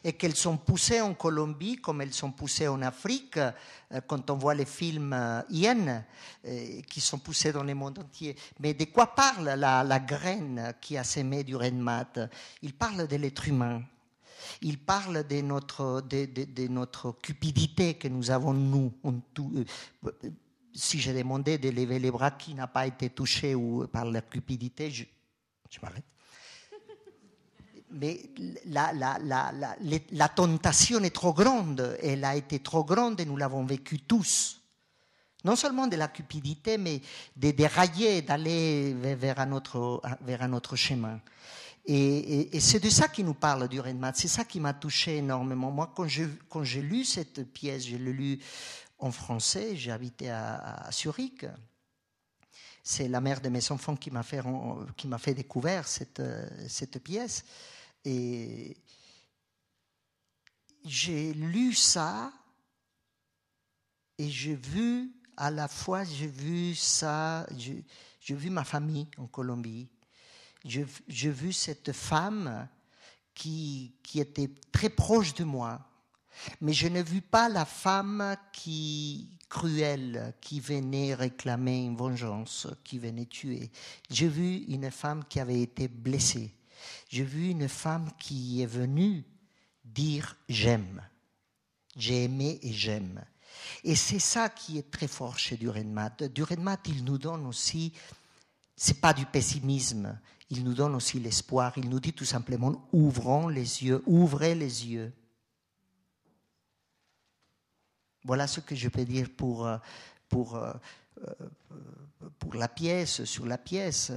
et 0.06 0.14
qu'elles 0.14 0.36
sont 0.36 0.58
poussées 0.58 1.02
en 1.02 1.16
Colombie 1.16 1.78
comme 1.78 2.00
elles 2.00 2.14
sont 2.14 2.32
poussées 2.32 2.68
en 2.68 2.84
Afrique, 2.84 3.38
euh, 3.38 3.52
quand 4.06 4.30
on 4.30 4.36
voit 4.36 4.54
les 4.54 4.66
films 4.66 5.14
euh, 5.14 5.42
Yen, 5.50 6.06
euh, 6.46 6.82
qui 6.84 7.02
sont 7.02 7.18
poussés 7.18 7.52
dans 7.52 7.64
le 7.64 7.74
monde 7.74 7.98
entier. 7.98 8.36
Mais 8.60 8.76
de 8.76 8.86
quoi 8.86 9.16
parle 9.16 9.46
la, 9.58 10.00
graine 10.00 10.76
qui 10.80 10.96
a 10.96 11.04
sémé 11.04 11.44
du 11.44 11.56
Renmat 11.56 12.30
Il 12.62 12.74
parle 12.76 13.08
de 13.08 13.16
l'être 13.16 13.48
humain. 13.48 13.82
Il 14.62 14.78
parle 14.78 15.26
de 15.26 15.42
notre, 15.42 16.02
de, 16.02 16.68
notre 16.68 17.14
cupidité 17.14 17.96
que 17.96 18.08
nous 18.08 18.30
avons, 18.30 18.54
nous. 18.54 18.94
si 20.72 21.00
j'ai 21.00 21.14
demandé 21.14 21.58
de 21.58 21.70
lever 21.70 21.98
les 21.98 22.12
bras 22.12 22.30
qui 22.30 22.54
n'a 22.54 22.68
pas 22.68 22.86
été 22.86 23.10
touché 23.10 23.56
ou 23.56 23.88
par 23.88 24.06
la 24.06 24.22
cupidité, 24.22 24.92
je, 24.92 25.06
je 25.72 25.80
m'arrête 25.82 26.06
mais 27.96 28.20
la, 28.66 28.92
la, 28.94 29.18
la, 29.20 29.52
la, 30.12 30.30
tentation 30.30 31.00
est 31.04 31.16
trop 31.16 31.34
grande, 31.34 31.98
elle 32.02 32.26
a 32.26 32.36
été 32.36 32.60
trop 32.60 32.84
grande 32.84 33.20
et 33.20 33.26
nous 33.26 33.38
l'avons 33.38 33.66
vécu 33.66 34.00
tous. 34.00 34.62
Non 35.44 35.56
seulement 35.56 35.88
de 35.88 35.96
la 35.96 36.08
cupidité, 36.08 36.78
mais 36.78 37.02
de 37.36 37.52
dérailler, 37.52 38.22
d'aller 38.22 38.94
vers 38.94 39.40
un 39.40 39.52
autre, 39.52 40.02
vers 40.22 40.42
un 40.42 40.54
autre 40.54 40.76
chemin. 40.76 41.20
Et, 41.86 42.60
c'est 42.60 42.84
de 42.84 42.90
ça 42.90 43.08
qu'il 43.08 43.26
nous 43.26 43.36
parle 43.36 43.68
du 43.68 43.80
Renmat. 43.80 44.14
C'est 44.16 44.28
ça 44.28 44.44
qui 44.44 44.60
m'a 44.60 44.74
touché 44.74 45.18
énormément. 45.18 45.72
Moi, 45.72 45.94
quand 45.94 46.64
j'ai 46.64 46.82
lu 46.82 47.06
cette 47.06 47.44
pièce, 47.54 47.86
je 47.86 47.96
l'ai 47.96 48.12
lu 48.12 48.40
en 48.98 49.12
français, 49.12 49.76
j'ai 49.76 49.92
habité 49.92 50.32
à, 50.32 50.88
à 50.88 50.92
Zurich. 50.92 51.46
C'est 52.82 53.08
la 53.08 53.22
mère 53.22 53.40
de 53.40 53.50
mes 53.50 53.72
enfants 53.72 53.96
qui 53.96 54.10
m'a 54.12 54.24
fait, 54.24 54.42
fait 55.20 55.34
découvrir 55.34 55.88
cette, 55.88 56.22
cette 56.68 57.00
pièce. 57.04 57.46
Et 58.06 58.78
j'ai 60.86 61.34
lu 61.34 61.74
ça 61.74 62.32
et 64.18 64.30
j'ai 64.30 64.56
vu, 64.56 65.12
à 65.36 65.52
la 65.52 65.68
fois, 65.68 66.04
j'ai 66.04 66.28
vu 66.28 66.76
ça, 66.76 67.46
j'ai 67.58 68.36
vu 68.36 68.50
ma 68.50 68.64
famille 68.64 69.08
en 69.18 69.28
Colombie, 69.28 69.90
j'ai 70.64 71.32
vu 71.32 71.52
cette 71.52 71.92
femme 71.92 72.68
qui, 73.34 73.96
qui 74.04 74.20
était 74.20 74.52
très 74.72 74.90
proche 74.90 75.34
de 75.34 75.44
moi, 75.44 75.82
mais 76.62 76.74
je 76.74 76.88
n'ai 76.88 77.04
vu 77.04 77.22
pas 77.22 77.50
la 77.50 77.66
femme 77.66 78.38
qui 78.54 79.30
cruelle 79.50 80.34
qui 80.42 80.60
venait 80.60 81.14
réclamer 81.14 81.86
une 81.86 81.96
vengeance, 81.96 82.68
qui 82.84 83.00
venait 83.00 83.26
tuer. 83.26 83.72
J'ai 84.10 84.28
vu 84.28 84.64
une 84.68 84.92
femme 84.92 85.24
qui 85.26 85.40
avait 85.40 85.62
été 85.62 85.88
blessée 85.88 86.55
j'ai 87.10 87.24
vu 87.24 87.50
une 87.50 87.68
femme 87.68 88.12
qui 88.20 88.62
est 88.62 88.66
venue 88.66 89.24
dire 89.84 90.36
j'aime. 90.50 91.02
J'ai 91.96 92.24
aimé 92.24 92.60
et 92.62 92.74
j'aime. 92.74 93.24
Et 93.84 93.96
c'est 93.96 94.20
ça 94.20 94.50
qui 94.50 94.78
est 94.78 94.92
très 94.92 95.08
fort 95.08 95.40
chez 95.40 95.58
Durenmat. 95.58 96.28
Durenmat, 96.34 96.80
il 96.88 97.04
nous 97.04 97.18
donne 97.18 97.46
aussi, 97.46 97.94
c'est 98.76 99.00
pas 99.00 99.14
du 99.14 99.26
pessimisme, 99.26 100.20
il 100.50 100.64
nous 100.64 100.74
donne 100.74 100.96
aussi 100.96 101.20
l'espoir. 101.20 101.74
Il 101.78 101.90
nous 101.90 102.00
dit 102.00 102.14
tout 102.14 102.26
simplement 102.26 102.88
ouvrons 102.92 103.48
les 103.48 103.84
yeux, 103.84 104.04
ouvrez 104.06 104.56
les 104.56 104.88
yeux. 104.88 105.14
Voilà 108.24 108.48
ce 108.48 108.60
que 108.60 108.76
je 108.76 108.90
peux 108.90 109.06
dire 109.06 109.30
pour, 109.36 109.70
pour 110.28 110.56
euh, 110.56 110.74
pour 112.40 112.56
la 112.56 112.68
pièce, 112.68 113.24
sur 113.26 113.46
la 113.46 113.58
pièce, 113.58 114.12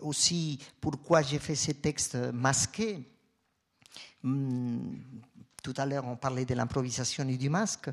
aussi 0.00 0.58
pourquoi 0.80 1.22
j'ai 1.22 1.38
fait 1.38 1.54
ces 1.54 1.74
textes 1.74 2.16
masqués. 2.16 3.08
Hmm, 4.22 4.96
tout 5.62 5.74
à 5.76 5.86
l'heure, 5.86 6.06
on 6.06 6.16
parlait 6.16 6.44
de 6.44 6.54
l'improvisation 6.54 7.26
et 7.28 7.36
du 7.36 7.48
masque. 7.48 7.90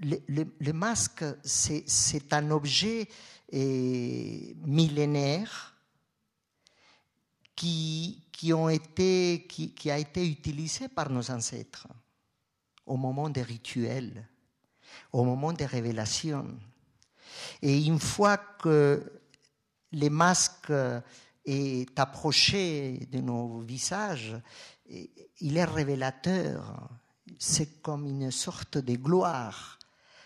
Le, 0.00 0.72
masque, 0.72 1.24
c'est 1.42 2.32
un 2.32 2.50
objet 2.50 3.08
millénaire 3.52 5.70
été, 8.70 9.46
qui, 9.48 9.74
qui 9.74 9.90
a 9.90 9.98
été 9.98 10.26
utilisé 10.26 10.88
par 10.88 11.10
nos 11.10 11.30
ancêtres 11.30 11.86
au 12.86 12.96
moment 12.96 13.28
des 13.28 13.42
rituels, 13.42 14.26
au 15.12 15.24
moment 15.24 15.52
des 15.52 15.66
révélations 15.66 16.46
et 17.62 17.84
une 17.86 18.00
fois 18.00 18.36
que 18.36 19.02
les 19.92 20.10
masques 20.10 20.72
est 21.44 21.98
approché 21.98 23.08
de 23.10 23.20
nos 23.20 23.60
visages, 23.60 24.36
il 25.40 25.56
est 25.56 25.64
révélateur. 25.64 26.88
C'est 27.38 27.80
comme 27.82 28.06
une 28.06 28.30
sorte 28.30 28.78
de 28.78 28.96
gloire. 28.96 29.78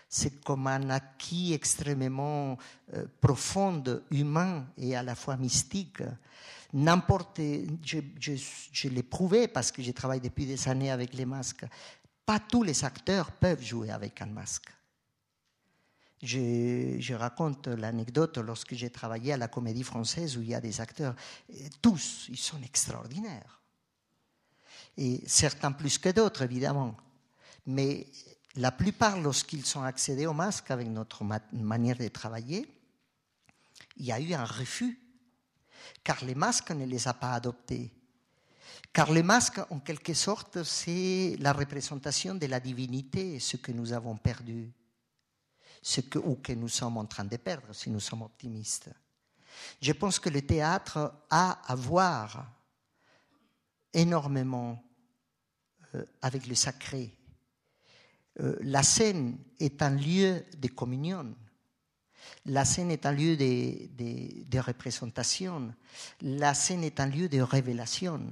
C'est 0.09 0.43
comme 0.43 0.67
un 0.67 0.89
acquis 0.91 1.53
extrêmement 1.53 2.57
euh, 2.93 3.05
profond, 3.19 3.83
humain 4.11 4.65
et 4.77 4.95
à 4.95 5.03
la 5.03 5.15
fois 5.15 5.35
mystique. 5.35 6.01
N'importe, 6.73 7.41
je, 7.83 7.99
je, 8.19 8.87
l'ai 8.87 9.03
prouvé 9.03 9.47
parce 9.47 9.71
que 9.71 9.81
je 9.81 9.91
travaille 9.91 10.21
depuis 10.21 10.45
des 10.45 10.69
années 10.69 10.91
avec 10.91 11.13
les 11.13 11.25
masques. 11.25 11.65
Pas 12.25 12.39
tous 12.39 12.63
les 12.63 12.85
acteurs 12.85 13.31
peuvent 13.31 13.61
jouer 13.61 13.91
avec 13.91 14.21
un 14.21 14.27
masque. 14.27 14.69
Je, 16.23 17.13
raconte 17.13 17.67
l'anecdote 17.67 18.37
lorsque 18.37 18.73
j'ai 18.73 18.89
travaillé 18.89 19.33
à 19.33 19.37
la 19.37 19.47
comédie 19.47 19.83
française 19.83 20.37
où 20.37 20.41
il 20.41 20.49
y 20.49 20.55
a 20.55 20.61
des 20.61 20.81
acteurs, 20.81 21.15
tous, 21.81 22.27
ils 22.29 22.37
sont 22.37 22.61
extraordinaires. 22.63 23.61
Et 24.97 25.21
certains 25.27 25.71
plus 25.71 25.97
que 25.97 26.09
d'autres, 26.09 26.41
évidemment. 26.41 26.95
Mais 27.65 28.07
la 28.55 28.71
plupart, 28.71 29.19
lorsqu'ils 29.19 29.65
sont 29.65 29.83
accédés 29.83 30.25
au 30.25 30.33
masque 30.33 30.71
avec 30.71 30.87
notre 30.87 31.23
manière 31.51 31.97
de 31.97 32.07
travailler, 32.07 32.65
il 33.97 34.05
y 34.05 34.11
a 34.11 34.19
eu 34.19 34.33
un 34.33 34.45
refus, 34.45 34.99
car 36.03 36.23
les 36.23 36.35
masques 36.35 36.71
ne 36.71 36.85
les 36.85 37.07
a 37.07 37.13
pas 37.13 37.33
adoptés. 37.33 37.91
Car 38.93 39.11
les 39.11 39.23
masques, 39.23 39.59
en 39.69 39.79
quelque 39.79 40.13
sorte, 40.13 40.63
c'est 40.63 41.35
la 41.39 41.51
représentation 41.51 42.35
de 42.35 42.45
la 42.45 42.61
divinité, 42.61 43.39
ce 43.39 43.57
que 43.57 43.73
nous 43.73 43.91
avons 43.91 44.15
perdu. 44.15 44.71
Ce 45.85 46.01
que, 46.01 46.17
ou 46.17 46.37
que 46.37 46.51
nous 46.51 46.67
sommes 46.67 46.97
en 46.97 47.05
train 47.05 47.25
de 47.25 47.37
perdre 47.37 47.71
si 47.71 47.91
nous 47.91 47.99
sommes 47.99 48.23
optimistes. 48.23 48.89
Je 49.79 49.91
pense 49.91 50.17
que 50.17 50.29
le 50.29 50.41
théâtre 50.41 51.13
a 51.29 51.61
à 51.71 51.75
voir 51.75 52.51
énormément 53.93 54.83
euh, 55.93 56.03
avec 56.23 56.47
le 56.47 56.55
sacré. 56.55 57.15
Euh, 58.39 58.57
la 58.61 58.81
scène 58.81 59.37
est 59.59 59.83
un 59.83 59.91
lieu 59.91 60.43
de 60.57 60.69
communion. 60.69 61.35
La 62.47 62.65
scène 62.65 62.89
est 62.89 63.05
un 63.05 63.11
lieu 63.11 63.37
de, 63.37 64.43
de 64.43 64.59
représentation. 64.59 65.71
La 66.21 66.55
scène 66.55 66.83
est 66.83 66.99
un 66.99 67.05
lieu 67.05 67.29
de 67.29 67.41
révélation. 67.41 68.27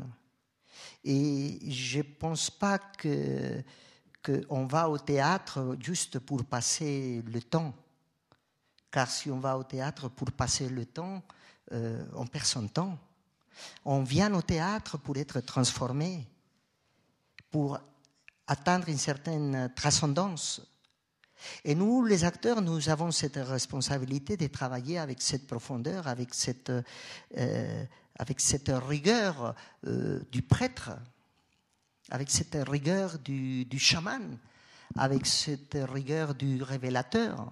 Et 1.04 1.60
je 1.70 2.00
ne 2.00 2.04
pense 2.04 2.50
pas 2.50 2.80
que 2.80 3.64
qu'on 4.24 4.66
va 4.66 4.90
au 4.90 4.98
théâtre 4.98 5.76
juste 5.80 6.20
pour 6.20 6.46
passer 6.46 7.22
le 7.26 7.42
temps. 7.42 7.74
Car 8.90 9.10
si 9.10 9.30
on 9.30 9.40
va 9.40 9.58
au 9.58 9.64
théâtre 9.64 10.08
pour 10.08 10.32
passer 10.32 10.70
le 10.70 10.86
temps, 10.86 11.24
euh, 11.72 12.06
on 12.14 12.26
perd 12.26 12.46
son 12.46 12.68
temps. 12.68 12.98
On 13.86 14.04
vient 14.04 14.34
au 14.34 14.42
théâtre 14.42 14.98
pour 14.98 15.18
être 15.18 15.42
transformé, 15.42 16.28
pour 17.52 17.80
atteindre 18.48 18.90
une 18.90 18.98
certaine 18.98 19.72
transcendance. 19.76 20.62
Et 21.64 21.76
nous, 21.76 22.06
les 22.06 22.24
acteurs, 22.24 22.62
nous 22.62 22.90
avons 22.90 23.12
cette 23.12 23.36
responsabilité 23.36 24.38
de 24.38 24.48
travailler 24.48 24.98
avec 24.98 25.22
cette 25.22 25.48
profondeur, 25.48 26.08
avec 26.08 26.34
cette, 26.34 26.70
euh, 26.70 27.86
rigueur 28.68 29.56
euh, 29.86 30.22
du 30.32 30.42
prêtre, 30.42 30.92
avec 32.10 32.30
cette 32.30 32.58
rigueur 32.68 33.20
du, 33.20 33.68
chaman, 33.78 34.38
avec 34.98 35.26
cette 35.26 35.78
rigueur 35.82 36.36
du 36.36 36.62
révélateur. 36.62 37.52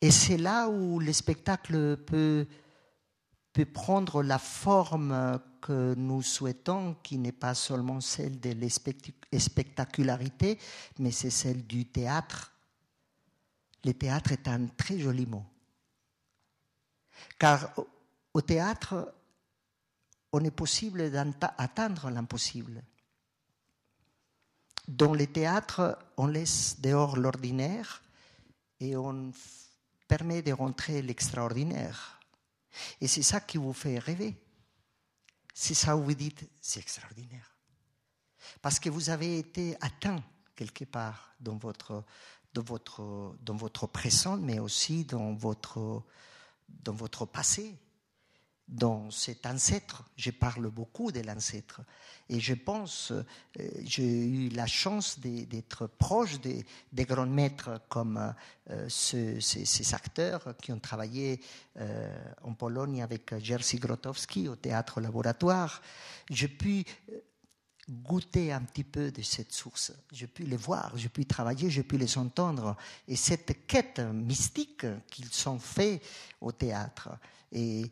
Et 0.00 0.10
c'est 0.10 0.36
là 0.36 0.68
où 0.68 0.98
le 0.98 1.12
spectacle 1.12 1.96
peut, 1.96 2.46
peut 3.52 3.64
prendre 3.64 4.22
la 4.22 4.38
forme 4.38 5.40
que 5.60 5.94
nous 5.94 6.22
souhaitons, 6.22 6.96
qui 7.02 7.16
n'est 7.16 7.32
pas 7.32 7.54
seulement 7.54 8.00
celle 8.00 8.38
de 8.38 8.52
la 8.52 9.38
spectacularité, 9.38 10.58
mais 10.98 11.10
c'est 11.10 11.30
celle 11.30 11.66
du 11.66 11.86
théâtre. 11.86 12.52
Le 13.84 13.94
théâtre 13.94 14.32
est 14.32 14.46
un 14.48 14.66
très 14.66 14.98
joli 14.98 15.24
mot. 15.24 15.44
Car 17.38 17.72
au 18.34 18.40
théâtre, 18.40 19.14
on 20.34 20.42
est 20.42 20.50
possible 20.50 21.12
d'atteindre 21.12 22.10
l'impossible. 22.10 22.82
Dans 24.88 25.14
les 25.14 25.28
théâtres, 25.28 25.96
on 26.16 26.26
laisse 26.26 26.80
dehors 26.80 27.16
l'ordinaire 27.16 28.02
et 28.80 28.96
on 28.96 29.30
permet 30.08 30.42
de 30.42 30.52
rentrer 30.52 31.02
l'extraordinaire. 31.02 32.18
Et 33.00 33.06
c'est 33.06 33.22
ça 33.22 33.42
qui 33.42 33.58
vous 33.58 33.72
fait 33.72 34.00
rêver. 34.00 34.34
C'est 35.54 35.74
ça 35.74 35.96
où 35.96 36.02
vous 36.02 36.14
dites, 36.14 36.50
c'est 36.60 36.80
extraordinaire. 36.80 37.54
Parce 38.60 38.80
que 38.80 38.90
vous 38.90 39.10
avez 39.10 39.38
été 39.38 39.76
atteint 39.80 40.20
quelque 40.56 40.84
part 40.84 41.32
dans 41.38 41.58
votre, 41.58 42.02
dans 42.54 42.64
votre, 42.64 43.36
dans 43.40 43.54
votre 43.54 43.86
présent, 43.86 44.36
mais 44.36 44.58
aussi 44.58 45.04
dans 45.04 45.32
votre, 45.34 46.02
dans 46.68 46.92
votre 46.92 47.24
passé 47.24 47.78
dans 48.68 49.10
cet 49.10 49.46
ancêtre. 49.46 50.04
Je 50.16 50.30
parle 50.30 50.70
beaucoup 50.70 51.12
de 51.12 51.20
l'ancêtre. 51.20 51.82
Et 52.28 52.40
je 52.40 52.54
pense, 52.54 53.12
euh, 53.12 53.22
j'ai 53.82 54.26
eu 54.26 54.48
la 54.48 54.66
chance 54.66 55.18
d'être 55.20 55.86
proche 55.86 56.40
des, 56.40 56.64
grands 57.04 57.26
maîtres 57.26 57.82
comme 57.88 58.34
euh, 58.70 58.88
ces, 58.88 59.94
acteurs 59.94 60.54
qui 60.62 60.72
ont 60.72 60.78
travaillé 60.78 61.40
euh, 61.78 62.16
en 62.42 62.54
Pologne 62.54 63.02
avec 63.02 63.36
Jerzy 63.38 63.76
Grotowski 63.78 64.48
au 64.48 64.56
théâtre 64.56 65.00
laboratoire. 65.00 65.82
J'ai 66.30 66.48
pu 66.48 66.84
goûter 67.88 68.52
un 68.52 68.62
petit 68.62 68.84
peu 68.84 69.10
de 69.10 69.22
cette 69.22 69.52
source. 69.52 69.92
J'ai 70.12 70.26
pu 70.26 70.44
les 70.44 70.56
voir, 70.56 70.92
j'ai 70.96 71.08
pu 71.08 71.26
travailler, 71.26 71.70
j'ai 71.70 71.82
pu 71.82 71.98
les 71.98 72.16
entendre. 72.18 72.76
Et 73.08 73.16
cette 73.16 73.66
quête 73.66 74.00
mystique 74.00 74.86
qu'ils 75.10 75.48
ont 75.48 75.58
fait 75.58 76.00
au 76.40 76.52
théâtre, 76.52 77.10
et, 77.54 77.88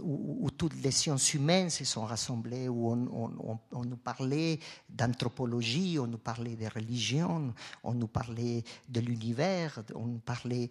où, 0.00 0.48
toutes 0.56 0.80
les 0.82 0.92
sciences 0.92 1.34
humaines 1.34 1.70
se 1.70 1.84
sont 1.84 2.04
rassemblées, 2.04 2.68
où 2.68 2.92
on, 2.92 3.84
nous 3.84 3.96
parlait 3.96 4.60
d'anthropologie, 4.88 5.98
on 5.98 6.06
nous 6.06 6.18
parlait 6.18 6.54
de 6.54 6.66
religion, 6.66 7.52
on 7.82 7.94
nous 7.94 8.06
parlait 8.06 8.62
de 8.88 9.00
l'univers, 9.00 9.82
on 9.94 10.06
nous 10.06 10.20
parlait 10.20 10.70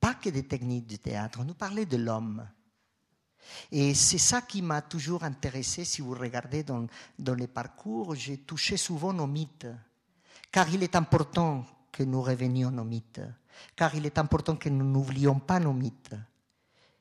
pas 0.00 0.14
que 0.14 0.28
des 0.28 0.42
techniques 0.42 0.86
du 0.86 0.98
théâtre, 0.98 1.38
on 1.40 1.44
nous 1.44 1.54
parlait 1.54 1.86
de 1.86 1.96
l'homme. 1.96 2.44
Et 3.72 3.94
c'est 3.94 4.18
ça 4.18 4.42
qui 4.42 4.62
m'a 4.62 4.82
toujours 4.82 5.24
intéressé. 5.24 5.84
Si 5.84 6.02
vous 6.02 6.14
regardez 6.14 6.62
dans, 6.62 6.86
dans 7.18 7.34
les 7.34 7.46
parcours, 7.46 8.14
j'ai 8.14 8.38
touché 8.38 8.76
souvent 8.76 9.16
aux 9.18 9.26
mythes. 9.26 9.66
Car 10.50 10.68
il 10.68 10.82
est 10.82 10.96
important 10.96 11.64
que 11.92 12.02
nous 12.02 12.22
revenions 12.22 12.76
aux 12.78 12.84
mythes. 12.84 13.20
Car 13.74 13.94
il 13.94 14.06
est 14.06 14.18
important 14.18 14.56
que 14.56 14.68
nous 14.68 14.84
n'oublions 14.84 15.38
pas 15.38 15.60
nos 15.60 15.72
mythes. 15.72 16.14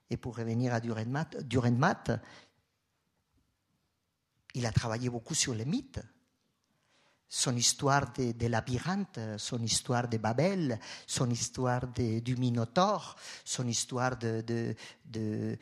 Et 0.10 0.18
pour 0.18 0.38
revenir 0.38 0.74
à 0.74 0.80
Durenmat, 0.80 2.20
il 4.54 4.66
a 4.66 4.72
travaillé 4.72 5.10
beaucoup 5.10 5.36
sur 5.36 5.54
les 5.54 5.66
mythes. 5.66 6.02
Son 7.28 7.56
histoire 7.56 8.14
de, 8.14 8.48
labyrinthe, 8.48 9.20
son 9.38 9.62
histoire 9.62 10.08
de 10.08 10.18
Babel, 10.18 10.80
son 11.08 11.30
histoire 11.30 11.88
du 11.88 12.36
Minotaure, 12.38 13.16
son 13.44 13.68
histoire 13.68 14.18
de, 14.18 14.44
euh, 15.18 15.56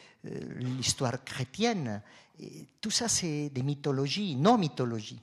l'histoire 0.57 1.23
chrétienne. 1.23 2.01
tout 2.81 2.91
ça, 2.91 3.07
c'est 3.07 3.49
des 3.49 3.63
mythologies, 3.63 4.35
non 4.35 4.57
mythologies. 4.57 5.21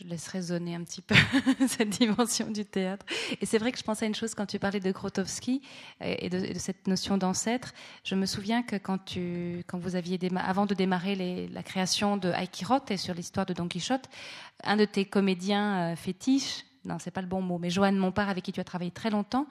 Je 0.00 0.08
laisse 0.08 0.28
résonner 0.28 0.74
un 0.74 0.82
petit 0.82 1.02
peu 1.02 1.14
cette 1.68 1.90
dimension 1.90 2.50
du 2.50 2.64
théâtre. 2.64 3.04
Et 3.40 3.46
c'est 3.46 3.58
vrai 3.58 3.70
que 3.72 3.78
je 3.78 3.82
pensais 3.82 4.06
à 4.06 4.08
une 4.08 4.14
chose 4.14 4.34
quand 4.34 4.46
tu 4.46 4.58
parlais 4.58 4.80
de 4.80 4.90
Grotowski 4.90 5.60
et 6.00 6.30
de, 6.30 6.58
cette 6.58 6.86
notion 6.86 7.18
d'ancêtre. 7.18 7.72
Je 8.04 8.14
me 8.14 8.26
souviens 8.26 8.62
que 8.62 8.76
quand, 8.76 8.98
tu, 9.04 9.62
quand 9.66 9.78
vous 9.78 9.96
aviez 9.96 10.18
avant 10.36 10.66
de 10.66 10.74
démarrer 10.74 11.48
la 11.52 11.62
création 11.62 12.16
de 12.16 12.30
Aikirot 12.30 12.80
et 12.88 12.96
sur 12.96 13.14
l'histoire 13.14 13.46
de 13.46 13.52
Don 13.52 13.68
Quichotte, 13.68 14.08
un 14.64 14.76
de 14.76 14.84
tes 14.84 15.04
comédiens 15.04 15.92
euh, 15.92 15.96
fétiches, 15.96 16.64
non, 16.84 16.98
c'est 16.98 17.10
pas 17.10 17.20
le 17.20 17.26
bon 17.26 17.42
mot, 17.42 17.58
mais 17.58 17.68
Joanne 17.68 17.96
Montpart, 17.96 18.30
avec 18.30 18.44
qui 18.44 18.52
tu 18.52 18.60
as 18.60 18.64
travaillé 18.64 18.90
très 18.90 19.10
longtemps, 19.10 19.46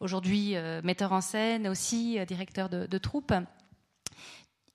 aujourd'hui 0.00 0.56
euh, 0.56 0.82
metteur 0.84 1.12
en 1.12 1.22
scène, 1.22 1.68
aussi 1.68 2.18
euh, 2.18 2.26
directeur 2.26 2.68
de, 2.68 2.86
de 2.86 2.98
troupe, 2.98 3.32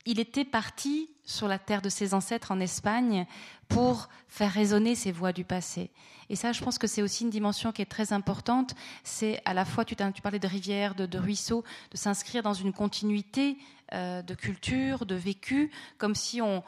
il 0.05 0.19
était 0.19 0.45
parti 0.45 1.09
sur 1.23 1.47
la 1.47 1.59
terre 1.59 1.81
de 1.81 1.89
ses 1.89 2.13
ancêtres 2.13 2.51
en 2.51 2.59
Espagne 2.59 3.25
pour 3.73 4.09
faire 4.27 4.51
résonner 4.51 4.95
ces 4.95 5.11
voix 5.11 5.33
du 5.33 5.43
passé. 5.43 5.89
Et 6.29 6.37
ça, 6.37 6.53
je 6.53 6.63
pense 6.63 6.77
que 6.77 6.87
c'est 6.87 7.01
aussi 7.01 7.25
une 7.25 7.29
dimension 7.29 7.73
qui 7.73 7.81
est 7.81 7.85
très 7.85 8.13
importante. 8.13 8.73
C'est 9.03 9.41
à 9.43 9.53
la 9.53 9.65
fois, 9.65 9.83
tu, 9.83 9.95
parlais 9.95 10.39
de 10.39 10.47
rivières, 10.47 10.95
de, 10.95 11.17
ruisseaux, 11.17 11.65
de 11.91 11.97
s'inscrire 11.97 12.41
dans 12.41 12.53
une 12.53 12.71
continuité 12.71 13.57
euh, 13.93 14.21
de 14.21 14.33
culture, 14.33 15.05
de 15.05 15.15
vécu, 15.15 15.69
comme 15.97 16.15
si 16.15 16.41
on, 16.41 16.63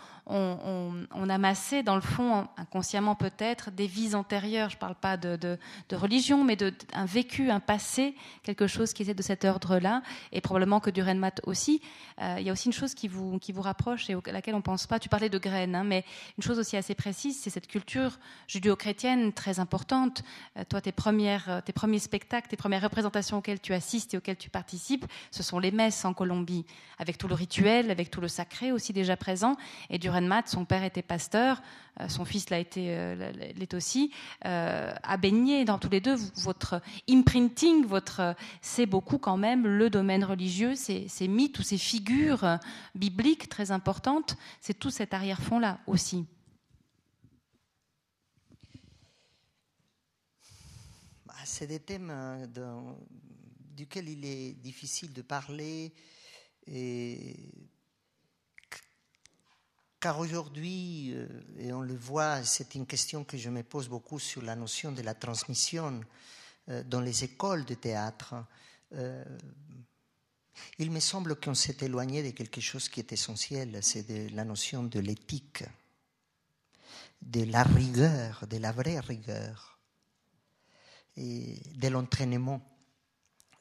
amassait 1.29 1.81
dans 1.81 1.95
le 1.95 2.01
fond, 2.01 2.49
inconsciemment 2.57 3.15
peut-être, 3.15 3.71
des 3.71 3.87
vies 3.87 4.13
antérieures. 4.13 4.69
Je 4.69 4.75
ne 4.75 4.79
parle 4.81 4.95
pas 4.95 5.15
de, 5.15 5.57
religion, 5.93 6.43
mais 6.43 6.57
d'un 6.57 7.05
vécu, 7.05 7.49
un 7.49 7.61
passé, 7.61 8.15
quelque 8.43 8.67
chose 8.67 8.91
qui 8.91 9.03
est 9.03 9.13
de 9.13 9.21
cet 9.21 9.45
ordre-là, 9.45 10.01
et 10.33 10.41
probablement 10.41 10.81
que 10.81 10.89
du 10.89 11.01
Renmat 11.01 11.35
aussi. 11.45 11.81
Euh, 12.21 12.35
il 12.39 12.45
y 12.45 12.49
a 12.49 12.51
aussi 12.51 12.67
une 12.67 12.73
chose 12.73 12.93
qui 12.93 13.07
vous, 13.07 13.39
qui 13.39 13.53
vous 13.53 13.61
rapproche 13.61 14.09
et 14.09 14.15
à 14.15 14.31
laquelle 14.33 14.55
on 14.55 14.57
ne 14.57 14.63
pense 14.63 14.85
pas. 14.87 14.99
Tu 14.99 15.07
parlais 15.07 15.29
de 15.29 15.37
graines, 15.37 15.75
hein, 15.75 15.85
mais 15.85 16.03
une 16.37 16.43
chose 16.43 16.59
aussi 16.59 16.75
assez 16.75 16.92
précise, 16.95 17.39
c'est 17.39 17.49
cette 17.49 17.67
culture 17.67 18.19
judéo-chrétienne 18.47 19.33
très 19.33 19.59
importante. 19.59 20.23
Euh, 20.57 20.63
toi, 20.67 20.81
tes, 20.81 20.91
premières, 20.91 21.61
tes 21.65 21.73
premiers 21.73 21.99
spectacles, 21.99 22.47
tes 22.47 22.57
premières 22.57 22.81
représentations 22.81 23.37
auxquelles 23.37 23.61
tu 23.61 23.73
assistes 23.73 24.13
et 24.13 24.17
auxquelles 24.17 24.37
tu 24.37 24.49
participes, 24.49 25.05
ce 25.31 25.43
sont 25.43 25.59
les 25.59 25.71
messes 25.71 26.05
en 26.05 26.13
Colombie, 26.13 26.65
avec 26.99 27.17
tout 27.17 27.27
le 27.27 27.35
rituel, 27.35 27.91
avec 27.91 28.11
tout 28.11 28.21
le 28.21 28.27
sacré 28.27 28.71
aussi 28.71 28.93
déjà 28.93 29.17
présent. 29.17 29.55
Et 29.89 29.97
Durenmat, 29.97 30.43
son 30.45 30.65
père 30.65 30.83
était 30.83 31.01
pasteur, 31.01 31.61
euh, 31.99 32.07
son 32.07 32.25
fils 32.25 32.49
l'a 32.49 32.59
été, 32.59 32.87
euh, 32.89 33.31
l'est 33.55 33.73
aussi, 33.73 34.11
euh, 34.45 34.93
a 35.03 35.17
baigné 35.17 35.65
dans 35.65 35.77
tous 35.77 35.89
les 35.89 36.01
deux. 36.01 36.15
Votre 36.37 36.81
imprinting, 37.09 37.85
votre, 37.85 38.35
c'est 38.61 38.85
beaucoup 38.85 39.17
quand 39.17 39.37
même 39.37 39.67
le 39.67 39.89
domaine 39.89 40.23
religieux, 40.23 40.75
ces, 40.75 41.07
ces 41.07 41.27
mythes 41.27 41.59
ou 41.59 41.63
ces 41.63 41.77
figures 41.77 42.57
bibliques 42.95 43.49
très 43.49 43.71
importantes. 43.71 44.37
C'est 44.61 44.77
tout 44.77 44.89
cet 44.89 45.13
arrière-fond-là 45.13 45.79
aussi. 45.87 46.25
C'est 51.45 51.67
des 51.67 51.79
thèmes 51.79 52.47
duquel 53.75 54.09
il 54.09 54.25
est 54.25 54.53
difficile 54.53 55.13
de 55.13 55.21
parler 55.21 55.93
car 60.03 60.19
aujourd'hui, 60.19 61.13
euh, 61.13 61.25
et 61.57 61.71
on 61.71 61.81
le 61.81 61.95
voit, 61.95 62.43
c'est 62.43 62.75
une 62.75 62.85
question 62.85 63.23
que 63.23 63.37
je 63.37 63.49
me 63.49 63.63
pose 63.63 63.87
beaucoup 63.87 64.19
sur 64.19 64.41
la 64.41 64.53
notion 64.53 64.91
de 64.91 65.01
la 65.01 65.13
transmission 65.13 66.01
euh, 66.67 66.83
dans 66.83 66.99
les 66.99 67.23
écoles 67.23 67.63
de 67.63 67.73
théâtre. 67.73 68.35
Euh, 68.95 69.23
il 70.77 70.91
me 70.91 70.99
semble 70.99 71.37
qu'on 71.39 71.53
s'est 71.53 71.77
éloigné 71.79 72.21
de 72.21 72.31
quelque 72.31 72.59
chose 72.59 72.89
qui 72.89 72.99
est 72.99 73.13
essentiel, 73.13 73.79
c'est 73.81 74.05
de 74.05 74.35
la 74.35 74.43
notion 74.43 74.83
de 74.83 74.99
l'éthique, 74.99 75.63
de 77.21 77.45
la 77.45 77.63
rigueur, 77.63 78.45
de 78.45 78.57
la 78.57 78.73
vraie 78.73 78.99
rigueur, 78.99 79.72
de 81.17 81.87
l'entraînement, 81.87 82.61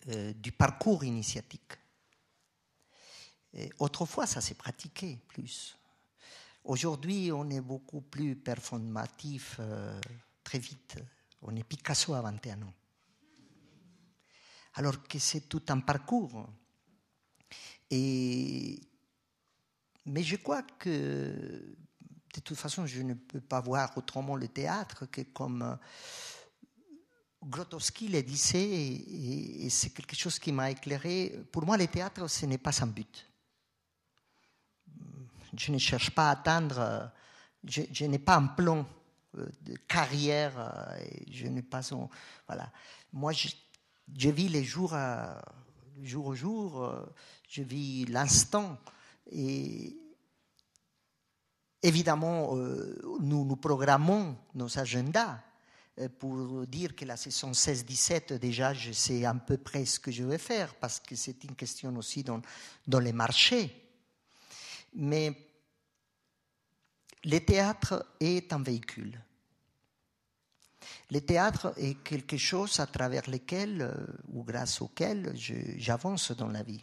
du 0.06 0.52
parcours 0.52 1.04
initiatique. 1.04 1.72
autrefois, 3.78 4.26
ça 4.26 4.40
s'est 4.40 4.54
pratiqué 4.54 5.18
plus. 5.28 5.76
Aujourd'hui, 6.64 7.32
on 7.32 7.50
est 7.50 7.60
beaucoup 7.60 8.02
plus 8.02 8.36
performatif 8.36 9.56
euh, 9.58 10.00
très 10.44 10.60
vite. 10.60 10.96
On 11.42 11.56
est 11.56 11.64
Picasso 11.64 12.14
à 12.14 12.22
21 12.22 12.62
ans. 12.62 12.74
Alors 14.74 15.02
que 15.02 15.18
c'est 15.18 15.48
tout 15.48 15.62
un 15.68 15.80
parcours. 15.80 16.48
Et, 17.90 18.80
mais 20.06 20.22
je 20.22 20.36
crois 20.36 20.62
que, 20.62 21.76
de 22.32 22.40
toute 22.40 22.56
façon, 22.56 22.86
je 22.86 23.02
ne 23.02 23.14
peux 23.14 23.40
pas 23.40 23.60
voir 23.60 23.98
autrement 23.98 24.36
le 24.36 24.46
théâtre 24.46 25.06
que 25.06 25.22
comme 25.22 25.62
euh, 25.62 25.74
Grotowski 27.44 28.08
le 28.08 28.22
disait, 28.22 28.62
et, 28.62 29.68
c'est 29.70 29.90
quelque 29.90 30.16
chose 30.16 30.38
qui 30.38 30.52
m'a 30.52 30.70
éclairé. 30.70 31.34
Pour 31.50 31.64
moi, 31.64 31.76
le 31.76 31.86
théâtre, 31.86 32.28
ce 32.28 32.46
n'est 32.46 32.58
pas 32.58 32.82
un 32.82 32.86
but 32.86 33.26
je 35.56 35.72
ne 35.72 35.78
cherche 35.78 36.10
pas 36.10 36.28
à 36.28 36.32
atteindre, 36.32 36.78
euh, 36.78 37.06
je, 37.64 38.04
n'ai 38.04 38.18
pas 38.18 38.36
un 38.36 38.46
plan 38.46 38.86
euh, 39.36 39.46
de 39.62 39.74
carrière, 39.88 40.52
euh, 40.58 41.04
je 41.30 41.46
n'ai 41.46 41.62
pas 41.62 41.82
son, 41.82 42.08
voilà. 42.46 42.70
Moi, 43.12 43.32
je, 43.32 43.48
vis 44.28 44.48
les 44.48 44.64
jours, 44.64 44.96
jour 46.02 46.26
au 46.26 46.34
jour, 46.34 46.90
je 47.48 47.62
vis 47.62 48.06
l'instant 48.06 48.78
et 49.30 49.96
évidemment, 51.82 52.54
nous 53.20 53.44
nous 53.44 53.56
programmons 53.56 54.36
nos 54.54 54.78
agendas 54.78 55.40
pour 56.18 56.66
dire 56.66 56.96
que 56.96 57.04
la 57.04 57.16
saison 57.16 57.52
16-17, 57.52 58.38
déjà, 58.38 58.72
je 58.72 58.92
sais 58.92 59.24
à 59.24 59.34
peu 59.34 59.58
près 59.58 59.84
ce 59.84 60.00
que 60.00 60.10
je 60.10 60.24
vais 60.24 60.38
faire, 60.38 60.74
parce 60.76 61.00
que 61.00 61.14
c'est 61.14 61.44
une 61.44 61.54
question 61.54 61.94
aussi 61.96 62.22
dans, 62.22 62.40
dans 62.86 63.00
les 63.00 63.12
marchés. 63.12 63.70
Mais 64.94 65.32
le 67.24 67.38
théâtre 67.38 68.06
est 68.20 68.52
un 68.52 68.62
véhicule. 68.62 69.20
Le 71.10 71.20
théâtre 71.20 71.74
est 71.76 72.02
quelque 72.02 72.36
chose 72.36 72.80
à 72.80 72.86
travers 72.86 73.28
lequel 73.30 73.82
euh, 73.82 73.94
ou 74.32 74.42
grâce 74.42 74.80
auquel 74.80 75.32
j'avance 75.76 76.32
dans 76.32 76.48
la 76.48 76.62
vie. 76.62 76.82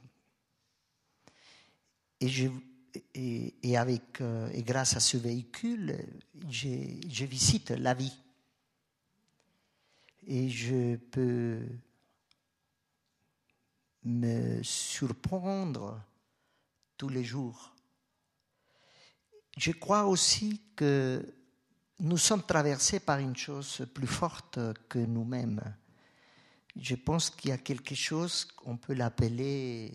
Et, 2.21 3.77
avec, 3.77 4.21
euh, 4.21 4.49
et 4.53 4.61
grâce 4.63 4.95
à 4.95 4.99
ce 4.99 5.17
véhicule, 5.17 5.97
je 6.49 7.25
visite 7.25 7.71
la 7.71 7.93
vie. 7.93 8.13
Et 10.27 10.49
je 10.49 10.95
peux 10.95 11.61
me 14.03 14.61
surprendre 14.63 16.01
tous 16.97 17.09
les 17.09 17.23
jours 17.23 17.73
je 19.59 19.71
crois 19.73 20.05
aussi 20.05 20.61
que 20.75 21.21
nous 21.99 22.17
sommes 22.17 22.43
traversés 22.43 23.01
par 23.01 23.19
une 23.19 23.35
chose 23.35 23.85
plus 23.93 24.07
forte 24.07 24.57
que 24.87 24.99
nous-mêmes. 24.99 25.61
Je 26.79 26.95
pense 26.95 27.29
qu'il 27.29 27.49
y 27.49 27.53
a 27.53 27.57
quelque 27.57 27.93
chose, 27.93 28.47
on 28.65 28.77
peut 28.77 28.93
l'appeler 28.93 29.93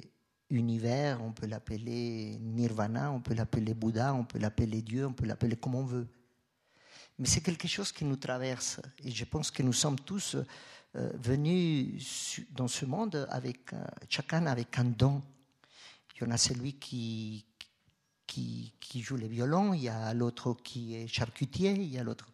univers, 0.51 1.23
on 1.23 1.33
peut 1.33 1.47
l'appeler 1.47 2.37
nirvana, 2.41 3.11
on 3.11 3.21
peut 3.21 3.33
l'appeler 3.33 3.73
Bouddha, 3.73 4.13
on 4.13 4.25
peut 4.25 4.39
l'appeler 4.39 4.83
Dieu, 4.83 5.07
on 5.07 5.15
peut 5.15 5.25
l'appeler 5.25 5.57
comme 5.57 5.77
on 5.77 5.87
veut. 5.87 6.09
Mais 7.19 7.27
c'est 7.27 7.41
quelque 7.41 7.69
chose 7.69 7.93
qui 7.93 8.05
nous 8.05 8.17
traverse. 8.17 8.81
Et 9.05 9.11
je 9.11 9.25
pense 9.25 9.51
que 9.51 9.63
nous 9.63 9.73
sommes 9.73 9.99
tous 10.01 10.37
euh, 10.97 11.11
venus 11.15 12.41
dans 12.51 12.69
ce 12.69 12.85
monde 12.85 13.27
avec, 13.31 13.73
euh, 13.73 13.85
chacun 14.09 14.47
avec 14.47 14.79
un 14.79 14.85
don. 14.85 15.23
Il 16.17 16.23
y 16.23 16.27
en 16.27 16.31
a 16.31 16.39
celui 16.39 16.75
qui, 16.75 17.45
qui, 18.27 19.03
joue 19.03 19.17
les 19.17 19.29
violons, 19.29 19.75
il 19.75 19.83
y 19.83 19.89
a 19.89 20.15
l'autre 20.15 20.55
qui 20.63 20.95
est 20.95 21.07
charcutier, 21.07 21.73
il 21.73 21.93
y 21.93 21.99
a 21.99 22.03
l'autre 22.03 22.29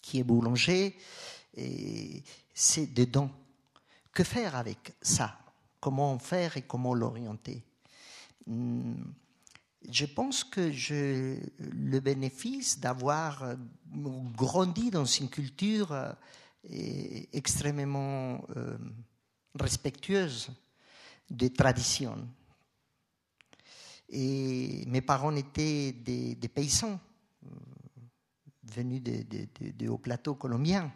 qui 0.00 0.18
est 0.18 0.24
boulanger. 0.24 0.96
Et 1.54 2.22
c'est 2.54 2.92
dedans. 2.92 3.30
Que 4.12 4.24
faire 4.24 4.56
avec 4.56 4.94
ça? 5.00 5.38
Comment 5.80 6.18
faire 6.18 6.56
et 6.56 6.62
comment 6.62 6.94
l'orienter? 6.94 7.62
Hmm, 8.46 8.94
Je 9.90 10.06
pense 10.06 10.44
que 10.44 10.70
j'ai 10.70 11.40
le 11.58 12.00
bénéfice 12.00 12.78
d'avoir 12.78 13.56
grandi 14.36 14.90
dans 14.90 15.04
une 15.04 15.28
culture 15.28 15.92
euh, 15.92 16.12
extrêmement 17.32 18.44
euh, 18.56 18.78
respectueuse 19.54 20.50
des 21.28 21.52
traditions 21.52 22.28
et 24.12 24.84
mes 24.86 25.00
parents 25.00 25.34
étaient 25.34 25.92
des, 25.92 26.36
paysans 26.54 27.00
euh, 27.44 27.48
venus 28.62 29.02
de, 29.02 29.24
de, 29.72 29.88
haut 29.88 29.98
plateau 29.98 30.34
colombien. 30.34 30.92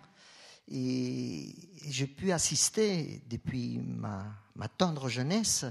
Et 0.68 1.54
j'ai 1.86 2.06
pu 2.06 2.30
assister 2.30 3.22
depuis 3.26 3.78
ma, 3.78 4.36
tendre 4.76 5.08
jeunesse 5.08 5.64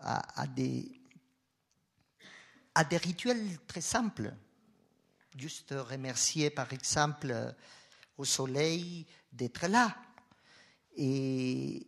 à, 0.00 0.46
des, 0.46 1.00
à 2.74 2.84
des 2.84 2.96
rituels 2.96 3.58
très 3.66 3.80
simples. 3.80 4.32
Juste 5.36 5.74
remercier 5.76 6.50
par 6.50 6.72
exemple 6.72 7.34
au 8.18 8.24
soleil 8.24 9.06
d'être 9.32 9.66
là. 9.66 9.96
Et, 10.96 11.86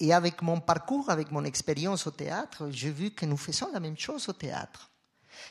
et 0.00 0.12
avec 0.12 0.42
mon 0.42 0.60
parcours, 0.60 1.10
avec 1.10 1.30
mon 1.30 1.44
expérience 1.44 2.06
au 2.06 2.10
théâtre, 2.10 2.68
j'ai 2.70 2.90
vu 2.90 3.12
que 3.12 3.26
nous 3.26 3.36
faisons 3.36 3.70
la 3.72 3.80
même 3.80 3.96
chose 3.96 4.28
au 4.28 4.32
théâtre, 4.32 4.90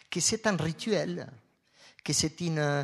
que 0.09 0.20
c'est 0.20 0.47
un 0.47 0.57
rituel, 0.57 1.32
que 2.03 2.13
c'est 2.13 2.41
une 2.41 2.59
euh, 2.59 2.84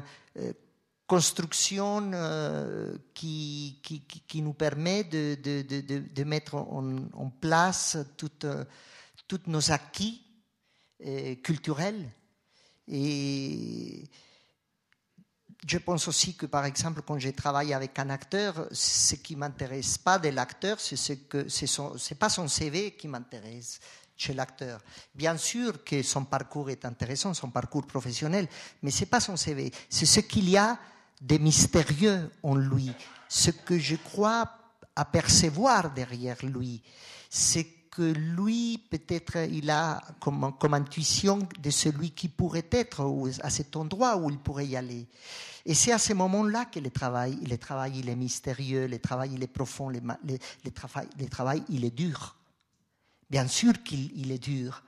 construction 1.06 2.12
euh, 2.14 2.98
qui, 3.14 3.80
qui, 3.84 4.02
qui, 4.02 4.42
nous 4.42 4.54
permet 4.54 5.04
de, 5.04 5.36
de, 5.36 5.62
de, 5.62 6.00
de 6.00 6.24
mettre 6.24 6.56
en, 6.56 7.30
place 7.42 7.98
toutes, 8.18 8.48
toutes 9.28 9.48
nos 9.48 9.72
acquis 9.72 10.24
euh, 11.06 11.36
culturels. 11.36 12.10
Et 12.88 14.04
je 15.68 15.78
pense 15.78 16.08
aussi 16.08 16.36
que, 16.36 16.46
par 16.46 16.66
exemple, 16.66 17.02
quand 17.06 17.20
je 17.20 17.30
travaille 17.30 17.74
avec 17.74 17.98
un 18.00 18.10
acteur, 18.10 18.68
ce 18.72 19.16
qui 19.16 19.36
m'intéresse 19.36 19.98
pas 19.98 20.20
de 20.20 20.30
l'acteur, 20.30 20.80
c'est 20.80 20.96
ce 20.96 21.14
que 21.14 21.48
c'est 21.48 22.16
pas 22.20 22.30
son 22.30 22.48
CV 22.48 22.92
qui 22.92 23.08
m'intéresse 23.08 23.80
chez 24.18 24.34
l'acteur. 24.34 24.82
Bien 25.16 25.38
sûr 25.38 25.84
que 25.84 26.04
son 26.04 26.26
parcours 26.26 26.70
est 26.70 26.86
intéressant, 26.86 27.34
son 27.34 27.50
parcours 27.50 27.86
professionnel, 27.86 28.48
mais 28.82 28.92
c'est 28.92 29.06
pas 29.08 29.20
son 29.20 29.38
CV. 29.38 29.72
C'est 29.90 30.06
ce 30.06 30.20
qu'il 30.20 30.50
y 30.50 30.58
a 30.58 30.78
de 31.22 31.38
mystérieux 31.38 32.30
en 32.44 32.56
lui, 32.56 32.92
ce 33.30 33.52
que 33.52 33.78
je 33.78 33.96
crois 33.96 34.52
apercevoir 34.96 35.92
derrière 35.94 36.44
lui. 36.44 36.82
C'est 37.30 37.81
que 37.92 38.02
lui, 38.02 38.78
peut-être, 38.90 39.38
il 39.52 39.70
a 39.70 40.02
comme, 40.20 40.74
intuition 40.74 41.48
de 41.60 41.70
celui 41.70 42.12
qui 42.12 42.30
pourrait 42.30 42.68
être 42.72 43.06
à 43.44 43.50
cet 43.50 43.76
endroit 43.76 44.16
où 44.18 44.30
il 44.30 44.40
pourrait 44.40 44.66
y 44.66 44.78
aller. 44.78 45.08
Et 45.66 45.74
c'est 45.76 45.92
à 45.92 46.00
ce 46.00 46.14
moment-là 46.14 46.66
que 46.66 46.80
le 46.80 46.90
travail, 46.90 47.38
le 47.48 47.58
travail, 47.58 48.00
il 48.00 48.10
est 48.10 48.16
mystérieux, 48.16 48.88
le 48.88 49.00
travail, 49.00 49.32
il 49.34 49.44
est 49.44 49.48
profond, 49.48 49.90
le, 49.90 50.00
travail, 50.72 51.08
le 51.20 51.28
travail, 51.28 51.64
il 51.70 51.86
est 51.86 51.96
dur. 51.96 52.36
Bien 53.30 53.48
sûr 53.48 53.84
qu'il 53.84 54.32
est 54.32 54.44
dur. 54.44 54.82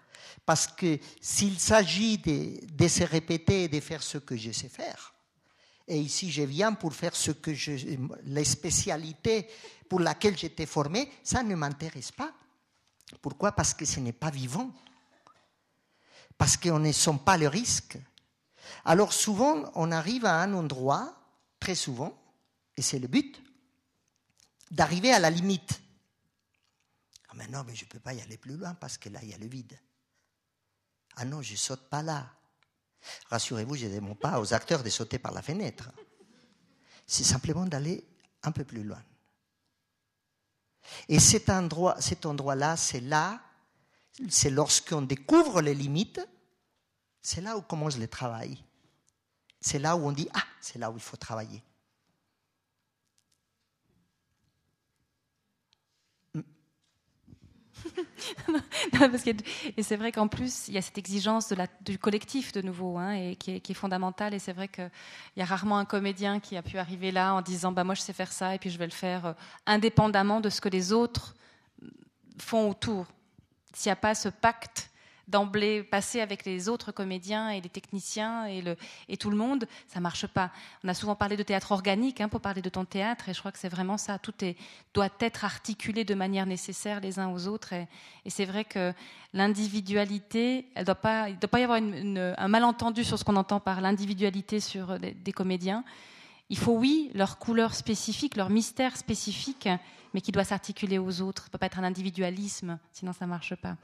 Parce 0.45 0.67
que 0.67 0.97
s'il 1.21 1.59
s'agit 1.59 2.17
de, 2.17 2.87
se 2.87 3.03
répéter 3.03 3.65
et 3.65 3.67
de 3.67 3.79
faire 3.79 4.01
ce 4.01 4.17
que 4.17 4.35
je 4.35 4.51
sais 4.51 4.69
faire, 4.69 5.13
et 5.87 5.99
ici 5.99 6.31
je 6.31 6.43
viens 6.43 6.73
pour 6.73 6.93
faire 6.93 7.15
ce 7.15 7.31
que 7.31 7.53
je, 7.53 7.73
les 8.25 8.45
spécialités 8.45 9.47
pour 9.89 9.99
lesquelles 9.99 10.37
j'étais 10.37 10.65
formé, 10.65 11.11
ça 11.23 11.43
ne 11.43 11.55
m'intéresse 11.55 12.11
pas. 12.11 12.31
Pourquoi? 13.21 13.51
Parce 13.51 13.73
que 13.73 13.85
ce 13.85 13.99
n'est 13.99 14.13
pas 14.13 14.29
vivant. 14.29 14.71
Parce 16.37 16.57
qu'on 16.57 16.79
ne 16.79 16.91
sent 16.91 17.19
pas 17.25 17.37
le 17.37 17.47
risque. 17.47 17.97
Alors 18.85 19.13
souvent, 19.13 19.71
on 19.75 19.91
arrive 19.91 20.25
à 20.25 20.41
un 20.41 20.53
endroit, 20.53 21.15
très 21.59 21.75
souvent, 21.75 22.19
et 22.75 22.81
c'est 22.81 22.99
le 22.99 23.07
but, 23.07 23.41
d'arriver 24.71 25.11
à 25.11 25.19
la 25.19 25.29
limite. 25.29 25.81
Ah 27.29 27.33
mais 27.35 27.47
non, 27.47 27.63
mais 27.65 27.75
je 27.75 27.85
ne 27.85 27.89
peux 27.89 27.99
pas 27.99 28.13
y 28.13 28.21
aller 28.21 28.37
plus 28.37 28.57
loin 28.57 28.73
parce 28.75 28.97
que 28.97 29.09
là, 29.09 29.19
il 29.23 29.29
y 29.29 29.33
a 29.33 29.37
le 29.37 29.47
vide. 29.47 29.79
Ah 31.15 31.25
non, 31.25 31.41
je 31.41 31.53
ne 31.53 31.57
saute 31.57 31.89
pas 31.89 32.01
là. 32.01 32.29
Rassurez-vous, 33.29 33.75
je 33.75 33.85
ne 33.87 33.95
demande 33.95 34.19
pas 34.19 34.39
aux 34.39 34.53
acteurs 34.53 34.83
de 34.83 34.89
sauter 34.89 35.19
par 35.19 35.31
la 35.31 35.41
fenêtre. 35.41 35.91
C'est 37.05 37.23
simplement 37.23 37.65
d'aller 37.65 38.07
un 38.43 38.51
peu 38.51 38.63
plus 38.63 38.83
loin. 38.83 39.01
Et 41.09 41.19
cet 41.19 41.49
endroit, 41.49 41.99
cet 41.99 42.25
endroit-là, 42.25 42.77
c'est 42.77 42.99
là, 42.99 43.41
c'est 44.29 44.49
lorsqu'on 44.49 45.01
découvre 45.01 45.61
les 45.61 45.73
limites, 45.73 46.21
c'est 47.21 47.41
là 47.41 47.57
où 47.57 47.61
commence 47.61 47.97
le 47.97 48.07
travail. 48.07 48.57
C'est 49.61 49.79
là 49.79 49.95
où 49.95 50.05
on 50.05 50.11
dit, 50.11 50.27
ah, 50.33 50.43
c'est 50.59 50.77
là 50.77 50.91
où 50.91 50.95
il 50.95 51.01
faut 51.01 51.17
travailler. 51.17 51.63
parce 58.99 59.23
que, 59.23 59.31
et 59.77 59.83
c'est 59.83 59.95
vrai 59.95 60.11
qu'en 60.11 60.27
plus, 60.27 60.67
il 60.67 60.73
y 60.73 60.77
a 60.77 60.81
cette 60.81 60.97
exigence 60.97 61.49
de 61.49 61.55
la, 61.55 61.67
du 61.81 61.97
collectif 61.97 62.51
de 62.51 62.61
nouveau, 62.61 62.97
hein, 62.97 63.11
et 63.11 63.35
qui 63.35 63.55
est, 63.55 63.59
qui 63.59 63.73
fondamentale. 63.73 64.33
Et 64.33 64.39
c'est 64.39 64.53
vrai 64.53 64.67
qu'il 64.67 64.89
y 65.37 65.41
a 65.41 65.45
rarement 65.45 65.77
un 65.77 65.85
comédien 65.85 66.39
qui 66.39 66.57
a 66.57 66.61
pu 66.61 66.77
arriver 66.77 67.11
là 67.11 67.33
en 67.33 67.41
disant 67.41 67.71
bah, 67.71 67.83
Moi, 67.83 67.95
je 67.95 68.01
sais 68.01 68.13
faire 68.13 68.31
ça, 68.31 68.55
et 68.55 68.59
puis 68.59 68.69
je 68.69 68.77
vais 68.77 68.85
le 68.85 68.91
faire 68.91 69.25
euh, 69.25 69.33
indépendamment 69.65 70.39
de 70.39 70.49
ce 70.49 70.61
que 70.61 70.69
les 70.69 70.93
autres 70.93 71.35
font 72.37 72.69
autour. 72.69 73.05
S'il 73.73 73.89
n'y 73.89 73.93
a 73.93 73.97
pas 73.97 74.15
ce 74.15 74.29
pacte 74.29 74.89
d'emblée 75.27 75.83
passer 75.83 76.19
avec 76.19 76.45
les 76.45 76.69
autres 76.69 76.91
comédiens 76.91 77.49
et 77.49 77.61
les 77.61 77.69
techniciens 77.69 78.45
et, 78.47 79.17
tout 79.17 79.29
le 79.29 79.37
monde, 79.37 79.65
ça 79.87 79.99
marche 79.99 80.27
pas. 80.27 80.51
On 80.83 80.89
a 80.89 80.93
souvent 80.93 81.15
parlé 81.15 81.37
de 81.37 81.43
théâtre 81.43 81.71
organique 81.71 82.19
hein, 82.19 82.27
pour 82.27 82.41
parler 82.41 82.61
de 82.61 82.69
ton 82.69 82.83
théâtre, 82.83 83.29
et 83.29 83.33
je 83.33 83.39
crois 83.39 83.51
que 83.51 83.59
c'est 83.59 83.69
vraiment 83.69 83.97
ça. 83.97 84.19
Tout 84.19 84.33
est, 84.43 84.57
doit 84.93 85.09
être 85.19 85.45
articulé 85.45 86.03
de 86.03 86.13
manière 86.13 86.45
nécessaire 86.45 86.99
les 86.99 87.19
uns 87.19 87.29
aux 87.29 87.47
autres, 87.47 87.73
et, 87.73 87.87
c'est 88.27 88.45
vrai 88.45 88.65
que 88.65 88.93
l'individualité, 89.33 90.67
il 90.75 90.79
ne 90.79 90.85
doit 90.85 90.95
pas 90.95 91.29
y 91.29 91.63
avoir 91.63 91.79
un 91.79 92.47
malentendu 92.47 93.03
sur 93.03 93.17
ce 93.17 93.23
qu'on 93.23 93.35
entend 93.35 93.59
par 93.59 93.81
l'individualité 93.81 94.59
sur 94.59 94.99
des, 94.99 95.33
comédiens. 95.33 95.83
Il 96.49 96.57
faut, 96.57 96.73
oui, 96.73 97.09
leur 97.13 97.39
couleur 97.39 97.73
spécifique, 97.73 98.35
leur 98.35 98.49
mystère 98.49 98.97
spécifique, 98.97 99.69
mais 100.13 100.21
qui 100.21 100.31
doit 100.31 100.43
s'articuler 100.43 100.99
aux 100.99 101.21
autres. 101.21 101.43
Ça 101.43 101.47
ne 101.47 101.51
peut 101.51 101.57
pas 101.57 101.65
être 101.67 101.79
un 101.79 101.83
individualisme, 101.83 102.77
sinon 102.91 103.13
ça 103.13 103.25
ne 103.25 103.29
marche 103.29 103.55
pas. 103.55 103.75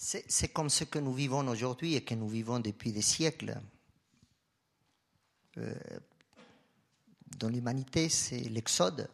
C'est 0.00 0.52
comme 0.52 0.70
ce 0.70 0.84
que 0.84 1.00
nous 1.00 1.12
vivons 1.12 1.46
aujourd'hui 1.48 1.96
et 1.96 2.04
que 2.04 2.14
nous 2.14 2.28
vivons 2.28 2.60
depuis 2.60 2.92
des 2.92 3.02
siècles. 3.02 3.60
Euh, 5.56 5.74
dans 7.36 7.48
l'humanité, 7.48 8.08
c'est 8.08 8.38
l'exode 8.38 9.10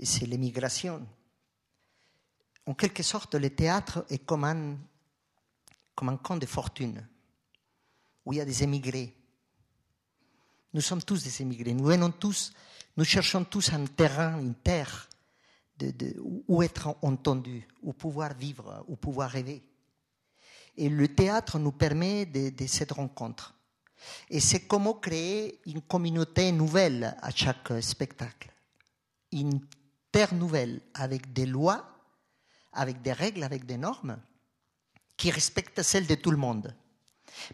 et 0.00 0.06
c'est 0.06 0.26
l'émigration. 0.26 1.06
En 2.66 2.74
quelque 2.74 3.04
sorte, 3.04 3.36
le 3.36 3.48
théâtre 3.48 4.04
est 4.10 4.26
comme 4.26 4.42
un, 4.42 4.76
comme 5.94 6.08
un 6.08 6.16
camp 6.16 6.36
de 6.36 6.46
fortune 6.46 7.06
où 8.26 8.32
il 8.32 8.38
y 8.38 8.40
a 8.40 8.44
des 8.44 8.64
émigrés. 8.64 9.14
Nous 10.72 10.80
sommes 10.80 11.02
tous 11.02 11.22
des 11.22 11.42
émigrés. 11.42 11.74
Nous 11.74 11.84
venons 11.84 12.10
tous, 12.10 12.52
nous 12.96 13.04
cherchons 13.04 13.44
tous 13.44 13.72
un 13.72 13.84
terrain, 13.84 14.40
une 14.40 14.56
terre 14.56 15.08
de, 15.78 16.16
où 16.48 16.62
être 16.62 16.96
entendu, 17.02 17.66
où 17.82 17.92
pouvoir 17.92 18.34
vivre, 18.34 18.84
où 18.88 18.96
pouvoir 18.96 19.30
rêver. 19.30 19.62
Et 20.76 20.88
le 20.88 21.08
théâtre 21.08 21.58
nous 21.58 21.72
permet 21.72 22.26
de, 22.26 22.66
cette 22.66 22.92
rencontre. 22.92 23.54
Et 24.28 24.40
c'est 24.40 24.66
comment 24.66 24.94
créer 24.94 25.60
une 25.66 25.80
communauté 25.80 26.52
nouvelle 26.52 27.16
à 27.22 27.30
chaque 27.30 27.72
spectacle. 27.82 28.52
Une 29.32 29.60
terre 30.12 30.34
nouvelle 30.34 30.80
avec 30.94 31.32
des 31.32 31.46
lois, 31.46 31.84
avec 32.72 33.02
des 33.02 33.12
règles, 33.12 33.42
avec 33.42 33.66
des 33.66 33.76
normes 33.76 34.18
qui 35.16 35.30
respectent 35.30 35.82
celles 35.82 36.06
de 36.06 36.16
tout 36.16 36.32
le 36.32 36.36
monde, 36.36 36.74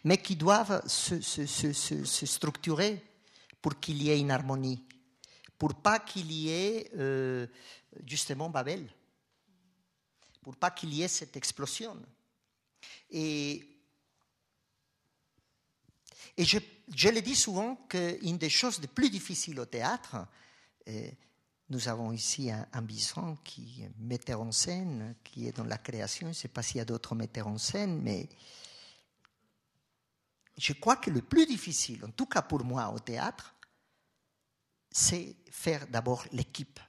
mais 0.04 0.16
qui 0.16 0.34
doivent 0.34 0.82
se, 0.86 1.20
se 1.20 2.26
structurer 2.26 3.02
pour 3.60 3.78
qu'il 3.78 4.02
y 4.02 4.10
ait 4.10 4.18
une 4.18 4.30
harmonie, 4.30 4.82
pour 5.58 5.74
pas 5.74 5.98
qu'il 5.98 6.32
y 6.32 6.50
ait 6.50 6.90
euh, 6.96 7.46
justement 8.06 8.50
Babel, 8.50 8.86
pour 10.42 10.56
pas 10.56 10.70
qu'il 10.70 10.94
y 10.94 11.02
ait 11.02 11.08
cette 11.08 11.36
explosion. 11.36 11.96
Et, 13.10 13.66
je 16.38 17.08
le 17.08 17.20
dis 17.20 17.36
souvent 17.36 17.76
qu'une 17.88 18.38
des 18.38 18.48
choses 18.48 18.80
les 18.80 18.86
plus 18.86 19.10
difficiles 19.10 19.60
au 19.60 19.66
théâtre, 19.66 20.16
euh, 20.88 21.10
nous 21.68 21.88
avons 21.88 22.12
ici 22.12 22.50
un, 22.50 22.66
un, 22.72 22.82
bison 22.82 23.36
qui 23.44 23.82
est 23.82 23.90
metteur 23.98 24.40
en 24.40 24.50
scène, 24.50 25.14
qui 25.22 25.46
est 25.46 25.52
dans 25.52 25.64
la 25.64 25.78
création, 25.78 26.28
je 26.28 26.30
ne 26.30 26.34
sais 26.34 26.48
pas 26.48 26.62
s'il 26.62 26.78
y 26.78 26.80
a 26.80 26.84
d'autres 26.84 27.14
metteurs 27.14 27.46
en 27.46 27.58
scène, 27.58 28.00
mais 28.00 28.28
je 30.56 30.72
crois 30.72 30.96
que 30.96 31.10
le 31.10 31.22
plus 31.22 31.46
difficile, 31.46 32.04
en 32.04 32.10
tout 32.10 32.26
cas 32.26 32.42
pour 32.42 32.64
moi 32.64 32.90
au 32.90 32.98
théâtre, 32.98 33.54
c'est 34.90 35.36
faire 35.50 35.86
d'abord 35.86 36.24
l'équipe. 36.32 36.80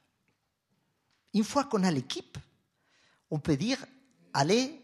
Une 1.33 1.43
fois 1.43 1.65
qu'on 1.65 1.83
a 1.83 1.91
l'équipe, 1.91 2.37
on 3.29 3.39
peut 3.39 3.55
dire, 3.55 3.77
allez, 4.33 4.81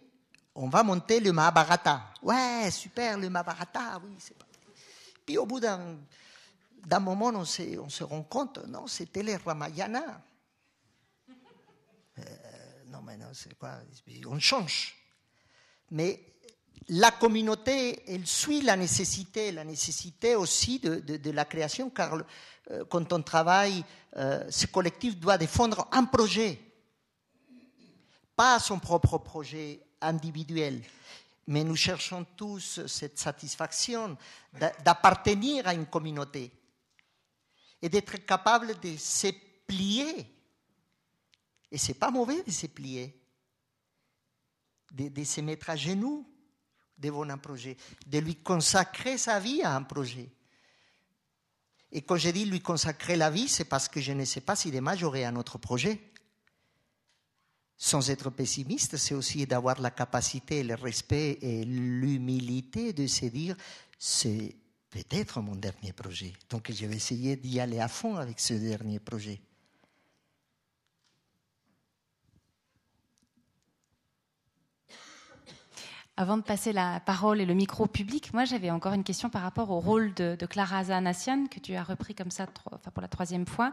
on 0.55 0.69
va 0.69 0.83
monter 0.83 1.19
le 1.19 1.31
Mahabharata. 1.31 2.13
Ouais, 2.21 2.69
super, 2.71 3.17
le 3.17 3.29
Mahabharata, 3.29 4.01
oui. 4.03 4.17
Pas... 4.37 4.45
Puis 5.25 5.37
au 5.37 5.45
bout 5.45 5.59
d'un, 5.59 5.97
moment, 6.99 7.27
on 7.27 7.45
se, 7.45 8.03
rend 8.03 8.23
compte, 8.23 8.65
non, 8.65 8.87
c'était 8.87 9.23
le 9.23 9.35
Ramayana. 9.35 10.23
Euh, 12.19 12.23
non, 12.87 13.01
mais 13.01 13.17
non, 13.17 13.27
c'est 13.33 13.57
quoi? 13.57 13.79
On 14.25 14.39
change. 14.39 14.95
Mais 15.91 16.36
la 16.89 17.11
communauté, 17.11 18.01
elle 18.07 18.25
suit 18.25 18.61
la 18.61 18.75
nécessité, 18.75 19.51
la 19.51 19.63
nécessité 19.63 20.35
aussi 20.35 20.79
de, 20.79 21.31
la 21.31 21.45
création, 21.45 21.89
car 21.89 22.21
euh, 22.71 22.85
quand 22.85 23.11
on 23.11 23.21
travaille, 23.21 23.83
euh, 24.15 24.49
ce 24.49 24.67
collectif 24.67 25.17
doit 25.17 25.37
défendre 25.37 25.87
un 25.91 26.05
projet, 26.05 26.59
pas 28.35 28.59
son 28.59 28.79
propre 28.79 29.17
projet 29.17 29.81
individuel. 30.01 30.81
Mais 31.47 31.63
nous 31.63 31.75
cherchons 31.75 32.25
tous 32.35 32.85
cette 32.87 33.17
satisfaction 33.17 34.17
d'appartenir 34.83 35.67
à 35.67 35.73
une 35.73 35.85
communauté 35.85 36.51
et 37.81 37.89
d'être 37.89 38.17
capable 38.25 38.77
de 38.79 38.97
se 38.97 39.27
plier. 39.65 40.33
Et 41.71 41.77
c'est 41.77 41.93
pas 41.93 42.11
mauvais 42.11 42.43
de 42.43 42.51
se 42.51 42.67
plier, 42.67 43.17
de 44.91 45.23
se 45.23 45.39
mettre 45.39 45.69
à 45.69 45.77
genoux 45.77 46.25
devant 46.97 47.29
un 47.29 47.37
projet, 47.37 47.77
de 48.05 48.19
lui 48.19 48.35
consacrer 48.35 49.17
sa 49.17 49.39
vie 49.39 49.61
à 49.61 49.75
un 49.75 49.83
projet. 49.83 50.29
Et 51.91 52.01
quand 52.01 52.17
je 52.17 52.29
dis 52.29 52.45
lui 52.45 52.61
consacrer 52.61 53.15
la 53.15 53.29
vie, 53.29 53.47
c'est 53.47 53.65
parce 53.65 53.87
que 53.87 54.01
je 54.01 54.11
ne 54.11 54.25
sais 54.25 54.41
pas 54.41 54.55
si 54.55 54.71
demain 54.71 54.95
j'aurai 54.95 55.25
un 55.25 55.35
autre 55.35 55.57
projet. 55.57 55.99
Sans 57.77 58.09
être 58.09 58.29
pessimiste, 58.31 58.97
c'est 58.97 59.13
aussi 59.13 59.45
d'avoir 59.45 59.79
la 59.79 59.91
capacité, 59.91 60.63
le 60.63 60.73
respect 60.73 61.37
et 61.41 61.63
l'humilité 61.63 62.91
de 62.91 63.05
se 63.05 63.27
dire, 63.27 63.55
c'est 63.99 64.55
peut-être 64.89 65.41
mon 65.41 65.55
dernier 65.55 65.93
projet. 65.93 66.33
Donc 66.49 66.71
je 66.71 66.85
vais 66.85 66.95
essayer 66.95 67.35
d'y 67.35 67.59
aller 67.59 67.79
à 67.79 67.87
fond 67.87 68.15
avec 68.15 68.39
ce 68.39 68.55
dernier 68.55 68.99
projet. 68.99 69.39
Avant 76.19 76.37
de 76.37 76.41
passer 76.41 76.73
la 76.73 76.99
parole 76.99 77.39
et 77.41 77.45
le 77.45 77.53
micro 77.53 77.85
public, 77.85 78.33
moi 78.33 78.43
j'avais 78.43 78.71
encore 78.71 78.93
une 78.93 79.03
question 79.03 79.29
par 79.29 79.43
rapport 79.43 79.69
au 79.69 79.79
rôle 79.79 80.15
de, 80.15 80.35
Clara 80.49 80.85
Zanassian 80.85 81.45
que 81.45 81.59
tu 81.59 81.75
as 81.75 81.83
repris 81.83 82.15
comme 82.15 82.31
ça 82.31 82.47
enfin, 82.71 82.89
pour 82.89 83.03
la 83.03 83.07
troisième 83.07 83.45
fois. 83.45 83.71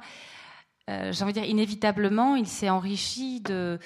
Euh, 0.91 1.11
J'ai 1.11 1.23
envie 1.23 1.33
de 1.33 1.41
dire, 1.41 1.49
inévitablement, 1.49 2.37
il 2.37 2.47
s'est 2.47 2.69
enrichi 2.69 3.41
de, 3.41 3.79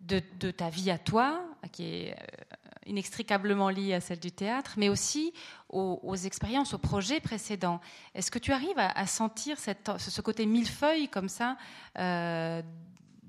de, 0.00 0.50
ta 0.50 0.70
vie 0.70 0.90
à 0.90 0.96
toi, 0.96 1.44
qui 1.70 1.84
est 1.84 2.12
euh, 2.12 2.56
inextricablement 2.86 3.68
liée 3.68 3.92
à 3.92 4.00
celle 4.00 4.20
du 4.20 4.32
théâtre, 4.32 4.72
mais 4.78 4.88
aussi 4.88 5.34
aux, 5.68 6.16
expériences, 6.16 6.72
aux 6.72 6.78
projets 6.78 7.20
précédents. 7.20 7.78
Est-ce 8.14 8.30
que 8.30 8.38
tu 8.38 8.52
arrives 8.52 8.78
à, 8.78 9.06
sentir 9.06 9.58
ce 9.58 10.20
côté 10.22 10.46
millefeuille 10.46 11.08
comme 11.08 11.28
ça 11.28 11.58
euh, 11.98 12.62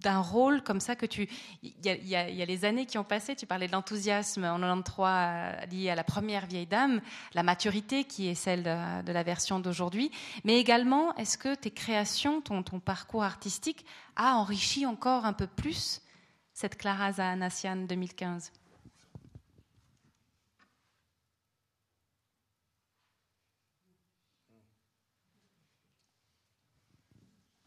d'un 0.04 0.20
rôle 0.20 0.62
comme 0.62 0.80
ça 0.80 0.96
que 0.96 1.06
tu. 1.06 1.28
Il 1.64 1.74
y, 1.84 2.16
a, 2.16 2.28
les 2.28 2.66
années 2.66 2.86
qui 2.86 2.98
ont 2.98 3.04
passé, 3.04 3.36
tu 3.36 3.46
parlais 3.46 3.68
de 3.68 3.72
l'enthousiasme 3.72 4.44
en 4.44 4.60
93 4.60 5.08
euh, 5.08 5.66
lié 5.68 5.90
à 5.90 5.96
la 5.96 6.04
première 6.04 6.46
vieille 6.46 6.68
dame, 6.68 7.02
la 7.34 7.42
maturité 7.42 8.04
qui 8.04 8.28
est 8.28 8.36
celle 8.36 8.64
de, 8.64 9.12
la 9.12 9.24
version 9.24 9.60
d'aujourd'hui, 9.60 10.12
mais 10.44 10.60
également, 10.60 11.16
est-ce 11.16 11.38
que 11.38 11.56
tes 11.56 11.72
créations, 11.72 12.42
ton, 12.42 12.64
parcours 12.80 13.24
artistique 13.24 13.86
a 14.16 14.36
enrichi 14.36 14.86
encore 14.86 15.26
un 15.26 15.34
peu 15.34 15.48
plus 15.48 16.02
cette 16.54 16.78
Clara 16.78 17.14
Zahanassian 17.14 17.78
2015 17.78 18.52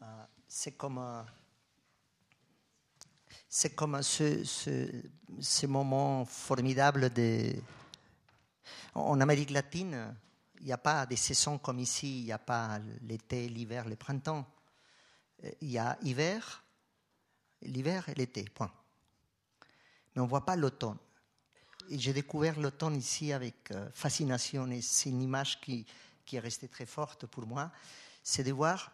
ah, 0.01 0.27
C'est 0.47 0.77
comme 0.77 0.99
c'est 3.59 3.73
comme 3.73 4.03
ce, 4.03 5.65
moment 5.65 6.25
formidable 6.25 7.11
de, 7.11 7.55
En 8.93 9.19
Amérique 9.19 9.49
latine, 9.49 10.15
il 10.59 10.67
n'y 10.67 10.71
a 10.71 10.77
pas 10.77 11.07
des 11.07 11.15
saisons 11.15 11.57
comme 11.57 11.79
ici, 11.79 12.19
il 12.19 12.25
n'y 12.25 12.31
a 12.31 12.37
pas 12.37 12.77
l'été, 13.01 13.49
l'hiver, 13.49 13.89
le 13.89 13.95
printemps. 13.95 14.45
Il 15.61 15.71
y 15.71 15.79
a 15.79 15.97
hiver, 16.03 16.63
l'hiver 17.63 18.07
et 18.09 18.13
l'été, 18.13 18.43
point. 18.43 18.71
Mais 20.13 20.21
on 20.21 20.25
ne 20.25 20.29
voit 20.29 20.45
pas 20.45 20.55
l'automne. 20.55 20.99
Et 21.89 21.97
j'ai 21.97 22.13
découvert 22.13 22.59
l'automne 22.59 22.95
ici 22.95 23.33
avec 23.33 23.71
euh, 23.71 23.89
fascination 23.91 24.69
et 24.69 24.81
c'est 24.81 25.09
une 25.09 25.23
image 25.23 25.59
qui, 25.61 25.83
qui 26.27 26.35
est 26.35 26.39
restée 26.39 26.67
très 26.67 26.85
forte 26.85 27.25
pour 27.25 27.47
moi, 27.47 27.71
c'est 28.21 28.43
de 28.43 28.51
voir 28.51 28.91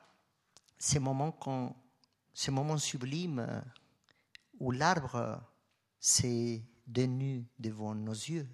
ces 0.77 0.99
moments, 0.99 1.37
ces 2.33 2.51
moments 2.51 2.77
sublimes 2.77 3.39
euh, 3.39 3.59
où 4.59 4.71
l'arbre 4.71 5.41
s'est 5.99 6.63
dénu 6.87 7.45
devant 7.59 7.95
nos 7.95 8.13
yeux, 8.13 8.47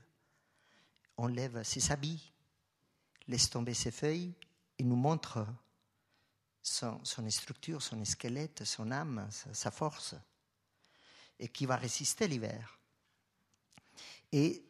on 1.17 1.27
lève 1.27 1.63
ses 1.63 1.91
habits, 1.91 2.31
laisse 3.27 3.49
tomber 3.49 3.73
ses 3.73 3.91
feuilles 3.91 4.33
et 4.77 4.83
nous 4.83 4.95
montre 4.95 5.45
son, 6.61 7.01
structure, 7.29 7.81
son 7.81 8.03
squelette, 8.05 8.63
son 8.63 8.91
âme, 8.91 9.27
sa, 9.31 9.71
force, 9.71 10.15
et 11.39 11.47
qui 11.47 11.65
va 11.65 11.75
résister 11.75 12.27
l'hiver. 12.27 12.79
Et 14.31 14.63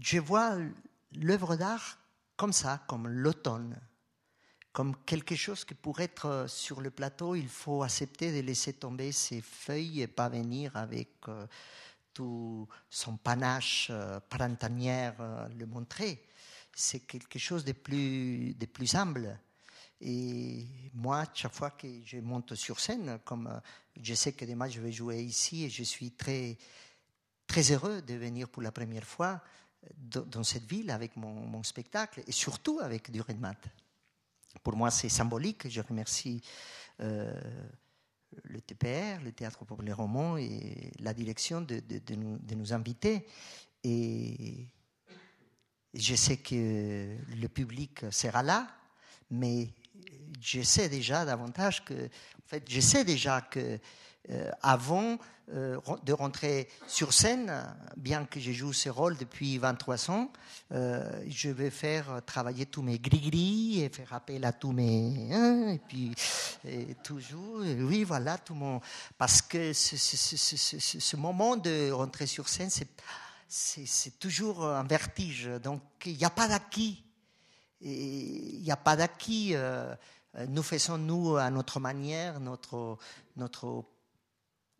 je 0.00 0.18
vois 0.18 0.56
l'œuvre 1.12 1.56
d'art 1.56 1.98
comme 2.36 2.52
ça, 2.52 2.84
comme 2.88 3.08
l'automne, 3.08 3.78
comme 4.74 4.94
quelque 5.06 5.36
chose 5.36 5.64
qui 5.64 5.72
pour 5.72 6.00
être 6.00 6.44
sur 6.48 6.82
le 6.82 6.90
plateau, 6.90 7.34
il 7.34 7.48
faut 7.48 7.82
accepter 7.82 8.30
de 8.34 8.46
laisser 8.46 8.74
tomber 8.74 9.12
ses 9.12 9.40
feuilles 9.40 10.02
et 10.02 10.06
pas 10.06 10.28
venir 10.28 10.76
avec 10.76 11.08
euh, 11.28 11.46
tout 12.14 12.68
son 12.88 13.16
panache 13.16 13.88
euh, 13.90 14.20
printanière 14.28 15.16
euh, 15.20 15.48
le 15.58 15.66
montrer. 15.66 16.24
C'est 16.72 17.00
quelque 17.00 17.38
chose 17.38 17.64
de 17.64 17.72
plus, 17.72 18.94
humble. 18.94 19.38
Et 20.00 20.66
moi, 20.94 21.24
chaque 21.34 21.54
fois 21.54 21.70
que 21.70 21.88
je 22.04 22.18
monte 22.18 22.54
sur 22.54 22.80
scène, 22.80 23.18
comme 23.24 23.48
euh, 23.48 23.60
je 24.00 24.14
sais 24.14 24.32
que 24.32 24.44
demain 24.44 24.68
je 24.68 24.80
vais 24.80 24.92
jouer 24.92 25.22
ici 25.22 25.64
et 25.64 25.70
je 25.70 25.82
suis 25.82 26.12
très, 26.12 26.56
très 27.46 27.72
heureux 27.72 28.00
de 28.02 28.14
venir 28.14 28.48
pour 28.48 28.62
la 28.62 28.72
première 28.72 29.04
fois 29.04 29.42
dans 29.98 30.42
cette 30.42 30.64
ville 30.64 30.90
avec 30.90 31.14
mon, 31.16 31.62
spectacle 31.62 32.22
et 32.26 32.32
surtout 32.32 32.80
avec 32.80 33.10
du 33.10 33.20
Redmat. 33.20 33.60
Pour 34.62 34.76
moi, 34.76 34.90
c'est 34.90 35.08
symbolique. 35.08 35.68
Je 35.68 35.80
remercie 35.80 36.42
euh, 37.00 37.40
le 38.44 38.60
TPR, 38.60 39.22
le 39.22 39.32
Théâtre 39.32 39.64
Populaire 39.64 39.98
Roman 39.98 40.36
et 40.36 40.92
la 41.00 41.14
direction 41.14 41.60
de, 41.60 41.82
nous, 42.16 42.38
de, 42.38 42.54
nous, 42.54 42.72
inviter. 42.72 43.26
Et 43.82 44.66
je 45.92 46.14
sais 46.14 46.38
que 46.38 47.16
le 47.36 47.48
public 47.48 48.04
sera 48.10 48.42
là, 48.42 48.68
mais 49.30 49.68
je 50.40 50.62
sais 50.62 50.88
déjà 50.88 51.24
davantage 51.24 51.84
que, 51.84 51.94
en 51.94 52.46
fait, 52.46 52.64
je 52.68 52.80
sais 52.80 53.04
déjà 53.04 53.40
que 53.40 53.78
euh, 54.30 54.50
avant 54.62 55.18
euh, 55.52 55.78
de 56.04 56.14
rentrer 56.14 56.66
sur 56.86 57.12
scène, 57.12 57.52
bien 57.98 58.24
que 58.24 58.40
je 58.40 58.52
joue 58.52 58.72
ce 58.72 58.88
rôle 58.88 59.18
depuis 59.18 59.58
23 59.58 60.10
ans, 60.10 60.32
euh, 60.72 61.22
je 61.28 61.50
vais 61.50 61.68
faire 61.68 62.22
travailler 62.24 62.64
tous 62.64 62.80
mes 62.80 62.98
gris-gris 62.98 63.82
et 63.82 63.90
faire 63.90 64.14
appel 64.14 64.46
à 64.46 64.52
tous 64.52 64.72
mes... 64.72 65.30
Hein, 65.30 65.72
et 65.74 65.78
puis, 65.78 66.14
toujours, 67.02 67.58
oui, 67.58 68.02
voilà, 68.04 68.38
tout 68.38 68.54
mon... 68.54 68.80
Parce 69.18 69.42
que 69.42 69.74
ce, 69.74 69.96
ce 69.98 71.16
moment 71.16 71.58
de 71.58 71.90
rentrer 71.90 72.26
sur 72.26 72.48
scène, 72.48 72.70
c'est 73.46 74.18
toujours 74.18 74.64
un 74.64 74.84
vertige. 74.84 75.50
Donc, 75.62 75.82
il 76.06 76.16
n'y 76.16 76.24
a 76.24 76.30
pas 76.30 76.48
d'acquis. 76.48 77.04
Il 77.82 78.62
n'y 78.62 78.70
a 78.70 78.78
pas 78.78 78.96
d'acquis. 78.96 79.54
nous 80.48 80.62
faisons, 80.62 80.96
nous, 80.96 81.36
à 81.36 81.50
notre 81.50 81.78
manière, 81.78 82.40
notre, 82.40 82.96
notre 83.36 83.84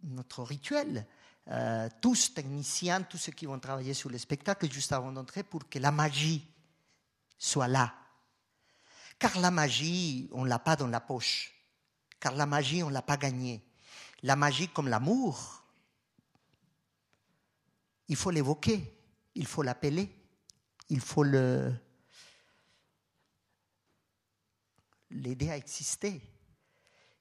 notre 0.04 0.42
rituel. 0.42 1.06
Euh, 1.48 1.88
tous 2.00 2.32
techniciens, 2.32 3.02
tous 3.02 3.18
ceux 3.18 3.32
qui 3.32 3.46
vont 3.46 3.58
travailler 3.58 3.92
sur 3.92 4.08
le 4.08 4.16
spectacle 4.16 4.70
juste 4.70 4.92
avant 4.92 5.12
d'entrer 5.12 5.42
pour 5.42 5.68
que 5.68 5.78
la 5.78 5.90
magie 5.90 6.46
soit 7.38 7.68
là. 7.68 7.94
Car 9.18 9.38
la 9.40 9.50
magie, 9.50 10.28
on 10.32 10.44
ne 10.44 10.48
l'a 10.48 10.58
pas 10.58 10.76
dans 10.76 10.86
la 10.88 11.00
poche. 11.00 11.52
Car 12.18 12.34
la 12.34 12.46
magie, 12.46 12.82
on 12.82 12.88
ne 12.88 12.94
l'a 12.94 13.02
pas 13.02 13.16
gagnée. 13.16 13.62
La 14.22 14.36
magie 14.36 14.68
comme 14.68 14.88
l'amour, 14.88 15.62
il 18.08 18.16
faut 18.16 18.30
l'évoquer, 18.30 18.98
il 19.34 19.46
faut 19.46 19.62
l'appeler, 19.62 20.10
il 20.88 21.00
faut 21.00 21.24
l'aider 25.10 25.50
à 25.50 25.56
exister, 25.56 26.22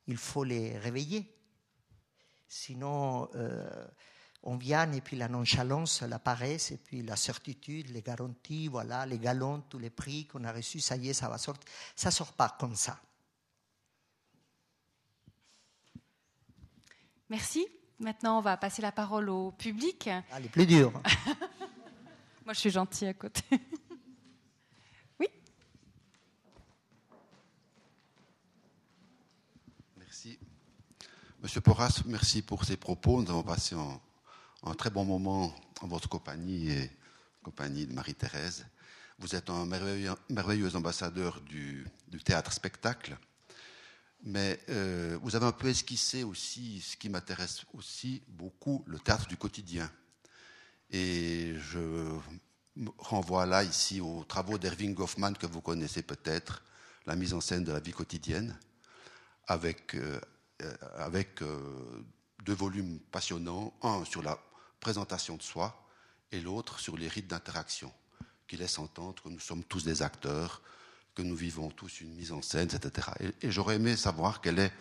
il 0.08 0.18
faut 0.18 0.44
les 0.44 0.78
réveiller. 0.78 1.30
Sinon, 2.56 3.30
euh, 3.34 3.88
on 4.44 4.58
vient 4.58 4.90
et 4.92 5.02
puis 5.02 5.18
la 5.18 5.28
nonchalance, 5.28 6.04
la 6.04 6.20
paresse, 6.20 6.70
et 6.70 6.78
puis 6.78 7.02
la 7.02 7.16
certitude, 7.16 7.90
les 7.90 8.04
garanties, 8.04 8.68
voilà, 8.68 9.08
les 9.08 9.18
galons, 9.18 9.62
tous 9.62 9.80
les 9.80 9.90
prix 9.90 10.28
qu'on 10.28 10.44
a 10.44 10.52
reçus, 10.52 10.80
ça 10.80 10.96
y 10.96 11.10
est, 11.10 11.14
ça 11.14 11.30
va 11.30 11.40
sortir. 11.40 11.68
Ça 11.96 12.10
ne 12.10 12.14
sort 12.14 12.32
pas 12.34 12.56
comme 12.60 12.76
ça. 12.76 13.00
Merci. 17.28 17.66
Maintenant, 17.98 18.38
on 18.38 18.42
va 18.42 18.56
passer 18.56 18.84
la 18.84 18.92
parole 18.92 19.30
au 19.30 19.52
public. 19.52 20.08
Allez, 20.32 20.48
plus 20.48 20.68
dur. 20.68 20.92
Moi, 22.46 22.54
je 22.54 22.60
suis 22.60 22.70
gentille 22.70 23.08
à 23.08 23.16
côté. 23.16 23.42
Monsieur 31.44 31.60
Porras, 31.60 32.04
merci 32.06 32.42
pour 32.42 32.64
ces 32.64 32.78
propos. 32.78 33.22
Nous 33.22 33.30
avons 33.30 33.44
passé 33.44 33.76
un, 33.76 34.74
très 34.76 34.90
bon 34.90 35.04
moment 35.04 35.54
en 35.82 35.88
votre 35.88 36.08
compagnie 36.08 36.72
et 36.72 36.90
compagnie 37.44 37.86
de 37.86 37.92
Marie-Thérèse. 37.92 38.66
Vous 39.20 39.36
êtes 39.36 39.50
un 39.50 39.66
merveilleux, 39.66 40.76
ambassadeur 40.78 41.42
du, 41.42 41.86
théâtre-spectacle, 42.24 43.18
mais 44.24 44.58
euh, 44.70 45.20
vous 45.22 45.36
avez 45.36 45.46
un 45.46 45.52
peu 45.52 45.68
esquissé 45.68 46.24
aussi 46.24 46.80
ce 46.80 46.96
qui 46.96 47.10
m'intéresse 47.10 47.66
aussi 47.74 48.24
beaucoup, 48.30 48.82
le 48.88 48.98
théâtre 48.98 49.28
du 49.28 49.36
quotidien. 49.36 49.92
Et 50.92 51.56
je 51.60 52.18
renvoie 52.98 53.46
là 53.46 53.66
ici 53.66 54.00
aux 54.00 54.24
travaux 54.24 54.58
d'Erving 54.58 54.94
Goffman 54.94 55.34
que 55.34 55.48
vous 55.48 55.60
connaissez 55.60 56.04
peut-être, 56.04 56.64
la 57.06 57.18
mise 57.18 57.34
en 57.34 57.42
scène 57.42 57.66
de 57.66 57.74
la 57.74 57.82
vie 57.82 57.92
quotidienne, 57.92 58.58
avec 59.46 59.96
euh, 59.96 60.22
avec 60.98 61.42
euh, 61.42 62.06
deux 62.44 62.54
volumes 62.54 63.00
passionnants, 63.12 63.74
un 63.82 64.06
sur 64.06 64.22
la 64.22 64.40
présentation 64.80 65.38
de 65.38 65.42
soi 65.42 65.88
et 66.32 66.42
l'autre 66.42 66.80
sur 66.80 66.98
les 66.98 67.08
rites 67.08 67.28
d'interaction, 67.28 67.92
qui 68.48 68.58
laissent 68.58 68.80
entendre 68.80 69.22
que 69.24 69.30
nous 69.30 69.40
sommes 69.40 69.64
tous 69.64 69.84
des 69.84 70.02
acteurs, 70.02 70.62
que 71.16 71.22
nous 71.22 71.36
vivons 71.36 71.70
tous 71.70 72.02
une 72.02 72.14
mise 72.16 72.32
en 72.32 72.42
scène, 72.42 72.70
etc. 72.74 73.08
Et, 73.42 73.52
j'aurais 73.52 73.76
aimé 73.76 73.96
savoir 73.96 74.42
quel 74.42 74.60
est 74.60 74.74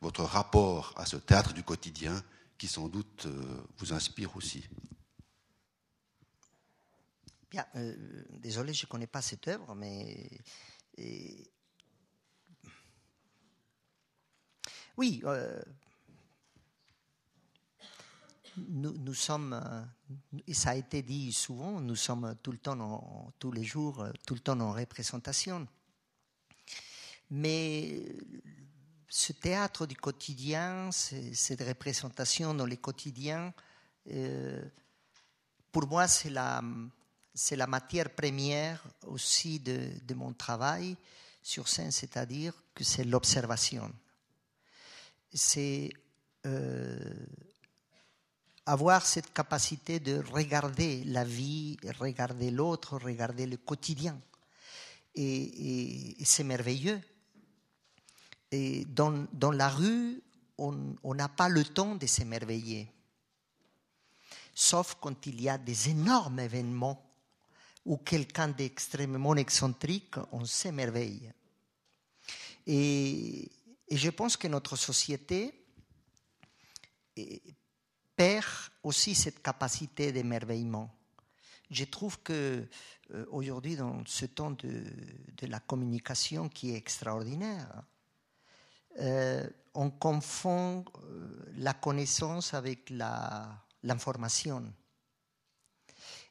votre 0.00 0.22
rapport 0.22 0.94
à 0.96 1.04
ce 1.04 1.16
théâtre 1.16 1.52
du 1.52 1.62
quotidien 1.62 2.22
qui 2.56 2.68
sans 2.68 2.88
doute 2.88 3.26
euh, 3.26 3.62
vous 3.78 3.92
inspire 3.92 4.36
aussi. 4.36 4.64
Bien, 7.50 7.66
désolé, 8.38 8.72
je 8.72 8.86
ne 8.86 8.88
connais 8.88 9.08
pas 9.08 9.20
cette 9.20 9.48
œuvre, 9.48 9.74
mais 9.74 10.30
Oui, 14.96 15.22
euh, 15.24 15.60
nous, 18.68 19.14
sommes, 19.14 19.52
euh, 19.52 19.82
et 20.46 20.54
ça 20.54 20.70
a 20.70 20.74
été 20.74 21.02
dit 21.02 21.32
souvent, 21.32 21.80
nous 21.80 21.96
sommes 21.96 22.34
tout 22.42 22.52
le 22.52 22.58
temps, 22.58 23.32
tous 23.38 23.52
les 23.52 23.64
jours, 23.64 24.00
euh, 24.00 24.10
tout 24.26 24.34
le 24.34 24.40
temps 24.40 24.58
en 24.60 24.72
représentation. 24.72 25.66
Mais 27.30 28.04
ce 29.08 29.32
théâtre 29.32 29.86
du 29.86 29.96
quotidien, 29.96 30.90
cette 30.92 31.62
représentation 31.62 32.54
dans 32.54 32.66
le 32.66 32.76
quotidien, 32.76 33.54
pour 35.70 35.86
moi, 35.86 36.08
c'est 36.08 36.30
la, 36.30 36.60
matière 37.68 38.10
première 38.10 38.84
aussi 39.06 39.60
de, 39.60 39.92
de 40.02 40.14
mon 40.14 40.32
travail 40.32 40.96
sur 41.40 41.68
scène, 41.68 41.92
c'est-à-dire 41.92 42.52
que 42.74 42.82
c'est 42.82 43.04
l'observation 43.04 43.92
c'est 45.32 45.90
euh, 46.46 47.26
avoir 48.66 49.04
cette 49.04 49.32
capacité 49.32 50.00
de 50.00 50.22
regarder 50.32 51.04
la 51.04 51.24
vie, 51.24 51.76
regarder 51.98 52.50
l'autre, 52.50 52.98
regarder 52.98 53.46
le 53.46 53.56
quotidien. 53.56 54.20
Et, 55.14 56.16
c'est 56.24 56.44
merveilleux. 56.44 57.00
Et 58.52 58.84
dans, 58.84 59.26
dans 59.32 59.50
la 59.50 59.68
rue, 59.68 60.22
on 60.58 61.14
n'a 61.14 61.28
pas 61.28 61.48
le 61.48 61.64
temps 61.64 61.94
de 61.94 62.06
s'émerveiller. 62.06 62.92
Sauf 64.54 64.96
quand 65.00 65.26
il 65.26 65.40
y 65.40 65.48
a 65.48 65.56
des 65.56 65.88
énormes 65.88 66.40
événements 66.40 67.10
ou 67.86 67.96
quelqu'un 67.96 68.48
d'extrêmement 68.48 69.34
excentrique, 69.36 70.16
on 70.32 70.44
s'émerveille. 70.44 71.32
Et, 72.66 73.50
et 73.90 73.96
je 73.96 74.10
pense 74.10 74.36
que 74.36 74.48
notre 74.48 74.76
société 74.76 75.52
perd 78.16 78.46
aussi 78.84 79.14
cette 79.14 79.42
capacité 79.42 80.12
d'émerveillement. 80.12 80.96
Je 81.70 81.84
trouve 81.84 82.20
que 82.22 82.68
euh, 83.12 83.26
aujourd'hui, 83.30 83.76
dans 83.76 84.02
ce 84.06 84.26
temps 84.26 84.52
de, 84.52 84.84
de, 85.36 85.46
la 85.46 85.60
communication 85.60 86.48
qui 86.48 86.72
est 86.72 86.76
extraordinaire, 86.76 87.82
euh, 88.98 89.48
on 89.74 89.90
confond 89.90 90.84
euh, 91.04 91.52
la 91.56 91.74
connaissance 91.74 92.54
avec 92.54 92.90
l'information. 93.82 94.72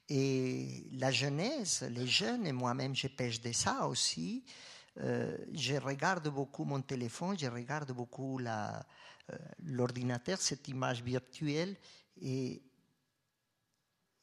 Et 0.09 0.87
la 0.93 1.11
jeunesse, 1.11 1.83
les 1.83 2.07
jeunes, 2.07 2.45
et 2.47 2.51
moi-même 2.51 2.95
je 2.95 3.07
pêche 3.07 3.41
de 3.41 3.51
ça 3.51 3.87
aussi, 3.87 4.43
euh, 4.97 5.37
je 5.53 5.75
regarde 5.75 6.27
beaucoup 6.29 6.65
mon 6.65 6.81
téléphone, 6.81 7.37
je 7.37 7.47
regarde 7.47 7.91
beaucoup 7.91 8.39
l'ordinateur, 9.63 10.39
cette 10.39 10.67
image 10.67 11.03
virtuelle, 11.03 11.75
et, 12.21 12.61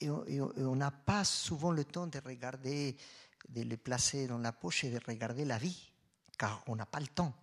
on 0.02 0.76
n'a 0.76 0.90
pas 0.90 1.24
souvent 1.24 1.70
le 1.70 1.84
temps 1.84 2.06
de 2.06 2.18
regarder, 2.18 2.96
de 3.48 3.62
les 3.62 3.78
placer 3.78 4.26
dans 4.26 4.38
la 4.38 4.52
poche 4.52 4.84
et 4.84 4.90
de 4.90 5.00
regarder 5.06 5.46
la 5.46 5.56
vie, 5.56 5.90
car 6.36 6.62
on 6.66 6.76
n'a 6.76 6.84
pas 6.84 7.00
le 7.00 7.06
temps. 7.06 7.34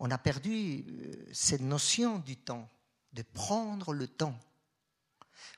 On 0.00 0.10
a 0.10 0.16
perdu 0.16 0.86
cette 1.32 1.60
notion 1.60 2.20
du 2.20 2.36
temps, 2.38 2.70
de 3.12 3.22
prendre 3.22 3.92
le 3.92 4.08
temps 4.08 4.38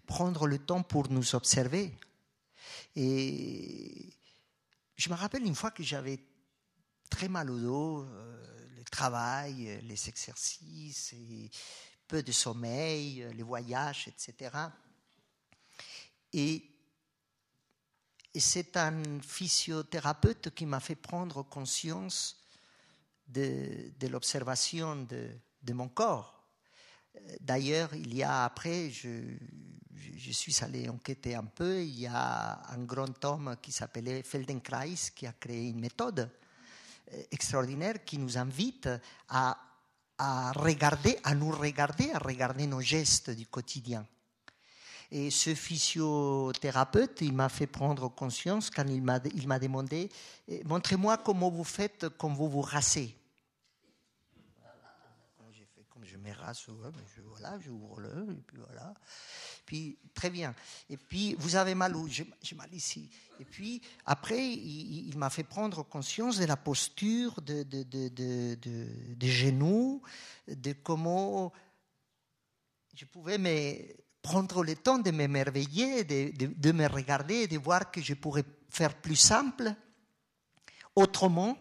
prendre 0.07 0.47
le 0.47 0.59
temps 0.59 0.83
pour 0.83 1.11
nous 1.11 1.35
observer. 1.35 1.95
Et 2.97 4.13
je 4.97 5.09
me 5.09 5.15
rappelle 5.15 5.45
une 5.45 5.55
fois 5.55 5.71
que 5.71 5.83
j'avais 5.83 6.19
très 7.11 7.29
mal 7.29 7.51
au 7.51 7.59
dos, 7.59 8.03
euh, 8.05 8.67
le 8.77 8.85
travail, 8.85 9.81
les 9.83 10.09
exercices, 10.09 11.15
peu 12.07 12.23
de 12.23 12.33
sommeil, 12.33 13.27
les 13.35 13.43
voyages, 13.43 14.09
etc. 14.09 14.57
Et, 16.33 16.67
c'est 18.39 18.77
un 18.77 19.21
physiothérapeute 19.21 20.55
qui 20.55 20.65
m'a 20.65 20.79
fait 20.79 20.95
prendre 20.95 21.43
conscience 21.43 22.45
de, 23.27 23.93
l'observation 24.09 24.95
de, 25.05 25.73
mon 25.73 25.89
corps. 25.89 26.49
D'ailleurs, 27.41 27.93
il 27.95 28.15
y 28.15 28.23
a 28.23 28.45
après, 28.45 28.89
je, 28.91 29.37
je, 30.17 30.31
suis 30.31 30.63
allé 30.63 30.89
enquêter 30.89 31.35
un 31.35 31.45
peu, 31.45 31.83
il 31.83 31.99
y 31.99 32.07
a 32.07 32.63
un 32.71 32.85
grand 32.85 33.25
homme 33.25 33.57
qui 33.61 33.73
s'appelait 33.73 34.23
Feldenkrais 34.23 35.11
qui 35.15 35.27
a 35.27 35.33
créé 35.33 35.69
une 35.69 35.81
méthode 35.81 36.21
euh, 36.21 36.40
extraordinaire 37.31 38.05
qui 38.05 38.19
nous 38.19 38.39
invite 38.39 38.89
à, 39.29 39.59
à 40.19 40.53
regarder, 40.53 41.19
à 41.25 41.35
nous 41.35 41.51
regarder, 41.51 42.11
à 42.13 42.19
regarder 42.19 42.67
nos 42.67 42.81
gestes 42.81 43.31
du 43.31 43.47
quotidien. 43.47 44.07
Et 45.13 45.31
ce 45.31 45.55
physiothérapeute, 45.55 47.21
il 47.23 47.33
m'a 47.33 47.49
fait 47.49 47.67
prendre 47.67 48.09
conscience 48.09 48.71
quand 48.71 48.87
il 48.87 49.03
m'a, 49.03 49.19
demandé 49.59 50.09
eh, 50.47 50.63
Montrez-moi 50.65 51.19
comment 51.19 51.51
vous 51.51 51.65
faites 51.65 52.09
quand 52.17 52.29
vous 52.29 52.49
vous 52.49 52.61
rassez 52.61 53.17
rase, 56.33 56.65
je, 56.67 57.21
voilà, 57.23 57.59
le, 57.59 58.33
et 58.33 58.43
puis 58.47 58.59
voilà. 58.59 58.95
Puis, 59.67 59.99
très 60.15 60.31
bien. 60.31 60.55
Et 60.89 60.97
puis, 60.97 61.35
vous 61.39 61.57
avez 61.57 61.75
mal 61.75 61.97
où 61.97 62.09
J'ai 62.09 62.27
mal 62.55 62.73
ici. 62.75 63.11
Et 63.39 63.45
puis, 63.45 63.81
après, 64.05 64.47
il, 64.47 65.17
m'a 65.17 65.31
fait 65.31 65.45
prendre 65.45 65.83
conscience 65.83 66.39
de 66.39 66.45
la 66.45 66.57
posture, 66.57 67.41
de, 67.41 67.63
de, 67.63 67.83
de, 67.85 68.55
des 69.15 69.29
genoux, 69.29 70.03
de 70.49 70.73
comment 70.73 71.53
je 72.95 73.05
pouvais 73.07 73.39
me 73.39 73.77
prendre 74.23 74.63
le 74.63 74.77
temps 74.77 74.99
de 74.99 75.11
m'émerveiller, 75.11 76.05
de, 76.05 76.73
me 76.73 76.87
regarder, 76.87 77.47
de 77.47 77.59
voir 77.59 77.91
que 77.91 78.03
je 78.03 78.15
pourrais 78.15 78.45
faire 78.69 78.95
plus 79.01 79.17
simple, 79.17 79.75
autrement 80.95 81.57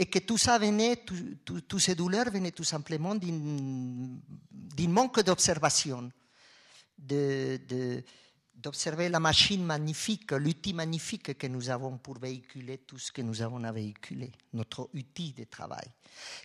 et 0.00 0.06
que 0.06 0.20
tout 0.20 0.38
ça 0.38 0.58
venait, 0.58 1.02
toutes 1.44 1.78
ces 1.80 1.96
douleurs 1.96 2.30
venaient 2.30 2.52
tout 2.52 2.62
simplement 2.62 3.16
d'un 3.16 4.88
manque 4.88 5.20
d'observation, 5.24 6.12
d'observer 8.54 9.08
la 9.08 9.18
machine 9.18 9.64
magnifique, 9.64 10.30
l'outil 10.30 10.72
magnifique 10.72 11.36
que 11.36 11.48
nous 11.48 11.68
avons 11.68 11.98
pour 11.98 12.16
véhiculer 12.20 12.78
tout 12.78 12.96
ce 12.96 13.10
que 13.10 13.22
nous 13.22 13.42
avons 13.42 13.64
à 13.64 13.72
véhiculer, 13.72 14.30
notre 14.52 14.88
outil 14.94 15.32
de 15.32 15.42
travail. 15.44 15.90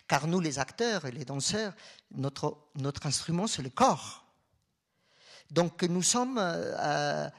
Car 0.08 0.26
nous, 0.26 0.40
les 0.40 0.58
acteurs 0.58 1.04
et 1.06 1.12
les 1.12 1.24
danseurs, 1.24 1.74
notre, 2.10 2.66
instrument, 3.04 3.46
c'est 3.46 3.62
le 3.62 3.70
corps. 3.70 4.26
Donc 5.52 5.84
nous 5.84 6.02
sommes 6.02 6.38
euh, 6.38 7.30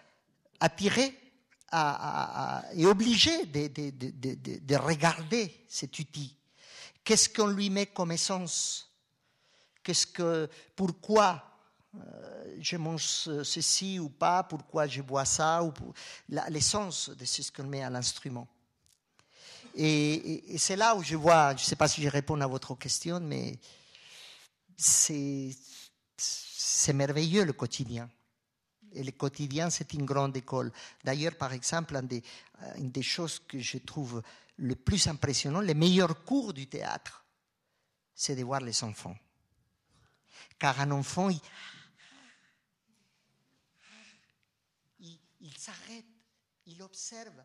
attirés 0.62 1.25
est 2.74 2.86
obligé 2.86 3.46
de, 3.46 3.68
de, 3.68 4.60
de, 4.60 4.76
regarder 4.76 5.66
cet 5.68 5.98
outil. 6.00 6.36
Qu'est-ce 7.04 7.30
qu'on 7.30 7.48
lui 7.48 7.70
met 7.70 7.88
comme 7.88 8.12
essence? 8.12 8.90
Qu'est-ce 9.84 10.08
que, 10.08 10.50
pourquoi 10.76 11.44
euh, 11.96 12.56
je 12.60 12.78
mange 12.78 13.04
ceci 13.44 14.00
ou 14.00 14.10
pas? 14.10 14.44
Pourquoi 14.44 14.88
je 14.88 15.02
bois 15.02 15.26
ça 15.26 15.64
ou 15.64 15.72
L'essence 16.50 17.10
de 17.10 17.26
ce 17.26 17.52
qu'on 17.52 17.64
met 17.64 17.84
à 17.84 17.90
l'instrument. 17.90 18.48
Et, 19.76 20.58
c'est 20.58 20.76
là 20.76 20.96
où 20.96 21.04
je 21.04 21.16
vois, 21.16 21.56
je 21.56 21.62
ne 21.62 21.66
sais 21.66 21.76
pas 21.76 21.88
si 21.88 22.02
je 22.02 22.08
réponds 22.08 22.40
à 22.40 22.48
votre 22.48 22.76
question, 22.76 23.20
mais 23.20 23.60
c'est 24.78 25.54
merveilleux 26.94 27.44
le 27.44 27.54
quotidien 27.54 28.10
et 28.96 29.04
le 29.04 29.12
quotidien, 29.12 29.70
c'est 29.70 29.94
une 29.94 30.06
grande 30.06 30.36
école. 30.38 30.72
D'ailleurs, 31.04 31.36
par 31.36 31.54
exemple, 31.54 31.96
une 31.96 32.08
des, 32.08 32.24
euh, 32.62 32.74
une 32.78 32.92
des, 32.92 33.04
choses 33.04 33.40
que 33.40 33.60
je 33.60 33.78
trouve 33.78 34.24
le 34.58 34.76
plus 34.76 35.08
impressionnant, 35.08 35.60
les 35.60 35.74
meilleurs 35.74 36.24
cours 36.24 36.54
du 36.54 36.68
théâtre, 36.68 37.26
c'est 38.14 38.36
de 38.36 38.44
voir 38.44 38.62
les 38.62 38.84
enfants. 38.84 39.18
Car 40.58 40.80
un 40.80 40.92
enfant, 40.92 41.30
il, 45.00 45.58
s'arrête, 45.58 46.06
il 46.66 46.82
observe, 46.82 47.44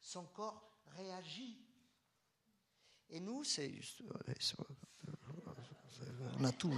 son 0.00 0.24
corps 0.24 0.78
réagit. 0.96 1.58
Et 3.10 3.20
nous, 3.20 3.42
c'est 3.44 3.72
on 6.38 6.44
a 6.44 6.52
tout. 6.52 6.74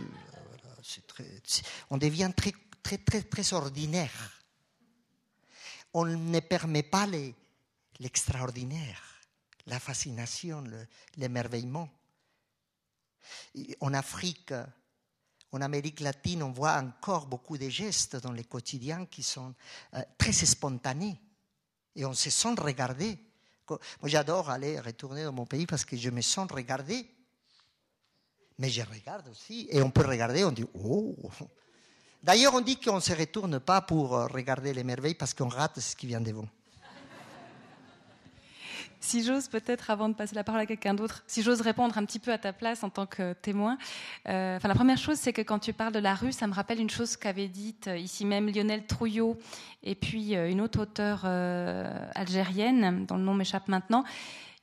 Très, 1.06 1.42
on 1.90 1.96
devient 1.98 2.30
très 2.36 2.52
très, 2.87 2.99
très, 2.99 3.22
très 3.22 3.53
ordinaire. 3.53 4.45
On 5.93 6.05
ne 6.05 6.39
permet 6.39 6.84
pas 6.84 7.09
l'extraordinaire, 7.99 9.03
la 9.66 9.80
fascination, 9.80 10.62
l'émerveillement. 11.16 11.89
En 13.80 13.93
Afrique, 13.93 14.55
en 15.51 15.60
Amérique 15.62 15.98
latine, 15.98 16.44
on 16.44 16.52
voit 16.52 16.77
encore 16.77 17.27
beaucoup 17.27 17.59
de 17.59 17.69
gestes 17.69 18.15
dans 18.16 18.31
les 18.31 18.44
quotidiens 18.44 19.06
qui 19.06 19.24
sont 19.24 19.52
euh, 19.94 20.02
très 20.16 20.32
spontanés 20.32 21.20
et 21.97 22.05
on 22.05 22.15
se 22.15 22.31
sent 22.31 22.55
regardé. 22.56 23.19
Moi, 23.69 23.81
j'adore 24.05 24.48
aller 24.48 24.78
retourner 24.78 25.24
dans 25.24 25.32
mon 25.32 25.47
pays 25.47 25.66
parce 25.66 25.85
que 25.85 25.97
je 25.97 26.10
me 26.10 26.20
sens 26.20 26.48
regardé. 26.52 27.05
Mais 28.59 28.70
je 28.70 28.82
regarde 28.82 29.28
aussi. 29.28 29.66
Et 29.70 29.82
on 29.82 29.90
peut 29.90 30.06
regarder, 30.06 30.44
on 30.44 30.52
dit 30.52 30.65
Oh, 30.74 31.16
D'ailleurs, 32.27 32.55
on 32.55 32.61
dit 32.61 32.77
qu'on 32.77 32.97
ne 32.97 33.01
se 33.01 33.12
retourne 33.12 33.61
pas 33.61 33.81
pour 33.81 34.16
euh, 34.16 34.27
regarder 34.27 34.74
les 34.74 34.82
merveilles 34.82 35.15
parce 35.15 35.32
qu'on 35.32 35.47
rate 35.47 35.78
ce 35.78 35.94
qui 35.94 36.09
vient 36.09 36.20
devant. 36.20 36.48
Si 38.98 39.23
j'ose 39.23 39.47
peut-être, 39.47 39.93
avant 39.93 40.09
de 40.09 40.15
passer 40.15 40.35
la 40.35 40.43
parole 40.43 40.61
à 40.61 40.66
quelqu'un 40.66 40.94
d'autre, 40.94 41.23
si 41.28 41.44
j'ose 41.44 41.61
répondre 41.61 41.97
un 41.97 42.05
petit 42.05 42.19
peu 42.19 42.32
à 42.32 42.39
ta 42.39 42.53
place 42.53 42.82
en 42.82 42.90
tant 42.90 43.07
que 43.07 43.32
témoin, 43.35 43.78
euh, 44.28 44.57
enfin, 44.57 44.66
la 44.66 44.74
première 44.74 44.98
chose, 44.98 45.19
c'est 45.19 45.32
que 45.32 45.43
quand 45.43 45.61
tu 45.61 45.73
parles 45.73 45.93
de 45.93 46.01
la 46.01 46.16
rue, 46.16 46.32
ça 46.32 46.48
me 46.48 46.53
rappelle 46.53 46.81
une 46.81 46.90
chose 46.90 47.16
qu'avait 47.16 47.47
dite 47.47 47.86
euh, 47.86 47.97
ici 47.97 48.24
même 48.24 48.48
Lionel 48.48 48.86
Trouillot 48.86 49.39
et 49.85 49.94
puis 49.94 50.35
une 50.35 50.61
autre 50.61 50.81
auteure 50.81 51.27
algérienne, 52.16 53.07
dont 53.07 53.19
le 53.19 53.23
nom 53.23 53.35
m'échappe 53.35 53.69
maintenant. 53.69 54.03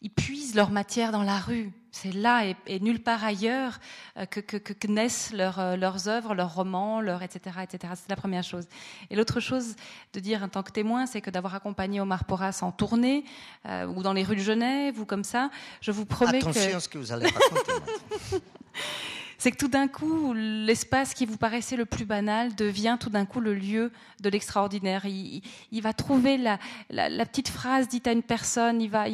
Ils 0.04 0.10
puisent 0.10 0.54
leur 0.54 0.70
matière 0.70 1.12
dans 1.12 1.24
la 1.24 1.40
rue. 1.40 1.72
C'est 1.92 2.12
là 2.12 2.44
et, 2.66 2.80
nulle 2.80 3.02
part 3.02 3.24
ailleurs 3.24 3.80
euh, 4.18 4.26
que, 4.26 4.88
naissent 4.88 5.32
euh, 5.34 5.78
leurs 5.78 6.08
œuvres, 6.10 6.34
leurs 6.34 6.54
romans, 6.54 7.00
leurs 7.00 7.22
etc. 7.22 7.58
etc. 7.62 7.94
C'est 7.96 8.10
la 8.10 8.16
première 8.16 8.44
chose. 8.44 8.66
Et 9.10 9.16
l'autre 9.16 9.40
chose 9.40 9.76
de 10.14 10.20
dire 10.20 10.44
en 10.44 10.50
tant 10.50 10.64
que 10.64 10.72
témoin, 10.72 11.06
c'est 11.06 11.22
que 11.22 11.30
d'avoir 11.30 11.56
accompagné 11.56 12.02
Omar 12.02 12.26
Porras 12.26 12.60
en 12.64 12.72
tournée 12.72 13.24
euh, 13.68 13.86
ou 13.86 14.02
dans 14.04 14.14
les 14.14 14.24
rues 14.24 14.36
de 14.36 14.42
Genève 14.42 15.00
ou 15.00 15.06
comme 15.06 15.24
ça, 15.24 15.52
je 15.82 15.92
vous 15.92 16.06
promets 16.06 16.40
Attention 16.40 16.72
que... 16.72 16.76
à 16.76 16.80
ce 16.80 16.90
que 16.90 16.98
vous 16.98 17.12
allez 17.12 17.28
raconter. 17.28 17.72
c'est 19.44 19.52
que 19.52 19.58
tout 19.58 19.68
d'un 19.68 19.90
coup, 19.90 20.32
l'espace 20.32 21.14
qui 21.14 21.26
vous 21.26 21.36
paraissait 21.36 21.76
le 21.76 21.84
plus 21.84 22.06
banal 22.06 22.56
devient 22.56 22.96
tout 22.98 23.10
d'un 23.10 23.26
coup 23.26 23.42
le 23.42 23.54
lieu 23.54 23.92
de 24.22 24.30
l'extraordinaire. 24.30 25.06
Il, 25.06 25.82
va 25.82 25.92
trouver 25.92 26.38
la, 26.38 26.58
petite 27.26 27.50
phrase 27.50 27.90
dite 27.90 28.08
à 28.08 28.14
une 28.14 28.24
personne, 28.24 28.82
il 28.82 28.90
va, 28.90 29.10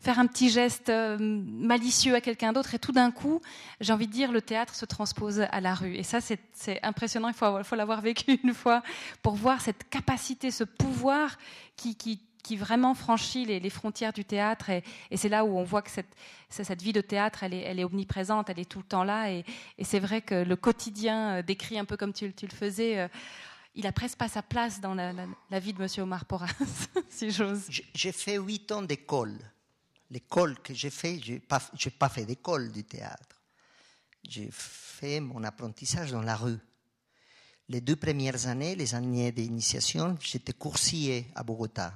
faire 0.00 0.20
un 0.20 0.28
petit 0.28 0.48
geste 0.48 0.90
euh, 0.90 1.16
malicieux 1.18 2.14
à 2.14 2.20
quelqu'un 2.20 2.52
d'autre, 2.52 2.76
et 2.76 2.78
tout 2.78 2.92
d'un 2.92 3.10
coup, 3.10 3.40
j'ai 3.80 3.92
envie 3.92 4.06
de 4.06 4.12
dire, 4.12 4.30
le 4.30 4.42
théâtre 4.42 4.76
se 4.76 4.84
transpose 4.84 5.40
à 5.40 5.60
la 5.60 5.74
rue. 5.74 5.96
Et 5.96 6.04
ça, 6.04 6.20
c'est 6.20 6.78
impressionnant, 6.84 7.26
il 7.26 7.34
faut, 7.34 7.64
faut 7.64 7.74
l'avoir 7.74 8.00
vécu 8.00 8.38
une 8.44 8.54
fois 8.54 8.80
pour 9.22 9.34
voir 9.34 9.60
cette 9.60 9.90
capacité, 9.90 10.52
ce 10.52 10.62
pouvoir 10.62 11.36
qui, 11.76 11.96
qui 11.96 12.20
qui 12.44 12.56
vraiment 12.56 12.94
franchit 12.94 13.46
les, 13.46 13.70
frontières 13.70 14.12
du 14.12 14.24
théâtre. 14.24 14.70
Et, 14.70 14.84
c'est 15.16 15.30
là 15.30 15.44
où 15.44 15.58
on 15.58 15.64
voit 15.64 15.82
que 15.82 15.90
cette, 15.90 16.82
vie 16.82 16.92
de 16.92 17.00
théâtre, 17.00 17.42
elle 17.42 17.54
est, 17.54 17.84
omniprésente, 17.84 18.50
elle 18.50 18.60
est 18.60 18.70
tout 18.70 18.78
le 18.78 18.84
temps 18.84 19.02
là. 19.02 19.32
Et, 19.32 19.44
c'est 19.82 19.98
vrai 19.98 20.20
que 20.20 20.34
le 20.36 20.54
quotidien, 20.54 21.38
euh, 21.38 21.42
décrit 21.42 21.78
un 21.78 21.86
peu 21.86 21.96
comme 21.96 22.12
tu, 22.12 22.26
le 22.28 22.56
faisais, 22.56 23.00
euh, 23.00 23.08
il 23.74 23.86
a 23.86 23.92
presque 23.92 24.18
pas 24.18 24.28
sa 24.28 24.42
place 24.42 24.80
dans 24.80 24.94
la, 24.94 25.58
vie 25.58 25.72
de 25.72 25.82
M. 25.82 25.88
Omar 25.98 26.26
Porras, 26.26 26.52
si 27.08 27.30
j'ose. 27.30 27.66
J'ai 27.94 28.12
fait 28.12 28.36
huit 28.36 28.70
ans 28.70 28.82
d'école. 28.82 29.36
L'école 30.10 30.60
que 30.60 30.74
j'ai 30.74 30.90
fait, 30.90 31.18
je 31.18 31.32
n'ai 31.32 31.40
pas, 31.40 31.60
pas 31.98 32.08
fait 32.10 32.26
d'école 32.26 32.70
du 32.70 32.84
théâtre. 32.84 33.40
J'ai 34.22 34.50
fait 34.52 35.18
mon 35.18 35.42
apprentissage 35.44 36.12
dans 36.12 36.22
la 36.22 36.36
rue. 36.36 36.58
Les 37.70 37.80
deux 37.80 37.96
premières 37.96 38.46
années, 38.46 38.76
les 38.76 38.94
années 38.94 39.32
d'initiation, 39.32 40.18
j'étais 40.20 40.52
coursier 40.52 41.26
à 41.34 41.42
Bogota. 41.42 41.94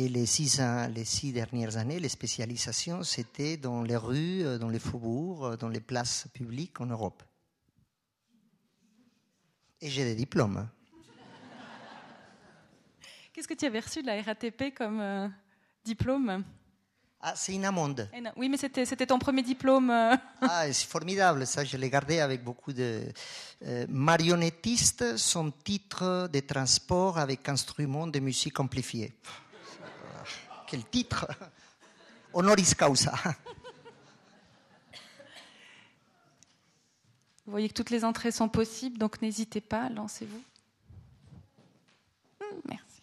Et 0.00 0.08
les 0.08 0.26
six, 0.26 0.60
les 0.94 1.04
six 1.04 1.32
dernières 1.32 1.76
années, 1.76 1.98
les 1.98 2.08
spécialisations, 2.08 3.02
c'était 3.02 3.56
dans 3.56 3.82
les 3.82 3.96
rues, 3.96 4.46
euh, 4.46 4.56
dans 4.56 4.68
les 4.68 4.78
faubourgs, 4.78 5.44
euh, 5.44 5.56
dans 5.56 5.68
les 5.68 5.80
places 5.80 6.28
publiques 6.32 6.80
en 6.80 6.86
Europe. 6.86 7.20
Et 9.80 9.90
j'ai 9.90 10.04
des 10.04 10.14
diplômes. 10.14 10.68
Qu'est-ce 13.32 13.48
que 13.48 13.54
tu 13.54 13.66
avais 13.66 13.80
reçu 13.80 14.02
de 14.02 14.06
la 14.06 14.22
RATP 14.22 14.72
comme 14.72 15.00
euh, 15.00 15.26
diplôme? 15.84 16.44
Ah, 17.20 17.34
c'est 17.34 17.54
une 17.54 17.64
amende. 17.64 18.08
Oui, 18.36 18.48
mais 18.48 18.56
c'était, 18.56 19.04
ton 19.04 19.18
premier 19.18 19.42
diplôme. 19.42 19.90
Ah, 19.90 20.72
c'est 20.72 20.86
formidable, 20.86 21.44
ça, 21.44 21.64
je 21.64 21.76
l'ai 21.76 21.90
gardé 21.90 22.20
avec 22.20 22.44
beaucoup 22.44 22.72
de. 22.72 23.02
marionnettiste, 23.88 25.16
son 25.16 25.50
titre 25.50 26.30
de 26.32 26.38
transport 26.38 27.18
avec 27.18 27.48
instrument 27.48 28.06
de 28.06 28.20
musique 28.20 28.60
amplifié 28.60 29.12
quel 30.68 30.84
titre 30.84 31.26
Honoris 32.32 32.74
causa. 32.74 33.14
Vous 37.46 37.52
voyez 37.52 37.68
que 37.68 37.74
toutes 37.74 37.90
les 37.90 38.04
entrées 38.04 38.30
sont 38.30 38.50
possibles, 38.50 38.98
donc 38.98 39.22
n'hésitez 39.22 39.62
pas, 39.62 39.88
lancez-vous. 39.88 40.42
Hmm, 42.40 42.60
merci. 42.68 43.00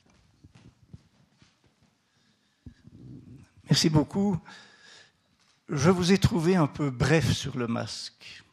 Merci 3.68 3.90
beaucoup. 3.90 4.40
Je 5.68 5.90
vous 5.90 6.12
ai 6.12 6.20
trouvé 6.20 6.56
un 6.56 6.68
peu 6.68 6.92
bref 6.92 7.32
sur 7.32 7.58
le 7.58 7.66
masque. 7.66 8.44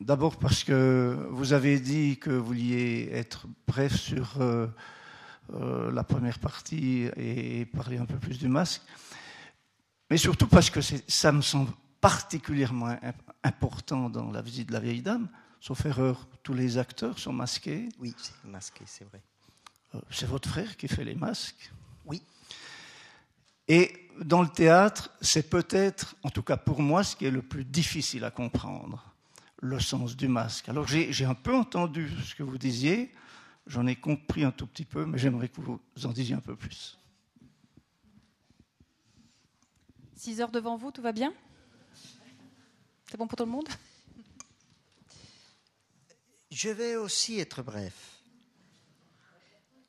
D'abord 0.00 0.38
parce 0.38 0.64
que 0.64 1.28
vous 1.30 1.52
avez 1.52 1.78
dit 1.78 2.18
que 2.18 2.30
vous 2.30 2.46
vouliez 2.46 3.10
être 3.12 3.46
bref 3.66 3.94
sur 3.94 4.40
euh, 4.40 4.66
euh, 5.54 5.92
la 5.92 6.04
première 6.04 6.38
partie 6.38 7.08
et 7.16 7.66
parler 7.66 7.98
un 7.98 8.06
peu 8.06 8.16
plus 8.16 8.38
du 8.38 8.48
masque. 8.48 8.82
Mais 10.10 10.16
surtout 10.16 10.46
parce 10.46 10.70
que 10.70 10.80
ça 10.80 11.32
me 11.32 11.42
semble 11.42 11.70
particulièrement 12.00 12.96
important 13.42 14.08
dans 14.08 14.30
la 14.30 14.42
visite 14.42 14.68
de 14.68 14.72
la 14.72 14.80
vieille 14.80 15.02
dame. 15.02 15.28
Sauf 15.60 15.84
erreur, 15.86 16.28
tous 16.42 16.54
les 16.54 16.78
acteurs 16.78 17.18
sont 17.18 17.32
masqués. 17.32 17.88
Oui, 17.98 18.14
c'est 18.18 18.48
masqué, 18.48 18.84
c'est 18.86 19.04
vrai. 19.04 19.22
Euh, 19.94 20.00
c'est 20.10 20.28
votre 20.28 20.48
frère 20.48 20.76
qui 20.76 20.88
fait 20.88 21.04
les 21.04 21.14
masques 21.14 21.72
Oui. 22.04 22.22
Et 23.68 24.08
dans 24.20 24.42
le 24.42 24.48
théâtre, 24.48 25.10
c'est 25.20 25.50
peut-être, 25.50 26.14
en 26.22 26.30
tout 26.30 26.42
cas 26.42 26.56
pour 26.56 26.80
moi, 26.80 27.02
ce 27.04 27.16
qui 27.16 27.26
est 27.26 27.30
le 27.30 27.42
plus 27.42 27.64
difficile 27.64 28.24
à 28.24 28.30
comprendre, 28.30 29.12
le 29.60 29.80
sens 29.80 30.16
du 30.16 30.28
masque. 30.28 30.68
Alors 30.68 30.86
j'ai 30.86 31.24
un 31.24 31.34
peu 31.34 31.54
entendu 31.54 32.10
ce 32.24 32.34
que 32.34 32.42
vous 32.42 32.58
disiez, 32.58 33.12
J'en 33.66 33.86
ai 33.86 33.96
compris 33.96 34.44
un 34.44 34.52
tout 34.52 34.66
petit 34.66 34.84
peu, 34.84 35.04
mais 35.06 35.18
j'aimerais 35.18 35.48
que 35.48 35.60
vous 35.60 35.80
en 36.04 36.12
disiez 36.12 36.34
un 36.34 36.40
peu 36.40 36.54
plus. 36.54 36.98
Six 40.14 40.40
heures 40.40 40.50
devant 40.50 40.76
vous, 40.76 40.92
tout 40.92 41.02
va 41.02 41.12
bien? 41.12 41.34
C'est 43.10 43.16
bon 43.16 43.26
pour 43.26 43.36
tout 43.36 43.44
le 43.44 43.50
monde? 43.50 43.68
Je 46.50 46.70
vais 46.70 46.96
aussi 46.96 47.38
être 47.38 47.62
bref. 47.62 48.22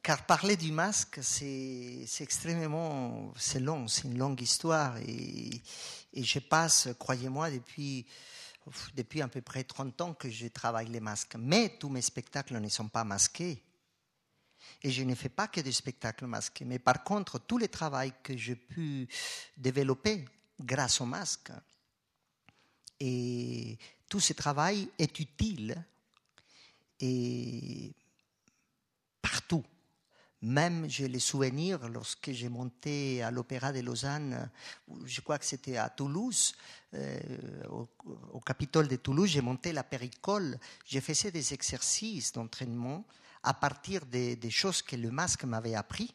Car 0.01 0.25
parler 0.25 0.57
du 0.57 0.71
masque, 0.71 1.19
c'est 1.21 2.07
extrêmement 2.19 3.33
c'est 3.37 3.59
long, 3.59 3.87
c'est 3.87 4.03
une 4.03 4.17
longue 4.17 4.41
histoire. 4.41 4.97
Et, 4.97 5.61
et 6.13 6.23
je 6.23 6.39
passe, 6.39 6.89
croyez-moi, 6.97 7.51
depuis, 7.51 8.05
depuis 8.95 9.21
à 9.21 9.27
peu 9.27 9.41
près 9.41 9.63
30 9.63 10.01
ans 10.01 10.13
que 10.13 10.29
je 10.29 10.47
travaille 10.47 10.87
les 10.87 10.99
masques. 10.99 11.35
Mais 11.37 11.77
tous 11.77 11.89
mes 11.89 12.01
spectacles 12.01 12.59
ne 12.59 12.69
sont 12.69 12.89
pas 12.89 13.03
masqués. 13.03 13.63
Et 14.83 14.91
je 14.91 15.03
ne 15.03 15.15
fais 15.15 15.29
pas 15.29 15.47
que 15.47 15.61
des 15.61 15.71
spectacles 15.71 16.25
masqués. 16.25 16.65
Mais 16.65 16.79
par 16.79 17.03
contre, 17.03 17.39
tout 17.39 17.57
le 17.57 17.67
travail 17.67 18.13
que 18.23 18.35
j'ai 18.37 18.55
pu 18.55 19.07
développer 19.55 20.25
grâce 20.59 21.01
au 21.01 21.05
masque, 21.05 21.51
et 22.99 23.77
tout 24.09 24.19
ce 24.19 24.33
travail 24.33 24.89
est 24.97 25.19
utile 25.19 25.83
et 26.99 27.93
partout. 29.21 29.63
Même 30.41 30.87
j'ai 30.87 31.07
les 31.07 31.19
souvenirs 31.19 31.89
lorsque 31.89 32.31
j'ai 32.31 32.49
monté 32.49 33.23
à 33.23 33.31
l'Opéra 33.31 33.73
de 33.73 33.79
Lausanne, 33.79 34.49
je 35.03 35.21
crois 35.21 35.39
que 35.39 35.45
c'était 35.45 35.77
à 35.77 35.89
Toulouse, 35.89 36.53
euh, 36.93 37.19
au, 37.69 37.89
au, 38.33 38.39
Capitole 38.39 38.87
de 38.87 38.95
Toulouse, 38.97 39.29
j'ai 39.29 39.41
monté 39.41 39.73
la 39.73 39.83
péricole, 39.83 40.59
j'ai 40.85 41.01
fait 41.01 41.31
des 41.31 41.53
exercices 41.53 42.33
d'entraînement 42.33 43.03
à 43.47 43.53
partir 43.53 44.05
des, 44.05 44.37
choses 44.49 44.81
que 44.81 44.97
le 44.97 45.09
masque 45.09 45.45
m'avait 45.45 45.73
appris, 45.75 46.13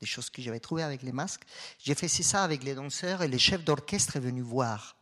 des 0.00 0.06
choses 0.06 0.30
que 0.30 0.40
j'avais 0.40 0.60
trouvées 0.60 0.84
avec 0.84 1.02
les 1.02 1.10
masques. 1.10 1.42
J'ai 1.80 1.96
fait 1.96 2.06
ça 2.06 2.44
avec 2.44 2.62
les 2.62 2.76
danseurs 2.76 3.22
et 3.22 3.28
le 3.28 3.36
chef 3.36 3.64
d'orchestre 3.64 4.14
est 4.14 4.20
venu 4.20 4.40
voir. 4.40 4.96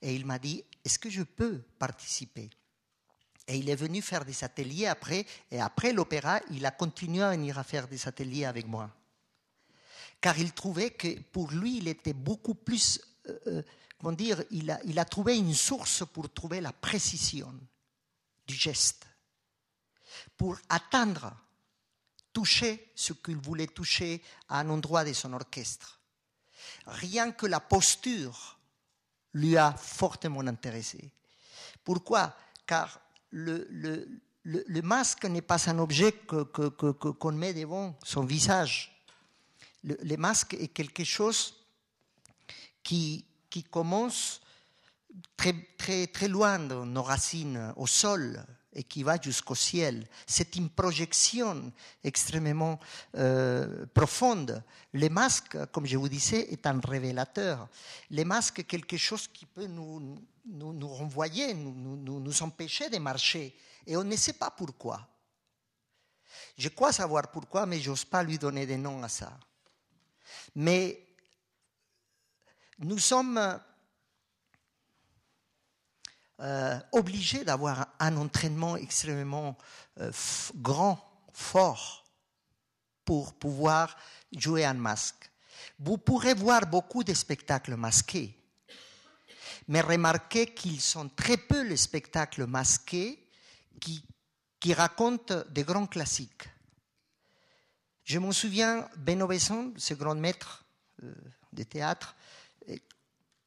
Et 0.00 0.14
il 0.14 0.24
m'a 0.24 0.38
dit, 0.38 0.64
est-ce 0.84 1.00
que 1.00 1.10
je 1.10 1.24
peux 1.24 1.58
participer? 1.80 2.50
Et 3.48 3.56
il 3.56 3.68
est 3.68 3.74
venu 3.74 4.00
faire 4.00 4.24
des 4.24 4.44
ateliers 4.44 4.86
après, 4.86 5.26
et 5.50 5.60
après 5.60 5.92
l'opéra, 5.92 6.38
il 6.52 6.64
a 6.66 6.70
continué 6.70 7.24
à 7.24 7.30
venir 7.30 7.60
faire 7.66 7.88
des 7.88 8.06
ateliers 8.06 8.44
avec 8.44 8.68
moi. 8.68 8.94
Car 10.20 10.38
il 10.38 10.52
trouvait 10.52 10.90
que 10.90 11.18
pour 11.32 11.50
lui, 11.50 11.78
il 11.78 11.88
était 11.88 12.12
beaucoup 12.12 12.54
plus, 12.54 13.00
euh, 13.26 13.38
euh, 13.48 13.62
comment 13.98 14.12
dire, 14.12 14.44
il 14.52 14.98
a 15.00 15.04
trouvé 15.04 15.36
une 15.36 15.54
source 15.54 16.04
pour 16.06 16.32
trouver 16.32 16.60
la 16.60 16.72
précision 16.72 17.52
du 18.46 18.54
geste 18.54 19.07
pour 20.36 20.56
atteindre, 20.68 21.32
toucher 22.32 22.90
ce 22.94 23.12
qu'il 23.12 23.36
voulait 23.36 23.66
toucher 23.66 24.22
à 24.48 24.60
un 24.60 24.70
endroit 24.70 25.04
de 25.04 25.12
son 25.12 25.32
orchestre. 25.32 26.00
Rien 26.86 27.32
que 27.32 27.46
la 27.46 27.60
posture 27.60 28.58
lui 29.34 29.56
a 29.56 29.72
fortement 29.72 30.40
intéressé. 30.40 31.10
Pourquoi? 31.84 32.34
Car 32.66 33.00
le, 33.30 34.06
masque 34.82 35.24
n'est 35.24 35.42
pas 35.42 35.68
un 35.68 35.78
objet 35.78 36.12
qu'on 36.12 36.44
que, 36.44 36.68
que, 36.68 37.30
met 37.30 37.54
devant 37.54 37.98
son 38.04 38.24
visage. 38.24 38.94
Le, 39.84 40.16
masque 40.16 40.54
est 40.54 40.68
quelque 40.68 41.04
chose 41.04 41.54
qui, 42.82 43.24
qui 43.50 43.64
commence 43.64 44.40
très, 45.36 45.54
très, 45.76 46.06
très 46.06 46.28
loin 46.28 46.58
de 46.58 46.74
nos 46.74 47.02
racines, 47.02 47.72
au 47.76 47.86
sol, 47.86 48.44
et 48.78 48.84
qui 48.84 49.02
va 49.02 49.20
jusqu'au 49.20 49.56
ciel. 49.56 50.06
C'est 50.24 50.54
une 50.54 50.70
projection 50.70 51.72
extrêmement 52.04 52.78
euh, 53.16 53.84
profonde. 53.92 54.62
Le 54.92 55.08
masque, 55.08 55.58
comme 55.72 55.84
je 55.84 55.96
vous 55.96 56.08
disais, 56.08 56.52
est 56.52 56.64
un 56.64 56.78
révélateur. 56.78 57.68
Le 58.12 58.22
masque 58.22 58.60
est 58.60 58.64
quelque 58.64 58.96
chose 58.96 59.26
qui 59.26 59.46
peut 59.46 59.66
nous, 59.66 60.22
nous, 60.46 60.88
renvoyer, 60.88 61.54
nous, 61.54 61.74
nous, 61.96 62.20
nous 62.20 62.42
empêcher 62.44 62.88
de 62.88 62.98
marcher. 62.98 63.52
Et 63.84 63.96
on 63.96 64.04
ne 64.04 64.14
sait 64.14 64.34
pas 64.34 64.52
pourquoi. 64.52 65.08
Je 66.56 66.68
crois 66.68 66.92
savoir 66.92 67.32
pourquoi, 67.32 67.66
mais 67.66 67.80
je 67.80 67.90
n'ose 67.90 68.04
pas 68.04 68.22
lui 68.22 68.38
donner 68.38 68.64
des 68.64 68.76
noms 68.76 69.02
à 69.02 69.08
ça. 69.08 69.36
Mais 70.54 71.04
nous 72.78 72.98
sommes 73.00 73.60
euh, 76.40 76.78
obligé 76.92 77.44
d'avoir 77.44 77.88
un 77.98 78.16
entraînement 78.16 78.76
extrêmement 78.76 79.56
euh, 79.98 80.12
grand, 80.56 80.98
fort, 81.32 82.04
pour 83.04 83.34
pouvoir 83.34 83.96
jouer 84.36 84.64
un 84.64 84.74
masque. 84.74 85.30
Vous 85.78 85.98
pourrez 85.98 86.34
voir 86.34 86.66
beaucoup 86.66 87.02
de 87.02 87.14
spectacles 87.14 87.74
masqués, 87.74 88.36
mais 89.66 89.80
remarquez 89.80 90.46
qu'ils 90.54 90.80
sont 90.80 91.08
très 91.08 91.36
peu 91.36 91.62
les 91.62 91.76
spectacles 91.76 92.46
masqués 92.46 93.28
qui, 93.80 94.04
qui 94.60 94.74
racontent 94.74 95.42
des 95.50 95.64
grands 95.64 95.86
classiques. 95.86 96.48
Je 98.04 98.18
me 98.18 98.32
souviens, 98.32 98.88
Benoît 98.96 99.38
ce 99.38 99.94
grand 99.94 100.14
maître 100.14 100.64
euh, 101.02 101.14
de 101.52 101.62
théâtre, 101.62 102.14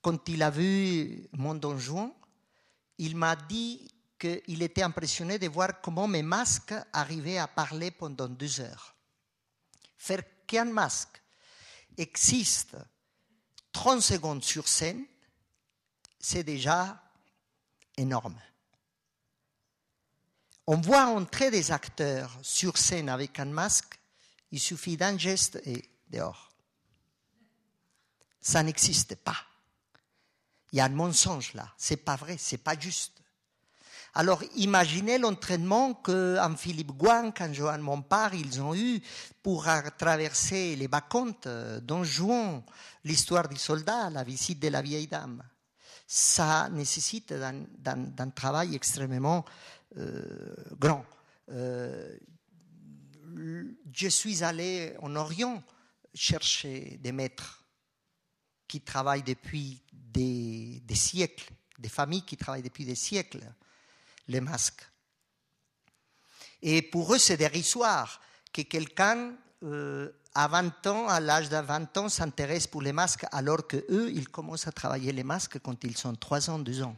quand 0.01 0.27
il 0.29 0.43
a 0.43 0.49
vu 0.49 1.27
mon 1.33 1.55
Don 1.55 1.77
Juan, 1.77 2.11
il 3.01 3.15
m'a 3.15 3.35
dit 3.35 3.91
qu'il 4.19 4.61
était 4.61 4.83
impressionné 4.83 5.39
de 5.39 5.47
voir 5.47 5.81
comment 5.81 6.07
mes 6.07 6.21
masques 6.21 6.75
arrivaient 6.93 7.39
à 7.39 7.47
parler 7.47 7.89
pendant 7.89 8.27
deux 8.27 8.61
heures. 8.61 8.95
Faire 9.97 10.21
qu'un 10.45 10.65
masque 10.65 11.19
existe 11.97 12.77
30 13.71 14.03
secondes 14.03 14.43
sur 14.43 14.67
scène, 14.67 15.03
c'est 16.19 16.43
déjà 16.43 17.01
énorme. 17.97 18.39
On 20.67 20.79
voit 20.79 21.07
entrer 21.07 21.49
des 21.49 21.71
acteurs 21.71 22.37
sur 22.43 22.77
scène 22.77 23.09
avec 23.09 23.39
un 23.39 23.45
masque, 23.45 23.99
il 24.51 24.59
suffit 24.59 24.95
d'un 24.95 25.17
geste 25.17 25.59
et 25.65 25.89
dehors. 26.07 26.51
Ça 28.39 28.61
n'existe 28.61 29.15
pas. 29.15 29.50
Il 30.71 30.77
y 30.77 30.81
a 30.81 30.85
un 30.85 30.89
mensonge 30.89 31.53
là. 31.53 31.67
C'est 31.77 31.97
pas 31.97 32.15
vrai, 32.15 32.35
c'est 32.37 32.57
pas 32.57 32.77
juste. 32.79 33.21
Alors 34.13 34.43
imaginez 34.55 35.17
l'entraînement 35.17 35.93
qu'en 35.93 36.55
Philippe 36.57 36.91
Gouin, 36.91 37.31
qu'en 37.31 37.53
Johan 37.53 37.79
Montpart, 37.79 38.33
ils 38.33 38.61
ont 38.61 38.75
eu 38.75 39.01
pour 39.41 39.65
traverser 39.97 40.75
les 40.75 40.87
bas-comptes, 40.89 41.47
euh, 41.47 41.79
Don 41.79 42.03
Juan, 42.03 42.61
l'histoire 43.05 43.47
du 43.47 43.55
soldat, 43.55 44.09
la 44.09 44.23
visite 44.23 44.59
de 44.59 44.67
la 44.67 44.81
vieille 44.81 45.07
dame. 45.07 45.41
Ça 46.05 46.67
nécessite 46.69 47.31
un, 47.31 48.29
travail 48.31 48.75
extrêmement 48.75 49.45
euh, 49.97 50.55
grand. 50.77 51.05
Euh, 51.49 52.17
je 53.93 54.07
suis 54.09 54.43
allé 54.43 54.93
en 55.01 55.15
Orient 55.15 55.63
chercher 56.13 56.99
des 57.01 57.13
maîtres 57.13 57.60
qui 58.71 58.79
travaillent 58.79 59.21
depuis 59.21 59.81
des 59.91 60.95
siècles, 60.95 61.51
des 61.77 61.89
familles 61.89 62.23
qui 62.23 62.37
travaillent 62.37 62.61
depuis 62.61 62.85
des 62.85 62.95
siècles 62.95 63.43
les 64.29 64.39
masques. 64.39 64.89
Et 66.61 66.81
pour 66.81 67.13
eux, 67.13 67.17
c'est 67.17 67.35
dérisoire 67.35 68.21
que 68.53 68.61
quelqu'un 68.61 69.33
euh, 69.63 70.09
à 70.33 70.47
20 70.47 70.87
ans, 70.87 71.09
à 71.09 71.19
l'âge 71.19 71.49
de 71.49 71.57
20 71.57 71.97
ans, 71.97 72.07
s'intéresse 72.07 72.65
pour 72.65 72.81
les 72.81 72.93
masques, 72.93 73.25
alors 73.33 73.67
que 73.67 73.83
eux, 73.89 74.09
ils 74.09 74.29
commencent 74.29 74.67
à 74.67 74.71
travailler 74.71 75.11
les 75.11 75.25
masques 75.25 75.59
quand 75.59 75.83
ils 75.83 75.97
sont 75.97 76.15
3 76.15 76.49
ans, 76.49 76.59
2 76.59 76.83
ans. 76.83 76.95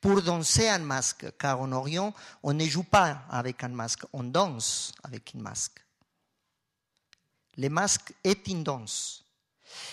Pour 0.00 0.22
danser 0.22 0.68
un 0.68 0.80
masque, 0.80 1.26
car 1.38 1.60
en 1.60 1.70
Orient, 1.70 2.12
on 2.42 2.52
ne 2.52 2.64
joue 2.64 2.82
pas 2.82 3.22
avec 3.30 3.62
un 3.62 3.68
masque, 3.68 4.06
on 4.12 4.24
danse 4.24 4.90
avec 5.04 5.36
un 5.36 5.38
masque. 5.38 5.84
Le 7.56 7.68
masque 7.68 8.12
est 8.24 8.48
une 8.48 8.64
danse. 8.64 9.27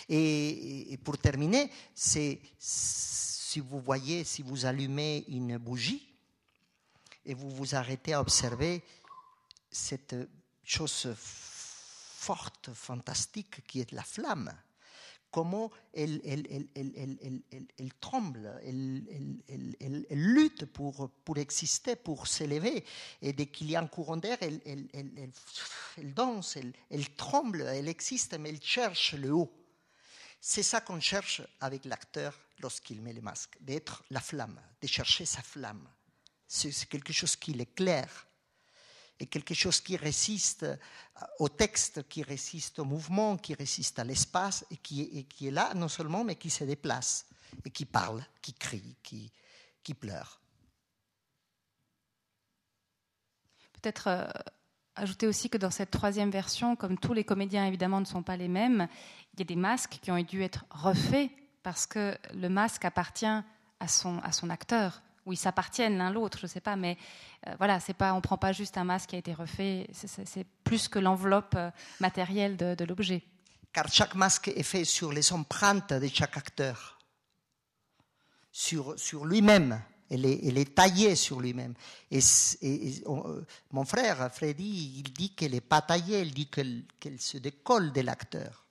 Et, 0.10 0.98
pour 1.04 1.18
terminer, 1.18 1.70
c'est 1.94 2.40
si 2.58 3.60
vous 3.60 3.80
voyez, 3.80 4.24
si 4.24 4.42
vous 4.42 4.66
allumez 4.66 5.26
une 5.28 5.58
bougie, 5.58 6.16
et 7.26 7.34
vous 7.34 7.50
vous 7.50 7.76
arrêtez 7.76 8.14
à 8.14 8.22
observer 8.22 8.84
cette 9.72 10.16
chose 10.64 11.14
forte, 11.18 12.72
fantastique 12.74 13.66
qui 13.68 13.82
est 13.82 13.92
la 13.92 14.04
flamme. 14.04 14.52
Comment 15.32 15.70
elle, 15.94 16.22
elle, 16.24 17.94
tremble, 18.00 18.58
elle, 18.64 20.06
lutte 20.10 20.66
pour, 20.66 21.10
pour 21.26 21.38
exister, 21.38 21.98
pour 21.98 22.28
s'élever. 22.28 22.86
Et 23.22 23.34
dès 23.34 23.48
qu'il 23.48 23.70
y 23.70 23.76
a 23.76 23.82
un 23.82 23.88
courant 23.88 24.16
d'air, 24.16 24.38
elle, 24.42 24.62
danse, 26.14 26.58
elle, 26.90 27.10
tremble, 27.16 27.64
elle 27.64 27.90
existe, 27.90 28.40
mais 28.40 28.50
elle 28.50 28.64
cherche 28.64 29.14
le 29.14 29.34
haut. 29.34 29.52
C'est 30.40 30.64
ça 30.64 30.82
qu'on 30.82 31.00
cherche 31.00 31.42
avec 31.60 31.86
l'acteur 31.86 32.38
lorsqu'il 32.60 33.02
met 33.02 33.14
le 33.14 33.22
masque, 33.22 33.58
d'être 33.62 34.04
la 34.12 34.22
flamme, 34.22 34.60
de 34.82 34.88
chercher 34.88 35.26
sa 35.26 35.42
flamme 35.42 35.88
c'est 36.48 36.88
quelque 36.88 37.14
chose 37.14 37.36
qui 37.36 37.54
l'éclaire 37.54 38.28
et 39.20 39.28
quelque 39.28 39.54
chose 39.54 39.80
qui 39.80 39.96
résiste 39.98 40.66
au 41.40 41.50
texte, 41.50 42.08
qui 42.08 42.22
résiste 42.24 42.80
au 42.80 42.86
mouvement, 42.86 43.38
qui 43.38 43.54
résiste 43.54 44.00
à 44.00 44.04
l'espace 44.04 44.66
et 44.70 44.78
qui, 44.78 45.26
est 45.42 45.52
là 45.52 45.74
non 45.74 45.88
seulement, 45.88 46.24
mais 46.24 46.36
qui 46.36 46.50
se 46.50 46.64
déplace 46.64 47.26
et 47.64 47.70
qui 47.70 47.86
parle, 47.86 48.26
qui 48.42 48.54
crie, 48.54 48.96
qui, 49.02 49.32
qui 49.84 49.94
pleure. 49.94 50.40
Peut-être 53.74 54.28
ajouter 54.96 55.28
aussi 55.28 55.50
que 55.50 55.58
dans 55.58 55.72
cette 55.72 55.92
troisième 55.92 56.32
version, 56.32 56.76
comme 56.76 56.98
tous 56.98 57.14
les 57.14 57.24
comédiens 57.24 57.66
évidemment 57.66 58.00
ne 58.00 58.06
sont 58.06 58.24
pas 58.24 58.38
les 58.38 58.48
mêmes, 58.48 58.88
il 59.34 59.40
y 59.40 59.42
a 59.44 59.46
des 59.46 59.56
masques 59.56 60.00
qui 60.02 60.12
ont 60.12 60.22
dû 60.22 60.44
être 60.44 60.66
refaits 60.70 61.30
parce 61.64 61.86
que 61.86 62.18
le 62.34 62.48
masque 62.48 62.86
appartient 62.86 63.26
à 63.26 63.88
son, 63.88 64.20
à 64.20 64.32
son 64.32 64.50
acteur 64.50 65.02
ou 65.26 65.34
ils 65.34 65.38
s'appartiennent 65.38 65.98
l'un 65.98 66.12
l'autre, 66.12 66.38
je 66.40 66.46
ne 66.46 66.50
sais 66.50 66.62
pas, 66.62 66.76
mais 66.76 66.98
euh, 67.48 67.56
voilà, 67.58 67.80
c'est 67.80 67.94
pas, 67.94 68.14
on 68.14 68.18
ne 68.18 68.22
prend 68.22 68.38
pas 68.38 68.52
juste 68.52 68.78
un 68.78 68.84
masque 68.84 69.10
qui 69.10 69.16
a 69.16 69.20
été 69.20 69.34
refait, 69.34 69.88
c'est 69.92 70.46
plus 70.64 70.88
que 70.88 71.00
l'enveloppe 71.00 71.56
euh, 71.56 71.72
matérielle 72.00 72.58
de, 72.58 72.86
l'objet. 72.86 73.24
Car 73.74 73.92
chaque 73.92 74.16
masque 74.16 74.50
est 74.50 74.64
fait 74.64 74.86
sur 74.86 75.12
les 75.12 75.34
empreintes 75.34 75.94
de 75.94 76.08
chaque 76.08 76.38
acteur, 76.38 77.00
sur, 78.52 78.98
sur 79.00 79.26
lui-même. 79.26 79.82
Elle 80.10 80.26
est, 80.26 80.76
taillée 80.76 81.16
sur 81.16 81.40
lui-même. 81.40 81.74
Et, 82.12 82.20
euh, 83.08 83.42
mon 83.72 83.86
frère, 83.86 84.32
Freddy, 84.32 85.04
il 85.04 85.14
dit 85.14 85.32
qu'elle 85.34 85.54
n'est 85.54 85.62
pas 85.62 85.82
taillée, 85.82 86.22
il 86.22 86.34
dit 86.34 86.48
qu'elle 86.48 87.20
se 87.20 87.38
décolle 87.38 87.92
de 87.92 88.02
l'acteur. 88.02 88.66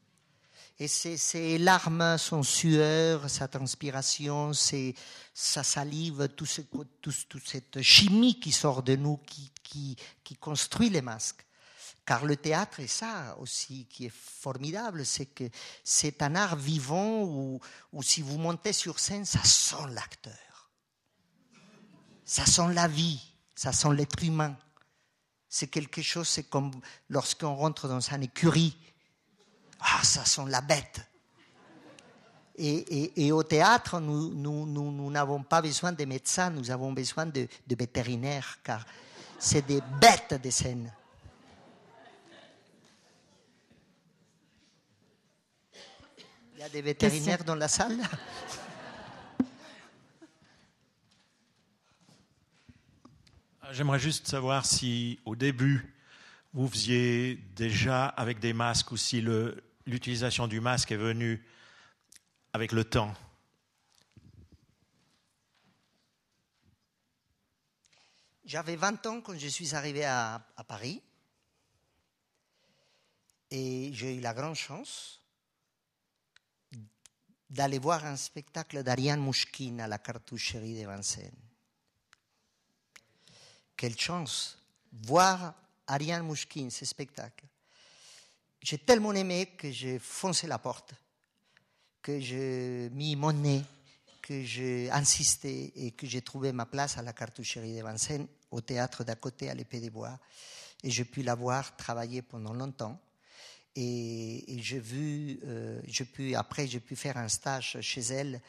Et 0.81 0.89
ses 0.89 1.59
larmes, 1.59 2.19
son 2.19 2.43
sueur, 2.43 3.31
sa 3.31 3.47
transpiration, 3.47 4.53
sa 4.53 5.63
salive, 5.63 6.29
toute 6.37 7.47
cette 7.47 7.81
chimie 7.81 8.41
qui 8.41 8.51
sort 8.51 8.83
de 8.83 8.97
nous, 8.97 9.19
qui, 9.19 9.97
construit 10.41 10.91
les 10.91 11.03
masques. 11.03 11.47
Car 12.05 12.25
le 12.27 12.37
théâtre 12.37 12.81
est 12.81 12.89
ça 12.89 13.37
aussi 13.39 13.87
qui 13.89 14.07
est 14.07 14.13
formidable, 14.13 15.07
c'est 15.07 15.27
que 15.27 15.45
c'est 15.85 16.23
un 16.23 16.35
art 16.35 16.57
vivant 16.57 17.23
où, 17.23 17.61
si 18.03 18.21
vous 18.21 18.37
montez 18.37 18.73
sur 18.73 18.99
scène, 18.99 19.25
ça 19.25 19.43
sent 19.45 19.87
l'acteur. 19.91 20.54
Ça 22.25 22.47
sent 22.47 22.73
la 22.73 22.89
vie, 22.89 23.21
ça 23.55 23.73
sent 23.73 23.93
l'être 23.95 24.23
humain. 24.23 24.57
C'est 25.49 25.69
quelque 25.69 26.03
chose, 26.03 26.29
c'est 26.29 26.45
comme 26.45 26.73
lorsqu'on 27.09 27.55
rentre 27.55 27.87
dans 27.87 28.01
une 28.01 28.23
écurie 28.25 28.77
ah, 29.85 30.03
ça 30.03 30.25
sent 30.25 30.45
la 30.49 30.61
bête. 30.61 31.01
Et, 32.57 33.33
au 33.33 33.43
théâtre, 33.43 33.99
nous 34.01 35.11
n'avons 35.11 35.43
pas 35.43 35.61
besoin 35.61 35.93
de 35.93 36.05
médecins, 36.05 36.51
nous 36.51 36.71
avons 36.71 36.93
besoin 36.93 37.27
de, 37.27 37.49
vétérinaires, 37.69 38.59
car 38.63 38.87
c'est 39.39 39.67
des 39.67 39.81
bêtes 40.01 40.41
de 40.43 40.51
scène. 40.51 40.93
Il 46.55 46.61
y 46.61 46.63
a 46.63 46.69
des 46.69 46.83
vétérinaires 46.83 47.45
dans 47.45 47.57
la 47.57 47.69
salle? 47.69 47.99
J'aimerais 53.73 53.99
juste 53.99 54.29
savoir 54.29 54.67
si 54.67 55.19
au 55.25 55.35
début, 55.37 55.95
vous 56.53 56.69
faisiez 56.69 57.37
déjà 57.57 58.07
avec 58.07 58.39
des 58.39 58.53
masques 58.53 58.93
ou 58.93 58.97
si 58.97 59.21
l'utilisation 59.87 60.47
du 60.47 60.61
masque 60.61 60.93
est 60.93 60.97
venue 60.97 61.45
avec 62.53 62.73
le 62.73 62.85
temps? 62.85 63.13
J'avais 68.45 68.77
20 68.77 69.07
ans 69.07 69.21
quand 69.23 69.37
je 69.39 69.49
suis 69.49 69.75
arrivé 69.75 70.05
à, 70.05 70.47
Paris 70.69 71.03
et 73.51 73.91
j'ai 73.93 74.17
eu 74.17 74.21
la 74.21 74.35
grande 74.35 74.57
chance 74.57 75.21
d'aller 77.49 77.79
voir 77.79 78.05
un 78.05 78.17
spectacle 78.17 78.83
d'Ariane 78.83 79.21
Mouchkine 79.21 79.81
à 79.81 79.89
la 79.89 79.99
cartoucherie 79.99 80.81
de 80.81 80.87
Vincennes. 80.87 81.44
Quelle 83.77 83.99
chance 83.99 84.59
Voir 84.93 85.55
Ariane 85.87 86.23
Mouchkine, 86.23 86.71
ce 86.71 86.85
spectacle. 86.85 87.45
J'ai 88.63 88.79
tellement 88.79 89.13
aimé 89.13 89.51
que 89.59 89.71
j'ai 89.71 89.99
foncé 89.99 90.47
la 90.47 90.59
porte, 90.59 90.95
que 92.01 92.21
j'ai 92.21 92.89
mis 92.93 93.17
mon 93.17 93.33
nez, 93.33 93.63
que 94.23 94.43
j'ai 94.43 94.91
insisté 94.91 95.73
et 95.77 95.91
que 95.91 96.07
j'ai 96.07 96.23
trouvé 96.23 96.53
ma 96.53 96.65
place 96.65 96.97
à 96.97 97.03
la 97.03 97.13
cartoucherie 97.13 97.77
de 97.77 97.83
Vincennes, 97.83 98.27
au 98.51 98.61
théâtre 98.61 99.05
d'à 99.05 99.17
côté, 99.17 99.51
à 99.51 99.55
l'épée 99.55 99.81
des 99.81 99.91
bois. 99.91 100.19
Et 100.83 100.91
j'ai 100.91 101.05
pu 101.05 101.23
la 101.23 101.35
voir 101.35 101.77
travailler 101.77 102.23
pendant 102.23 102.55
longtemps. 102.55 102.99
Et, 103.77 104.45
j'ai 104.61 104.79
vu, 104.79 105.41
euh, 105.45 105.83
pu, 106.13 106.35
après, 106.35 106.67
j'ai 106.67 106.81
pu 106.81 106.95
faire 106.97 107.17
un 107.17 107.29
stage 107.29 107.79
chez 107.81 108.01
elle 108.01 108.41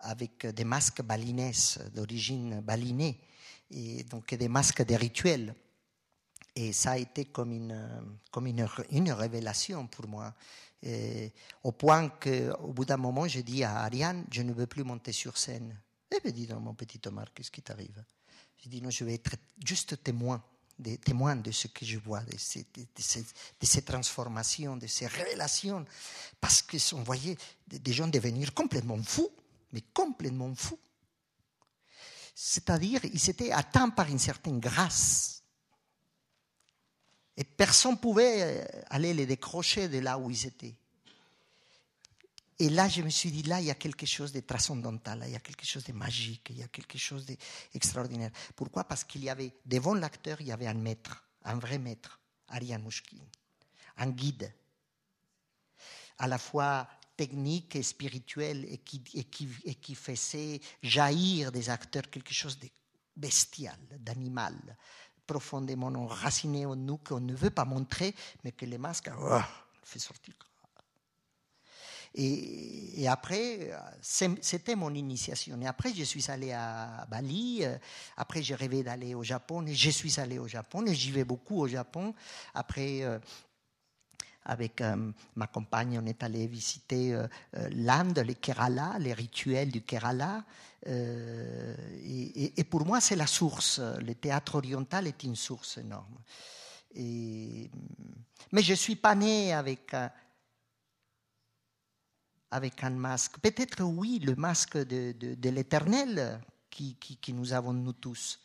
avec 0.00 0.46
des 0.46 0.64
masques 0.64 1.02
balinais, 1.02 1.52
d'origine 1.94 2.60
balinée, 2.60 3.18
et 3.74 4.04
donc 4.04 4.32
des 4.34 4.48
masques 4.48 4.84
de 4.84 4.94
rituels. 4.94 5.54
Et 6.56 6.72
ça 6.72 6.92
a 6.92 6.98
été 6.98 7.24
comme 7.26 7.52
une, 7.52 8.18
comme 8.30 8.46
une, 8.46 8.66
une 8.90 9.10
révélation 9.12 9.86
pour 9.88 10.06
moi. 10.06 10.32
Au 11.62 11.72
point 11.72 12.10
qu'au 12.10 12.72
bout 12.72 12.84
d'un 12.84 12.96
moment, 12.96 13.26
j'ai 13.26 13.42
dit 13.42 13.64
à 13.64 13.80
Ariane, 13.80 14.24
je 14.30 14.42
ne 14.42 14.52
veux 14.52 14.66
plus 14.66 14.84
monter 14.84 15.12
sur 15.12 15.36
scène. 15.36 15.76
Elle 16.10 16.20
me 16.24 16.30
dit, 16.30 16.46
non, 16.46 16.60
mon 16.60 16.74
petit 16.74 17.00
Omar, 17.06 17.32
qu'est-ce 17.34 17.50
qui 17.50 17.62
t'arrive? 17.62 18.04
J'ai 18.62 18.70
dit, 18.70 18.80
non, 18.80 18.90
je 18.90 19.04
vais 19.04 19.14
être 19.14 19.34
juste 19.64 20.02
témoin, 20.04 20.42
des 20.78 20.98
témoins 20.98 21.36
de 21.36 21.50
ce 21.50 21.66
que 21.68 21.84
je 21.84 21.98
vois, 21.98 22.20
de 22.20 22.32
de, 22.32 22.38
ces, 22.38 22.66
de 23.22 23.66
ces, 23.66 23.82
transformations, 23.82 24.76
de 24.76 24.86
ces 24.86 25.06
révélations. 25.06 25.84
Parce 26.40 26.62
qu'on 26.62 27.02
voyait 27.02 27.36
des 27.66 27.92
gens 27.92 28.06
devenir 28.06 28.54
complètement 28.54 29.02
fous, 29.02 29.30
mais 29.72 29.82
complètement 29.92 30.54
fous. 30.54 30.78
C'est-à-dire, 32.34 33.04
ils 33.04 33.30
étaient 33.30 33.52
atteints 33.52 33.90
par 33.90 34.08
une 34.08 34.18
certaine 34.18 34.58
grâce. 34.58 35.42
Et 37.36 37.44
personne 37.44 37.92
ne 37.92 37.96
pouvait 37.96 38.84
aller 38.90 39.14
les 39.14 39.26
décrocher 39.26 39.88
de 39.88 39.98
là 39.98 40.18
où 40.18 40.30
ils 40.30 40.46
étaient. 40.46 40.74
Et 42.58 42.70
là, 42.70 42.88
je 42.88 43.02
me 43.02 43.08
suis 43.08 43.30
dit, 43.32 43.42
là, 43.42 43.60
il 43.60 43.66
y 43.66 43.70
a 43.70 43.74
quelque 43.74 44.06
chose 44.06 44.32
de 44.32 44.40
transcendantal, 44.40 45.22
il 45.26 45.32
y 45.32 45.36
a 45.36 45.40
quelque 45.40 45.66
chose 45.66 45.84
de 45.84 45.92
magique, 45.92 46.46
il 46.50 46.58
y 46.58 46.62
a 46.62 46.68
quelque 46.68 46.98
chose 46.98 47.26
d'extraordinaire. 47.26 48.30
Pourquoi? 48.54 48.84
Parce 48.84 49.02
qu'il 49.02 49.24
y 49.24 49.30
avait, 49.30 49.52
devant 49.66 49.94
l'acteur, 49.94 50.40
il 50.40 50.46
y 50.46 50.52
avait 50.52 50.68
un 50.68 50.74
maître, 50.74 51.24
un 51.42 51.58
vrai 51.58 51.78
maître, 51.78 52.20
Ariane 52.48 52.82
Mouchkine, 52.82 53.26
un 53.96 54.10
guide, 54.10 54.52
à 56.18 56.28
la 56.28 56.38
fois 56.38 56.88
technique 57.16 57.76
et 57.76 57.82
spirituel, 57.82 58.64
et 58.68 58.78
qui, 58.78 59.02
et 59.14 59.24
qui, 59.24 59.48
et 59.64 59.74
qui 59.74 59.94
faisait 59.94 60.60
jaillir 60.82 61.52
des 61.52 61.70
acteurs 61.70 62.08
quelque 62.10 62.34
chose 62.34 62.58
de 62.58 62.68
bestial, 63.16 63.78
d'animal, 64.00 64.76
profondément 65.26 65.88
enraciné 65.88 66.66
en 66.66 66.76
nous, 66.76 66.98
qu'on 66.98 67.20
ne 67.20 67.34
veut 67.34 67.50
pas 67.50 67.64
montrer, 67.64 68.14
mais 68.42 68.52
que 68.52 68.66
les 68.66 68.78
masques 68.78 69.10
oh, 69.18 69.40
fait 69.82 69.98
sortir. 69.98 70.34
Et, 72.16 73.02
et, 73.02 73.08
après, 73.08 73.72
c'était 74.00 74.76
mon 74.76 74.94
initiation. 74.94 75.60
Et 75.60 75.66
après, 75.66 75.92
je 75.92 76.04
suis 76.04 76.30
allé 76.30 76.52
à 76.52 77.06
Bali. 77.10 77.64
Après, 78.16 78.40
j'ai 78.40 78.54
rêvé 78.54 78.84
d'aller 78.84 79.16
au 79.16 79.24
Japon. 79.24 79.66
Et 79.66 79.74
je 79.74 79.90
suis 79.90 80.20
allé 80.20 80.38
au 80.38 80.46
Japon. 80.46 80.86
Et 80.86 80.94
j'y 80.94 81.10
vais 81.10 81.24
beaucoup 81.24 81.58
au 81.58 81.66
Japon. 81.66 82.14
Après, 82.54 83.02
euh, 83.02 83.18
avec 84.44 84.80
euh, 84.80 85.12
ma 85.36 85.46
compagne, 85.46 85.98
on 86.02 86.06
est 86.06 86.22
allé 86.22 86.46
visiter 86.46 87.14
euh, 87.14 87.26
l'Inde, 87.70 88.18
le 88.18 88.34
Kerala, 88.34 88.96
les 88.98 89.12
rituels 89.12 89.70
du 89.70 89.82
Kerala. 89.82 90.44
Euh, 90.86 91.74
et, 92.04 92.64
pour 92.64 92.84
moi, 92.84 93.00
c'est 93.00 93.16
la 93.16 93.26
source. 93.26 93.80
Le 93.80 94.14
théâtre 94.14 94.56
oriental 94.56 95.06
est 95.06 95.22
une 95.22 95.36
source 95.36 95.78
énorme. 95.78 96.18
Mais 96.94 98.62
je 98.62 98.70
ne 98.72 98.76
suis 98.76 98.96
pas 98.96 99.14
né 99.14 99.52
avec, 99.52 99.96
avec 102.50 102.84
un 102.84 102.90
masque. 102.90 103.38
Peut-être 103.38 103.82
oui, 103.82 104.18
le 104.18 104.34
masque 104.36 104.76
de, 104.76 105.12
de, 105.12 105.34
de 105.34 105.48
l'éternel 105.48 106.40
qui, 106.68 106.96
qui, 106.96 107.16
qui 107.16 107.32
nous 107.32 107.52
avons 107.52 107.72
nous 107.72 107.94
tous. 107.94 108.38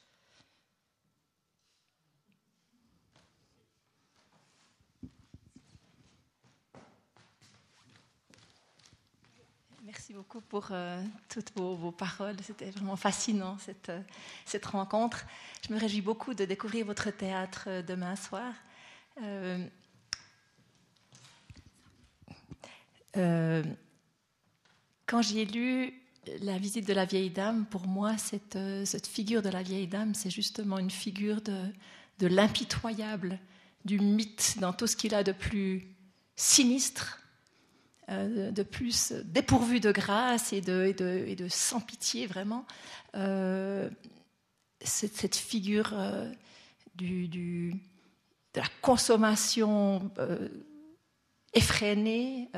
Merci 9.90 10.09
beaucoup 10.20 10.41
pour 10.41 10.68
euh, 10.72 11.02
toutes 11.30 11.54
vos, 11.56 11.91
paroles. 11.91 12.36
C'était 12.44 12.72
vraiment 12.72 12.98
fascinant 12.98 13.58
cette, 13.58 13.88
euh, 13.88 14.02
cette, 14.44 14.66
rencontre. 14.66 15.26
Je 15.66 15.74
me 15.74 15.80
réjouis 15.80 16.02
beaucoup 16.02 16.34
de 16.34 16.44
découvrir 16.44 16.86
votre 16.86 17.10
théâtre 17.10 17.64
euh, 17.68 17.82
demain 17.82 18.18
soir. 18.18 18.54
Quand 25.06 25.22
j'ai 25.22 25.46
lu 25.46 25.94
La 26.41 26.58
visite 26.58 26.86
de 26.86 26.94
la 26.94 27.06
vieille 27.06 27.30
dame, 27.30 27.66
pour 27.66 27.88
moi, 27.88 28.18
cette, 28.18 29.08
figure 29.08 29.41
de 29.41 29.50
la 29.50 29.64
vieille 29.64 29.88
dame, 29.88 30.14
c'est 30.14 30.30
justement 30.30 30.80
une 30.80 30.91
figure 30.91 31.40
de 31.41 32.28
l'impitoyable, 32.28 33.40
du 33.86 34.00
mythe 34.00 34.58
dans 34.60 34.74
tout 34.74 34.86
ce 34.86 34.98
qu'il 34.98 35.16
a 35.16 35.24
de 35.24 35.32
plus 35.32 35.88
sinistre 36.36 37.20
de 38.10 38.64
plus 38.64 39.14
dépourvu 39.26 39.80
de 39.80 39.91
grâce 39.91 40.53
et 40.53 40.61
de, 40.61 41.48
sans 41.49 41.80
pitié, 41.80 42.26
vraiment. 42.26 42.65
Euh, 43.15 43.90
cette, 44.81 45.36
figure 45.36 45.91
euh, 45.94 46.31
de 46.95 47.72
la 48.56 48.64
consommation 48.81 50.10
euh, 50.18 50.48
effrénée, 51.53 52.49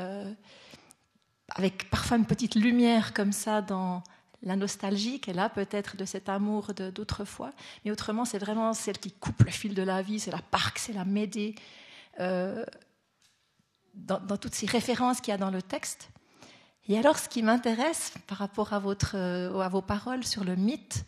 avec 1.50 1.90
parfois 1.90 2.18
une 2.18 2.26
petite 2.26 2.56
lumière 2.56 3.14
comme 3.14 3.32
ça 3.32 3.62
dans 3.62 4.04
la 4.44 4.56
nostalgie 4.56 5.20
qu'elle 5.20 5.40
a 5.40 5.50
peut-être 5.50 5.98
de 5.98 6.06
cet 6.06 6.30
amour 6.30 6.74
d'autrefois. 6.74 7.52
Mais 7.84 7.92
autrement, 7.92 8.26
c'est 8.26 8.40
vraiment 8.40 8.74
celle 8.74 8.98
qui 8.98 9.12
coupe 9.12 9.44
le 9.44 9.52
fil 9.52 9.74
de 9.74 9.84
la 9.84 10.02
vie, 10.02 10.20
c'est 10.20 10.32
la 10.32 10.42
Parc, 10.42 10.80
c'est 10.80 10.94
la 10.94 11.06
Médée 11.06 11.56
dans, 13.94 14.38
toutes 14.38 14.56
ces 14.56 14.66
références 14.66 15.22
qu'il 15.22 15.32
y 15.32 15.36
a 15.36 15.38
dans 15.38 15.52
le 15.52 15.62
texte. 15.62 16.10
Et 16.88 16.98
alors, 16.98 17.18
ce 17.18 17.30
qui 17.30 17.44
m'intéresse 17.44 18.14
par 18.28 18.38
rapport 18.38 18.74
à, 18.74 18.80
votre, 18.80 19.16
à 19.16 19.70
vos 19.70 19.82
paroles 19.82 20.26
sur 20.26 20.44
le 20.44 20.56
mythe, 20.56 21.06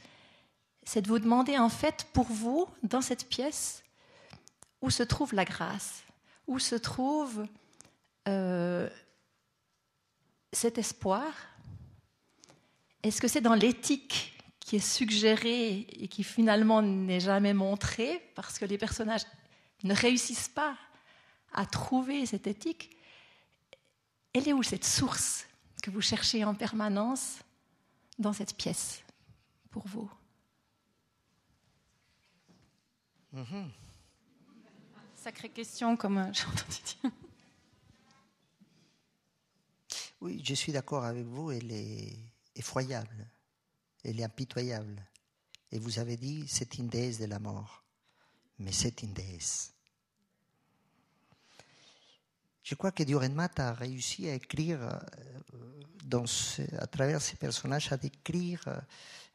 c'est 0.83 1.01
de 1.01 1.07
vous 1.07 1.19
demander, 1.19 1.57
en 1.57 1.69
fait, 1.69 2.07
pour 2.13 2.25
vous, 2.25 2.67
dans 2.83 3.01
cette 3.01 3.27
pièce, 3.27 3.83
où 4.81 4.89
se 4.89 5.03
trouve 5.03 5.33
la 5.33 5.45
grâce, 5.45 6.03
où 6.47 6.59
se 6.59 6.75
trouve 6.75 7.47
euh, 8.27 8.89
cet 10.51 10.77
espoir? 10.77 11.23
Est-ce 13.01 13.21
que 13.21 13.27
c'est 13.27 13.41
dans 13.41 13.55
l'éthique 13.55 14.33
qui 14.59 14.77
est 14.77 14.79
suggérée 14.79 15.87
et 15.89 16.07
qui 16.07 16.23
finalement 16.23 16.81
n'est 16.81 17.19
jamais 17.19 17.53
montrée 17.53 18.21
parce 18.35 18.59
que 18.59 18.65
les 18.65 18.77
personnages 18.77 19.25
ne 19.83 19.93
réussissent 19.93 20.49
pas 20.49 20.75
à 21.53 21.65
trouver 21.65 22.25
cette 22.25 22.47
éthique, 22.47 22.95
elle 24.33 24.47
est 24.47 24.53
où 24.53 24.63
cette 24.63 24.85
source 24.85 25.45
que 25.81 25.91
vous 25.91 26.01
cherchez 26.01 26.43
en 26.43 26.55
permanence 26.55 27.39
dans 28.19 28.33
cette 28.33 28.55
pièce 28.55 29.03
pour 29.69 29.87
vous? 29.87 30.09
Mmh. 33.31 33.69
Sacrée 35.15 35.49
question, 35.49 35.97
comme 35.97 36.17
euh, 36.17 36.29
j'ai 36.33 36.45
entendu 36.45 36.81
dire. 36.83 37.11
Oui, 40.21 40.41
je 40.43 40.53
suis 40.53 40.71
d'accord 40.71 41.03
avec 41.03 41.25
vous, 41.25 41.51
elle 41.51 41.71
est 41.71 42.17
effroyable, 42.55 43.27
elle 44.03 44.19
est 44.19 44.23
impitoyable. 44.23 45.03
Et 45.71 45.79
vous 45.79 45.99
avez 45.99 46.17
dit, 46.17 46.45
c'est 46.47 46.77
une 46.77 46.87
déesse 46.87 47.19
de 47.19 47.25
la 47.25 47.39
mort, 47.39 47.83
mais 48.59 48.71
c'est 48.71 49.01
une 49.01 49.13
déesse. 49.13 49.72
Je 52.63 52.75
crois 52.75 52.93
que 52.93 53.03
Diorenmat 53.03 53.51
a 53.57 53.73
réussi 53.73 54.29
à 54.29 54.35
écrire, 54.35 54.79
ce, 56.25 56.61
à 56.77 56.87
travers 56.87 57.21
ses 57.21 57.35
personnages, 57.35 57.91
à 57.91 57.97
décrire 57.97 58.61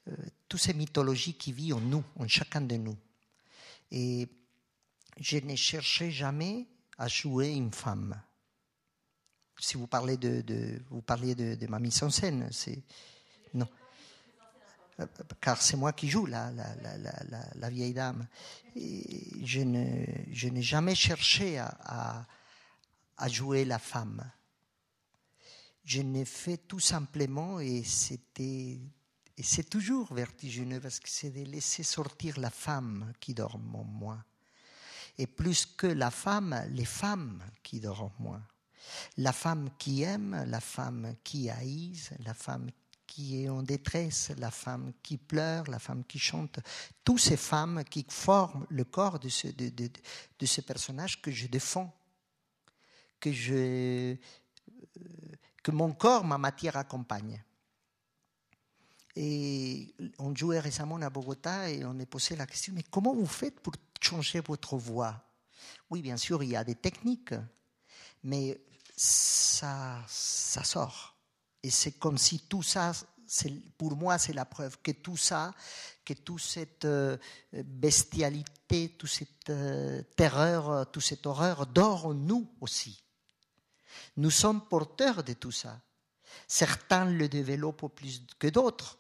euh, 0.09 0.13
toutes 0.49 0.61
ces 0.61 0.73
mythologies 0.73 1.35
qui 1.35 1.53
vivent 1.53 1.75
en 1.75 1.81
nous, 1.81 2.05
en 2.17 2.27
chacun 2.27 2.63
de 2.63 2.77
nous. 2.77 2.97
Et 3.91 4.29
je 5.19 5.37
n'ai 5.39 5.57
cherché 5.57 6.11
jamais 6.11 6.67
à 6.97 7.07
jouer 7.07 7.51
une 7.51 7.73
femme. 7.73 8.19
Si 9.61 9.77
vous 9.77 9.87
parlez 9.87 10.17
de, 10.17 10.81
vous 10.89 11.03
parliez 11.03 11.35
de, 11.35 11.55
de, 11.55 11.67
ma 11.67 11.79
mise 11.79 12.03
en 12.03 12.11
scène, 12.11 12.49
c'est 12.51 12.81
non, 13.53 13.69
car 15.41 15.61
c'est 15.61 15.77
moi 15.77 15.93
qui 15.93 16.09
joue 16.09 16.27
la, 16.27 16.51
la, 16.53 17.69
vieille 17.69 17.93
dame. 17.93 18.27
Et 18.77 19.45
je 19.45 19.61
ne, 19.61 20.07
je 20.33 20.49
n'ai 20.49 20.63
jamais 20.63 20.95
cherché 20.95 21.59
à 21.59 22.27
à 23.19 23.29
jouer 23.29 23.65
la 23.65 23.79
femme. 23.79 24.31
Je 25.85 26.01
n'ai 26.03 26.25
fait 26.25 26.57
tout 26.57 26.81
simplement, 26.81 27.61
et 27.61 27.83
c'était 27.85 28.81
et 29.39 29.45
c'est 29.45 29.71
toujours 29.71 30.13
vertigineux 30.13 30.81
parce 30.81 30.99
que 30.99 31.09
c'est 31.09 31.31
de 31.31 31.45
laisser 31.45 31.85
sortir 31.85 32.41
la 32.41 32.51
femme 32.51 33.13
qui 33.21 33.35
dort 33.35 33.55
en 33.55 33.85
moi. 33.85 34.25
Et 35.17 35.29
plus 35.29 35.65
que 35.65 35.87
la 35.87 36.11
femme, 36.11 36.61
les 36.71 36.85
femmes 36.85 37.41
qui 37.63 37.79
dorment 37.79 38.07
en 38.07 38.13
moi. 38.19 38.41
La 39.17 39.33
femme 39.33 39.71
qui 39.79 40.03
aime, 40.03 40.45
la 40.49 40.61
femme 40.61 41.15
qui 41.23 41.51
haïse, 41.51 42.11
la 42.25 42.35
femme 42.35 42.69
qui 43.07 43.45
est 43.45 43.49
en 43.49 43.63
détresse, 43.63 44.33
la 44.39 44.51
femme 44.51 44.93
qui 45.05 45.17
pleure, 45.19 45.71
la 45.71 45.79
femme 45.79 46.05
qui 46.05 46.19
chante. 46.19 46.59
Toutes 47.05 47.21
ces 47.21 47.37
femmes 47.37 47.85
qui 47.85 48.05
forment 48.09 48.67
le 48.71 48.85
corps 48.85 49.21
de 49.21 49.29
ce, 49.29 49.47
de, 49.47 49.69
de, 49.69 49.89
de 50.39 50.47
ce 50.47 50.61
personnage 50.63 51.23
que 51.23 51.31
je 51.31 51.47
défends 51.47 51.95
que, 53.21 53.33
je, 53.33 54.17
que 55.63 55.71
mon 55.71 55.93
corps, 55.93 56.25
ma 56.25 56.39
matière 56.39 56.77
accompagne. 56.77 57.43
Et 59.17 59.95
on 60.19 60.35
jouait 60.35 60.61
récemment 60.61 60.97
à 60.97 61.11
Bogota 61.11 61.69
et 61.71 61.85
on 61.85 61.93
me 61.93 62.05
posait 62.05 62.37
la 62.37 62.47
question, 62.47 62.73
mais 62.75 62.85
comment 62.85 63.15
vous 63.15 63.27
faites 63.27 63.59
pour 63.61 63.75
changer 64.01 64.41
votre 64.41 64.77
voix? 64.77 65.21
Oui, 65.91 66.03
bien 66.03 66.17
sûr, 66.17 66.43
il 66.43 66.51
y 66.51 66.57
a 66.57 66.63
des 66.63 66.77
techniques, 66.77 67.35
mais 68.23 68.61
ça, 68.97 70.05
ça 70.07 70.63
sort. 70.63 71.17
Et 71.63 71.71
c'est 71.71 71.93
comme 71.93 72.19
si 72.19 72.41
tout 72.41 72.63
ça, 72.63 72.93
pour 73.77 73.97
moi, 73.97 74.19
c'est 74.19 74.33
la 74.33 74.45
preuve 74.45 74.79
que 74.83 74.93
tout 74.93 75.17
ça, 75.17 75.53
que 76.05 76.15
toute 76.15 76.41
cette 76.41 76.85
euh, 76.85 77.17
bestialité, 77.53 78.95
toute 78.97 79.11
cette 79.11 79.51
euh, 79.51 80.03
terreur, 80.17 80.91
toute 80.91 81.03
cette 81.03 81.27
horreur 81.27 81.67
dort 81.67 82.07
en 82.07 82.15
nous 82.15 82.49
aussi. 82.61 83.03
Nous 84.17 84.31
sommes 84.31 84.63
porteurs 84.63 85.23
de 85.23 85.35
tout 85.35 85.53
ça. 85.53 85.81
Certains 86.47 87.07
le 87.07 87.29
développent 87.29 87.95
plus 87.95 88.23
que 88.39 88.49
d'autres. 88.49 88.99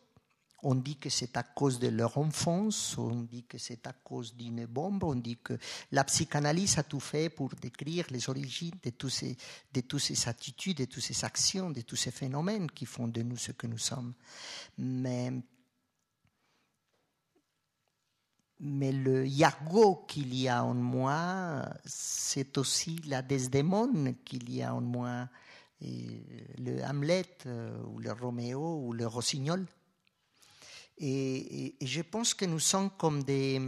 On 0.65 0.75
dit 0.75 0.97
que 0.97 1.09
c'est 1.09 1.37
à 1.37 1.45
cause 1.45 1.79
de 1.79 1.87
leur 1.87 2.19
enfance, 2.19 2.99
on 2.99 3.23
dit 3.23 3.45
que 3.45 3.59
c'est 3.59 3.87
à 3.87 3.93
cause 3.93 4.35
d'une 4.35 4.67
bombe, 4.67 5.05
on 5.05 5.15
dit 5.15 5.37
que 5.37 5.57
la 5.93 6.03
psychanalyse 6.03 6.79
a 6.79 6.83
tout 6.83 6.99
fait 6.99 7.31
pour 7.31 7.51
décrire 7.51 8.07
les 8.11 8.29
origines 8.29 8.75
de, 8.83 8.91
toutes 8.91 10.01
ces 10.01 10.29
attitudes, 10.29 10.79
de 10.79 10.85
toutes 10.87 11.05
ces 11.05 11.25
actions, 11.25 11.71
de 11.71 11.83
tous 11.83 11.95
ces 11.95 12.11
phénomènes 12.11 12.69
qui 12.69 12.87
font 12.87 13.07
de 13.07 13.23
nous 13.23 13.37
ce 13.37 13.53
que 13.53 13.69
nous 13.69 13.79
sommes. 13.79 14.15
Mais, 14.79 15.33
mais 18.61 18.93
le 18.93 19.27
yago 19.27 20.05
qu'il 20.09 20.35
y 20.35 20.49
a 20.49 20.65
en 20.65 20.75
moi, 20.75 21.65
c'est 21.85 22.59
aussi 22.59 23.01
la 23.07 23.23
Desdémone 23.23 24.17
qu'il 24.25 24.53
y 24.53 24.63
a 24.63 24.75
en 24.75 24.81
moi, 24.81 25.29
le 25.81 26.83
Hamlet, 26.83 27.39
euh, 27.47 27.81
ou 27.85 28.01
le 28.01 28.13
Roméo, 28.13 28.83
ou 28.85 28.93
le 28.93 29.07
Rossignol. 29.07 29.65
Et, 30.99 31.77
je 31.81 32.03
pense 32.03 32.35
que 32.35 32.45
nous 32.45 32.59
sommes 32.59 32.91
comme 32.91 33.23
des, 33.23 33.61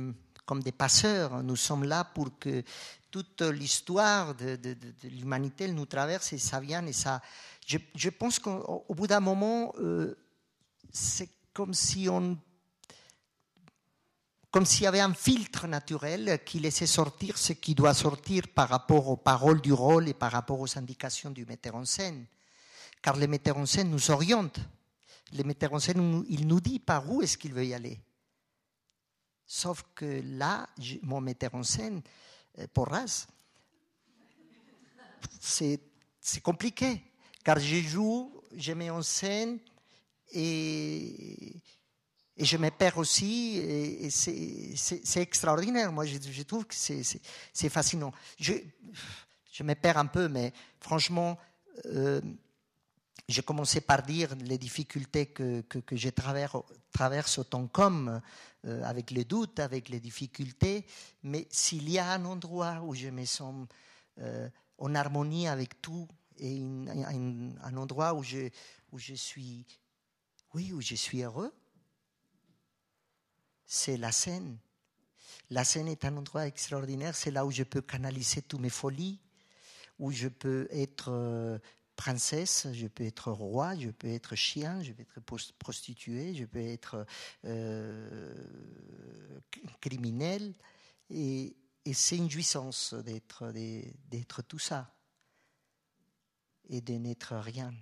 comme 0.44 0.62
des 0.62 0.72
passeurs. 0.72 1.42
Nous 1.44 1.54
sommes 1.54 1.84
là 1.84 2.02
pour 2.02 2.36
que 2.40 2.64
toute 3.12 3.42
l'histoire 3.42 4.34
de, 4.34 4.56
de, 4.56 4.76
l'humanité 5.04 5.70
nous 5.70 5.86
traverse 5.86 6.32
et 6.32 6.38
ça 6.38 6.58
vient. 6.58 6.84
Et 6.86 6.92
ça, 6.92 7.22
je, 7.64 7.78
je 7.94 8.10
pense 8.10 8.40
qu'au 8.40 8.84
bout 8.88 9.06
d'un 9.06 9.20
moment, 9.20 9.72
euh, 9.78 10.16
c'est 10.92 11.30
comme 11.52 11.74
si 11.74 12.08
on 12.08 12.36
comme 14.51 14.66
s'il 14.66 14.82
y 14.82 14.86
avait 14.86 15.01
un 15.01 15.14
filtre 15.14 15.66
naturel 15.66 16.43
qui 16.44 16.59
laissait 16.59 16.86
sortir 16.86 17.39
ce 17.39 17.52
qui 17.52 17.74
doit 17.74 17.94
sortir 17.94 18.48
par 18.48 18.68
rapport 18.68 19.09
aux 19.09 19.16
paroles 19.16 19.60
du 19.60 19.72
rôle 19.72 20.09
et 20.09 20.14
par 20.14 20.32
rapport 20.32 20.60
aux 20.60 20.78
indications 20.78 21.31
du 21.31 21.47
metteur 21.47 21.77
en 21.77 21.85
scène. 21.85 22.27
Car 23.02 23.16
le 23.16 23.27
metteur 23.27 23.56
en 23.56 23.66
scène 23.66 23.90
nous 23.90 24.10
oriente 24.10 24.60
le 25.32 25.44
metteur 25.44 25.72
en 25.72 25.78
scène, 25.78 26.24
il 26.28 26.47
nous 26.47 26.60
dit 26.60 26.78
par 26.78 27.10
où 27.10 27.22
est-ce 27.22 27.39
qu'il 27.39 27.55
veut 27.55 27.66
y 27.66 27.74
aller. 27.74 28.01
Sauf 29.47 29.85
que 29.94 30.22
là, 30.24 30.68
mon 31.02 31.20
metteur 31.20 31.55
en 31.55 31.62
scène, 31.62 32.02
euh, 32.59 32.66
Porras, 32.72 33.27
c'est 35.40 35.81
compliqué. 36.43 37.02
Car 37.44 37.59
je 37.59 37.77
joue, 37.77 38.43
je 38.55 38.72
mets 38.72 38.90
en 38.90 39.02
scène 39.02 39.59
et, 40.32 41.55
et 42.40 42.44
je 42.46 42.56
me 42.56 42.70
perds 42.70 42.96
aussi. 42.96 43.58
Et, 43.58 44.10
c'est 44.10 45.20
extraordinaire. 45.20 45.92
Moi, 45.92 46.06
je, 46.06 46.42
trouve 46.42 46.64
que 46.64 46.74
c'est 46.74 47.68
fascinant. 47.68 48.12
Je, 48.38 48.54
je 49.52 49.62
me 49.62 49.74
perds 49.74 49.98
un 49.98 50.06
peu, 50.06 50.26
mais 50.28 50.54
franchement, 50.80 51.38
euh, 51.86 52.20
j'ai 53.28 53.42
commencé 53.42 53.82
par 53.82 54.02
dire 54.02 54.34
les 54.36 54.56
difficultés 54.56 55.26
que, 55.26 55.60
que, 55.60 55.96
je 55.96 56.08
traverse, 56.08 57.38
autant 57.38 57.66
comme 57.66 58.22
euh, 58.64 58.82
avec 58.84 59.10
les 59.10 59.24
doutes, 59.24 59.60
avec 59.60 59.90
les 59.90 60.00
difficultés, 60.00 60.86
mais 61.22 61.46
s'il 61.50 61.90
y 61.90 61.98
a 61.98 62.10
un 62.10 62.24
endroit 62.24 62.80
où 62.82 62.94
je 62.94 63.08
me 63.08 63.26
sens 63.26 63.66
euh, 64.18 64.48
en 64.78 64.94
harmonie 64.94 65.46
avec 65.46 65.82
tout 65.82 66.08
et 66.38 66.62
un, 67.62 67.76
endroit 67.76 68.14
où 68.14 68.22
je, 68.22 68.48
où 68.92 68.98
je 68.98 69.12
suis, 69.12 69.66
oui, 70.54 70.72
où 70.72 70.80
je 70.80 70.94
suis 70.94 71.22
heureux, 71.22 71.52
c'est 73.72 73.97
la 73.97 74.10
scène. 74.10 74.59
La 75.48 75.62
scène 75.62 75.86
est 75.86 76.05
un 76.05 76.16
endroit 76.16 76.44
extraordinaire, 76.48 77.14
c'est 77.14 77.30
là 77.30 77.47
où 77.47 77.52
je 77.52 77.62
peux 77.62 77.80
canaliser 77.80 78.42
toutes 78.42 78.60
mes 78.60 78.68
folies, 78.68 79.20
où 80.01 80.10
je 80.10 80.26
peux 80.26 80.66
être 80.72 81.12
euh, 81.12 81.56
princesse, 81.94 82.66
je 82.72 82.88
peux 82.88 83.05
être 83.05 83.30
roi, 83.30 83.76
je 83.76 83.90
peux 83.90 84.09
être 84.09 84.34
chien, 84.34 84.82
je 84.82 84.92
peux 84.92 85.02
être 85.02 85.52
prostituée, 85.56 86.34
je 86.34 86.47
peux 86.47 86.59
être 86.59 87.06
euh, 87.44 88.34
criminel. 89.80 90.52
Et, 91.09 91.56
c'est 91.92 92.16
une 92.16 92.30
jouissance 92.30 92.94
d'être, 92.94 93.52
d'être 93.52 94.42
tout 94.42 94.59
ça. 94.59 94.92
Et 96.68 96.80
de 96.80 96.94
n'être 96.94 97.36
rien. 97.36 97.72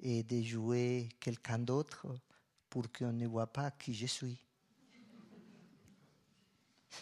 Et 0.00 0.24
de 0.24 0.42
jouer 0.42 1.08
quelqu'un 1.20 1.58
d'autre 1.60 2.06
pour 2.68 2.90
qu'on 2.92 3.12
ne 3.12 3.26
voit 3.26 3.52
pas 3.52 3.70
qui 3.70 3.94
je 3.94 4.06
suis. 4.06 4.38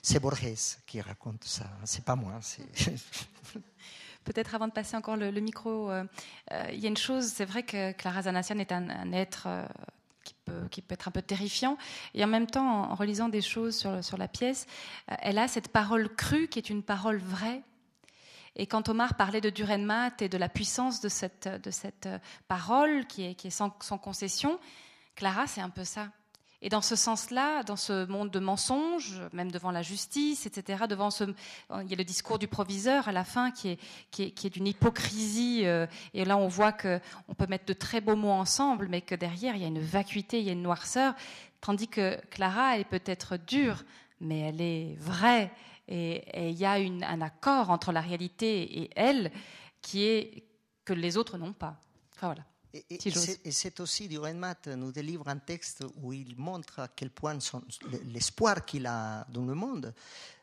C'est 0.03 0.21
Borges 0.21 0.77
qui 0.87 1.01
raconte 1.01 1.45
ça, 1.45 1.67
c'est 1.85 2.05
pas 2.05 2.17
moi. 2.17 2.41
Peut-être 4.25 4.55
avant 4.55 4.69
de 4.69 4.73
passer 4.73 4.97
encore 4.97 5.17
le, 5.17 5.31
micro, 5.41 5.91
euh, 5.91 6.05
euh, 6.53 6.65
il 6.73 6.79
y 6.79 6.87
a 6.87 6.89
une 6.89 6.97
chose, 6.97 7.27
c'est 7.27 7.45
vrai 7.45 7.62
que 7.62 7.93
Clara 7.93 8.23
Zanassian 8.23 8.59
est 8.59 8.71
un, 8.71 9.12
être 9.12 9.45
euh, 9.47 9.65
qui 10.71 10.83
peut, 10.83 10.93
être 10.95 11.09
un 11.09 11.11
peu 11.11 11.23
terrifiant. 11.23 11.79
Et 12.15 12.23
en 12.23 12.27
même 12.27 12.47
temps, 12.47 12.91
en, 12.91 12.95
relisant 12.95 13.29
des 13.29 13.41
choses 13.41 13.77
sur, 13.77 14.05
sur 14.05 14.19
la 14.19 14.29
pièce, 14.29 14.67
elle 15.07 15.39
a 15.39 15.49
cette 15.49 15.69
parole 15.69 16.15
crue 16.15 16.49
qui 16.49 16.59
est 16.59 16.69
une 16.69 16.83
parole 16.83 17.19
vraie. 17.19 17.62
Et 18.57 18.67
quand 18.67 18.89
Omar 18.89 19.15
parlait 19.15 19.41
de 19.41 19.49
Durenmat 19.49 20.12
et 20.21 20.29
de 20.29 20.37
la 20.37 20.49
puissance 20.49 21.01
de 21.01 21.09
cette, 21.09 21.49
de 21.49 21.71
cette 21.71 22.09
parole 22.47 23.07
qui 23.07 23.25
est, 23.25 23.35
qui 23.35 23.47
est 23.47 23.51
sans 23.51 23.71
concession, 23.71 24.61
Clara, 25.15 25.47
c'est 25.47 25.61
un 25.61 25.71
peu 25.71 25.85
ça. 25.85 26.09
Et 26.62 26.69
dans 26.69 26.82
ce 26.82 26.95
sens-là, 26.95 27.62
dans 27.62 27.77
ce 27.77 28.05
monde 28.07 28.31
de 28.31 28.39
mensonges, 28.39 29.20
même 29.32 29.51
devant 29.51 29.70
la 29.70 29.81
justice, 29.81 30.45
etc., 30.45 30.85
devant 30.89 31.11
ce, 31.11 31.24
il 31.24 31.89
y 31.89 31.95
a 31.95 31.97
le 31.97 32.05
discours 32.05 32.39
du 32.39 32.49
proviseur 32.49 33.09
à 33.09 33.12
la 33.12 33.24
fin 33.24 33.51
qui 33.51 33.70
est, 33.70 33.78
qui 34.11 34.24
est, 34.24 34.31
qui 34.31 34.47
est 34.47 34.51
d'une 34.51 34.66
hypocrisie. 34.66 35.62
Euh, 35.65 35.87
et 36.12 36.27
là, 36.27 36.37
on 36.37 36.49
voit 36.49 36.73
que 36.73 37.01
on 37.28 37.35
peut 37.35 37.47
mettre 37.47 37.65
de 37.65 37.73
très 37.73 38.03
beaux 38.03 38.16
mots 38.16 38.31
ensemble, 38.31 38.89
mais 38.89 39.01
que 39.01 39.15
derrière, 39.15 39.57
il 39.57 39.62
y 39.62 39.65
a 39.65 39.69
une 39.69 39.81
vacuité, 39.81 40.39
il 40.41 40.47
y 40.47 40.51
a 40.51 40.53
une 40.53 40.62
noirceur. 40.62 41.15
Tandis 41.62 41.89
que 41.89 42.20
Clara, 42.31 42.77
elle 42.77 42.85
peut 42.85 43.03
être 43.07 43.39
dure, 43.39 43.82
mais 44.20 44.41
elle 44.41 44.61
est 44.61 44.97
vraie. 44.99 45.51
Et, 45.89 46.51
il 46.51 46.59
y 46.59 46.66
a 46.66 46.73
un 46.73 47.20
accord 47.20 47.70
entre 47.70 47.91
la 47.91 48.01
réalité 48.01 48.82
et 48.82 48.91
elle 48.95 49.32
qui 49.81 50.05
est 50.05 50.45
que 50.85 50.93
les 50.93 51.16
autres 51.16 51.39
n'ont 51.39 51.53
pas. 51.53 51.81
Enfin, 52.15 52.28
voilà. 52.28 52.49
Et, 52.73 53.51
c'est 53.51 53.81
aussi, 53.81 54.07
Durenmat 54.07 54.67
nous 54.77 54.93
délivre 54.93 55.27
un 55.29 55.39
texte 55.39 55.85
où 55.97 56.13
il 56.13 56.37
montre 56.37 56.79
à 56.81 56.89
quel 56.89 57.11
point 57.11 57.37
l'espoir 58.05 58.65
qu'il 58.65 58.87
a 58.87 59.27
dans 59.29 59.45
le 59.45 59.55
monde, 59.55 59.93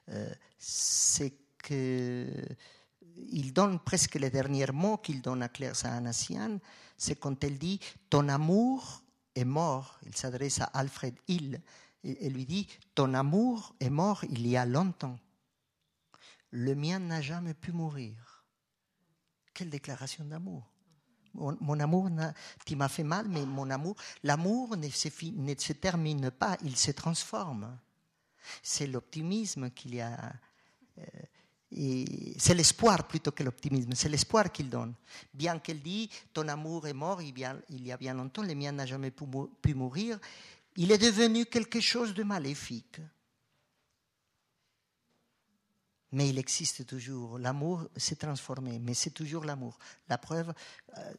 euh, 0.09 0.29
c'est 0.57 1.33
qu'il 1.63 3.53
donne 3.53 3.79
presque 3.79 4.15
les 4.15 4.29
derniers 4.29 4.71
mots 4.73 4.97
qu'il 4.97 5.21
donne 5.21 5.41
à 5.41 5.49
Claire 5.49 5.75
Sahanassian, 5.75 6.59
c'est 6.97 7.15
quand 7.15 7.41
elle 7.43 7.57
dit 7.57 7.79
Ton 8.09 8.27
amour 8.27 9.03
est 9.33 9.45
mort. 9.45 9.97
Il 10.05 10.15
s'adresse 10.15 10.59
à 10.59 10.65
Alfred 10.65 11.15
Hill 11.29 11.61
et 12.03 12.29
lui 12.29 12.45
dit 12.45 12.67
Ton 12.93 13.13
amour 13.13 13.73
est 13.79 13.89
mort 13.89 14.25
il 14.25 14.45
y 14.45 14.57
a 14.57 14.65
longtemps. 14.65 15.17
Le 16.51 16.75
mien 16.75 16.99
n'a 16.99 17.21
jamais 17.21 17.53
pu 17.53 17.71
mourir. 17.71 18.43
Quelle 19.53 19.69
déclaration 19.69 20.25
d'amour 20.25 20.76
mon, 21.37 21.79
amour, 21.79 22.09
tu 22.65 22.75
m'as 22.75 22.87
fait 22.87 23.03
mal, 23.03 23.27
mais 23.29 23.45
mon 23.45 23.69
amour, 23.69 23.95
l'amour 24.23 24.75
ne 24.75 24.89
se, 24.89 25.09
ne 25.35 25.53
se 25.57 25.73
termine 25.73 26.31
pas, 26.31 26.57
il 26.63 26.75
se 26.75 26.91
transforme. 26.91 27.77
C'est 28.63 28.87
l'optimisme 28.87 29.69
qu'il 29.71 29.95
y 29.95 30.01
a. 30.01 30.33
Euh, 30.97 31.03
c'est 32.37 32.53
l'espoir 32.53 33.07
plutôt 33.07 33.31
que 33.31 33.43
l'optimisme, 33.43 33.91
c'est 33.93 34.07
l'espoir 34.07 34.51
qu'il 34.51 34.69
donne. 34.69 34.93
Bien 35.33 35.59
qu'elle 35.59 35.81
dit, 35.81 36.09
ton 36.33 36.47
amour 36.47 36.87
est 36.87 36.93
mort 36.93 37.21
il 37.21 37.37
y 37.37 37.91
a 37.91 37.97
bien 37.97 38.13
longtemps, 38.13 38.41
le 38.41 38.55
mien 38.55 38.71
n'a 38.71 38.85
jamais 38.85 39.11
pu 39.11 39.75
mourir, 39.75 40.17
il 40.77 40.91
est 40.93 40.97
devenu 40.97 41.45
quelque 41.45 41.81
chose 41.81 42.13
de 42.13 42.23
maléfique. 42.23 43.01
Mais 46.13 46.29
il 46.29 46.37
existe 46.37 46.85
toujours. 46.85 47.37
L'amour 47.37 47.89
s'est 47.97 48.15
transformé, 48.15 48.79
mais 48.79 48.93
c'est 48.93 49.11
toujours 49.11 49.43
l'amour. 49.43 49.77
La 50.07 50.17
preuve, 50.17 50.53
euh, 50.97 51.13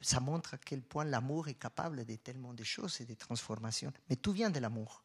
ça 0.00 0.20
montre 0.20 0.54
à 0.54 0.58
quel 0.58 0.80
point 0.80 1.04
l'amour 1.04 1.48
est 1.48 1.54
capable 1.54 2.04
de 2.04 2.14
tellement 2.16 2.54
de 2.54 2.62
choses 2.62 3.00
et 3.00 3.04
de 3.04 3.14
transformations. 3.14 3.92
Mais 4.08 4.16
tout 4.16 4.32
vient 4.32 4.50
de 4.50 4.60
l'amour. 4.60 5.02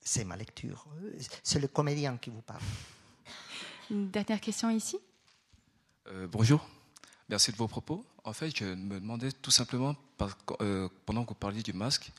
C'est 0.00 0.24
ma 0.24 0.36
lecture. 0.36 0.86
C'est 1.42 1.60
le 1.60 1.68
comédien 1.68 2.16
qui 2.16 2.30
vous 2.30 2.40
parle. 2.40 2.62
Une 3.90 4.10
dernière 4.10 4.40
question 4.40 4.70
ici 4.70 4.98
euh, 6.06 6.26
Bonjour. 6.26 6.66
Merci 7.28 7.52
de 7.52 7.56
vos 7.56 7.68
propos. 7.68 8.06
En 8.24 8.32
fait, 8.32 8.56
je 8.56 8.64
me 8.64 9.00
demandais 9.00 9.32
tout 9.32 9.50
simplement, 9.50 9.94
euh, 10.62 10.88
pendant 11.04 11.24
que 11.24 11.28
vous 11.28 11.34
parliez 11.34 11.62
du 11.62 11.74
masque, 11.74 12.10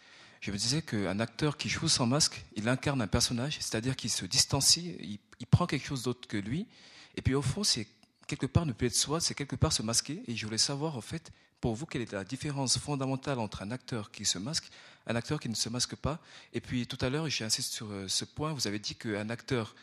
je 0.42 0.52
me 0.52 0.58
disais 0.58 0.82
qu'un 0.82 1.20
acteur 1.20 1.58
qui 1.58 1.70
joue 1.70 1.88
sans 1.88 2.06
masque, 2.06 2.46
il 2.56 2.68
incarne 2.70 3.02
un 3.02 3.08
personnage, 3.08 3.58
c'est-à-dire 3.60 3.96
qu'il 3.96 4.10
se 4.10 4.26
distancie, 4.26 5.20
il, 5.40 5.48
prend 5.48 5.66
quelque 5.66 5.86
chose 5.86 6.04
d'autre 6.04 6.28
que 6.28 6.38
lui, 6.38 6.68
et 7.16 7.22
puis 7.22 7.34
au 7.34 7.42
fond, 7.42 7.64
c'est 7.64 7.88
quelque 8.28 8.46
part 8.46 8.66
ne 8.66 8.72
peut 8.72 8.86
être 8.86 8.96
soi, 8.96 9.20
c'est 9.20 9.34
quelque 9.34 9.56
part 9.56 9.74
se 9.74 9.82
masquer, 9.82 10.22
et 10.28 10.36
je 10.36 10.46
voulais 10.46 10.58
savoir, 10.58 10.96
en 10.96 11.02
fait, 11.02 11.32
pour 11.60 11.76
vous, 11.76 11.86
quelle 11.86 12.04
est 12.04 12.12
la 12.14 12.24
différence 12.24 12.78
fondamentale 12.78 13.40
entre 13.40 13.64
un 13.64 13.72
acteur 13.72 14.12
qui 14.12 14.26
se 14.26 14.38
masque, 14.38 14.70
un 15.08 15.16
acteur 15.16 15.40
qui 15.40 15.50
ne 15.50 15.56
se 15.56 15.68
masque 15.68 15.96
pas? 15.96 16.20
Et 16.54 16.62
puis 16.62 16.88
tout 16.88 16.98
à 17.02 17.10
l'heure, 17.10 17.28
j'insiste 17.30 17.74
sur 17.74 17.92
euh, 17.92 18.08
ce 18.08 18.24
point, 18.24 18.54
vous 18.54 18.68
avez 18.68 18.80
dit 18.80 18.96
qu'un 18.96 19.30
acteur, 19.30 19.76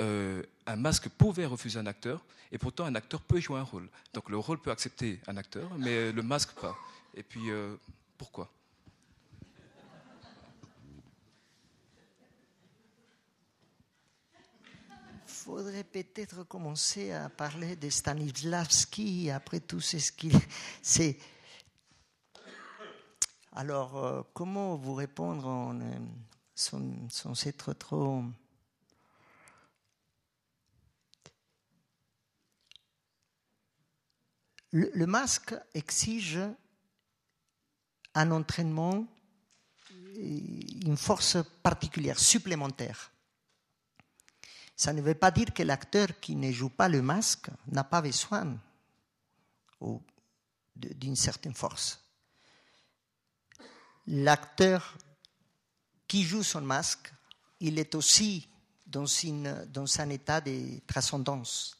euh, 0.00 0.42
un 0.66 0.76
masque 0.76 1.08
pouvait 1.10 1.44
refuser 1.44 1.78
un 1.78 1.86
acteur, 1.86 2.24
et 2.50 2.56
pourtant 2.56 2.86
un 2.86 2.94
acteur 2.94 3.20
peut 3.20 3.40
jouer 3.40 3.58
un 3.58 3.62
rôle. 3.64 3.88
Donc 4.14 4.30
le 4.30 4.38
rôle 4.38 4.58
peut 4.58 4.70
accepter 4.70 5.20
un 5.26 5.36
acteur, 5.36 5.70
mais 5.78 6.12
le 6.12 6.22
masque 6.22 6.52
pas. 6.52 6.76
Et 7.14 7.22
puis 7.22 7.50
euh, 7.50 7.74
pourquoi? 8.16 8.50
Faudrait 15.48 15.82
peut-être 15.82 16.44
commencer 16.44 17.10
à 17.10 17.30
parler 17.30 17.74
de 17.74 17.88
Stanislavski 17.88 19.30
après 19.30 19.60
tout 19.60 19.80
ce 19.80 19.96
qu'il 20.12 20.38
c'est. 20.82 21.16
Alors, 23.52 23.96
euh, 23.96 24.22
comment 24.34 24.76
vous 24.76 24.92
répondre 24.92 25.46
en, 25.46 25.80
euh, 25.80 25.98
sans, 26.54 27.46
être 27.46 27.72
trop. 27.72 28.24
Le, 34.70 34.90
le 34.92 35.06
masque 35.06 35.54
exige 35.72 36.40
un 38.12 38.30
entraînement, 38.32 39.06
une 40.14 40.98
force 40.98 41.38
particulière, 41.62 42.18
supplémentaire. 42.18 43.12
Ça 44.78 44.92
ne 44.92 45.02
veut 45.02 45.16
pas 45.16 45.32
dire 45.32 45.52
que 45.52 45.64
l'acteur 45.64 46.20
qui 46.20 46.36
ne 46.36 46.52
joue 46.52 46.68
pas 46.68 46.88
le 46.88 47.02
masque 47.02 47.50
n'a 47.66 47.82
pas 47.82 48.00
besoin 48.00 48.56
d'une 50.76 51.16
certaine 51.16 51.52
force. 51.52 52.00
L'acteur 54.06 54.96
qui 56.06 56.22
joue 56.22 56.44
son 56.44 56.60
masque, 56.60 57.12
il 57.58 57.76
est 57.80 57.92
aussi 57.96 58.48
dans, 58.86 59.04
un 59.98 60.10
état 60.10 60.40
de 60.40 60.78
transcendance. 60.86 61.76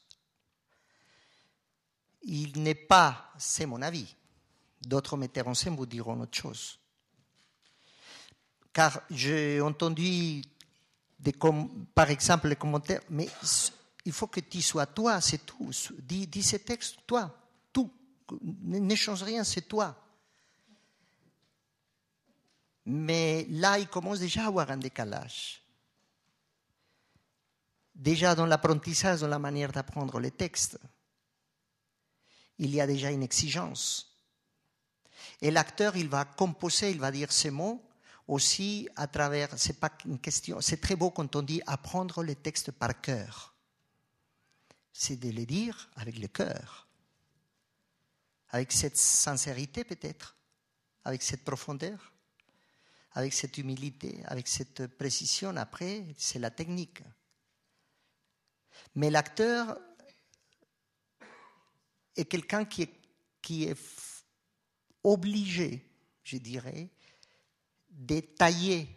Il 2.23 2.61
n'est 2.61 2.75
pas, 2.75 3.33
c'est 3.39 3.65
mon 3.67 3.81
avis, 3.81 4.13
d'autres 4.83 5.17
metteurs 5.17 5.47
en 5.47 5.55
scène 5.55 5.77
vous 5.77 5.87
diront 5.87 6.21
autre 6.21 6.37
chose. 6.37 6.81
Car 8.73 9.03
j'ai 9.09 9.61
entendu 9.61 10.43
par 11.95 12.11
exemple, 12.11 12.49
les 12.49 12.57
commentaires, 12.57 13.03
mais 13.11 13.29
il 14.05 14.13
faut 14.13 14.29
que 14.29 14.41
tu 14.41 14.63
sois 14.63 14.87
toi, 14.87 15.21
c'est 15.21 15.45
tout. 15.45 15.71
Dis, 16.01 16.27
dis 16.27 16.43
ces 16.43 16.61
textes, 16.61 16.99
toi, 17.07 17.35
tout. 17.73 17.91
Ne 18.41 18.95
change 18.95 19.23
rien, 19.23 19.45
c'est 19.45 19.63
toi. 19.63 19.97
Mais 22.87 23.47
là, 23.51 23.79
il 23.79 23.89
commence 23.89 24.21
déjà 24.21 24.45
à 24.45 24.47
avoir 24.47 24.71
un 24.71 24.79
décalage. 24.79 25.63
Déjà 27.95 28.35
dans 28.35 28.47
l'apprentissage, 28.47 29.21
dans 29.21 29.29
la 29.29 29.39
manière 29.39 29.73
d'apprendre 29.73 30.21
les 30.21 30.31
textes, 30.31 30.79
il 32.59 32.75
y 32.75 32.81
a 32.81 32.87
déjà 32.87 33.11
une 33.11 33.23
exigence. 33.23 34.17
Et 35.41 35.51
l'acteur, 35.51 35.97
il 35.97 36.09
va 36.09 36.25
composer, 36.25 36.91
il 36.91 36.99
va 36.99 37.11
dire 37.11 37.33
ces 37.33 37.51
mots, 37.51 37.88
aussi 38.29 38.89
à 38.95 39.07
travers, 39.07 39.59
c'est 39.59 39.81
pas 39.81 39.91
une 40.05 40.21
question, 40.21 40.61
c'est 40.61 40.81
très 40.81 40.95
beau 40.95 41.11
quand 41.11 41.35
on 41.35 41.43
dit 41.43 41.63
apprendre 41.67 42.23
les 42.23 42.37
textes 42.37 42.71
par 42.71 43.01
cœur. 43.01 43.55
C'est 44.93 45.17
de 45.17 45.31
les 45.31 45.47
dire 45.47 45.89
avec 45.97 46.19
le 46.19 46.29
cœur, 46.29 46.87
avec 48.51 48.71
cette 48.71 48.99
sincérité 48.99 49.83
peut-être, 49.83 50.37
avec 51.05 51.23
cette 51.23 51.43
profondeur, 51.43 52.13
avec 53.13 53.33
cette 53.33 53.57
humilité, 53.57 54.23
avec 54.27 54.47
cette 54.47 54.87
précision. 54.87 55.57
Après, 55.57 56.05
c'est 56.19 56.39
la 56.39 56.51
technique. 56.51 57.03
Mais 58.95 59.11
l'acteur 59.11 59.79
est 62.15 62.27
quelqu'un 62.27 62.67
qui 62.67 62.83
est, 62.83 62.95
qui 63.41 63.65
est 63.65 63.79
obligé, 65.03 65.89
je 66.25 66.37
dirais, 66.37 66.91
détailler 67.99 68.89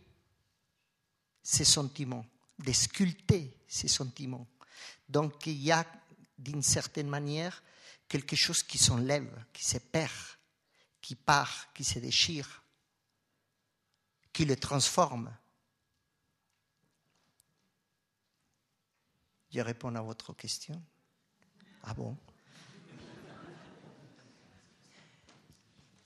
ses 1.42 1.66
sentiments, 1.66 2.26
de 2.60 2.72
sculpter 2.72 3.58
ses 3.68 3.88
sentiments. 3.88 4.48
Donc 5.10 5.46
il 5.48 5.62
y 5.62 5.72
a 5.72 5.86
d'une 6.38 6.62
certaine 6.62 7.10
manière 7.10 7.64
quelque 8.08 8.36
chose 8.36 8.62
qui 8.62 8.78
s'enlève, 8.78 9.46
qui 9.52 9.66
se 9.66 9.80
perd, 9.80 10.12
qui 11.02 11.16
part, 11.16 11.74
qui 11.74 11.84
se 11.84 11.98
déchire, 11.98 12.64
qui 14.32 14.46
le 14.46 14.56
transforme. 14.56 15.36
Je 19.52 19.60
réponds 19.60 19.96
à 19.96 20.02
votre 20.02 20.34
question. 20.34 20.82
Ah 21.84 21.94
bon? 21.94 22.16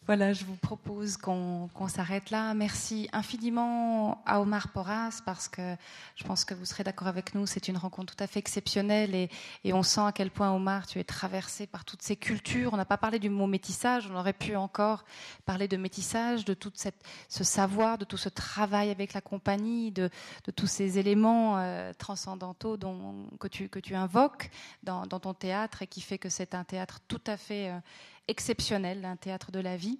Voilà, 0.07 0.33
je 0.33 0.45
vous 0.45 0.55
propose 0.55 1.17
qu'on 1.17 1.87
s'arrête 1.87 2.29
là. 2.29 2.53
Merci 2.53 3.09
infiniment 3.11 4.21
à 4.27 4.39
Omar 4.39 4.67
Porras 4.67 5.21
parce 5.25 5.47
que 5.47 5.75
je 6.15 6.23
pense 6.23 6.45
que 6.45 6.53
vous 6.53 6.65
serez 6.65 6.83
d'accord 6.83 7.07
avec 7.07 7.33
nous, 7.33 7.47
c'est 7.47 7.67
une 7.69 7.77
rencontre 7.77 8.15
tout 8.15 8.23
à 8.23 8.27
fait 8.27 8.37
exceptionnelle 8.37 9.15
et, 9.15 9.29
on 9.73 9.81
sent 9.81 10.01
à 10.01 10.11
quel 10.11 10.29
point 10.29 10.51
Omar, 10.51 10.85
tu 10.85 10.99
es 10.99 11.03
traversé 11.03 11.65
par 11.65 11.85
toutes 11.85 12.03
ces 12.03 12.15
cultures. 12.15 12.71
On 12.73 12.77
n'a 12.77 12.85
pas 12.85 12.97
parlé 12.97 13.17
du 13.17 13.31
mot 13.31 13.47
métissage, 13.47 14.07
on 14.11 14.15
aurait 14.15 14.33
pu 14.33 14.55
encore 14.55 15.05
parler 15.47 15.67
de 15.67 15.75
métissage, 15.75 16.45
de 16.45 16.53
tout 16.53 16.71
cette, 16.75 17.03
ce 17.27 17.43
savoir, 17.43 17.97
de 17.97 18.05
tout 18.05 18.17
ce 18.17 18.29
travail 18.29 18.91
avec 18.91 19.13
la 19.13 19.21
compagnie, 19.21 19.91
de, 19.91 20.11
tous 20.55 20.67
ces 20.67 20.99
éléments 20.99 21.57
euh, 21.57 21.93
transcendantaux 21.97 22.77
dont, 22.77 23.27
que, 23.39 23.47
tu, 23.47 23.69
que 23.69 23.79
tu 23.79 23.95
invoques 23.95 24.51
dans, 24.83 25.07
dans, 25.07 25.19
ton 25.19 25.33
théâtre 25.33 25.81
et 25.81 25.87
qui 25.87 26.01
fait 26.01 26.19
que 26.19 26.29
c'est 26.29 26.53
un 26.53 26.63
théâtre 26.63 26.99
tout 27.07 27.21
à 27.25 27.37
fait... 27.37 27.71
Euh, 27.71 27.79
exceptionnel, 28.27 29.05
un 29.05 29.15
théâtre 29.15 29.51
de 29.51 29.59
la 29.59 29.77
vie. 29.77 29.99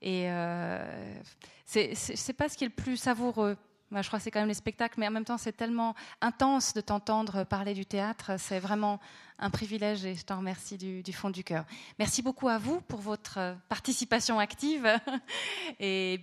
Et 0.00 0.24
euh, 0.26 1.20
c'est 1.64 2.36
pas 2.36 2.48
ce 2.48 2.56
qui 2.56 2.64
est 2.64 2.68
le 2.68 2.74
plus 2.74 2.96
savoureux. 2.96 3.56
Moi, 3.90 4.00
je 4.00 4.08
crois 4.08 4.18
que 4.18 4.22
c'est 4.24 4.30
quand 4.30 4.40
même 4.40 4.48
les 4.48 4.54
spectacles, 4.54 4.98
mais 4.98 5.06
en 5.06 5.10
même 5.10 5.24
temps, 5.24 5.36
c'est 5.36 5.52
tellement 5.52 5.94
intense 6.22 6.72
de 6.72 6.80
t'entendre 6.80 7.44
parler 7.44 7.74
du 7.74 7.84
théâtre. 7.84 8.32
C'est 8.38 8.58
vraiment 8.58 9.00
un 9.38 9.50
privilège 9.50 10.04
et 10.06 10.14
je 10.14 10.24
t'en 10.24 10.38
remercie 10.38 10.78
du, 10.78 11.02
du, 11.02 11.12
fond 11.12 11.28
du 11.28 11.44
cœur. 11.44 11.66
Merci 11.98 12.22
beaucoup 12.22 12.48
à 12.48 12.56
vous 12.56 12.80
pour 12.80 13.00
votre 13.00 13.54
participation 13.68 14.38
active. 14.38 14.88
Et 15.78 16.20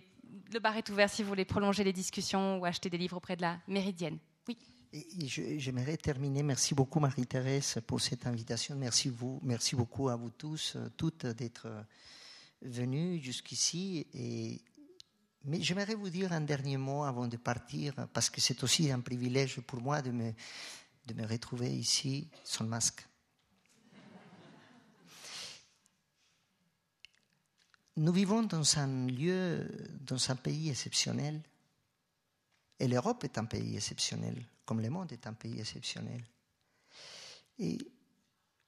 le 0.52 0.60
bar 0.60 0.78
est 0.78 0.90
ouvert 0.90 1.10
si 1.10 1.22
vous 1.22 1.30
voulez 1.30 1.46
prolonger 1.46 1.84
les 1.84 1.94
discussions 1.94 2.58
ou 2.58 2.66
acheter 2.66 2.90
des 2.90 2.98
livres 2.98 3.18
auprès 3.18 3.36
de 3.36 3.44
la 3.44 3.60
Méridienne. 3.68 4.18
Oui. 4.48 4.58
J'aimerais 4.92 5.98
terminer. 5.98 6.42
Merci 6.42 6.74
beaucoup, 6.74 7.00
Marie-Thérèse, 7.00 7.80
pour 7.86 8.02
cette 8.02 8.26
invitation. 8.26 8.76
Merci, 8.76 9.10
vous, 9.10 9.40
merci 9.44 9.76
beaucoup 9.76 10.10
à 10.10 10.16
vous 10.16 10.32
tous, 10.32 10.74
euh, 10.76 10.90
toutes, 10.98 11.28
d'être 11.28 11.68
euh, 11.68 11.84
venus 12.64 13.22
jusqu'ici. 13.22 14.08
Mais 15.46 15.62
j'aimerais 15.62 15.94
vous 15.94 16.10
dire 16.10 16.34
un 16.34 16.42
dernier 16.42 16.78
mot 16.78 17.04
avant 17.04 17.28
de 17.28 17.38
partir, 17.38 17.94
parce 18.14 18.32
que 18.32 18.42
c'est 18.42 18.64
aussi 18.64 18.92
un 18.92 19.00
privilège 19.00 19.62
pour 19.62 19.80
moi 19.80 20.02
de 20.02 20.10
me, 20.10 20.34
de 21.06 21.14
me 21.14 21.28
retrouver 21.28 21.70
ici 21.70 22.28
sans 22.44 22.66
masque. 22.66 23.08
Nous 27.96 28.12
vivons 28.12 28.42
dans 28.42 28.80
un 28.80 29.06
lieu, 29.06 29.70
dans 30.02 30.32
un 30.32 30.36
pays 30.36 30.70
exceptionnel, 30.72 31.44
et 32.80 32.88
l'Europe 32.88 33.24
est 33.24 33.38
un 33.38 33.46
pays 33.46 33.76
exceptionnel 33.76 34.44
comme 34.70 34.82
le 34.82 34.92
monde 34.92 35.12
est 35.12 35.26
un 35.26 35.34
pays 35.34 35.60
exceptionnel. 35.60 36.24
Et 37.58 37.80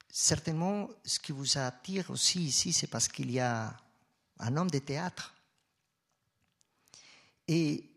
certainement, 0.09 0.89
ce 1.05 1.19
qui 1.19 1.31
vous 1.31 1.59
attire 1.59 2.09
aussi 2.09 2.41
ici, 2.41 2.73
c'est 2.73 2.87
parce 2.87 3.07
qu'il 3.07 3.29
y 3.29 3.39
a 3.39 3.77
un 4.39 4.57
homme 4.57 4.71
de 4.71 4.79
théâtre. 4.79 5.35
Et 7.47 7.87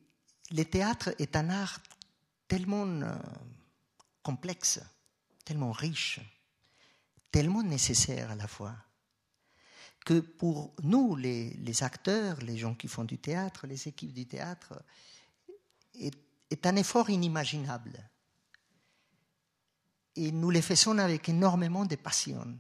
le 0.51 0.65
théâtre 0.65 1.15
est 1.19 1.35
un 1.35 1.49
art 1.49 1.81
tellement 2.47 2.85
euh, 2.85 3.17
complexe, 4.23 4.81
tellement 5.43 5.73
riche, 5.73 6.21
tellement 7.31 7.63
nécessaire 7.63 8.33
à 8.33 8.35
la 8.35 8.47
fois, 8.47 8.77
que 10.05 10.21
pour 10.21 10.75
nous, 10.83 11.17
les, 11.17 11.55
les 11.55 11.83
acteurs, 11.83 12.37
les 12.43 12.59
gens 12.59 12.75
qui 12.75 12.87
font 12.87 13.05
du 13.05 13.17
théâtre, 13.17 13.67
les 13.67 13.89
équipes 13.89 14.13
du 14.13 14.27
théâtre, 14.27 14.75
est 15.95 16.24
est 16.55 16.67
un 16.67 16.77
effort 16.77 17.11
inimaginable. 17.11 17.99
Et 20.17 20.31
nous 20.31 20.51
le 20.51 20.61
faisons 20.61 20.97
avec 20.99 21.29
énormément 21.29 21.85
de 21.85 21.97
passion. 21.97 22.59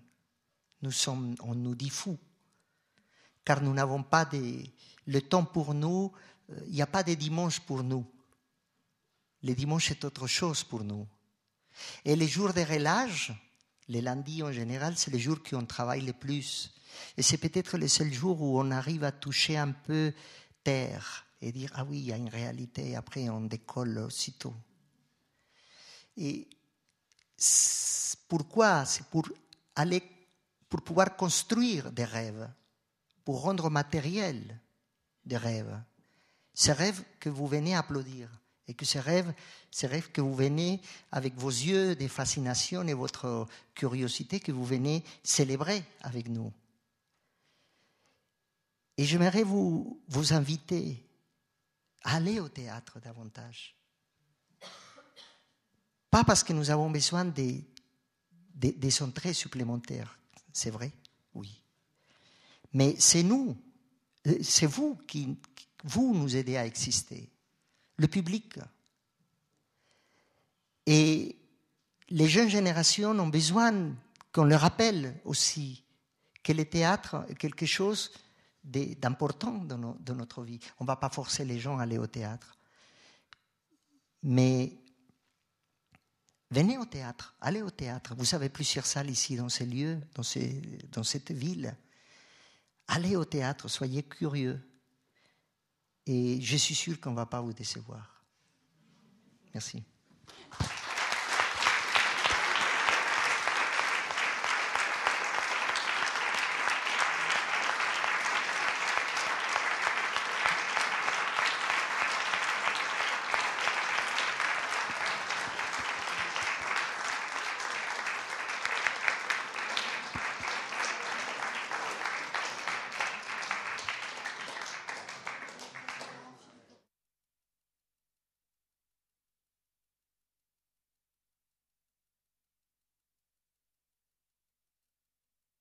nous 0.82 0.90
sommes, 0.90 1.36
on 1.40 1.54
nous 1.54 1.76
dit 1.76 1.90
fous, 1.90 2.18
car 3.44 3.62
nous 3.62 3.72
n'avons 3.72 4.02
pas 4.02 4.24
de, 4.24 4.64
le 5.06 5.20
temps 5.22 5.44
pour 5.44 5.74
nous, 5.74 6.12
euh, 6.50 6.60
il 6.66 6.74
n'y 6.74 6.82
a 6.82 6.88
pas 6.88 7.04
de 7.04 7.14
dimanche 7.14 7.60
pour 7.60 7.84
nous. 7.84 8.04
Le 9.44 9.54
dimanche 9.54 9.92
est 9.92 10.04
autre 10.04 10.26
chose 10.26 10.64
pour 10.64 10.82
nous. 10.82 11.06
Et 12.04 12.16
les 12.16 12.28
jours 12.28 12.52
de 12.52 12.62
relâche, 12.62 13.30
les 13.88 14.00
lundis 14.00 14.42
en 14.42 14.50
général, 14.52 14.96
c'est 14.96 15.12
les 15.12 15.20
jours 15.20 15.42
qu'on 15.42 15.66
travaille 15.66 16.00
le 16.00 16.12
plus. 16.12 16.74
Et 17.16 17.22
c'est 17.22 17.38
peut-être 17.38 17.78
le 17.78 17.88
seul 17.88 18.12
jour 18.12 18.42
où 18.42 18.58
on 18.58 18.70
arrive 18.70 19.04
à 19.04 19.12
toucher 19.12 19.56
un 19.56 19.72
peu 19.72 20.12
terre 20.64 21.23
et 21.40 21.52
dire 21.52 21.70
Ah 21.74 21.85
oui, 21.85 21.98
il 21.98 22.06
y 22.06 22.12
a 22.12 22.16
une 22.16 22.28
réalité, 22.28 22.90
et 22.90 22.97
après 22.97 23.28
on 23.28 23.43
décolle 23.43 23.98
aussitôt. 23.98 24.55
Et 26.16 26.48
pourquoi 28.28 28.85
C'est 28.85 29.06
pour 29.06 29.28
aller, 29.74 30.02
pour 30.69 30.82
pouvoir 30.82 31.16
construire 31.16 31.93
des 31.93 32.05
rêves, 32.05 32.48
pour 33.24 33.43
rendre 33.43 33.70
matériel 33.70 34.61
des 35.24 35.36
rêves. 35.36 35.81
Ces 36.52 36.73
rêves 36.73 37.02
que 37.19 37.28
vous 37.28 37.47
venez 37.47 37.74
applaudir. 37.74 38.28
Et 38.66 38.73
que 38.73 38.86
ces 38.86 39.01
rêves, 39.01 39.35
ces 39.70 39.86
rêves 39.86 40.11
que 40.11 40.23
vous 40.23 40.35
venez 40.35 40.81
avec 41.12 41.35
vos 41.35 41.51
yeux 41.51 41.94
de 41.97 42.09
fascination 42.09 42.86
et 42.89 42.94
votre 42.94 43.47
curiosité, 43.74 44.40
que 44.40 44.52
vous 44.52 44.65
venez 44.65 45.05
célébrer 45.23 45.85
avec 46.01 46.28
nous. 46.28 46.51
Et 48.97 49.05
j'aimerais 49.05 49.43
vous, 49.43 50.01
vous 50.09 50.32
inviter 50.32 51.05
aller 52.05 52.39
au 52.40 52.48
théâtre 52.48 53.01
davantage. 53.01 53.76
Pas 56.10 56.22
parce 56.22 56.44
que 56.44 56.52
nous 56.52 56.70
avons 56.70 56.90
besoin 56.90 57.24
des, 57.24 57.64
des, 58.55 58.72
des 58.72 59.02
entrées 59.02 59.35
supplémentaires, 59.35 60.16
c'est 60.52 60.70
vrai, 60.70 60.93
oui. 61.35 61.60
Mais 62.72 62.94
c'est 62.98 63.22
nous, 63.22 63.56
c'est 64.43 64.66
vous 64.66 64.97
qui, 65.09 65.36
vous 65.82 66.14
nous 66.14 66.36
aidez 66.36 66.56
à 66.56 66.66
exister, 66.66 67.28
le 67.97 68.06
public. 68.06 68.59
Et 70.86 71.36
les 72.10 72.28
jeunes 72.28 72.48
générations 72.48 73.10
ont 73.18 73.28
besoin 73.28 73.94
qu'on 74.32 74.44
leur 74.44 74.60
rappelle 74.60 75.20
aussi 75.24 75.85
que 76.43 76.52
le 76.52 76.64
théâtre 76.64 77.24
est 77.28 77.35
quelque 77.35 77.66
chose 77.66 78.12
d'important 78.64 79.52
dans, 79.58 80.14
notre 80.14 80.42
vie. 80.42 80.58
On 80.78 80.84
ne 80.84 80.86
va 80.86 80.96
pas 80.96 81.10
forcer 81.10 81.44
les 81.44 81.58
gens 81.58 81.78
à 81.78 81.82
aller 81.82 81.98
au 81.98 82.06
théâtre. 82.06 82.58
Mais 84.22 84.78
venez 86.50 86.78
au 86.78 86.86
théâtre, 86.86 87.36
allez 87.40 87.62
au 87.62 87.70
théâtre. 87.70 88.14
Vous 88.16 88.34
avez 88.34 88.48
plusieurs 88.48 88.86
salles 88.86 89.10
ici 89.10 89.36
dans 89.36 89.48
ces 89.48 89.66
lieux, 89.66 90.00
dans 90.14 91.04
cette 91.04 91.30
ville. 91.30 91.76
Allez 92.88 93.16
au 93.16 93.24
théâtre, 93.24 93.68
soyez 93.68 94.02
curieux. 94.02 94.60
Et 96.06 96.40
je 96.40 96.56
suis 96.56 96.74
sûr 96.74 97.00
qu'on 97.00 97.10
ne 97.10 97.16
va 97.16 97.26
pas 97.26 97.40
vous 97.40 97.52
décevoir. 97.52 98.22
Merci. 99.52 99.82